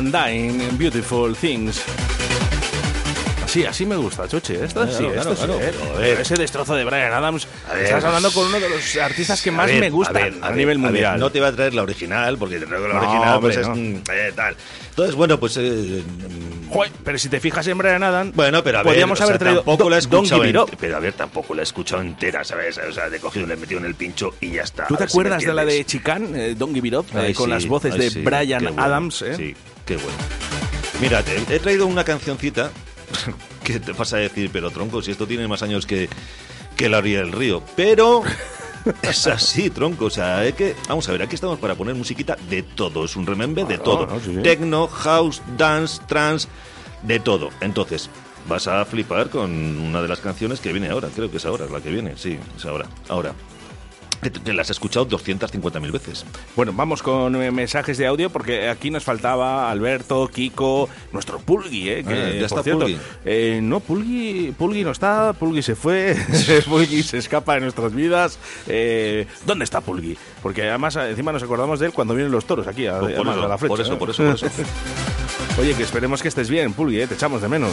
Undying, 0.08 0.76
Beautiful 0.76 1.34
Things. 1.34 1.82
Así, 3.42 3.64
así 3.64 3.86
me 3.86 3.96
gusta, 3.96 4.28
Choche. 4.28 4.62
Esto 4.64 4.86
sí, 4.86 4.98
Claro, 5.04 5.14
esto 5.14 5.34
claro, 5.34 5.54
sí, 5.54 5.60
claro. 5.60 6.00
¿eh? 6.00 6.00
Ver. 6.10 6.20
Ese 6.20 6.34
destrozo 6.34 6.74
de 6.74 6.84
Brian 6.84 7.12
Adams. 7.12 7.46
Ver. 7.72 7.84
Estás 7.84 8.04
hablando 8.04 8.30
con 8.32 8.46
uno 8.48 8.60
de 8.60 8.68
los 8.68 8.96
artistas 8.96 9.40
que 9.40 9.50
más 9.50 9.66
ver, 9.68 9.80
me 9.80 9.88
gustan 9.90 10.38
a, 10.42 10.50
nivel 10.50 10.76
a 10.76 10.80
mundial. 10.80 11.18
no 11.20 11.30
te 11.30 11.40
va 11.40 11.48
a 11.48 11.52
traer 11.52 11.72
la 11.72 11.82
original, 11.84 12.36
porque 12.36 12.58
te 12.58 12.66
traigo 12.66 12.86
la 12.88 12.94
No, 12.94 13.00
original, 13.00 13.40
pues 13.40 13.56
es 13.56 13.68
no. 13.68 13.74
eh, 13.76 14.32
tal. 14.34 14.56
Entonces, 14.90 15.14
bueno, 15.14 15.40
pues. 15.40 15.56
eh, 15.56 16.02
Joder, 16.74 16.90
pero 17.04 17.18
si 17.18 17.28
te 17.28 17.38
fijas 17.38 17.64
en 17.68 17.78
Brian 17.78 18.02
Adams, 18.02 18.34
bueno, 18.34 18.64
pero 18.64 18.78
a 18.78 18.82
ver, 18.82 18.90
podríamos 18.90 19.14
o 19.14 19.16
sea, 19.18 19.26
haber 19.26 19.38
traído 19.38 19.62
tampoco 19.62 19.88
la 19.88 19.94
he 19.94 19.98
escuchado 20.00 20.44
en-. 20.44 20.56
Pero 20.80 20.96
a 20.96 20.98
ver, 20.98 21.12
tampoco 21.12 21.54
la 21.54 21.62
he 21.62 21.62
escuchado 21.62 22.02
entera, 22.02 22.42
¿sabes? 22.42 22.78
O 22.78 22.90
sea, 22.90 23.06
le 23.06 23.18
he 23.18 23.20
cogido, 23.20 23.46
le 23.46 23.54
he 23.54 23.56
metido 23.56 23.78
en 23.78 23.86
el 23.86 23.94
pincho 23.94 24.34
y 24.40 24.50
ya 24.50 24.62
está. 24.62 24.88
¿Tú 24.88 24.96
te 24.96 25.06
si 25.06 25.12
acuerdas 25.12 25.44
de 25.44 25.54
la 25.54 25.64
de. 25.64 25.84
Chican, 25.84 26.34
eh, 26.34 26.56
Don't 26.56 26.74
Give 26.74 26.88
It 26.88 26.94
Up, 26.94 27.06
eh, 27.14 27.32
con 27.32 27.46
sí, 27.46 27.50
las 27.52 27.68
voces 27.68 27.92
ay, 27.94 28.00
de 28.00 28.10
sí, 28.10 28.22
Brian 28.22 28.64
bueno, 28.64 28.82
Adams? 28.82 29.22
eh? 29.22 29.36
Sí, 29.36 29.54
qué 29.86 29.94
bueno. 29.98 30.18
Mira, 31.00 31.22
he 31.48 31.60
traído 31.60 31.86
una 31.86 32.02
cancioncita 32.02 32.72
que 33.62 33.78
te 33.78 33.92
vas 33.92 34.12
a 34.12 34.16
decir, 34.16 34.50
pero 34.52 34.72
tronco, 34.72 35.00
si 35.00 35.12
esto 35.12 35.28
tiene 35.28 35.46
más 35.46 35.62
años 35.62 35.86
que, 35.86 36.08
que 36.76 36.88
la 36.88 36.98
orilla 36.98 37.20
del 37.20 37.30
río. 37.30 37.62
Pero 37.76 38.24
es 39.02 39.26
así, 39.26 39.70
tronco. 39.70 40.06
O 40.06 40.10
sea, 40.10 40.44
es 40.44 40.54
que, 40.54 40.74
vamos 40.88 41.08
a 41.08 41.12
ver, 41.12 41.22
aquí 41.22 41.34
estamos 41.34 41.58
para 41.58 41.74
poner 41.74 41.94
musiquita 41.94 42.36
de 42.48 42.62
todo. 42.62 43.04
Es 43.04 43.16
un 43.16 43.26
remember 43.26 43.66
de 43.66 43.78
todo. 43.78 44.06
¿no? 44.06 44.20
Sí, 44.20 44.34
sí. 44.34 44.42
Techno, 44.42 44.86
house, 44.88 45.42
dance, 45.56 46.00
trance, 46.06 46.48
de 47.02 47.20
todo. 47.20 47.50
Entonces, 47.60 48.10
vas 48.48 48.66
a 48.68 48.84
flipar 48.84 49.30
con 49.30 49.50
una 49.50 50.02
de 50.02 50.08
las 50.08 50.20
canciones 50.20 50.60
que 50.60 50.72
viene 50.72 50.90
ahora. 50.90 51.08
Creo 51.14 51.30
que 51.30 51.38
es 51.38 51.46
ahora 51.46 51.66
la 51.70 51.80
que 51.80 51.90
viene. 51.90 52.14
Sí, 52.16 52.38
es 52.56 52.64
ahora. 52.64 52.86
Ahora. 53.08 53.34
Te- 54.20 54.52
las 54.54 54.68
he 54.70 54.72
escuchado 54.72 55.06
250.000 55.08 55.90
veces. 55.92 56.24
Bueno, 56.56 56.72
vamos 56.74 57.02
con 57.02 57.40
eh, 57.42 57.50
mensajes 57.50 57.98
de 57.98 58.06
audio 58.06 58.30
porque 58.30 58.68
aquí 58.68 58.90
nos 58.90 59.04
faltaba 59.04 59.70
Alberto, 59.70 60.28
Kiko, 60.28 60.88
nuestro 61.12 61.38
Pulgui, 61.40 61.90
¿eh? 61.90 62.04
Que, 62.04 62.14
Ah, 62.14 62.26
ya 62.30 62.32
por 62.34 62.44
está 62.46 62.62
cierto, 62.62 62.80
Pulgui. 62.86 62.98
eh, 63.24 63.60
no, 63.62 63.80
Pulgui, 63.80 64.54
Pulgui 64.56 64.82
no 64.84 64.92
está, 64.92 65.32
Pulgui 65.34 65.62
se 65.62 65.74
fue, 65.74 66.16
Pulgui 66.68 67.02
se 67.02 67.18
escapa 67.18 67.54
de 67.54 67.60
nuestras 67.60 67.94
vidas. 67.94 68.38
Eh, 68.66 69.26
¿Dónde 69.46 69.64
está 69.64 69.80
Pulgui? 69.80 70.16
Porque 70.42 70.68
además 70.68 70.96
encima 70.96 71.32
nos 71.32 71.42
acordamos 71.42 71.80
de 71.80 71.86
él 71.86 71.92
cuando 71.92 72.14
vienen 72.14 72.32
los 72.32 72.46
toros 72.46 72.66
aquí, 72.66 72.86
a, 72.86 72.98
Por 73.00 73.10
además, 73.10 73.36
eso, 73.36 73.44
a 73.44 73.48
la 73.48 73.58
flecha. 73.58 73.68
por 73.68 73.80
eso, 73.80 73.92
¿eh? 73.92 73.96
por 73.96 74.10
eso, 74.10 74.22
por 74.24 74.34
eso. 74.34 74.46
Oye, 75.60 75.74
que 75.74 75.82
esperemos 75.82 76.22
que 76.22 76.28
estés 76.28 76.48
bien, 76.48 76.72
Pulgui, 76.72 77.00
¿eh? 77.00 77.06
te 77.06 77.14
echamos 77.14 77.42
de 77.42 77.48
menos. 77.48 77.72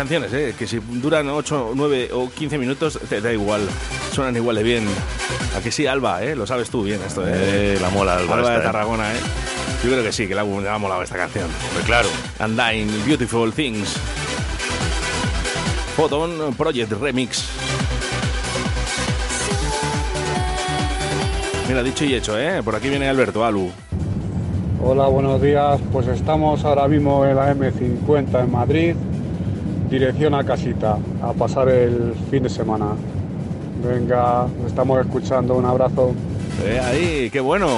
Canciones, 0.00 0.32
¿eh? 0.32 0.54
que 0.58 0.66
si 0.66 0.78
duran 0.78 1.28
8, 1.28 1.72
9 1.74 2.08
o 2.14 2.30
15 2.30 2.56
minutos, 2.56 2.98
te 3.06 3.20
da 3.20 3.34
igual. 3.34 3.68
Suenan 4.14 4.34
igual 4.34 4.56
de 4.56 4.62
bien. 4.62 4.86
¿A 5.54 5.60
que 5.60 5.70
sí, 5.70 5.86
Alba? 5.86 6.22
¿eh? 6.22 6.34
Lo 6.34 6.46
sabes 6.46 6.70
tú 6.70 6.84
bien 6.84 7.02
esto. 7.06 7.28
¿eh? 7.28 7.32
Eh, 7.34 7.78
la 7.82 7.90
mola 7.90 8.16
Alba 8.16 8.36
Alba 8.36 8.46
esta, 8.46 8.52
de 8.54 8.60
¿eh? 8.60 8.62
Tarragona, 8.62 9.12
¿eh? 9.12 9.18
Yo 9.84 9.90
creo 9.90 10.02
que 10.02 10.10
sí, 10.10 10.26
que 10.26 10.34
le 10.34 10.40
ha, 10.40 10.44
le 10.44 10.68
ha 10.70 10.78
molado 10.78 11.02
esta 11.02 11.16
canción. 11.16 11.50
Pues 11.74 11.84
claro. 11.84 12.08
Undying, 12.42 13.04
Beautiful 13.04 13.52
Things. 13.52 13.94
Photon 15.96 16.54
Project 16.54 16.92
Remix. 16.92 17.44
Mira, 21.68 21.82
dicho 21.82 22.06
y 22.06 22.14
hecho, 22.14 22.38
¿eh? 22.40 22.62
Por 22.62 22.74
aquí 22.74 22.88
viene 22.88 23.06
Alberto, 23.06 23.44
Alu. 23.44 23.70
Hola, 24.82 25.08
buenos 25.08 25.42
días. 25.42 25.78
Pues 25.92 26.06
estamos 26.06 26.64
ahora 26.64 26.88
mismo 26.88 27.26
en 27.26 27.36
la 27.36 27.54
M50 27.54 28.44
en 28.44 28.50
Madrid, 28.50 28.94
dirección 29.90 30.34
a 30.34 30.44
casita, 30.44 30.98
a 31.22 31.32
pasar 31.32 31.68
el 31.68 32.14
fin 32.30 32.44
de 32.44 32.48
semana. 32.48 32.94
Venga, 33.84 34.46
estamos 34.66 35.00
escuchando, 35.00 35.56
un 35.56 35.66
abrazo. 35.66 36.14
Eh, 36.64 36.78
ahí, 36.78 37.30
qué 37.30 37.40
bueno. 37.40 37.68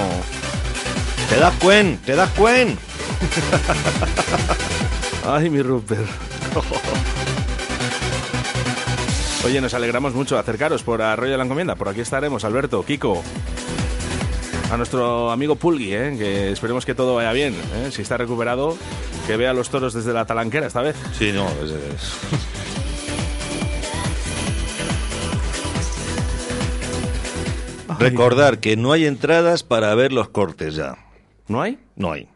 ¿Te 1.28 1.36
das 1.36 1.54
cuen? 1.54 1.98
¿Te 2.04 2.14
das 2.14 2.30
cuen? 2.30 2.76
Ay, 5.26 5.48
mi 5.48 5.62
Rupert. 5.62 6.06
Oye, 9.44 9.60
nos 9.60 9.74
alegramos 9.74 10.14
mucho. 10.14 10.38
Acercaros 10.38 10.82
por 10.82 11.02
Arroyo 11.02 11.32
de 11.32 11.38
la 11.38 11.44
Encomienda. 11.44 11.74
Por 11.74 11.88
aquí 11.88 12.00
estaremos, 12.00 12.44
Alberto, 12.44 12.84
Kiko. 12.84 13.22
A 14.72 14.76
nuestro 14.78 15.30
amigo 15.30 15.54
Pulgui, 15.54 15.92
¿eh? 15.94 16.14
que 16.18 16.50
esperemos 16.50 16.86
que 16.86 16.94
todo 16.94 17.14
vaya 17.14 17.32
bien. 17.32 17.54
¿eh? 17.74 17.90
Si 17.92 18.00
está 18.02 18.16
recuperado, 18.16 18.74
que 19.26 19.36
vea 19.36 19.52
los 19.52 19.68
toros 19.68 19.92
desde 19.92 20.14
la 20.14 20.24
talanquera 20.24 20.66
esta 20.66 20.80
vez. 20.80 20.96
Sí, 21.18 21.30
no, 21.32 21.46
es- 21.62 21.70
es- 21.70 22.18
Recordar 27.98 28.58
que 28.58 28.76
no 28.76 28.92
hay 28.92 29.06
entradas 29.06 29.62
para 29.62 29.94
ver 29.94 30.12
los 30.12 30.28
cortes 30.28 30.74
ya. 30.74 30.96
¿No 31.48 31.60
hay? 31.60 31.78
No 31.94 32.10
hay. 32.12 32.28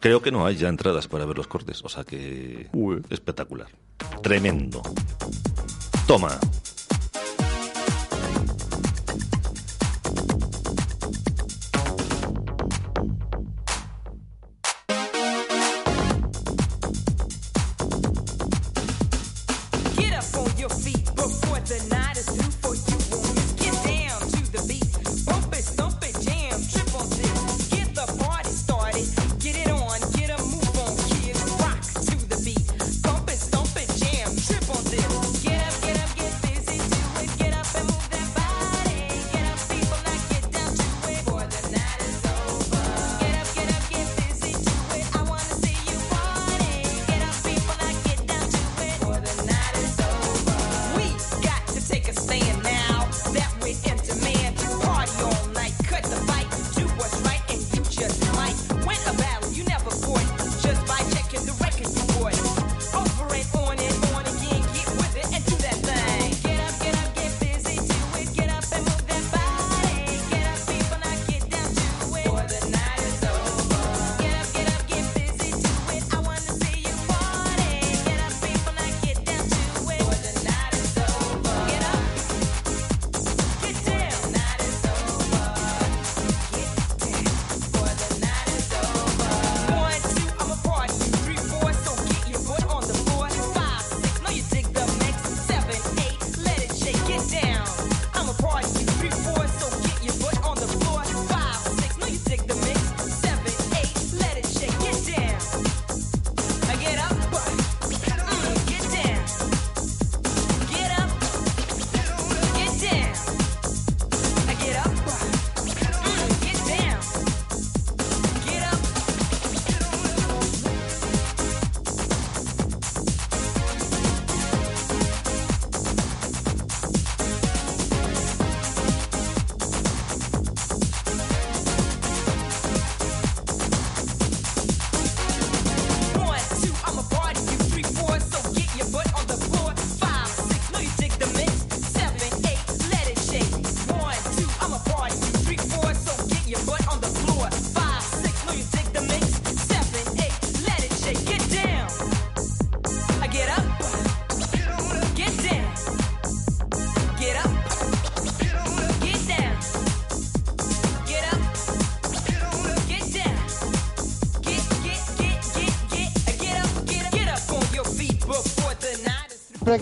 Creo 0.00 0.22
que 0.22 0.30
no 0.32 0.46
hay 0.46 0.56
ya 0.56 0.68
entradas 0.68 1.06
para 1.06 1.24
ver 1.26 1.36
los 1.36 1.46
cortes. 1.46 1.82
O 1.84 1.88
sea 1.88 2.04
que. 2.04 2.68
Espectacular. 3.10 3.68
Tremendo. 4.22 4.82
Toma. 6.06 6.38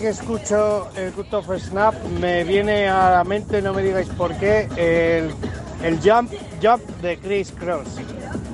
Que 0.03 0.09
escucho 0.09 0.89
el 0.97 1.13
Cut 1.13 1.33
of 1.33 1.49
Snap 1.57 1.95
me 2.19 2.43
viene 2.43 2.89
a 2.89 3.09
la 3.09 3.23
mente, 3.23 3.61
no 3.61 3.73
me 3.73 3.81
digáis 3.81 4.09
por 4.09 4.37
qué, 4.37 4.67
el, 4.75 5.33
el 5.81 5.97
Jump 6.01 6.33
Jump 6.61 6.85
de 7.01 7.17
Chris 7.19 7.53
Cross. 7.57 7.87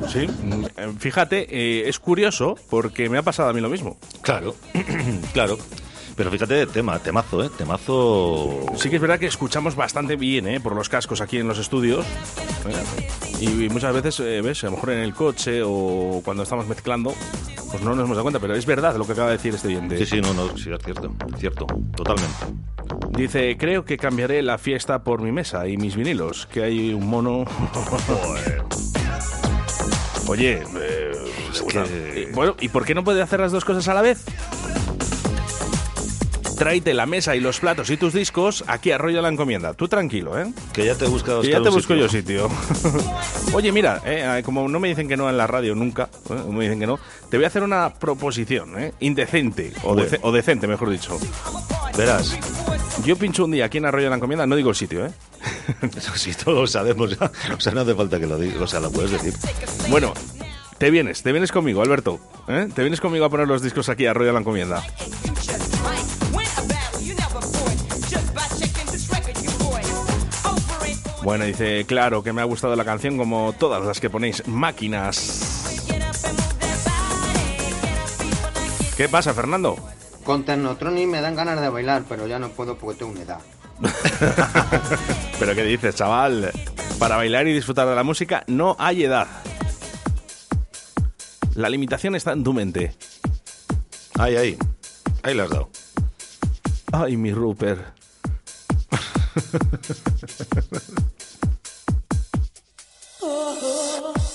Sí, 0.08 0.28
mm, 0.28 0.98
fíjate, 1.00 1.48
eh, 1.50 1.90
es 1.90 1.98
curioso 1.98 2.56
porque 2.70 3.10
me 3.10 3.18
ha 3.18 3.24
pasado 3.24 3.50
a 3.50 3.54
mí 3.54 3.62
lo 3.62 3.70
mismo. 3.70 3.98
Claro, 4.22 4.54
claro. 5.34 5.58
Pero 6.16 6.30
fíjate, 6.30 6.68
tema, 6.68 7.00
temazo, 7.00 7.44
¿eh? 7.44 7.50
Temazo... 7.58 8.66
Sí 8.76 8.92
que 8.92 8.98
es 8.98 9.02
verdad 9.02 9.18
que 9.18 9.26
escuchamos 9.26 9.76
bastante 9.76 10.18
bien, 10.18 10.48
¿eh? 10.48 10.60
Por 10.60 10.76
los 10.76 10.88
cascos 10.88 11.22
aquí 11.22 11.38
en 11.38 11.48
los 11.48 11.58
estudios. 11.58 12.06
¿eh? 12.68 13.08
Y 13.40 13.70
muchas 13.70 13.94
veces, 13.94 14.20
eh, 14.20 14.42
ves, 14.42 14.64
a 14.66 14.68
lo 14.68 14.74
mejor 14.74 14.92
en 14.92 15.00
el 15.00 15.14
coche 15.14 15.62
o 15.64 16.22
cuando 16.24 16.44
estamos 16.44 16.68
mezclando, 16.68 17.16
pues 17.72 17.84
no 17.84 17.92
nos 17.96 18.06
hemos 18.06 18.16
dado 18.18 18.24
cuenta, 18.24 18.40
pero 18.40 18.56
es 18.56 18.66
verdad 18.66 18.96
lo 18.96 19.06
que 19.06 19.12
acaba 19.14 19.28
de 19.30 19.38
decir 19.38 19.54
este 19.56 19.68
oyente. 19.68 19.98
Sí, 19.98 20.06
sí, 20.06 20.22
no, 20.22 20.34
no, 20.34 20.48
sí, 20.58 20.72
es 20.72 20.80
cierto, 20.84 21.14
cierto, 21.38 21.66
totalmente. 21.96 22.36
Dice, 23.12 23.58
creo 23.58 23.86
que 23.86 23.98
cambiaré 23.98 24.42
la 24.42 24.58
fiesta 24.58 25.04
por 25.04 25.22
mi 25.22 25.32
mesa 25.32 25.68
y 25.68 25.78
mis 25.78 25.96
vinilos, 25.96 26.46
que 26.48 26.64
hay 26.64 26.94
un 26.94 27.08
mono... 27.08 27.46
Oye, 30.28 30.62
eh, 30.80 31.12
una- 31.74 31.86
eh, 31.90 32.32
bueno, 32.34 32.56
¿y 32.60 32.70
por 32.70 32.86
qué 32.86 32.94
no 32.94 33.04
puede 33.04 33.22
hacer 33.22 33.40
las 33.40 33.52
dos 33.52 33.66
cosas 33.66 33.88
a 33.88 33.94
la 33.96 34.02
vez? 34.04 34.24
Tráete 36.60 36.94
la 36.94 37.06
mesa 37.06 37.38
y 37.38 37.40
los 37.40 37.62
platos 37.62 37.90
y 37.90 37.96
tus 37.96 38.14
discos 38.14 38.66
aquí 38.68 38.92
a 38.92 38.98
Rollo 38.98 39.22
la 39.22 39.30
Encomienda. 39.30 39.74
Tú 39.74 39.88
tranquilo, 39.88 40.38
¿eh? 40.38 40.52
Que 40.74 40.86
ya 40.86 40.94
te 40.96 41.06
he 41.06 41.08
buscado 41.08 41.42
Que 41.42 41.52
ya 41.52 41.62
te 41.62 41.70
busco 41.70 41.94
sitio. 41.94 41.96
yo 41.96 42.10
sitio. 42.10 42.50
Oye, 43.54 43.72
mira, 43.72 44.02
eh, 44.06 44.42
como 44.44 44.68
no 44.68 44.78
me 44.78 44.90
dicen 44.90 45.08
que 45.08 45.16
no 45.16 45.30
en 45.30 45.38
la 45.38 45.48
radio 45.48 45.74
nunca, 45.74 46.10
eh, 46.30 46.34
me 46.50 46.66
dicen 46.66 46.80
que 46.82 46.86
no, 46.86 47.00
te 47.30 47.38
voy 47.38 47.46
a 47.46 47.48
hacer 47.48 47.64
una 47.64 47.94
proposición, 47.94 48.78
¿eh? 48.78 48.94
Indecente, 49.00 49.72
o, 49.84 49.94
Bueno. 49.94 50.10
dece- 50.10 50.20
o 50.22 50.34
decente, 50.34 50.68
mejor 50.68 50.90
dicho. 50.90 51.18
Verás. 51.98 52.38
Yo 53.06 53.16
pincho 53.16 53.46
un 53.46 53.52
día 53.52 53.64
aquí 53.66 53.78
en 53.78 53.86
Arroyo 53.86 54.10
la 54.10 54.18
Encomienda, 54.18 54.46
no 54.46 54.58
digo 54.58 54.70
el 54.72 54.76
sitio, 54.76 55.06
¿eh? 55.06 55.12
Eso 55.96 56.14
sí, 56.18 56.34
todos 56.34 56.58
lo 56.60 56.68
sabemos 56.68 57.18
ya. 57.18 57.32
O 57.56 57.60
sea, 57.62 57.72
no 57.74 57.82
hace 57.82 57.96
falta 57.96 58.20
que 58.20 58.28
lo 58.28 58.38
digas, 58.38 58.60
o 58.62 58.68
sea, 58.68 58.82
lo 58.82 58.92
puedes 58.92 59.12
decir. 59.12 59.34
Bueno, 59.90 60.14
te 60.78 60.92
vienes, 60.92 61.24
te 61.24 61.32
vienes 61.32 61.54
conmigo, 61.54 61.82
Alberto. 61.82 62.20
¿eh? 62.50 62.68
Te 62.76 62.82
vienes 62.82 63.00
conmigo 63.00 63.24
a 63.24 63.30
poner 63.30 63.48
los 63.48 63.62
discos 63.62 63.88
aquí 63.88 64.06
a 64.08 64.12
Arroyo 64.12 64.34
la 64.34 64.40
Encomienda. 64.40 64.84
Bueno, 71.24 71.46
dice, 71.46 71.86
claro 71.86 72.24
que 72.24 72.34
me 72.34 72.42
ha 72.42 72.46
gustado 72.46 72.76
la 72.76 72.86
canción 72.86 73.18
como 73.18 73.54
todas 73.54 73.84
las 73.86 74.00
que 74.00 74.10
ponéis 74.10 74.48
máquinas. 74.48 75.86
¿Qué 78.96 79.10
pasa, 79.10 79.34
Fernando? 79.34 79.78
Con 80.24 80.44
Ternotronic 80.44 81.08
me 81.08 81.22
dan 81.22 81.36
ganas 81.36 81.60
de 81.62 81.70
bailar, 81.70 82.04
pero 82.08 82.28
ya 82.28 82.40
no 82.40 82.50
puedo 82.50 82.78
porque 82.78 83.00
tengo 83.00 83.12
una 83.12 83.22
edad. 83.22 83.40
¿Pero 85.40 85.56
qué 85.56 85.64
dices, 85.64 85.96
chaval? 85.96 86.52
Para 87.00 87.16
bailar 87.16 87.48
y 87.48 87.54
disfrutar 87.54 87.88
de 87.88 87.96
la 87.96 88.04
música 88.04 88.44
no 88.48 88.76
hay 88.78 89.06
edad. 89.06 89.28
La 91.56 91.70
limitación 91.70 92.16
está 92.16 92.34
en 92.34 92.44
tu 92.44 92.54
mente. 92.54 92.94
Ahí, 94.18 94.36
ahí. 94.36 94.58
Ahí 95.24 95.34
le 95.34 95.44
has 95.44 95.50
dado. 95.50 95.70
Ay, 96.92 97.18
mi 97.18 97.34
Rupert. 97.34 97.99
oh. 103.22 104.29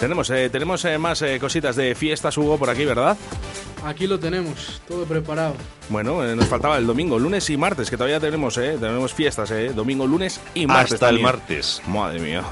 Tenemos, 0.00 0.30
eh, 0.30 0.50
tenemos 0.50 0.84
eh, 0.84 0.98
más 0.98 1.22
eh, 1.22 1.38
cositas 1.38 1.76
de 1.76 1.94
fiestas, 1.94 2.36
Hugo, 2.36 2.58
por 2.58 2.70
aquí, 2.70 2.84
¿verdad? 2.84 3.16
Aquí 3.84 4.06
lo 4.06 4.18
tenemos, 4.18 4.80
todo 4.86 5.04
preparado. 5.06 5.54
Bueno, 5.88 6.24
eh, 6.24 6.36
nos 6.36 6.46
faltaba 6.46 6.78
el 6.78 6.86
domingo, 6.86 7.18
lunes 7.18 7.50
y 7.50 7.56
martes, 7.56 7.90
que 7.90 7.96
todavía 7.96 8.20
tenemos, 8.20 8.56
eh, 8.56 8.76
tenemos 8.78 9.12
fiestas, 9.12 9.50
eh, 9.50 9.72
domingo, 9.74 10.06
lunes 10.06 10.40
y 10.54 10.66
martes. 10.66 10.94
Hasta 10.94 11.08
el 11.08 11.18
martes. 11.18 11.82
Madre 11.88 12.20
mía. 12.20 12.44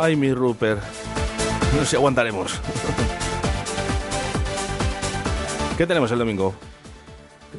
Ay, 0.00 0.14
mi 0.14 0.32
Rupert. 0.32 0.80
No 1.74 1.80
sé 1.80 1.86
si 1.86 1.96
aguantaremos. 1.96 2.52
¿Qué 5.76 5.86
tenemos 5.86 6.12
el 6.12 6.20
domingo? 6.20 6.54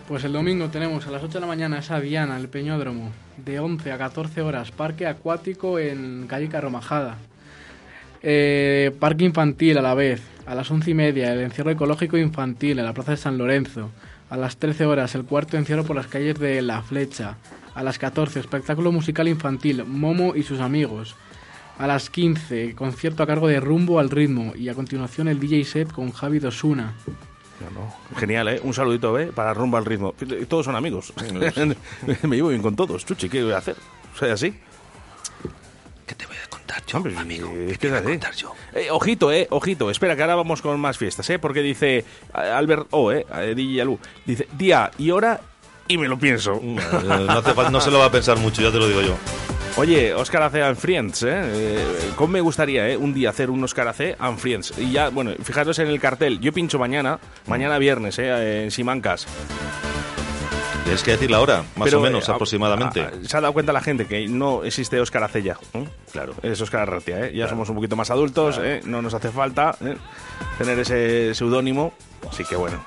Pues 0.08 0.24
el 0.24 0.32
domingo 0.32 0.70
tenemos 0.70 1.06
a 1.08 1.12
las 1.12 1.22
8 1.22 1.34
de 1.34 1.40
la 1.42 1.48
mañana 1.48 1.80
esa 1.80 2.00
Diana, 2.00 2.38
el 2.38 2.48
Peñódromo, 2.48 3.12
de 3.36 3.60
11 3.60 3.92
a 3.92 3.98
14 3.98 4.42
horas, 4.42 4.72
parque 4.72 5.08
acuático 5.08 5.78
en 5.78 6.26
calle 6.28 6.48
Carromajada. 6.48 7.18
Eh, 8.24 8.92
parque 9.00 9.26
infantil 9.26 9.78
a 9.78 9.82
la 9.82 9.94
vez, 9.94 10.22
a 10.46 10.56
las 10.56 10.70
11 10.70 10.92
y 10.92 10.94
media, 10.94 11.34
el 11.34 11.40
encierro 11.40 11.72
ecológico 11.72 12.18
infantil 12.18 12.80
en 12.80 12.86
la 12.86 12.94
plaza 12.94 13.12
de 13.12 13.18
San 13.18 13.38
Lorenzo. 13.38 13.90
A 14.30 14.38
las 14.38 14.58
13 14.58 14.86
horas, 14.86 15.16
el 15.16 15.26
cuarto 15.26 15.58
encierro 15.58 15.84
por 15.84 15.96
las 15.96 16.08
calles 16.08 16.40
de 16.40 16.62
La 16.62 16.82
Flecha. 16.82 17.38
A 17.74 17.84
las 17.84 18.00
14, 18.00 18.40
espectáculo 18.40 18.92
musical 18.92 19.28
infantil, 19.28 19.84
Momo 19.86 20.36
y 20.36 20.44
sus 20.44 20.60
amigos. 20.60 21.16
A 21.78 21.88
las 21.88 22.10
15, 22.10 22.76
concierto 22.76 23.24
a 23.24 23.28
cargo 23.28 23.48
de 23.48 23.60
Rumbo 23.60 24.00
al 24.00 24.10
Ritmo. 24.10 24.54
Y 24.56 24.70
a 24.70 24.74
continuación, 24.74 25.28
el 25.28 25.40
DJ 25.40 25.66
set 25.66 25.92
con 25.92 26.12
Javi 26.12 26.40
Dosuna. 26.40 26.94
Genial, 28.18 28.48
¿eh? 28.50 28.62
Un 28.64 28.74
saludito, 28.74 29.18
¿eh? 29.20 29.28
Para 29.28 29.54
rumbo 29.54 29.78
al 29.78 29.86
ritmo. 29.86 30.14
Todos 30.48 30.66
son 30.66 30.76
amigos. 30.76 31.14
Me 32.24 32.36
llevo 32.36 32.50
bien 32.50 32.62
con 32.62 32.76
todos. 32.76 33.06
Chuchi, 33.06 33.30
¿qué 33.30 33.44
voy 33.44 33.54
a 33.54 33.58
hacer? 33.58 33.76
¿Soy 34.16 34.30
así? 34.30 34.54
Contar 36.72 36.86
yo, 36.86 36.98
Hombre, 36.98 37.18
amigo? 37.18 37.54
es 37.68 37.78
¿Qué 37.78 37.90
que 37.90 37.96
a 37.96 38.04
contar 38.04 38.34
yo? 38.36 38.54
Eh, 38.74 38.90
ojito, 38.92 39.32
eh, 39.32 39.48
ojito. 39.50 39.90
Espera, 39.90 40.16
que 40.16 40.22
ahora 40.22 40.36
vamos 40.36 40.62
con 40.62 40.80
más 40.80 40.98
fiestas, 40.98 41.30
eh. 41.30 41.40
Porque 41.40 41.62
dice 41.62 41.98
eh, 41.98 42.04
Albert 42.34 42.88
O, 42.92 43.12
eh, 43.12 43.26
eh, 43.36 43.54
DJ 43.56 43.82
Alú. 43.82 44.00
Dice 44.26 44.48
día 44.58 44.92
y 44.98 45.12
hora 45.12 45.42
y 45.88 45.98
me 45.98 46.08
lo 46.08 46.18
pienso. 46.18 46.60
No, 46.62 47.82
se 47.82 47.92
lo 47.92 48.00
va 48.00 48.06
a 48.06 48.12
pensar 48.12 48.38
mucho, 48.38 48.62
ya 48.62 48.72
te 48.72 48.78
lo 48.78 48.88
digo 48.88 49.02
yo. 49.02 49.18
Oye, 49.78 50.14
Oscar 50.14 50.44
AC 50.44 50.56
and 50.56 50.78
Friends, 50.78 51.24
¿eh? 51.24 51.30
eh 51.32 52.12
¿Cómo 52.16 52.34
me 52.34 52.42
gustaría, 52.42 52.90
eh? 52.90 52.98
Un 52.98 53.14
día 53.14 53.30
hacer 53.30 53.50
un 53.50 53.64
Oscar 53.64 53.88
AC 53.88 54.16
and 54.20 54.38
Friends. 54.38 54.74
Y 54.78 54.92
ya, 54.92 55.10
bueno, 55.10 55.32
fijaros 55.44 55.80
en 55.80 55.88
el 55.88 56.00
cartel. 56.00 56.40
Yo 56.40 56.52
pincho 56.52 56.78
mañana, 56.78 57.20
mañana 57.48 57.78
viernes, 57.78 58.20
¿eh? 58.20 58.64
En 58.64 58.72
Simancas. 58.72 59.28
Tienes 60.84 61.04
que 61.04 61.12
decir 61.12 61.32
la 61.32 61.40
hora, 61.40 61.64
más 61.78 61.86
Pero, 61.86 62.00
o 62.00 62.02
menos, 62.02 62.28
eh, 62.28 62.32
aproximadamente. 62.32 63.02
a- 63.02 63.12
se 63.24 63.38
ha 63.38 63.42
dado 63.42 63.54
cuenta 63.54 63.72
la 63.72 63.82
gente 63.82 64.06
que 64.08 64.28
no 64.28 64.64
existe 64.64 65.00
Oscar 65.00 65.24
Ace 65.24 65.42
ya. 65.42 65.58
¿eh? 65.74 65.88
Claro. 66.12 66.34
Es 66.42 66.60
Oscar 66.60 66.82
Arratia, 66.82 67.28
¿eh? 67.28 67.34
Ya 67.36 67.48
somos 67.48 67.70
un 67.70 67.76
poquito 67.76 67.96
más 67.96 68.10
adultos, 68.10 68.60
¿eh? 68.62 68.82
No 68.84 69.02
nos 69.02 69.14
hace 69.14 69.30
falta 69.30 69.76
¿eh? 69.82 69.96
tener 70.58 70.80
ese 70.80 71.34
seudónimo. 71.36 71.94
Así 72.30 72.44
que 72.44 72.56
bueno. 72.56 72.84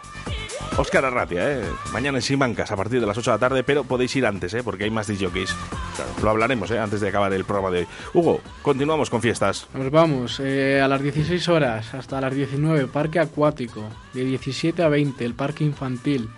Oscar 0.77 1.05
Arratia, 1.05 1.53
¿eh? 1.53 1.65
Mañana 1.93 2.19
en 2.19 2.23
Simancas 2.23 2.71
a 2.73 2.77
partir 2.77 3.01
de 3.01 3.07
las 3.07 3.17
8 3.17 3.31
de 3.31 3.35
la 3.37 3.39
tarde, 3.39 3.63
pero 3.63 3.85
podéis 3.85 4.15
ir 4.17 4.27
antes, 4.27 4.53
¿eh? 4.55 4.63
Porque 4.65 4.85
hay 4.85 4.91
más 4.91 5.07
disjockeys. 5.07 5.55
Claro, 5.95 6.11
lo 6.23 6.31
hablaremos, 6.31 6.71
¿eh? 6.73 6.79
Antes 6.81 7.01
de 7.01 7.09
acabar 7.09 7.33
el 7.33 7.45
programa 7.45 7.71
de 7.71 7.79
hoy. 7.81 7.87
Hugo, 8.13 8.41
continuamos 8.61 9.09
con 9.09 9.23
fiestas. 9.23 9.69
Nos 9.73 9.91
vamos 9.93 10.41
eh, 10.41 10.81
a 10.83 10.89
las 10.89 11.01
16 11.01 11.49
horas 11.49 11.95
hasta 11.95 12.21
las 12.21 12.35
19, 12.35 12.89
parque 12.89 13.21
acuático. 13.21 13.85
De 14.13 14.25
17 14.25 14.83
a 14.83 14.89
20, 14.89 15.25
el 15.25 15.35
parque 15.35 15.63
infantil. 15.65 16.29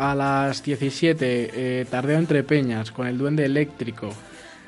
A 0.00 0.14
las 0.14 0.62
17, 0.62 1.50
eh, 1.80 1.84
tardeo 1.90 2.18
entre 2.18 2.44
peñas 2.44 2.92
con 2.92 3.06
el 3.08 3.18
duende 3.18 3.44
eléctrico. 3.44 4.10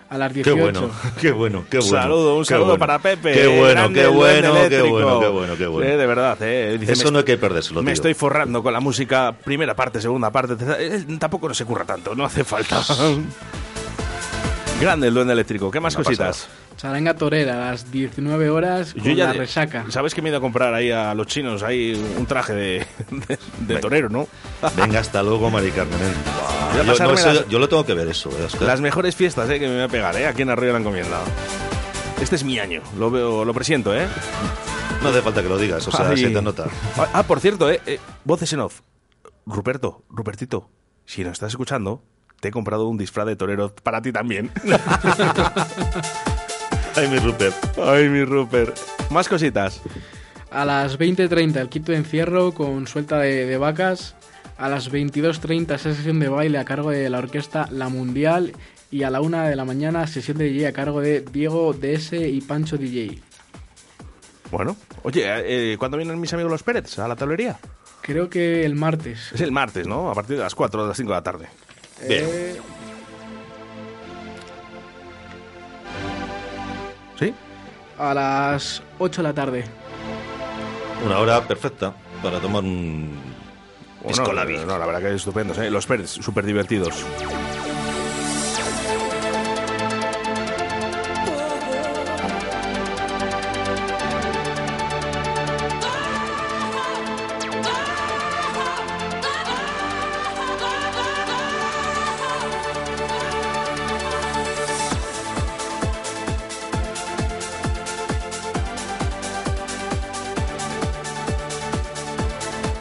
a 0.09 0.19
las 0.19 0.33
Qué 0.33 0.43
18. 0.43 0.61
bueno, 0.61 0.91
qué 1.21 1.31
bueno, 1.31 1.65
qué 1.71 1.79
bueno. 1.79 1.93
saludo, 2.03 2.35
un 2.37 2.43
qué 2.43 2.47
saludo 2.49 2.67
bueno. 2.71 2.79
para 2.81 2.99
Pepe. 2.99 3.33
Qué 3.33 3.47
bueno, 3.47 3.93
qué 3.93 4.07
bueno, 4.09 4.55
qué 4.69 4.83
bueno, 4.83 5.21
qué 5.21 5.29
bueno, 5.29 5.57
qué 5.57 5.67
bueno. 5.69 5.89
Eh, 5.89 5.97
de 5.97 6.07
verdad, 6.07 6.37
eh. 6.43 6.77
Dice, 6.81 6.95
Eso 6.95 7.13
no 7.13 7.19
hay 7.19 7.25
que 7.25 7.39
perdérselo, 7.39 7.81
me 7.81 7.87
tío. 7.93 7.95
estoy 7.95 8.15
forrando 8.15 8.61
con 8.61 8.73
la 8.73 8.81
música, 8.81 9.33
primera 9.45 9.77
parte, 9.77 10.01
segunda 10.01 10.31
parte. 10.33 10.57
tercera- 10.57 10.81
eh, 10.81 11.07
tampoco 11.17 11.47
no 11.47 11.55
se 11.55 11.65
curra 11.65 11.85
tanto, 11.85 12.17
no 12.17 12.25
hace 12.25 12.43
falta. 12.43 12.83
Grande 14.81 15.09
el 15.09 15.15
duende 15.15 15.33
eléctrico. 15.35 15.71
¿Qué 15.71 15.79
más 15.79 15.95
Una 15.95 16.03
cositas? 16.05 16.49
Charanga 16.81 17.13
torera 17.15 17.69
a 17.69 17.71
las 17.73 17.91
19 17.93 18.49
horas 18.49 18.95
con 18.95 19.15
la 19.19 19.35
resaca. 19.35 19.85
¿Sabes 19.91 20.15
que 20.15 20.23
me 20.23 20.29
he 20.29 20.31
ido 20.31 20.39
a 20.39 20.41
comprar 20.41 20.73
ahí 20.73 20.91
a 20.91 21.13
los 21.15 21.27
chinos 21.27 21.63
ahí 21.63 21.93
un 22.17 22.25
traje 22.25 22.55
de, 22.55 22.87
de- 23.11 23.39
de 23.75 23.77
torero, 23.81 24.09
no? 24.09 24.27
Venga, 24.79 25.01
hasta 25.01 25.23
luego, 25.23 25.51
Mari 25.51 25.73
Carmen. 25.73 25.99
a 26.01 26.77
Yo, 26.79 26.85
no, 26.85 26.93
eso- 27.13 27.33
las- 27.35 27.49
yo 27.49 27.59
lo 27.59 27.69
tengo 27.69 27.85
que 27.85 27.93
ver 27.93 28.09
eso. 28.09 28.31
¿eh, 28.31 28.45
Oscar? 28.47 28.63
Las 28.63 28.81
mejores 28.81 29.15
fiestas 29.15 29.51
eh, 29.51 29.59
que 29.61 29.69
me 29.69 29.75
voy 29.75 29.83
a 29.83 29.89
pegar 29.89 30.17
eh, 30.17 30.27
aquí 30.27 30.41
en 30.41 30.49
Arroyo 30.49 30.73
la 30.73 30.79
Encomienda. 30.79 31.19
Este 32.23 32.37
es 32.37 32.45
mi 32.45 32.59
año, 32.59 32.81
lo 32.99 33.11
veo, 33.11 33.45
lo 33.45 33.53
presiento, 33.53 33.95
¿eh? 33.95 34.07
No 35.03 35.11
hace 35.11 35.21
falta 35.21 35.43
que 35.43 35.51
lo 35.51 35.59
digas, 35.59 35.87
o 35.87 35.91
sea, 35.91 36.09
Ay. 36.09 36.17
se 36.17 36.31
te 36.31 36.41
nota. 36.41 36.65
Ah, 36.97 37.09
ah, 37.13 37.23
por 37.25 37.41
cierto, 37.41 37.71
eh, 37.71 37.81
eh, 37.85 37.99
voces 38.25 38.51
en 38.55 38.61
off. 38.61 38.81
Ruperto, 39.45 40.03
Rupertito, 40.09 40.71
si 41.05 41.25
nos 41.25 41.33
estás 41.35 41.51
escuchando, 41.51 42.03
te 42.41 42.49
he 42.49 42.51
comprado 42.51 42.89
un 42.89 42.97
disfraz 42.97 43.27
de 43.27 43.37
torero 43.37 43.75
para 43.83 44.01
ti 44.01 44.13
también. 44.13 44.51
Ay, 46.97 47.09
mi 47.09 47.19
Rupert. 47.19 47.79
Ay, 47.79 48.09
mi 48.09 48.25
Rupert. 48.25 48.77
Más 49.11 49.29
cositas. 49.29 49.81
A 50.51 50.65
las 50.65 50.99
20.30 50.99 51.57
el 51.57 51.69
quito 51.69 51.93
de 51.93 51.99
encierro 51.99 52.53
con 52.53 52.87
suelta 52.87 53.19
de, 53.19 53.47
de 53.47 53.57
vacas. 53.59 54.17
A 54.59 54.69
las 54.69 54.91
22.30 54.91 55.75
esa 55.75 55.95
sesión 55.95 56.21
de 56.21 56.29
baile 56.29 56.59
a 56.59 56.65
cargo 56.65 56.91
de 56.91 57.09
la 57.09 57.19
orquesta 57.19 57.69
La 57.71 57.89
Mundial. 57.89 58.53
Y 58.91 59.05
a 59.05 59.11
la 59.11 59.21
1 59.21 59.43
de 59.45 59.57
la 59.57 59.65
mañana 59.65 60.07
sesión 60.07 60.39
de 60.39 60.47
DJ 60.47 60.67
a 60.69 60.73
cargo 60.73 61.01
de 61.01 61.21
Diego 61.21 61.73
DS 61.73 62.13
y 62.13 62.41
Pancho 62.41 62.77
DJ. 62.77 63.21
Bueno, 64.51 64.77
oye, 65.05 65.23
eh, 65.27 65.77
¿cuándo 65.79 65.97
vienen 65.97 66.21
mis 66.21 66.33
amigos 66.33 66.51
los 66.51 66.65
Pérez 66.65 66.99
a 66.99 67.07
la 67.07 67.15
tablería? 67.15 67.61
Creo 68.03 68.29
que 68.29 68.65
el 68.65 68.75
martes. 68.75 69.31
Es 69.33 69.41
el 69.41 69.53
martes, 69.53 69.87
¿no? 69.87 70.11
A 70.11 70.15
partir 70.15 70.37
de 70.37 70.43
las 70.43 70.57
4 70.57 70.83
o 70.83 70.89
las 70.89 70.97
5 70.97 71.09
de 71.09 71.17
la 71.17 71.23
tarde. 71.23 71.49
Bien. 72.09 72.27
¿Sí? 77.21 77.33
a 77.99 78.15
las 78.15 78.83
8 78.99 79.23
de 79.23 79.29
la 79.29 79.35
tarde. 79.35 79.65
Una 81.05 81.19
hora 81.19 81.47
perfecta 81.47 81.95
para 82.23 82.41
tomar 82.41 82.65
un 82.65 83.15
Bueno, 84.03 84.33
labi. 84.33 84.57
No, 84.67 84.79
la 84.79 84.87
verdad 84.87 85.01
que 85.01 85.09
es 85.09 85.15
estupendos, 85.17 85.59
¿eh? 85.59 85.71
Los 85.71 85.87
Pérez, 85.87 86.11
súper 86.11 86.45
divertidos. 86.47 87.05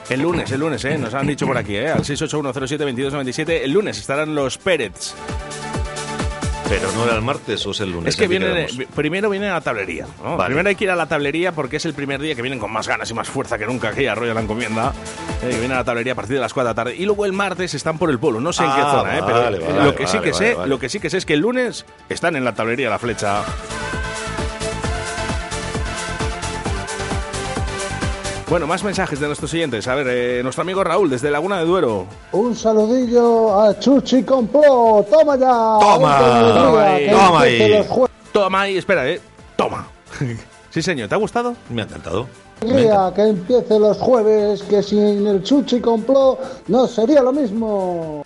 El 0.09 0.21
lunes, 0.21 0.51
el 0.51 0.59
lunes, 0.59 0.83
¿eh? 0.85 0.97
Nos 0.97 1.13
han 1.13 1.27
dicho 1.27 1.45
por 1.45 1.57
aquí, 1.57 1.75
¿eh? 1.75 1.89
Al 1.89 2.01
681072297. 2.03 3.61
El 3.63 3.71
lunes 3.71 3.97
estarán 3.99 4.33
los 4.33 4.57
Pérez. 4.57 5.13
Pero 6.67 6.91
no 6.91 7.05
era 7.05 7.15
el 7.15 7.21
martes 7.23 7.65
o 7.65 7.71
es 7.71 7.79
el 7.79 7.91
lunes. 7.91 8.09
Es 8.09 8.15
que 8.19 8.27
vienen, 8.27 8.55
eh, 8.57 8.87
primero 8.95 9.29
vienen 9.29 9.49
a 9.49 9.53
la 9.53 9.61
tablería. 9.61 10.05
¿no? 10.23 10.37
Vale. 10.37 10.49
Primero 10.49 10.69
hay 10.69 10.75
que 10.75 10.83
ir 10.83 10.91
a 10.91 10.95
la 10.95 11.07
tablería 11.07 11.51
porque 11.51 11.77
es 11.77 11.85
el 11.85 11.93
primer 11.95 12.21
día 12.21 12.35
que 12.35 12.43
vienen 12.43 12.59
con 12.59 12.71
más 12.71 12.87
ganas 12.87 13.09
y 13.09 13.13
más 13.15 13.27
fuerza 13.27 13.57
que 13.57 13.65
nunca 13.65 13.89
aquí 13.89 14.05
a 14.05 14.11
Arroyo 14.11 14.35
la 14.35 14.41
Encomienda. 14.41 14.93
Eh, 15.41 15.49
que 15.49 15.57
vienen 15.57 15.71
a 15.71 15.75
la 15.77 15.83
tablería 15.83 16.13
a 16.13 16.15
partir 16.15 16.35
de 16.35 16.41
las 16.41 16.53
4 16.53 16.67
de 16.67 16.71
la 16.71 16.75
tarde. 16.75 16.95
Y 16.95 17.05
luego 17.05 17.25
el 17.25 17.33
martes 17.33 17.73
están 17.73 17.97
por 17.97 18.11
el 18.11 18.19
polo. 18.19 18.39
No 18.39 18.53
sé 18.53 18.63
en 18.63 18.69
qué 18.71 18.81
Ah, 18.81 18.91
zona, 18.99 19.17
¿eh? 19.17 19.21
Pero 19.25 19.39
vale, 19.41 19.57
eh, 19.57 19.83
lo, 19.83 19.95
que 19.95 20.05
sí 20.07 20.19
que 20.19 20.33
sé, 20.33 20.55
lo 20.67 20.77
que 20.79 20.89
sí 20.89 20.99
que 20.99 21.09
sé 21.09 21.17
es 21.17 21.25
que 21.25 21.33
el 21.33 21.39
lunes 21.39 21.85
están 22.07 22.35
en 22.35 22.45
la 22.45 22.53
tablería 22.53 22.89
La 22.89 22.99
Flecha. 22.99 23.43
Bueno, 28.49 28.65
más 28.65 28.83
mensajes 28.83 29.19
de 29.19 29.27
nuestros 29.27 29.51
siguientes. 29.51 29.87
A 29.87 29.93
ver, 29.93 30.07
eh, 30.09 30.41
nuestro 30.41 30.63
amigo 30.63 30.83
Raúl 30.83 31.07
desde 31.07 31.29
Laguna 31.29 31.59
de 31.59 31.65
Duero. 31.65 32.07
Un 32.31 32.55
saludillo 32.55 33.61
a 33.61 33.77
Chuchi 33.79 34.23
Complot. 34.23 35.07
Toma 35.07 35.37
ya. 35.37 35.47
Toma, 35.79 36.19
toma 36.55 36.83
ahí. 36.83 37.09
Toma 37.11 37.41
ahí. 37.41 37.85
Toma 38.31 38.61
ahí, 38.61 38.77
espera, 38.77 39.07
eh. 39.07 39.21
Toma. 39.55 39.87
sí, 40.71 40.81
señor, 40.81 41.07
¿te 41.07 41.13
ha 41.13 41.19
gustado? 41.19 41.55
Me 41.69 41.83
ha 41.83 41.85
encantado. 41.85 42.25
alegría, 42.61 43.13
que 43.15 43.21
empiece 43.21 43.77
los 43.77 43.97
jueves, 43.97 44.63
que 44.63 44.81
sin 44.81 45.27
el 45.27 45.43
Chuchi 45.43 45.79
Complot 45.79 46.39
no 46.69 46.87
sería 46.87 47.21
lo 47.21 47.31
mismo. 47.31 48.23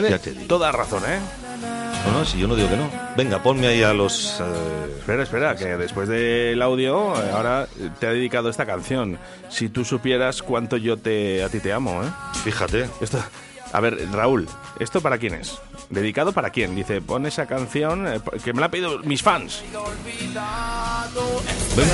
Tiene 0.00 0.18
toda 0.46 0.72
razón, 0.72 1.02
¿eh? 1.06 1.18
No, 2.06 2.18
no, 2.18 2.24
si 2.24 2.38
yo 2.38 2.48
no 2.48 2.56
digo 2.56 2.68
que 2.68 2.76
no. 2.76 2.90
Venga, 3.16 3.42
ponme 3.42 3.66
ahí 3.68 3.82
a 3.82 3.92
los... 3.92 4.40
eh, 4.40 4.96
Espera, 4.98 5.22
espera, 5.22 5.54
que 5.56 5.76
después 5.76 6.08
del 6.08 6.60
audio, 6.62 7.14
eh, 7.22 7.30
ahora 7.32 7.68
te 8.00 8.06
ha 8.06 8.10
dedicado 8.10 8.48
esta 8.48 8.66
canción. 8.66 9.18
Si 9.48 9.68
tú 9.68 9.84
supieras 9.84 10.42
cuánto 10.42 10.76
yo 10.76 10.96
te 10.96 11.44
a 11.44 11.48
ti 11.48 11.60
te 11.60 11.72
amo, 11.72 12.02
¿eh? 12.02 12.08
Fíjate. 12.42 12.88
Esto, 13.00 13.22
a 13.72 13.80
ver, 13.80 13.98
Raúl, 14.10 14.48
¿esto 14.80 15.00
para 15.00 15.18
quién 15.18 15.34
es? 15.34 15.58
¿Dedicado 15.90 16.32
para 16.32 16.50
quién? 16.50 16.74
Dice, 16.74 17.00
pon 17.00 17.26
esa 17.26 17.46
canción 17.46 18.08
eh, 18.08 18.20
que 18.42 18.52
me 18.52 18.60
la 18.60 18.66
han 18.66 18.70
pedido 18.72 18.98
mis 19.00 19.22
fans. 19.22 19.62
Por 21.74 21.84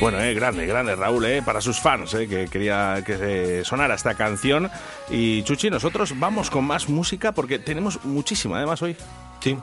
Bueno, 0.00 0.18
eh, 0.18 0.32
grande, 0.32 0.64
grande 0.64 0.96
Raúl, 0.96 1.26
eh, 1.26 1.42
para 1.44 1.60
sus 1.60 1.78
fans, 1.78 2.14
eh, 2.14 2.26
que 2.26 2.46
quería 2.46 3.02
que 3.04 3.18
se 3.18 3.64
sonara 3.66 3.94
esta 3.94 4.14
canción. 4.14 4.70
Y 5.10 5.42
Chuchi, 5.42 5.68
nosotros 5.68 6.18
vamos 6.18 6.48
con 6.48 6.64
más 6.64 6.88
música 6.88 7.32
porque 7.32 7.58
tenemos 7.58 8.02
muchísima 8.04 8.56
además 8.56 8.80
hoy. 8.80 8.96
Sí, 9.40 9.58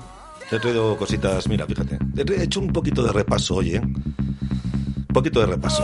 te 0.48 0.58
he 0.58 0.60
traído 0.60 0.96
cositas, 0.96 1.48
mira, 1.48 1.66
fíjate. 1.66 1.98
He 2.16 2.44
hecho 2.44 2.60
un 2.60 2.72
poquito 2.72 3.02
de 3.02 3.12
repaso 3.12 3.56
hoy, 3.56 3.76
¿eh? 3.78 3.82
Un 3.82 5.08
poquito 5.12 5.40
de 5.40 5.48
repaso. 5.48 5.84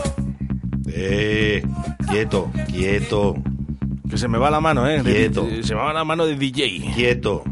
Eh, 0.86 1.60
quieto, 2.08 2.52
quieto. 2.68 3.34
Que 4.08 4.16
se 4.16 4.28
me 4.28 4.38
va 4.38 4.50
la 4.50 4.60
mano, 4.60 4.88
eh. 4.88 5.02
Quieto. 5.02 5.48
se 5.62 5.74
me 5.74 5.80
va 5.80 5.92
la 5.92 6.04
mano 6.04 6.26
de 6.26 6.36
DJ. 6.36 6.92
Quieto. 6.94 7.42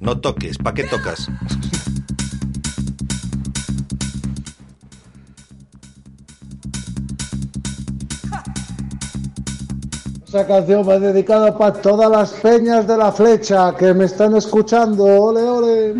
No 0.00 0.20
toques, 0.20 0.56
¿para 0.58 0.74
qué 0.74 0.84
tocas? 0.84 1.28
Esa 10.32 10.46
canción 10.46 10.88
va 10.88 10.98
dedicada 10.98 11.58
para 11.58 11.74
todas 11.74 12.10
las 12.10 12.32
peñas 12.32 12.86
de 12.86 12.96
la 12.96 13.12
flecha 13.12 13.76
que 13.76 13.92
me 13.92 14.06
están 14.06 14.34
escuchando. 14.34 15.04
Ole, 15.04 15.42
ole. 15.42 15.94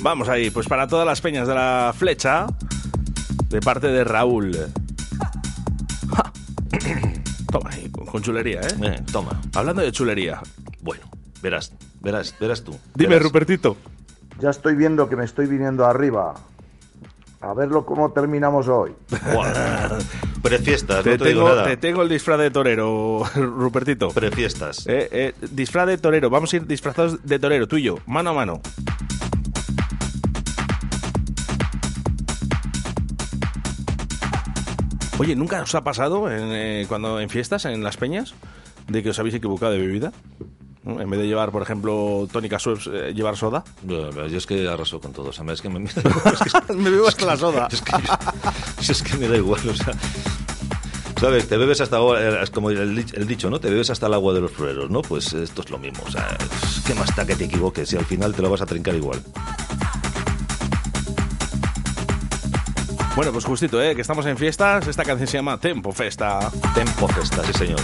Vamos 0.00 0.30
ahí, 0.30 0.48
pues 0.48 0.66
para 0.66 0.88
todas 0.88 1.06
las 1.06 1.20
peñas 1.20 1.46
de 1.46 1.54
la 1.54 1.92
flecha, 1.94 2.46
de 3.50 3.60
parte 3.60 3.88
de 3.88 4.02
Raúl. 4.02 4.56
Ja. 6.16 6.32
Toma 7.52 7.68
ahí, 7.68 7.90
con, 7.90 8.06
con 8.06 8.22
chulería, 8.22 8.62
¿eh? 8.62 8.74
Eh, 8.82 9.02
toma. 9.12 9.42
Hablando 9.54 9.82
de 9.82 9.92
chulería. 9.92 10.40
Bueno, 10.80 11.04
verás, 11.42 11.70
verás, 12.00 12.34
verás 12.40 12.62
tú. 12.62 12.74
Dime, 12.94 13.10
verás. 13.10 13.24
Rupertito. 13.24 13.76
Ya 14.40 14.48
estoy 14.48 14.74
viendo 14.74 15.06
que 15.10 15.16
me 15.16 15.26
estoy 15.26 15.48
viniendo 15.48 15.84
arriba. 15.84 16.32
A 17.46 17.52
verlo 17.52 17.84
cómo 17.84 18.10
terminamos 18.12 18.68
hoy. 18.68 18.92
Prefiestas, 20.42 21.04
Te, 21.04 21.10
no 21.12 21.18
te 21.18 21.28
digo 21.28 21.40
tengo, 21.44 21.48
nada. 21.54 21.64
te 21.64 21.76
tengo 21.76 22.02
el 22.02 22.08
disfraz 22.08 22.38
de 22.38 22.50
torero, 22.50 23.22
Rupertito. 23.34 24.08
Prefiestas. 24.08 24.86
Eh, 24.86 25.08
eh, 25.10 25.34
disfraz 25.50 25.86
de 25.86 25.98
torero, 25.98 26.30
vamos 26.30 26.52
a 26.52 26.56
ir 26.56 26.66
disfrazados 26.66 27.22
de 27.24 27.38
torero, 27.38 27.68
tú 27.68 27.76
y 27.76 27.82
yo, 27.82 27.98
mano 28.06 28.30
a 28.30 28.32
mano. 28.32 28.60
Oye, 35.18 35.36
¿nunca 35.36 35.62
os 35.62 35.74
ha 35.74 35.84
pasado 35.84 36.30
en, 36.30 36.48
eh, 36.52 36.86
cuando 36.88 37.20
en 37.20 37.28
fiestas, 37.30 37.64
en 37.66 37.84
las 37.84 37.96
peñas, 37.96 38.34
de 38.88 39.02
que 39.02 39.10
os 39.10 39.18
habéis 39.18 39.34
equivocado 39.36 39.72
de 39.72 39.78
bebida? 39.78 40.12
¿No? 40.84 41.00
En 41.00 41.08
vez 41.08 41.18
de 41.20 41.26
llevar, 41.26 41.50
por 41.50 41.62
ejemplo, 41.62 42.28
tónica 42.30 42.58
Schweppes, 42.58 42.88
eh, 42.92 43.12
llevar 43.14 43.36
soda. 43.36 43.64
Yo, 43.86 44.10
yo 44.26 44.36
es 44.38 44.46
que 44.46 44.68
arraso 44.68 45.00
con 45.00 45.12
todo. 45.12 45.30
O 45.30 45.32
sea, 45.32 45.44
es 45.52 45.62
que 45.62 45.68
me, 45.70 45.78
Me 46.76 46.90
bebo 46.90 47.08
hasta 47.08 47.24
la 47.24 47.36
soda. 47.38 47.68
Es 47.72 47.80
que, 47.80 47.92
es 48.92 49.02
que 49.02 49.16
me 49.16 49.26
da 49.28 49.36
igual, 49.36 49.66
o 49.68 49.74
sea. 49.74 49.94
¿Sabes? 51.18 51.48
Te 51.48 51.56
bebes 51.56 51.80
hasta 51.80 51.96
agua, 51.96 52.20
eh, 52.20 52.38
es 52.42 52.50
como 52.50 52.68
el, 52.70 52.94
dich- 52.98 53.14
el 53.14 53.26
dicho, 53.26 53.48
¿no? 53.48 53.58
Te 53.60 53.70
bebes 53.70 53.88
hasta 53.88 54.08
el 54.08 54.14
agua 54.14 54.34
de 54.34 54.40
los 54.42 54.50
floreros, 54.52 54.90
¿no? 54.90 55.00
Pues 55.00 55.32
esto 55.32 55.62
es 55.62 55.70
lo 55.70 55.78
mismo. 55.78 56.02
O 56.06 56.10
sea, 56.10 56.36
¿qué 56.86 56.94
más 56.94 57.14
da 57.16 57.24
que 57.24 57.34
te 57.36 57.44
equivoques 57.44 57.88
si 57.88 57.96
al 57.96 58.04
final 58.04 58.34
te 58.34 58.42
lo 58.42 58.50
vas 58.50 58.60
a 58.60 58.66
trincar 58.66 58.94
igual? 58.94 59.22
Bueno, 63.16 63.30
pues 63.32 63.44
justito, 63.44 63.80
¿eh? 63.80 63.94
que 63.94 64.00
estamos 64.02 64.26
en 64.26 64.36
fiestas. 64.36 64.86
Esta 64.88 65.04
canción 65.04 65.28
se 65.28 65.38
llama 65.38 65.56
Tempo 65.58 65.92
Festa. 65.92 66.50
Tempo 66.74 67.06
Festa, 67.08 67.42
sí 67.46 67.52
señor. 67.54 67.80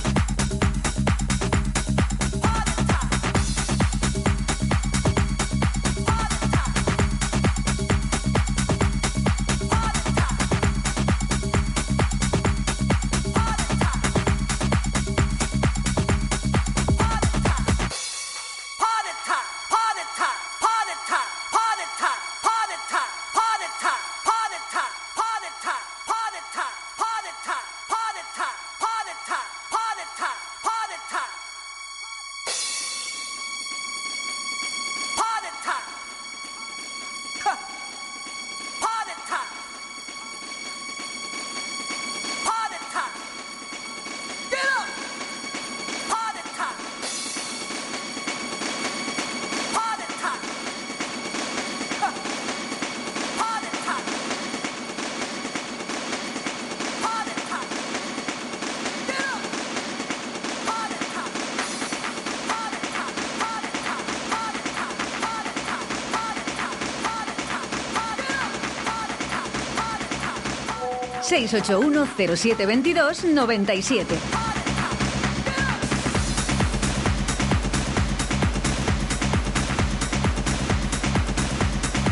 681-0722-97. 71.31 74.05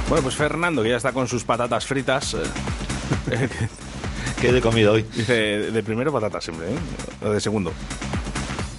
Bueno, 0.09 0.23
pues 0.23 0.37
Fernando, 0.37 0.83
que 0.83 0.89
ya 0.91 0.97
está 0.97 1.13
con 1.13 1.27
sus 1.27 1.43
patatas 1.45 1.85
fritas. 1.85 2.35
Eh, 2.35 2.39
¿Qué 4.41 4.53
de 4.53 4.61
comida 4.61 4.93
hoy? 4.93 5.03
Dice, 5.03 5.73
de 5.73 5.83
primero 5.83 6.13
patatas 6.13 6.45
siempre, 6.45 6.69
¿eh? 6.69 6.77
O 7.23 7.31
de 7.31 7.41
segundo. 7.41 7.73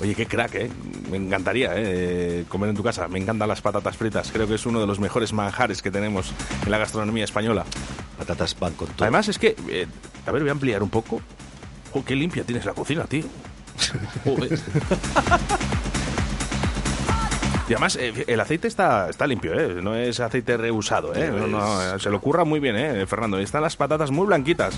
Oye, 0.01 0.15
qué 0.15 0.25
crack, 0.25 0.55
¿eh? 0.55 0.71
Me 1.11 1.17
encantaría 1.17 1.73
¿eh? 1.75 2.45
comer 2.47 2.69
en 2.69 2.77
tu 2.77 2.83
casa. 2.83 3.09
Me 3.09 3.19
encantan 3.19 3.49
las 3.49 3.61
patatas 3.61 3.97
fritas. 3.97 4.31
Creo 4.31 4.47
que 4.47 4.55
es 4.55 4.65
uno 4.65 4.79
de 4.79 4.87
los 4.87 4.99
mejores 4.99 5.33
manjares 5.33 5.81
que 5.81 5.91
tenemos 5.91 6.31
en 6.65 6.71
la 6.71 6.77
gastronomía 6.77 7.25
española. 7.25 7.65
Patatas 8.17 8.55
pan 8.55 8.71
con 8.73 8.87
todo. 8.87 9.03
Además, 9.03 9.27
es 9.27 9.37
que 9.37 9.57
eh, 9.67 9.87
a 10.29 10.31
ver, 10.31 10.43
voy 10.43 10.49
a 10.49 10.53
ampliar 10.53 10.83
un 10.83 10.89
poco. 10.89 11.21
Jo, 11.91 12.05
qué 12.05 12.15
limpia 12.15 12.43
tienes 12.43 12.65
la 12.65 12.73
cocina, 12.73 13.05
tío. 13.05 13.25
Joder. 14.23 14.59
Y 17.67 17.73
además, 17.73 17.95
eh, 17.97 18.25
el 18.27 18.39
aceite 18.39 18.67
está, 18.67 19.09
está 19.09 19.27
limpio, 19.27 19.59
¿eh? 19.59 19.81
No 19.81 19.95
es 19.95 20.19
aceite 20.19 20.57
reusado, 20.57 21.13
¿eh? 21.15 21.31
No, 21.31 21.47
no, 21.47 21.99
se 21.99 22.09
lo 22.09 22.19
curra 22.19 22.43
muy 22.43 22.59
bien, 22.59 22.75
¿eh, 22.75 23.05
Fernando? 23.05 23.39
Están 23.39 23.61
las 23.61 23.75
patatas 23.75 24.11
muy 24.11 24.25
blanquitas. 24.27 24.77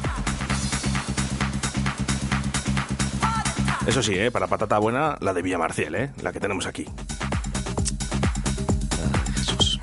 Eso 3.87 4.03
sí, 4.03 4.13
¿eh? 4.13 4.31
Para 4.31 4.47
patata 4.47 4.77
buena, 4.77 5.17
la 5.21 5.33
de 5.33 5.41
Villamarciel, 5.41 5.95
¿eh? 5.95 6.11
La 6.21 6.31
que 6.31 6.39
tenemos 6.39 6.65
aquí. 6.65 6.85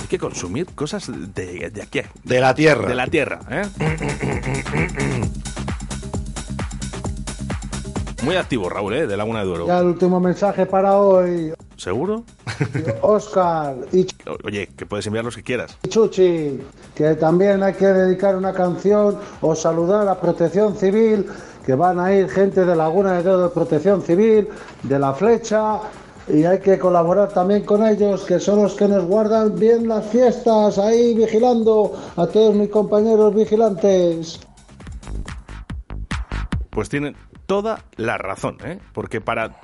Hay 0.01 0.07
que 0.07 0.19
consumir 0.19 0.67
cosas 0.75 1.11
de, 1.35 1.71
de 1.71 1.83
aquí. 1.83 2.01
De 2.25 2.41
la 2.41 2.55
tierra. 2.55 2.89
De 2.89 2.95
la 2.95 3.07
tierra, 3.07 3.41
¿eh? 3.51 3.67
Muy 8.23 8.35
activo, 8.35 8.69
Raúl, 8.69 8.95
¿eh? 8.95 9.07
De 9.07 9.17
Laguna 9.17 9.41
de 9.41 9.47
Duero. 9.47 9.67
Ya 9.67 9.79
el 9.79 9.87
último 9.87 10.19
mensaje 10.19 10.67
para 10.67 10.99
hoy. 10.99 11.53
¿Seguro? 11.77 12.25
Oscar 13.03 13.77
y 13.93 14.07
Oye, 14.45 14.69
que 14.77 14.87
puedes 14.87 15.07
enviar 15.07 15.25
los 15.25 15.37
que 15.37 15.45
quieras. 15.45 15.79
Chuchi, 15.89 16.61
que 16.97 17.15
también 17.15 17.63
hay 17.63 17.75
que 17.75 17.87
dedicar 17.87 18.35
una 18.35 18.53
canción 18.53 19.19
o 19.41 19.55
saludar 19.55 20.09
a 20.09 20.21
Protección 20.21 20.77
Civil, 20.77 21.27
que 21.65 21.75
van 21.75 22.01
a 22.01 22.13
ir 22.13 22.29
gente 22.29 22.65
de 22.65 22.75
Laguna 22.75 23.13
de 23.13 23.23
Duero 23.23 23.43
de 23.45 23.49
Protección 23.51 24.03
Civil, 24.03 24.49
de 24.83 24.99
La 24.99 25.15
Flecha, 25.15 25.79
y 26.27 26.45
hay 26.45 26.59
que 26.59 26.79
colaborar 26.79 27.29
también 27.29 27.63
con 27.63 27.87
ellos, 27.87 28.25
que 28.25 28.41
son 28.41 28.63
los 28.63 28.75
que 28.75 28.89
nos 28.89 29.05
guardan 29.05 29.55
bien 29.55 29.87
las 29.87 30.05
fiestas, 30.07 30.77
ahí 30.79 31.15
vigilando 31.15 31.93
a 32.17 32.27
todos 32.27 32.55
mis 32.55 32.69
compañeros 32.69 33.35
vigilantes. 33.35 34.41
Pues 36.71 36.89
tienen 36.89 37.17
toda 37.49 37.83
la 37.97 38.19
razón, 38.19 38.59
¿eh? 38.63 38.79
Porque 38.93 39.23
para 39.23 39.57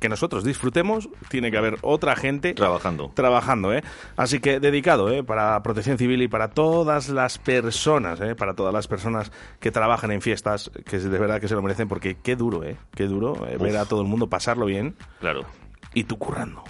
que 0.00 0.08
nosotros 0.08 0.42
disfrutemos, 0.42 1.08
tiene 1.28 1.50
que 1.50 1.58
haber 1.58 1.76
otra 1.82 2.16
gente 2.16 2.54
trabajando. 2.54 3.12
Trabajando, 3.14 3.74
¿eh? 3.74 3.82
Así 4.16 4.40
que 4.40 4.58
dedicado, 4.58 5.10
¿eh? 5.12 5.22
Para 5.22 5.62
Protección 5.62 5.98
Civil 5.98 6.22
y 6.22 6.28
para 6.28 6.48
todas 6.48 7.10
las 7.10 7.38
personas, 7.38 8.20
¿eh? 8.22 8.34
Para 8.34 8.54
todas 8.54 8.72
las 8.72 8.88
personas 8.88 9.30
que 9.60 9.70
trabajan 9.70 10.10
en 10.12 10.22
fiestas, 10.22 10.70
que 10.86 10.98
de 10.98 11.18
verdad 11.18 11.40
que 11.40 11.48
se 11.48 11.54
lo 11.54 11.62
merecen, 11.62 11.88
porque 11.88 12.16
qué 12.22 12.36
duro, 12.36 12.64
¿eh? 12.64 12.78
Qué 12.94 13.04
duro 13.04 13.46
eh, 13.46 13.58
ver 13.58 13.76
a 13.76 13.84
todo 13.84 14.00
el 14.00 14.08
mundo 14.08 14.28
pasarlo 14.28 14.64
bien. 14.64 14.96
Claro. 15.20 15.44
Y 15.92 16.04
tú 16.04 16.18
currando. 16.18 16.64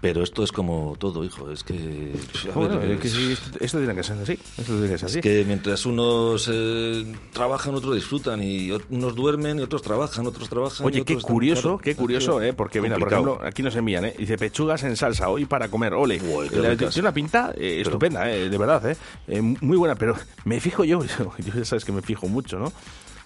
Pero 0.00 0.22
esto 0.22 0.44
es 0.44 0.52
como 0.52 0.94
todo, 0.96 1.24
hijo. 1.24 1.50
Es 1.50 1.64
que. 1.64 2.12
Joder, 2.54 2.78
ver, 2.78 2.90
es 2.92 3.00
que 3.00 3.08
sí, 3.08 3.32
esto, 3.32 3.58
esto 3.60 3.78
tiene 3.78 3.96
que 3.96 4.04
ser 4.04 4.16
así. 4.18 4.32
Esto 4.56 4.72
tiene 4.74 4.88
que 4.88 4.98
ser 4.98 5.06
así. 5.06 5.18
Es 5.18 5.22
que 5.22 5.44
mientras 5.44 5.84
unos 5.86 6.48
eh, 6.52 7.04
trabajan, 7.32 7.74
otros 7.74 7.96
disfrutan, 7.96 8.40
y 8.40 8.70
unos 8.90 9.16
duermen 9.16 9.58
y 9.58 9.62
otros 9.62 9.82
trabajan, 9.82 10.24
otros 10.28 10.48
trabajan. 10.48 10.86
Oye, 10.86 11.04
qué 11.04 11.14
otros 11.14 11.24
curioso, 11.24 11.62
claro, 11.62 11.78
qué 11.78 11.96
curioso, 11.96 12.40
¿eh? 12.40 12.52
Porque, 12.52 12.80
mira, 12.80 12.96
por 12.96 13.08
ejemplo, 13.12 13.40
aquí 13.42 13.64
nos 13.64 13.74
envían, 13.74 14.04
¿eh? 14.04 14.14
Dice 14.16 14.38
pechugas 14.38 14.84
en 14.84 14.96
salsa, 14.96 15.28
hoy 15.30 15.46
para 15.46 15.68
comer, 15.68 15.94
ole. 15.94 16.20
Uy, 16.22 16.48
qué 16.48 16.56
La- 16.56 16.70
ricas. 16.70 16.94
tiene 16.94 17.08
una 17.08 17.14
pinta 17.14 17.52
eh, 17.56 17.80
estupenda, 17.80 18.30
¿eh? 18.30 18.48
De 18.48 18.56
verdad, 18.58 18.88
¿eh? 18.90 18.96
Eh, 19.26 19.40
Muy 19.42 19.76
buena, 19.76 19.96
pero 19.96 20.14
me 20.44 20.60
fijo 20.60 20.84
yo, 20.84 21.02
yo 21.38 21.52
ya 21.54 21.64
sabes 21.64 21.84
que 21.84 21.90
me 21.90 22.02
fijo 22.02 22.28
mucho, 22.28 22.60
¿no? 22.60 22.72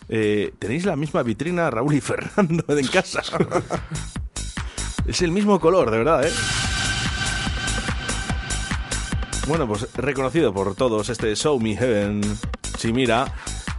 Eh, 0.08 0.54
Tenéis 0.58 0.86
la 0.86 0.96
misma 0.96 1.22
vitrina, 1.22 1.70
Raúl 1.70 1.94
y 1.94 2.00
Fernando, 2.00 2.64
en 2.68 2.86
casa. 2.86 3.22
es 5.06 5.22
el 5.22 5.30
mismo 5.30 5.60
color, 5.60 5.90
de 5.90 5.98
verdad, 5.98 6.26
¿eh? 6.26 6.32
Bueno, 9.46 9.66
pues 9.66 9.88
reconocido 9.94 10.52
por 10.54 10.74
todos 10.74 11.08
este 11.08 11.34
Show 11.34 11.58
Me 11.58 11.76
Heaven, 11.76 12.20
Chimira, 12.76 13.34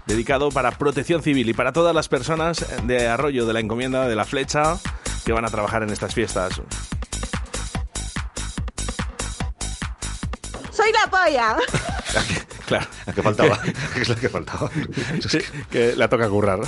dedicado 0.05 0.49
para 0.49 0.71
protección 0.71 1.23
civil 1.23 1.49
y 1.49 1.53
para 1.53 1.71
todas 1.71 1.95
las 1.95 2.09
personas 2.09 2.65
de 2.83 3.07
Arroyo 3.07 3.45
de 3.45 3.53
la 3.53 3.61
Encomienda 3.61 4.07
de 4.07 4.15
la 4.15 4.25
Flecha 4.25 4.77
que 5.25 5.31
van 5.31 5.45
a 5.45 5.49
trabajar 5.49 5.83
en 5.83 5.89
estas 5.89 6.13
fiestas. 6.13 6.61
Soy 10.71 10.91
la 10.91 11.09
polla. 11.09 11.57
Claro. 12.65 12.87
La 13.05 13.13
que 13.13 13.21
faltaba. 13.21 13.59
es 13.99 14.09
la 14.09 14.15
que 14.15 14.29
faltaba. 14.29 14.71
Sí, 15.27 15.39
que 15.69 15.95
la 15.95 16.07
toca 16.07 16.29
currar. 16.29 16.59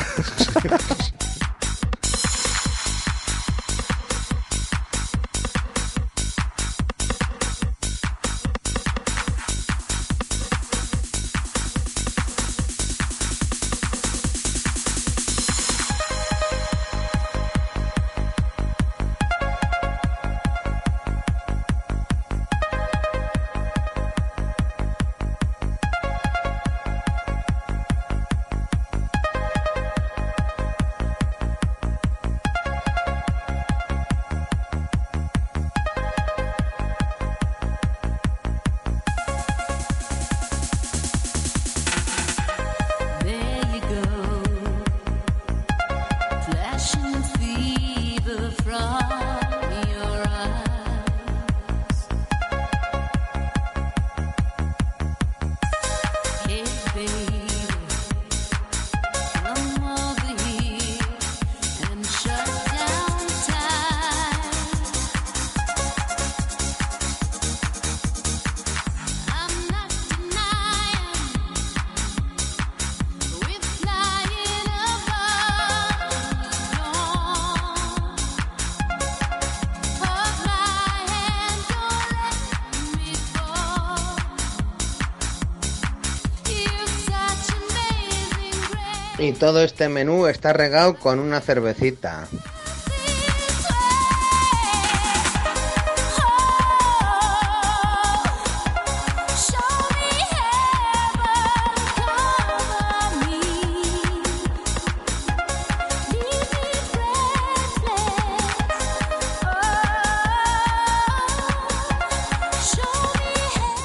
Y 89.25 89.31
todo 89.31 89.63
este 89.63 89.89
menú 89.89 90.27
está 90.27 90.53
regado 90.53 90.99
con 90.99 91.17
una 91.17 91.41
cervecita. 91.41 92.27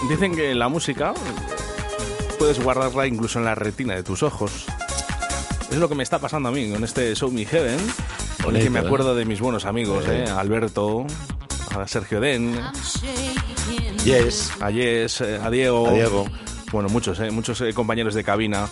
Dicen 0.06 0.36
que 0.36 0.54
la 0.54 0.68
música 0.68 1.14
puedes 2.38 2.62
guardarla 2.62 3.06
incluso 3.06 3.38
en 3.38 3.46
la 3.46 3.54
retina 3.54 3.94
de 3.94 4.02
tus 4.02 4.22
ojos. 4.22 4.66
Es 5.70 5.76
lo 5.76 5.88
que 5.88 5.94
me 5.94 6.02
está 6.02 6.18
pasando 6.18 6.48
a 6.48 6.52
mí 6.52 6.68
con 6.70 6.82
este 6.82 7.14
Show 7.14 7.30
Me 7.30 7.44
Heaven. 7.44 7.78
Con 8.42 8.56
el 8.56 8.62
que 8.62 8.70
me 8.70 8.80
¿eh? 8.80 8.82
acuerdo 8.84 9.14
de 9.14 9.24
mis 9.24 9.40
buenos 9.40 9.64
amigos. 9.66 10.05
¿eh? 10.09 10.24
Alberto, 10.24 11.06
a 11.76 11.86
Sergio 11.86 12.20
Den, 12.20 12.59
Yes. 14.05 14.51
a 14.60 14.70
Yes, 14.70 15.20
eh, 15.20 15.38
a 15.42 15.51
Diego. 15.51 15.86
A 15.88 15.92
Diego. 15.92 16.26
Bueno, 16.72 16.88
muchos, 16.88 17.20
¿eh? 17.20 17.30
muchos 17.30 17.62
compañeros 17.74 18.14
de 18.14 18.24
cabina. 18.24 18.68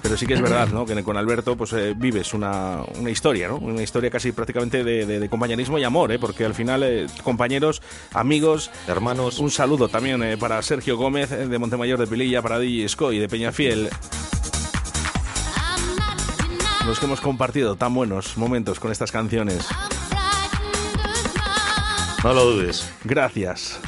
Pero 0.00 0.16
sí 0.16 0.26
que 0.26 0.34
es 0.34 0.40
verdad, 0.40 0.68
¿no? 0.68 0.86
Que 0.86 1.02
con 1.02 1.16
Alberto 1.16 1.56
pues 1.56 1.72
eh, 1.72 1.92
vives 1.96 2.32
una, 2.32 2.82
una 3.00 3.10
historia, 3.10 3.48
¿no? 3.48 3.56
Una 3.56 3.82
historia 3.82 4.08
casi 4.10 4.30
prácticamente 4.30 4.84
de, 4.84 5.04
de- 5.04 5.18
de 5.18 5.28
compañerismo 5.28 5.76
y 5.78 5.84
amor, 5.84 6.12
¿eh? 6.12 6.20
Porque 6.20 6.44
al 6.44 6.54
final, 6.54 6.84
eh, 6.84 7.06
compañeros, 7.24 7.82
amigos... 8.14 8.70
Hermanos. 8.86 9.40
Un 9.40 9.50
saludo 9.50 9.88
también 9.88 10.38
para 10.38 10.62
Sergio 10.62 10.96
Gómez 10.96 11.30
de 11.30 11.58
Montemayor 11.58 11.98
de 11.98 12.06
Pililla, 12.06 12.42
para 12.42 12.60
DJ 12.60 12.88
Scoy 12.88 13.18
de 13.18 13.28
Peñafiel. 13.28 13.90
Los 16.88 16.98
que 16.98 17.04
hemos 17.04 17.20
compartido 17.20 17.76
tan 17.76 17.92
buenos 17.92 18.38
momentos 18.38 18.80
con 18.80 18.90
estas 18.90 19.12
canciones. 19.12 19.68
No 22.24 22.32
lo 22.32 22.46
dudes. 22.46 22.90
Gracias. 23.04 23.78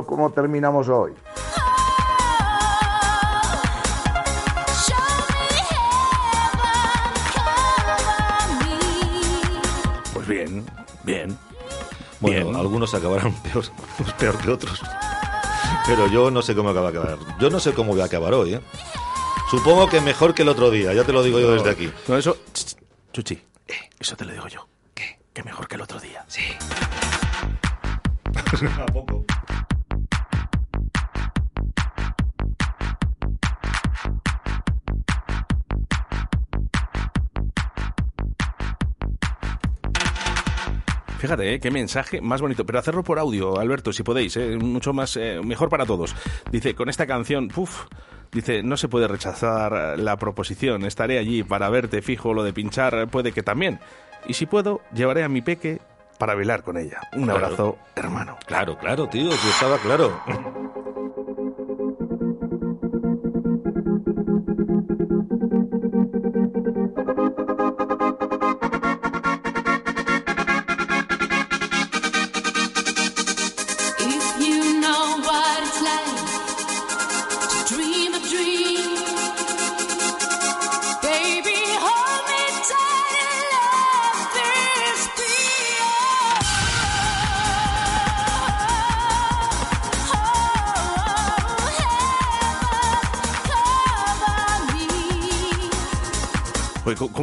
Verlo 0.00 0.06
cómo 0.06 0.30
terminamos 0.30 0.88
hoy. 0.88 1.12
Pues 10.14 10.26
bien, 10.26 10.64
bien. 11.04 11.38
Bueno, 12.20 12.46
Bien. 12.46 12.56
algunos 12.56 12.92
acabarán 12.94 13.32
peor, 13.42 13.64
peor 14.18 14.36
que 14.38 14.50
otros. 14.50 14.82
Pero 15.86 16.06
yo 16.08 16.30
no 16.30 16.42
sé 16.42 16.54
cómo 16.54 16.72
va 16.74 16.86
a 16.86 16.88
acabar. 16.90 17.18
Yo 17.38 17.48
no 17.50 17.58
sé 17.60 17.72
cómo 17.72 17.92
voy 17.92 18.02
a 18.02 18.04
acabar 18.04 18.34
hoy, 18.34 18.54
¿eh? 18.54 18.60
Supongo 19.50 19.88
que 19.88 20.00
mejor 20.00 20.34
que 20.34 20.42
el 20.42 20.48
otro 20.48 20.70
día, 20.70 20.92
ya 20.92 21.04
te 21.04 21.12
lo 21.12 21.22
digo 21.22 21.40
yo 21.40 21.52
desde 21.52 21.70
aquí. 21.70 21.90
No, 22.06 22.16
eso... 22.16 22.36
ch, 22.52 22.64
ch, 22.64 22.76
Chuchi, 23.12 23.34
eh, 23.66 23.90
eso 23.98 24.14
te 24.16 24.24
lo 24.24 24.32
digo 24.32 24.46
yo. 24.48 24.68
¿Qué? 24.94 25.18
Que 25.32 25.42
mejor 25.42 25.66
que 25.66 25.76
el 25.76 25.80
otro 25.80 25.98
día. 25.98 26.24
Sí. 26.28 26.42
¿A 28.80 28.86
poco? 28.86 29.24
Fíjate, 41.20 41.52
¿eh? 41.54 41.60
qué 41.60 41.70
mensaje 41.70 42.22
más 42.22 42.40
bonito. 42.40 42.64
Pero 42.64 42.78
hacerlo 42.78 43.02
por 43.04 43.18
audio, 43.18 43.60
Alberto, 43.60 43.92
si 43.92 44.02
podéis, 44.02 44.36
¿eh? 44.38 44.56
mucho 44.56 44.94
más, 44.94 45.18
eh, 45.18 45.40
mejor 45.44 45.68
para 45.68 45.84
todos. 45.84 46.16
Dice, 46.50 46.74
con 46.74 46.88
esta 46.88 47.06
canción, 47.06 47.48
puf, 47.48 47.84
dice, 48.32 48.62
no 48.62 48.78
se 48.78 48.88
puede 48.88 49.06
rechazar 49.06 49.98
la 49.98 50.16
proposición. 50.16 50.86
Estaré 50.86 51.18
allí 51.18 51.42
para 51.42 51.68
verte 51.68 52.00
fijo, 52.00 52.32
lo 52.32 52.42
de 52.42 52.54
pinchar 52.54 53.06
puede 53.08 53.32
que 53.32 53.42
también. 53.42 53.80
Y 54.26 54.32
si 54.32 54.46
puedo, 54.46 54.80
llevaré 54.94 55.22
a 55.22 55.28
mi 55.28 55.42
peque 55.42 55.78
para 56.18 56.34
bailar 56.34 56.62
con 56.62 56.78
ella. 56.78 57.00
Un 57.12 57.24
Claro. 57.24 57.44
abrazo, 57.44 57.78
hermano. 57.96 58.38
Claro, 58.46 58.78
claro, 58.78 59.06
tío, 59.08 59.30
si 59.30 59.48
estaba 59.48 59.76
claro. 59.78 60.22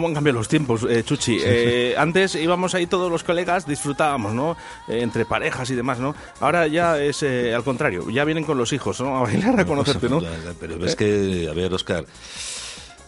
¿Cómo- 0.07 0.11
¿Cómo 0.11 0.11
han 0.11 0.13
cambiado 0.15 0.39
los 0.39 0.47
tiempos, 0.47 0.85
eh, 0.89 1.03
Chuchi? 1.03 1.37
Eh, 1.43 1.95
antes 1.97 2.35
íbamos 2.35 2.73
ahí 2.75 2.87
todos 2.87 3.11
los 3.11 3.23
colegas, 3.23 3.67
disfrutábamos, 3.67 4.33
¿no? 4.33 4.55
Eh, 4.87 5.01
entre 5.01 5.25
parejas 5.25 5.69
y 5.69 5.75
demás, 5.75 5.99
¿no? 5.99 6.15
Ahora 6.39 6.65
ya 6.67 6.97
es 7.01 7.23
eh, 7.23 7.53
al 7.53 7.63
contrario, 7.63 8.09
ya 8.09 8.23
vienen 8.23 8.43
con 8.45 8.57
los 8.57 8.71
hijos, 8.73 9.01
¿no? 9.01 9.17
A 9.17 9.21
bailar, 9.23 9.59
a 9.59 9.65
conocerte, 9.65 10.07
¿no? 10.09 10.21
Pero 10.59 10.85
es 10.85 10.95
que, 10.95 11.47
a 11.51 11.53
ver, 11.53 11.73
Oscar, 11.73 12.05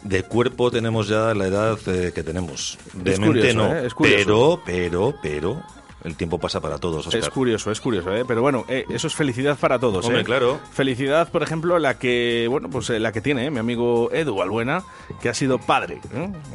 de 0.03 0.23
cuerpo 0.23 0.71
tenemos 0.71 1.07
ya 1.07 1.33
la 1.33 1.47
edad 1.47 1.77
eh, 1.87 2.11
que 2.13 2.23
tenemos. 2.23 2.77
De 2.93 3.13
Es 3.13 3.19
mente 3.19 3.39
curioso, 3.39 3.57
no. 3.57 3.75
¿eh? 3.75 3.87
Es. 3.87 3.93
Pero, 4.01 4.61
pero, 4.65 5.13
pero, 5.21 5.63
el 6.03 6.15
tiempo 6.15 6.37
pasa 6.37 6.61
para 6.61 6.77
todos, 6.77 7.07
Oscar. 7.07 7.21
Es 7.21 7.29
curioso, 7.29 7.71
es 7.71 7.81
curioso, 7.81 8.15
¿eh? 8.15 8.23
pero 8.25 8.41
bueno, 8.41 8.65
eh, 8.67 8.85
eso 8.89 9.07
es 9.07 9.15
felicidad 9.15 9.57
para 9.57 9.79
todos. 9.79 10.05
Hombre, 10.05 10.21
¿eh? 10.21 10.23
claro. 10.23 10.59
Felicidad, 10.71 11.29
por 11.29 11.43
ejemplo, 11.43 11.77
la 11.79 11.97
que, 11.97 12.47
bueno, 12.49 12.69
pues 12.69 12.89
eh, 12.89 12.99
la 12.99 13.11
que 13.11 13.21
tiene 13.21 13.45
¿eh? 13.45 13.51
mi 13.51 13.59
amigo 13.59 14.09
Edu 14.11 14.41
Albuena, 14.41 14.83
que 15.21 15.29
ha 15.29 15.33
sido 15.33 15.59
padre. 15.59 16.01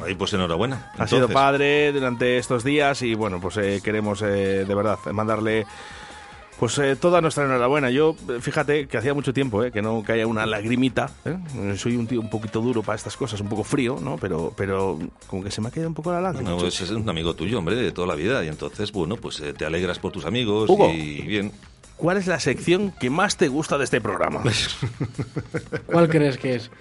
Ahí 0.03 0.15
pues 0.15 0.33
enhorabuena. 0.33 0.91
Ha 0.97 1.07
sido 1.07 1.29
padre 1.29 1.91
durante 1.91 2.37
estos 2.37 2.63
días 2.63 3.01
y 3.01 3.13
bueno, 3.13 3.39
pues 3.39 3.57
eh, 3.57 3.81
queremos 3.83 4.19
de 4.19 4.65
verdad 4.65 4.97
mandarle 5.11 5.65
pues 6.59 6.77
eh, 6.79 6.95
toda 6.95 7.21
nuestra 7.21 7.45
enhorabuena. 7.45 7.89
Yo, 7.89 8.15
eh, 8.29 8.39
fíjate 8.39 8.87
que 8.87 8.97
hacía 8.97 9.13
mucho 9.13 9.33
tiempo 9.33 9.63
eh, 9.63 9.71
que 9.71 9.81
no 9.81 10.03
caía 10.03 10.25
una 10.27 10.45
lagrimita. 10.45 11.09
¿eh? 11.25 11.37
Soy 11.77 11.95
un 11.95 12.07
tío 12.07 12.21
un 12.21 12.29
poquito 12.29 12.61
duro 12.61 12.81
para 12.81 12.95
estas 12.95 13.17
cosas, 13.17 13.39
un 13.41 13.49
poco 13.49 13.63
frío, 13.63 13.97
¿no? 14.01 14.17
Pero, 14.17 14.53
pero 14.55 14.97
como 15.27 15.43
que 15.43 15.51
se 15.51 15.61
me 15.61 15.67
ha 15.67 15.71
caído 15.71 15.89
un 15.89 15.95
poco 15.95 16.11
la 16.11 16.21
lágrima. 16.21 16.51
No, 16.51 16.57
pues 16.57 16.79
es 16.79 16.91
un 16.91 17.09
amigo 17.09 17.33
tuyo, 17.33 17.59
hombre, 17.59 17.75
de 17.75 17.91
toda 17.91 18.07
la 18.07 18.15
vida. 18.15 18.43
Y 18.43 18.47
entonces, 18.47 18.91
bueno, 18.91 19.17
pues 19.17 19.39
eh, 19.41 19.53
te 19.53 19.65
alegras 19.65 19.99
por 19.99 20.11
tus 20.11 20.25
amigos 20.25 20.69
Hugo. 20.69 20.89
y 20.91 21.21
bien. 21.21 21.51
¿Cuál 21.97 22.17
es 22.17 22.27
la 22.27 22.39
sección 22.39 22.93
que 22.99 23.09
más 23.09 23.37
te 23.37 23.47
gusta 23.47 23.77
de 23.77 23.85
este 23.85 24.01
programa? 24.01 24.43
¿Cuál 25.85 26.09
crees 26.09 26.37
que 26.37 26.55
es? 26.55 26.71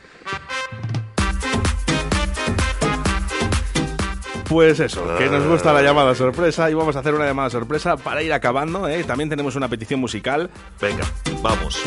Pues 4.55 4.79
eso, 4.79 5.05
que 5.19 5.29
nos 5.29 5.45
gusta 5.49 5.73
la 5.73 5.83
llamada 5.83 6.15
sorpresa 6.15 6.71
y 6.71 6.75
vamos 6.75 6.95
a 6.95 7.01
hacer 7.01 7.13
una 7.13 7.27
llamada 7.27 7.51
sorpresa 7.51 7.97
para 7.97 8.23
ir 8.23 8.33
acabando. 8.33 8.87
¿eh? 8.87 9.03
También 9.03 9.29
tenemos 9.29 9.57
una 9.57 9.67
petición 9.67 9.99
musical. 9.99 10.49
Venga, 10.81 11.03
vamos. 11.43 11.83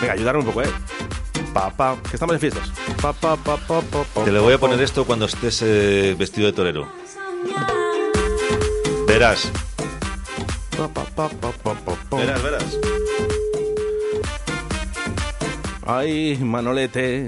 Venga, 0.00 0.14
ayudarme 0.14 0.40
un 0.40 0.46
poco, 0.46 0.62
¿eh? 0.62 0.70
Pa, 1.52 1.68
pa, 1.68 1.94
que 2.08 2.16
estamos 2.16 2.36
en 2.36 2.40
fiestas. 2.40 2.72
Pa, 3.02 3.12
pa, 3.12 3.36
pa, 3.36 3.58
pa, 3.58 3.82
pa, 3.82 4.24
Te 4.24 4.32
le 4.32 4.38
voy 4.38 4.54
a 4.54 4.58
poner 4.58 4.80
esto 4.80 5.04
cuando 5.04 5.26
estés 5.26 5.60
eh, 5.60 6.16
vestido 6.18 6.46
de 6.46 6.52
torero. 6.54 6.88
Verás, 9.06 9.52
verás, 12.16 12.42
verás. 12.42 12.78
Ay, 15.84 16.38
Manolete, 16.40 17.26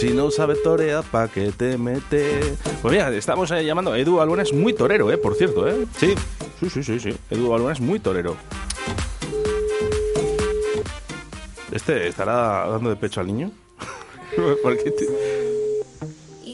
Si 0.00 0.14
no 0.14 0.30
sabe 0.30 0.54
torea, 0.54 1.02
¿pa' 1.02 1.28
qué 1.28 1.52
te 1.52 1.76
mete? 1.76 2.54
Pues 2.80 2.90
mira, 2.92 3.10
estamos 3.14 3.50
eh, 3.50 3.62
llamando 3.64 3.92
a 3.92 3.98
Edu 3.98 4.16
Balbuena, 4.16 4.42
es 4.42 4.52
muy 4.54 4.72
torero, 4.72 5.12
¿eh? 5.12 5.18
Por 5.18 5.34
cierto, 5.34 5.68
¿eh? 5.68 5.86
Sí. 5.98 6.14
Sí, 6.58 6.70
sí, 6.70 6.82
sí, 6.82 6.98
sí. 7.00 7.14
Edu 7.30 7.50
Balbuena 7.50 7.74
es 7.74 7.80
muy 7.80 8.00
torero. 8.00 8.34
¿Este 11.70 12.08
estará 12.08 12.66
dando 12.70 12.88
de 12.88 12.96
pecho 12.96 13.20
al 13.20 13.26
niño? 13.26 13.50
Porque 14.62 14.90
te- 14.90 15.08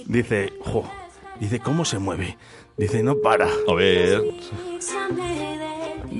Dice, 0.07 0.53
jo, 0.65 0.85
dice, 1.39 1.61
¿cómo 1.61 1.85
se 1.85 1.99
mueve? 2.01 2.37
Dice, 2.77 3.03
no 3.05 3.17
para. 3.19 3.49
A 3.69 3.75
ver. 3.75 4.23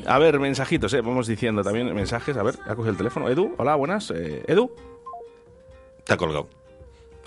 A 0.07 0.19
ver, 0.21 0.39
mensajitos, 0.39 0.93
eh, 0.95 1.01
vamos 1.01 1.27
diciendo 1.27 1.63
también 1.65 1.93
mensajes. 1.95 2.37
A 2.37 2.43
ver, 2.45 2.55
ha 2.67 2.75
cogido 2.77 2.91
el 2.93 2.97
teléfono. 2.97 3.29
Edu, 3.29 3.55
hola, 3.59 3.75
buenas. 3.75 4.11
Eh, 4.13 4.45
Edu. 4.47 4.71
Te 6.05 6.13
ha 6.15 6.17
colgado. 6.17 6.49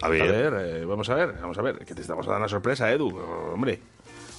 A 0.02 0.10
ver. 0.10 0.22
A 0.24 0.26
ver, 0.50 0.54
eh, 0.82 0.86
vamos 0.86 1.10
a 1.10 1.16
ver, 1.16 1.34
vamos 1.42 1.58
a 1.58 1.62
ver. 1.62 1.80
Que 1.86 1.94
te 1.96 2.02
estamos 2.02 2.26
dando 2.26 2.40
una 2.40 2.48
sorpresa, 2.50 2.92
Edu. 2.92 3.10
Hombre. 3.54 3.80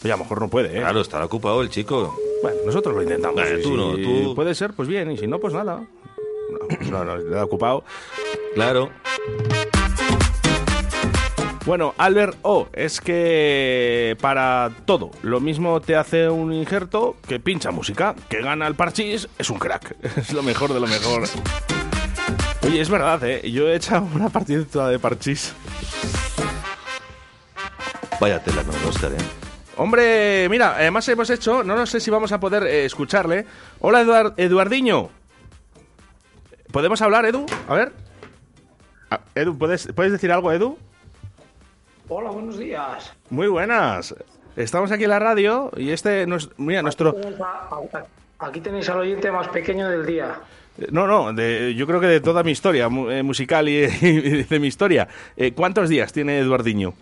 Oye, 0.02 0.12
a 0.12 0.16
lo 0.16 0.22
mejor 0.24 0.40
no 0.40 0.48
puede, 0.48 0.68
¿eh? 0.76 0.80
Claro, 0.80 1.00
estará 1.02 1.24
ocupado 1.26 1.60
el 1.60 1.68
chico. 1.68 2.16
Bueno, 2.42 2.58
nosotros 2.64 2.94
lo 2.94 3.02
intentamos. 3.02 3.42
Eh, 3.44 3.60
tú 3.62 3.76
no, 3.76 3.96
si 3.96 4.02
tú- 4.02 4.34
Puede 4.34 4.54
ser, 4.54 4.72
pues 4.72 4.88
bien. 4.88 5.10
Y 5.10 5.18
si 5.18 5.26
no, 5.26 5.38
pues 5.38 5.52
nada. 5.52 5.84
No, 6.90 7.04
no, 7.04 7.18
no, 7.18 7.42
ocupado. 7.44 7.84
Claro. 8.54 8.88
Bueno, 11.66 11.94
Albert 11.98 12.38
O, 12.42 12.68
es 12.72 13.00
que 13.02 14.16
para 14.20 14.70
todo, 14.86 15.10
lo 15.22 15.40
mismo 15.40 15.80
te 15.82 15.94
hace 15.94 16.28
un 16.28 16.52
injerto 16.54 17.16
que 17.28 17.38
pincha 17.38 17.70
música, 17.70 18.16
que 18.30 18.40
gana 18.40 18.66
el 18.66 18.74
parchís, 18.74 19.28
es 19.38 19.50
un 19.50 19.58
crack, 19.58 19.94
es 20.16 20.32
lo 20.32 20.42
mejor 20.42 20.72
de 20.72 20.80
lo 20.80 20.86
mejor. 20.86 21.24
Oye, 22.62 22.80
es 22.80 22.90
verdad, 22.90 23.22
¿eh? 23.24 23.50
yo 23.50 23.68
he 23.68 23.76
echado 23.76 24.06
una 24.14 24.28
partida 24.28 24.88
de 24.88 24.98
parchís. 24.98 25.54
Vaya 28.20 28.42
tela 28.42 28.62
con 28.62 28.74
Oscar, 28.86 29.12
¿eh? 29.12 29.16
Hombre, 29.76 30.46
mira, 30.50 30.76
además 30.76 31.08
hemos 31.08 31.30
hecho, 31.30 31.64
no, 31.64 31.74
no 31.74 31.86
sé 31.86 32.00
si 32.00 32.10
vamos 32.10 32.32
a 32.32 32.40
poder 32.40 32.64
eh, 32.64 32.84
escucharle. 32.84 33.46
Hola, 33.80 34.02
Eduard- 34.02 34.34
Eduardiño. 34.36 35.08
¿Podemos 36.70 37.00
hablar, 37.00 37.24
Edu? 37.24 37.46
A 37.66 37.74
ver. 37.74 37.92
Ah, 39.10 39.20
Edu, 39.34 39.56
¿puedes, 39.56 39.88
¿puedes 39.94 40.12
decir 40.12 40.30
algo, 40.30 40.52
Edu? 40.52 40.76
Hola, 42.08 42.30
buenos 42.30 42.58
días. 42.58 43.14
Muy 43.30 43.48
buenas. 43.48 44.14
Estamos 44.54 44.92
aquí 44.92 45.04
en 45.04 45.10
la 45.10 45.18
radio 45.18 45.70
y 45.76 45.90
este, 45.90 46.26
nos- 46.26 46.50
mira, 46.58 46.82
nuestro... 46.82 47.16
Aquí 48.38 48.60
tenéis 48.60 48.88
al 48.90 48.98
oyente 48.98 49.30
más 49.32 49.48
pequeño 49.48 49.88
del 49.88 50.04
día. 50.04 50.36
No, 50.90 51.06
no, 51.06 51.32
de- 51.32 51.74
yo 51.74 51.86
creo 51.86 52.00
que 52.00 52.06
de 52.06 52.20
toda 52.20 52.42
mi 52.42 52.50
historia 52.52 52.88
eh, 53.10 53.22
musical 53.22 53.68
y, 53.68 53.76
y 54.02 54.42
de 54.44 54.58
mi 54.60 54.66
historia. 54.68 55.08
Eh, 55.36 55.52
¿Cuántos 55.52 55.88
días 55.88 56.12
tiene 56.12 56.38
Eduardiño? 56.38 56.94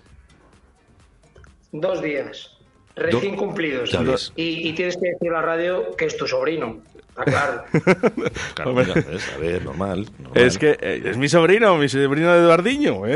Dos 1.73 2.03
días. 2.03 2.57
Recién 2.97 3.37
cumplidos. 3.37 3.93
Y, 4.35 4.69
y 4.69 4.73
tienes 4.73 4.97
que 4.97 5.11
decir 5.13 5.31
a 5.31 5.35
la 5.35 5.43
radio 5.43 5.95
que 5.97 6.07
es 6.07 6.17
tu 6.17 6.27
sobrino. 6.27 6.79
Está 7.11 7.25
claro. 7.25 7.65
Claro, 8.55 8.75
mira, 8.75 8.95
¿ves? 8.95 9.33
a 9.35 9.39
ver, 9.39 9.65
normal. 9.65 10.07
normal. 10.19 10.43
Es 10.43 10.59
que 10.59 10.77
eh, 10.81 11.03
es 11.05 11.17
mi 11.17 11.29
sobrino, 11.29 11.77
mi 11.77 11.89
sobrino 11.89 12.33
de 12.33 12.39
Eduardiño. 12.41 13.07
¿eh? 13.07 13.13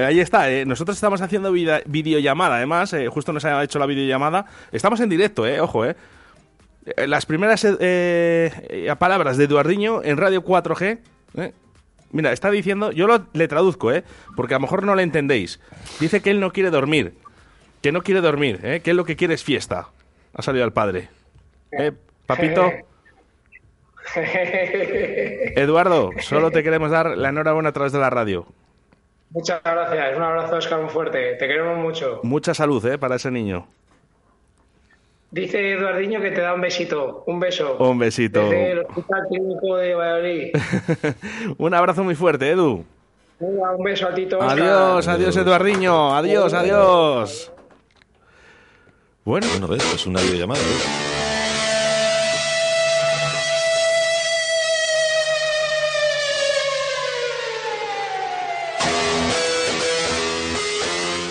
Eh, 0.00 0.04
ahí 0.04 0.20
está. 0.20 0.50
eh. 0.50 0.64
Nosotros 0.64 0.96
estamos 0.96 1.20
haciendo 1.20 1.52
vida- 1.52 1.82
videollamada, 1.86 2.56
además. 2.56 2.92
eh, 2.94 3.08
justo 3.08 3.32
nos 3.32 3.44
ha 3.44 3.62
hecho 3.62 3.78
la 3.78 3.86
videollamada. 3.86 4.46
Estamos 4.72 5.00
en 5.00 5.08
directo, 5.10 5.46
eh, 5.46 5.60
ojo, 5.60 5.84
eh. 5.84 5.96
Eh, 6.86 7.06
Las 7.06 7.26
primeras 7.26 7.64
eh, 7.64 7.74
eh, 7.80 8.94
palabras 8.98 9.36
de 9.36 9.44
Eduardiño 9.44 10.02
en 10.04 10.16
Radio 10.16 10.42
4G. 10.44 10.98
eh. 11.38 11.52
Mira, 12.12 12.32
está 12.32 12.50
diciendo, 12.50 12.92
yo 12.92 13.06
lo- 13.08 13.26
le 13.32 13.48
traduzco, 13.48 13.92
¿eh? 13.92 14.04
porque 14.36 14.54
a 14.54 14.58
lo 14.58 14.62
mejor 14.62 14.84
no 14.84 14.94
le 14.94 15.02
entendéis. 15.02 15.60
Dice 16.00 16.22
que 16.22 16.30
él 16.30 16.38
no 16.40 16.52
quiere 16.52 16.70
dormir. 16.70 17.14
Que 17.82 17.90
no 17.92 18.00
quiere 18.02 18.20
dormir, 18.20 18.60
¿eh? 18.62 18.80
que 18.80 18.92
él 18.92 18.96
lo 18.96 19.04
que 19.04 19.16
quiere 19.16 19.34
es 19.34 19.42
fiesta. 19.44 19.88
Ha 20.32 20.42
salido 20.42 20.64
el 20.64 20.72
padre. 20.72 21.08
¿Eh, 21.72 21.92
papito? 22.26 22.72
Eduardo, 25.56 26.10
solo 26.20 26.50
te 26.50 26.62
queremos 26.62 26.90
dar 26.90 27.16
la 27.18 27.28
enhorabuena 27.30 27.70
a 27.70 27.72
través 27.72 27.92
de 27.92 27.98
la 27.98 28.10
radio. 28.10 28.46
Muchas 29.30 29.60
gracias. 29.62 30.16
Un 30.16 30.22
abrazo, 30.22 30.56
Oscar, 30.56 30.80
muy 30.80 30.90
fuerte. 30.90 31.34
Te 31.34 31.46
queremos 31.48 31.78
mucho. 31.78 32.20
Mucha 32.22 32.54
salud, 32.54 32.84
¿eh? 32.86 32.98
Para 32.98 33.16
ese 33.16 33.30
niño. 33.30 33.66
Dice 35.36 35.72
Eduardiño 35.72 36.18
que 36.22 36.30
te 36.30 36.40
da 36.40 36.54
un 36.54 36.62
besito. 36.62 37.22
Un 37.26 37.38
beso. 37.38 37.76
Un 37.78 37.98
besito. 37.98 38.40
Desde 38.44 38.72
el 38.72 38.78
Hospital 38.78 39.26
Clínico 39.28 39.76
de 39.76 39.94
Valladolid. 39.94 40.52
Un 41.58 41.74
abrazo 41.74 42.02
muy 42.02 42.14
fuerte, 42.14 42.48
Edu. 42.52 42.86
Venga, 43.38 43.76
Un 43.76 43.84
beso 43.84 44.08
a 44.08 44.14
ti, 44.14 44.24
Oscar. 44.24 44.58
Adiós, 44.58 45.06
adiós, 45.06 45.36
Eduardiño. 45.36 46.16
Adiós, 46.16 46.54
adiós. 46.54 47.52
Bueno, 49.26 49.46
Bueno, 49.50 49.68
ves, 49.68 49.94
es 49.94 50.06
una 50.06 50.22
videollamada. 50.22 50.58
¿ves? 50.58 51.15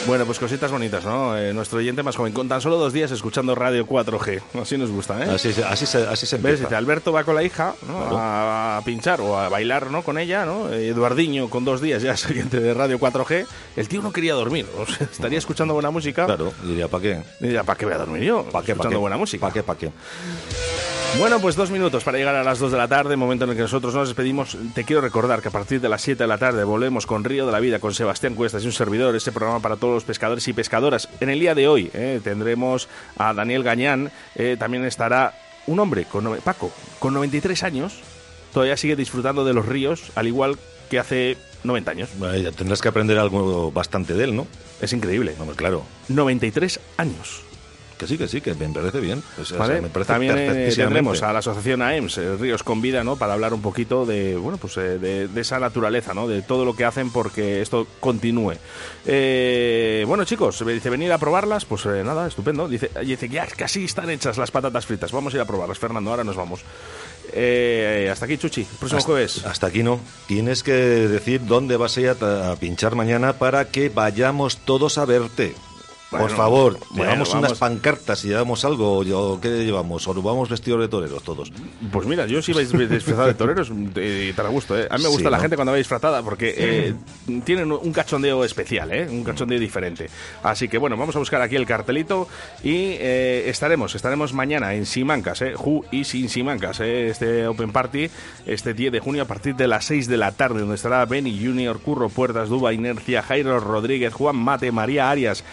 Bueno, 0.07 0.25
pues 0.27 0.37
cositas 0.37 0.69
bonitas, 0.71 1.03
¿no? 1.03 1.35
Eh, 1.35 1.51
nuestro 1.51 1.79
oyente 1.79 2.03
más 2.03 2.15
joven, 2.15 2.31
con 2.31 2.47
tan 2.47 2.61
solo 2.61 2.77
dos 2.77 2.93
días 2.93 3.09
escuchando 3.09 3.55
Radio 3.55 3.87
4G. 3.87 4.39
Así 4.61 4.77
nos 4.77 4.91
gusta, 4.91 5.19
¿eh? 5.25 5.29
Así, 5.33 5.51
se- 5.51 5.63
así, 5.63 5.87
se, 5.87 6.05
así 6.07 6.27
se 6.27 6.35
empieza. 6.35 6.77
Alberto 6.77 7.11
va 7.11 7.23
con 7.23 7.33
la 7.33 7.41
hija 7.41 7.73
¿no? 7.87 7.97
Claro. 8.01 8.17
a, 8.19 8.81
pinchar 8.85 9.19
o 9.21 9.39
a 9.39 9.49
bailar 9.49 9.89
¿no? 9.89 10.03
con 10.03 10.19
ella, 10.19 10.45
¿no? 10.45 10.69
Eduardiño 10.71 11.49
con 11.49 11.65
dos 11.65 11.81
días 11.81 12.03
ya 12.03 12.11
es 12.13 12.25
oyente 12.27 12.59
de 12.59 12.75
Radio 12.75 12.99
4G. 12.99 13.47
El 13.75 13.87
tío 13.87 14.03
no 14.03 14.11
quería 14.13 14.35
dormir, 14.35 14.67
o 14.77 14.85
sea, 14.85 15.07
estaría 15.11 15.39
escuchando 15.39 15.73
buena 15.73 15.89
música. 15.89 16.25
Claro, 16.27 16.53
diría, 16.63 16.87
¿para 16.87 17.01
qué? 17.01 17.21
Diría, 17.39 17.63
¿para 17.63 17.77
qué 17.77 17.85
voy 17.85 17.95
a 17.95 17.97
dormir 17.97 18.21
yo? 18.23 18.43
¿Para 18.43 18.63
qué? 18.63 18.73
Escuchando 18.73 18.83
¿Para 18.83 18.89
qué? 18.91 18.97
buena 18.97 19.17
música. 19.17 19.41
¿Para 19.41 19.53
qué? 19.53 19.63
¿Para 19.63 19.79
qué? 19.79 19.91
Bueno, 21.17 21.39
pues 21.39 21.55
dos 21.55 21.71
minutos 21.71 22.03
para 22.03 22.17
llegar 22.17 22.35
a 22.35 22.43
las 22.43 22.59
dos 22.59 22.71
de 22.73 22.77
la 22.77 22.89
tarde, 22.89 23.15
momento 23.15 23.45
en 23.45 23.51
el 23.51 23.55
que 23.55 23.61
nosotros 23.61 23.95
nos 23.95 24.09
despedimos. 24.09 24.57
Te 24.73 24.83
quiero 24.83 25.01
recordar 25.01 25.41
que 25.41 25.47
a 25.47 25.51
partir 25.51 25.79
de 25.79 25.87
las 25.87 26.01
7 26.01 26.21
de 26.23 26.27
la 26.27 26.37
tarde 26.37 26.63
volvemos 26.65 27.05
con 27.07 27.23
Río 27.23 27.45
de 27.45 27.51
la 27.53 27.59
Vida, 27.61 27.79
con 27.79 27.93
Sebastián 27.93 28.35
Cuestas 28.35 28.63
y 28.63 28.67
un 28.67 28.73
servidor, 28.73 29.15
este 29.15 29.31
programa 29.31 29.61
para 29.61 29.77
todos 29.77 29.93
los 29.93 30.03
pescadores 30.03 30.45
y 30.49 30.53
pescadoras. 30.53 31.07
En 31.21 31.29
el 31.29 31.39
día 31.39 31.55
de 31.55 31.67
hoy 31.69 31.89
eh, 31.93 32.19
tendremos 32.23 32.89
a 33.17 33.33
Daniel 33.33 33.63
Gañán, 33.63 34.11
eh, 34.35 34.57
también 34.59 34.83
estará 34.83 35.33
un 35.67 35.79
hombre, 35.79 36.03
con 36.03 36.25
nove- 36.25 36.41
Paco, 36.41 36.71
con 36.99 37.13
93 37.13 37.63
años, 37.63 37.93
todavía 38.53 38.75
sigue 38.75 38.97
disfrutando 38.97 39.45
de 39.45 39.53
los 39.53 39.65
ríos, 39.65 40.11
al 40.15 40.27
igual 40.27 40.57
que 40.89 40.99
hace 40.99 41.37
90 41.63 41.91
años. 41.91 42.09
Bueno, 42.17 42.51
tendrás 42.51 42.81
que 42.81 42.89
aprender 42.89 43.17
algo 43.17 43.71
bastante 43.71 44.13
de 44.15 44.25
él, 44.25 44.35
¿no? 44.35 44.47
Es 44.81 44.91
increíble. 44.91 45.33
No, 45.39 45.45
claro. 45.53 45.83
93 46.09 46.79
años. 46.97 47.41
Que 47.97 48.07
sí, 48.07 48.17
que 48.17 48.27
sí, 48.27 48.41
que 48.41 48.53
me 48.53 48.67
parece 48.67 48.99
bien. 48.99 49.23
O 49.39 49.45
sea, 49.45 49.57
Vale, 49.57 49.79
me 49.79 49.87
parece 49.89 50.11
También 50.11 50.33
eh, 50.37 50.73
tendremos 50.75 51.23
a 51.23 51.31
la 51.31 51.39
asociación 51.39 51.81
AEMS, 51.81 52.17
eh, 52.17 52.35
Ríos 52.37 52.61
con 52.61 52.81
Vida, 52.81 53.03
¿no? 53.05 53.15
Para 53.15 53.33
hablar 53.33 53.53
un 53.53 53.61
poquito 53.61 54.05
de, 54.05 54.35
bueno, 54.35 54.57
pues 54.57 54.75
eh, 54.77 54.99
de, 54.99 55.27
de 55.29 55.41
esa 55.41 55.59
naturaleza, 55.59 56.13
¿no? 56.13 56.27
De 56.27 56.41
todo 56.41 56.65
lo 56.65 56.75
que 56.75 56.83
hacen 56.83 57.09
porque 57.11 57.61
esto 57.61 57.87
continúe. 58.01 58.55
Eh, 59.05 60.03
bueno, 60.07 60.25
chicos, 60.25 60.61
me 60.63 60.73
dice 60.73 60.89
venir 60.89 61.11
a 61.13 61.17
probarlas, 61.17 61.63
pues 61.63 61.85
eh, 61.85 62.03
nada, 62.03 62.27
estupendo. 62.27 62.67
Dice, 62.67 62.91
y 63.01 63.05
dice 63.07 63.29
que 63.29 63.35
ya 63.35 63.47
casi 63.47 63.85
están 63.85 64.09
hechas 64.09 64.37
las 64.37 64.51
patatas 64.51 64.85
fritas. 64.85 65.11
Vamos 65.13 65.33
a 65.33 65.37
ir 65.37 65.41
a 65.41 65.45
probarlas, 65.45 65.79
Fernando. 65.79 66.09
Ahora 66.11 66.23
nos 66.25 66.35
vamos. 66.35 66.61
Eh, 67.33 68.09
hasta 68.11 68.25
aquí, 68.25 68.37
Chuchi. 68.37 68.63
Próximo 68.79 68.97
Hasta- 68.99 69.11
jueves. 69.11 69.45
Hasta 69.45 69.67
aquí 69.67 69.83
no. 69.83 69.99
Tienes 70.27 70.63
que 70.63 70.73
decir 70.73 71.45
dónde 71.45 71.77
vas 71.77 71.95
a 71.97 72.01
ir 72.01 72.09
a, 72.09 72.51
a 72.51 72.55
pinchar 72.57 72.95
mañana 72.95 73.33
para 73.33 73.65
que 73.69 73.89
vayamos 73.89 74.57
todos 74.57 74.97
a 74.97 75.05
verte. 75.05 75.55
Bueno, 76.11 76.27
Por 76.27 76.35
favor, 76.37 76.73
bueno, 76.91 77.03
llevamos 77.03 77.29
vamos. 77.33 77.47
unas 77.49 77.59
pancartas 77.59 78.23
y 78.23 78.27
llevamos 78.29 78.63
algo. 78.63 79.03
Yo, 79.03 79.39
¿Qué 79.41 79.65
llevamos? 79.65 80.07
¿O 80.07 80.13
nos 80.13 80.23
vamos 80.23 80.49
vestidos 80.49 80.79
de 80.81 80.87
toreros 80.87 81.23
todos? 81.23 81.51
Pues 81.91 82.07
mira, 82.07 82.25
yo 82.27 82.41
sí 82.41 82.53
vais 82.53 82.71
disfrazado 82.89 83.27
de 83.27 83.33
toreros 83.33 83.69
y 83.71 84.31
te 84.33 84.43
gusto, 84.43 84.77
¿eh? 84.79 84.87
A 84.89 84.97
mí 84.97 85.03
me 85.03 85.09
Sí, 85.09 85.13
gusta 85.15 85.29
la 85.31 85.37
¿no? 85.37 85.41
gente 85.41 85.55
cuando 85.55 85.71
va 85.71 85.77
disfrazada 85.77 86.21
porque 86.21 86.53
eh, 86.57 86.93
tienen 87.43 87.71
un 87.71 87.91
cachondeo 87.91 88.45
especial, 88.45 88.91
¿eh? 88.93 89.07
Un 89.09 89.23
cachondeo 89.23 89.59
diferente. 89.59 90.09
Así 90.43 90.67
que 90.67 90.77
bueno, 90.77 90.95
vamos 90.95 91.15
a 91.15 91.19
buscar 91.19 91.41
aquí 91.41 91.55
el 91.55 91.65
cartelito 91.65 92.27
y 92.63 92.95
eh, 92.99 93.45
estaremos, 93.49 93.95
estaremos 93.95 94.31
mañana 94.33 94.73
en 94.75 94.85
Simancas, 94.85 95.41
¿eh? 95.41 95.53
Who 95.57 95.85
y 95.91 96.03
sin 96.03 96.29
Simancas, 96.29 96.79
¿eh? 96.81 97.07
Este 97.09 97.47
Open 97.47 97.71
Party, 97.71 98.09
este 98.45 98.73
10 98.73 98.91
de 98.93 98.99
junio 98.99 99.23
a 99.23 99.25
partir 99.25 99.55
de 99.55 99.67
las 99.67 99.85
6 99.85 100.07
de 100.07 100.17
la 100.17 100.31
tarde, 100.33 100.59
donde 100.61 100.75
estará 100.75 101.03
Benny 101.05 101.37
Junior, 101.43 101.79
Curro 101.79 102.09
Puertas, 102.09 102.47
Duba 102.47 102.73
Inercia, 102.73 103.23
Jairo 103.23 103.59
Rodríguez, 103.59 104.13
Juan 104.13 104.35
Mate, 104.35 104.71
María 104.71 105.09
Arias, 105.09 105.43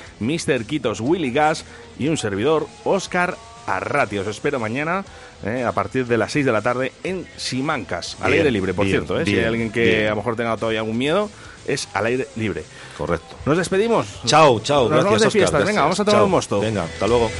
Mr. 0.47 0.65
Quitos, 0.65 1.01
Willy 1.01 1.31
Gas 1.33 1.65
y 1.99 2.09
un 2.09 2.17
servidor, 2.17 2.67
Oscar 2.85 3.37
Arrati. 3.67 4.19
Os 4.19 4.27
espero 4.27 4.59
mañana 4.59 5.05
eh, 5.45 5.65
a 5.65 5.73
partir 5.73 6.07
de 6.07 6.19
las 6.19 6.33
6 6.33 6.45
de 6.47 6.53
la 6.53 6.63
tarde 6.63 6.93
en 7.05 7.27
Simancas, 7.37 8.17
al 8.21 8.29
Bien, 8.33 8.41
aire 8.41 8.51
libre, 8.51 8.75
por 8.75 8.85
bien, 8.87 8.99
cierto. 8.99 9.21
eh. 9.21 9.25
si 9.25 9.39
hay 9.39 9.45
alguien 9.45 9.71
que 9.71 10.07
a 10.07 10.11
lo 10.11 10.17
mejor 10.17 10.37
tenga 10.37 10.57
todavía 10.57 10.81
algún 10.81 10.99
miedo, 10.99 11.31
es 11.67 11.89
al 11.95 12.07
aire 12.07 12.29
libre. 12.37 12.65
Correcto. 12.99 13.37
Nos 13.47 13.57
despedimos. 13.59 14.07
Chao, 14.27 14.61
chao. 14.61 14.83
Nos 14.89 14.91
gracias, 14.91 15.05
vamos 15.05 15.23
de 15.23 15.31
fiestas. 15.31 15.65
Venga, 15.65 15.83
vamos 15.83 16.01
a 16.01 16.05
tomar 16.05 16.19
Chao. 16.19 16.25
un 16.27 16.31
mosto. 16.31 16.61
Venga, 16.61 16.85
hasta 16.85 17.07
luego. 17.07 17.31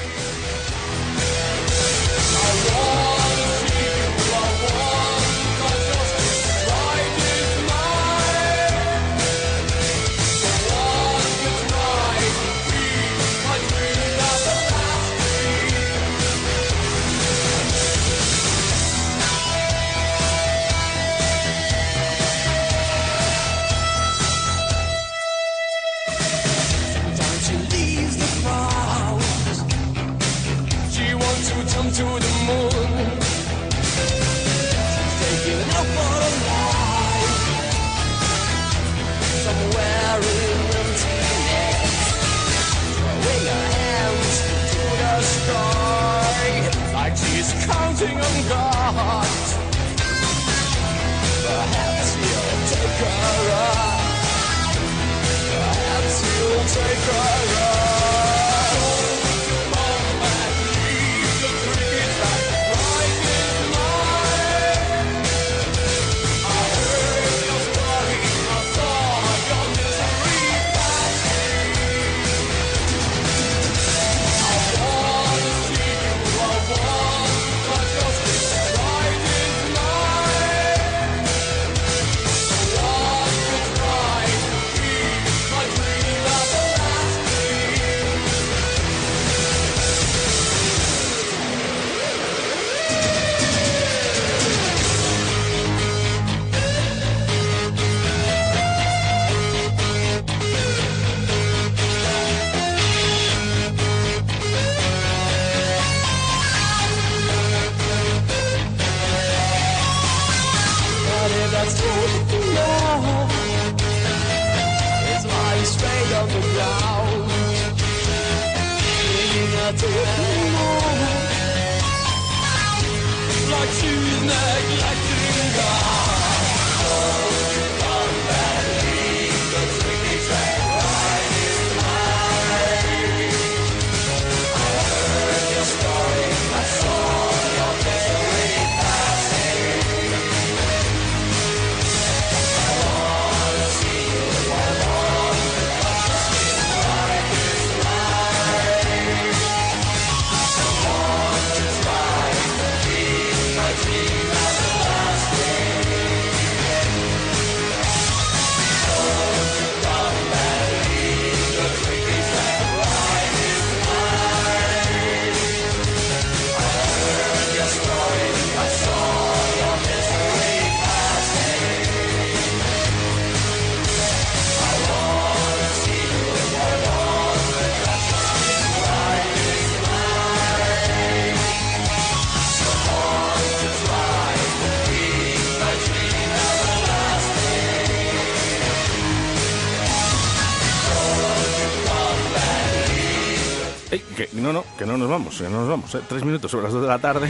Vamos, 195.23 195.41
no 195.41 195.51
nos 195.51 195.69
vamos. 195.69 195.95
¿eh? 195.95 196.01
Tres 196.09 196.25
minutos 196.25 196.51
sobre 196.51 196.65
las 196.65 196.73
dos 196.73 196.83
de 196.83 196.89
la 196.89 196.99
tarde. 196.99 197.29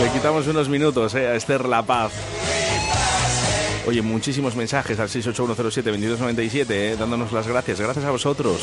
Le 0.00 0.10
quitamos 0.10 0.46
unos 0.46 0.68
minutos 0.68 1.14
eh, 1.14 1.26
a 1.26 1.34
Esther 1.34 1.66
La 1.66 1.82
Paz. 1.82 2.12
Oye, 3.86 4.02
muchísimos 4.02 4.54
mensajes 4.54 4.98
al 5.00 5.08
68107-2297, 5.08 6.66
eh, 6.70 6.96
dándonos 6.98 7.32
las 7.32 7.46
gracias. 7.46 7.80
Gracias 7.80 8.04
a 8.04 8.10
vosotros. 8.10 8.62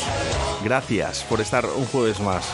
Gracias 0.64 1.24
por 1.24 1.40
estar 1.40 1.66
un 1.66 1.84
jueves 1.86 2.20
más. 2.20 2.46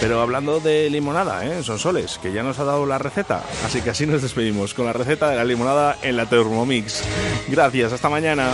Pero 0.00 0.20
hablando 0.20 0.60
de 0.60 0.90
limonada, 0.90 1.46
¿eh? 1.46 1.62
son 1.62 1.78
soles, 1.78 2.18
que 2.18 2.32
ya 2.32 2.42
nos 2.42 2.58
ha 2.58 2.64
dado 2.64 2.84
la 2.84 2.98
receta. 2.98 3.42
Así 3.64 3.80
que 3.80 3.90
así 3.90 4.06
nos 4.06 4.20
despedimos 4.20 4.74
con 4.74 4.84
la 4.84 4.92
receta 4.92 5.30
de 5.30 5.36
la 5.36 5.44
limonada 5.44 5.96
en 6.02 6.16
la 6.16 6.26
Thermomix. 6.26 7.02
Gracias, 7.48 7.92
hasta 7.92 8.10
mañana. 8.10 8.50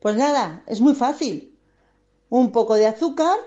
Pues 0.00 0.16
nada, 0.16 0.64
es 0.66 0.80
muy 0.80 0.94
fácil. 0.94 1.56
Un 2.30 2.52
poco 2.52 2.74
de 2.74 2.86
azúcar, 2.86 3.38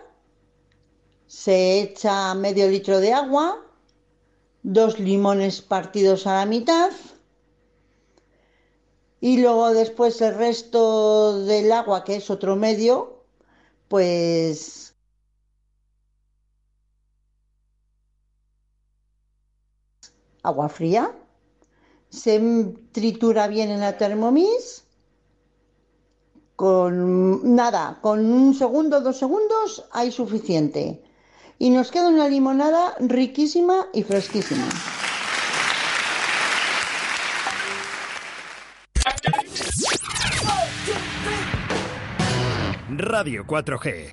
se 1.28 1.82
echa 1.82 2.34
medio 2.36 2.68
litro 2.70 3.00
de 3.00 3.14
agua, 3.14 3.60
dos 4.64 5.00
limones 5.00 5.62
partidos 5.62 6.28
a 6.28 6.36
la 6.36 6.46
mitad 6.46 6.92
y 9.20 9.42
luego 9.42 9.74
después 9.74 10.22
el 10.22 10.36
resto 10.36 11.44
del 11.46 11.72
agua, 11.72 12.04
que 12.04 12.18
es 12.18 12.30
otro 12.30 12.56
medio, 12.56 13.24
pues 13.88 14.96
agua 20.44 20.70
fría. 20.70 21.16
Se 22.10 22.40
tritura 22.92 23.48
bien 23.48 23.70
en 23.72 23.80
la 23.80 23.98
Thermomix 23.98 24.83
con 26.64 27.56
nada, 27.58 27.98
con 28.00 28.24
un 28.24 28.54
segundo, 28.54 29.02
dos 29.02 29.18
segundos 29.18 29.84
hay 29.92 30.14
suficiente. 30.14 31.04
Y 31.60 31.70
nos 31.72 31.92
queda 31.92 32.08
una 32.08 32.30
limonada 32.30 32.96
riquísima 33.02 33.88
y 33.92 34.04
fresquísima. 34.04 34.64
Radio 42.96 43.46
4G. 43.46 44.12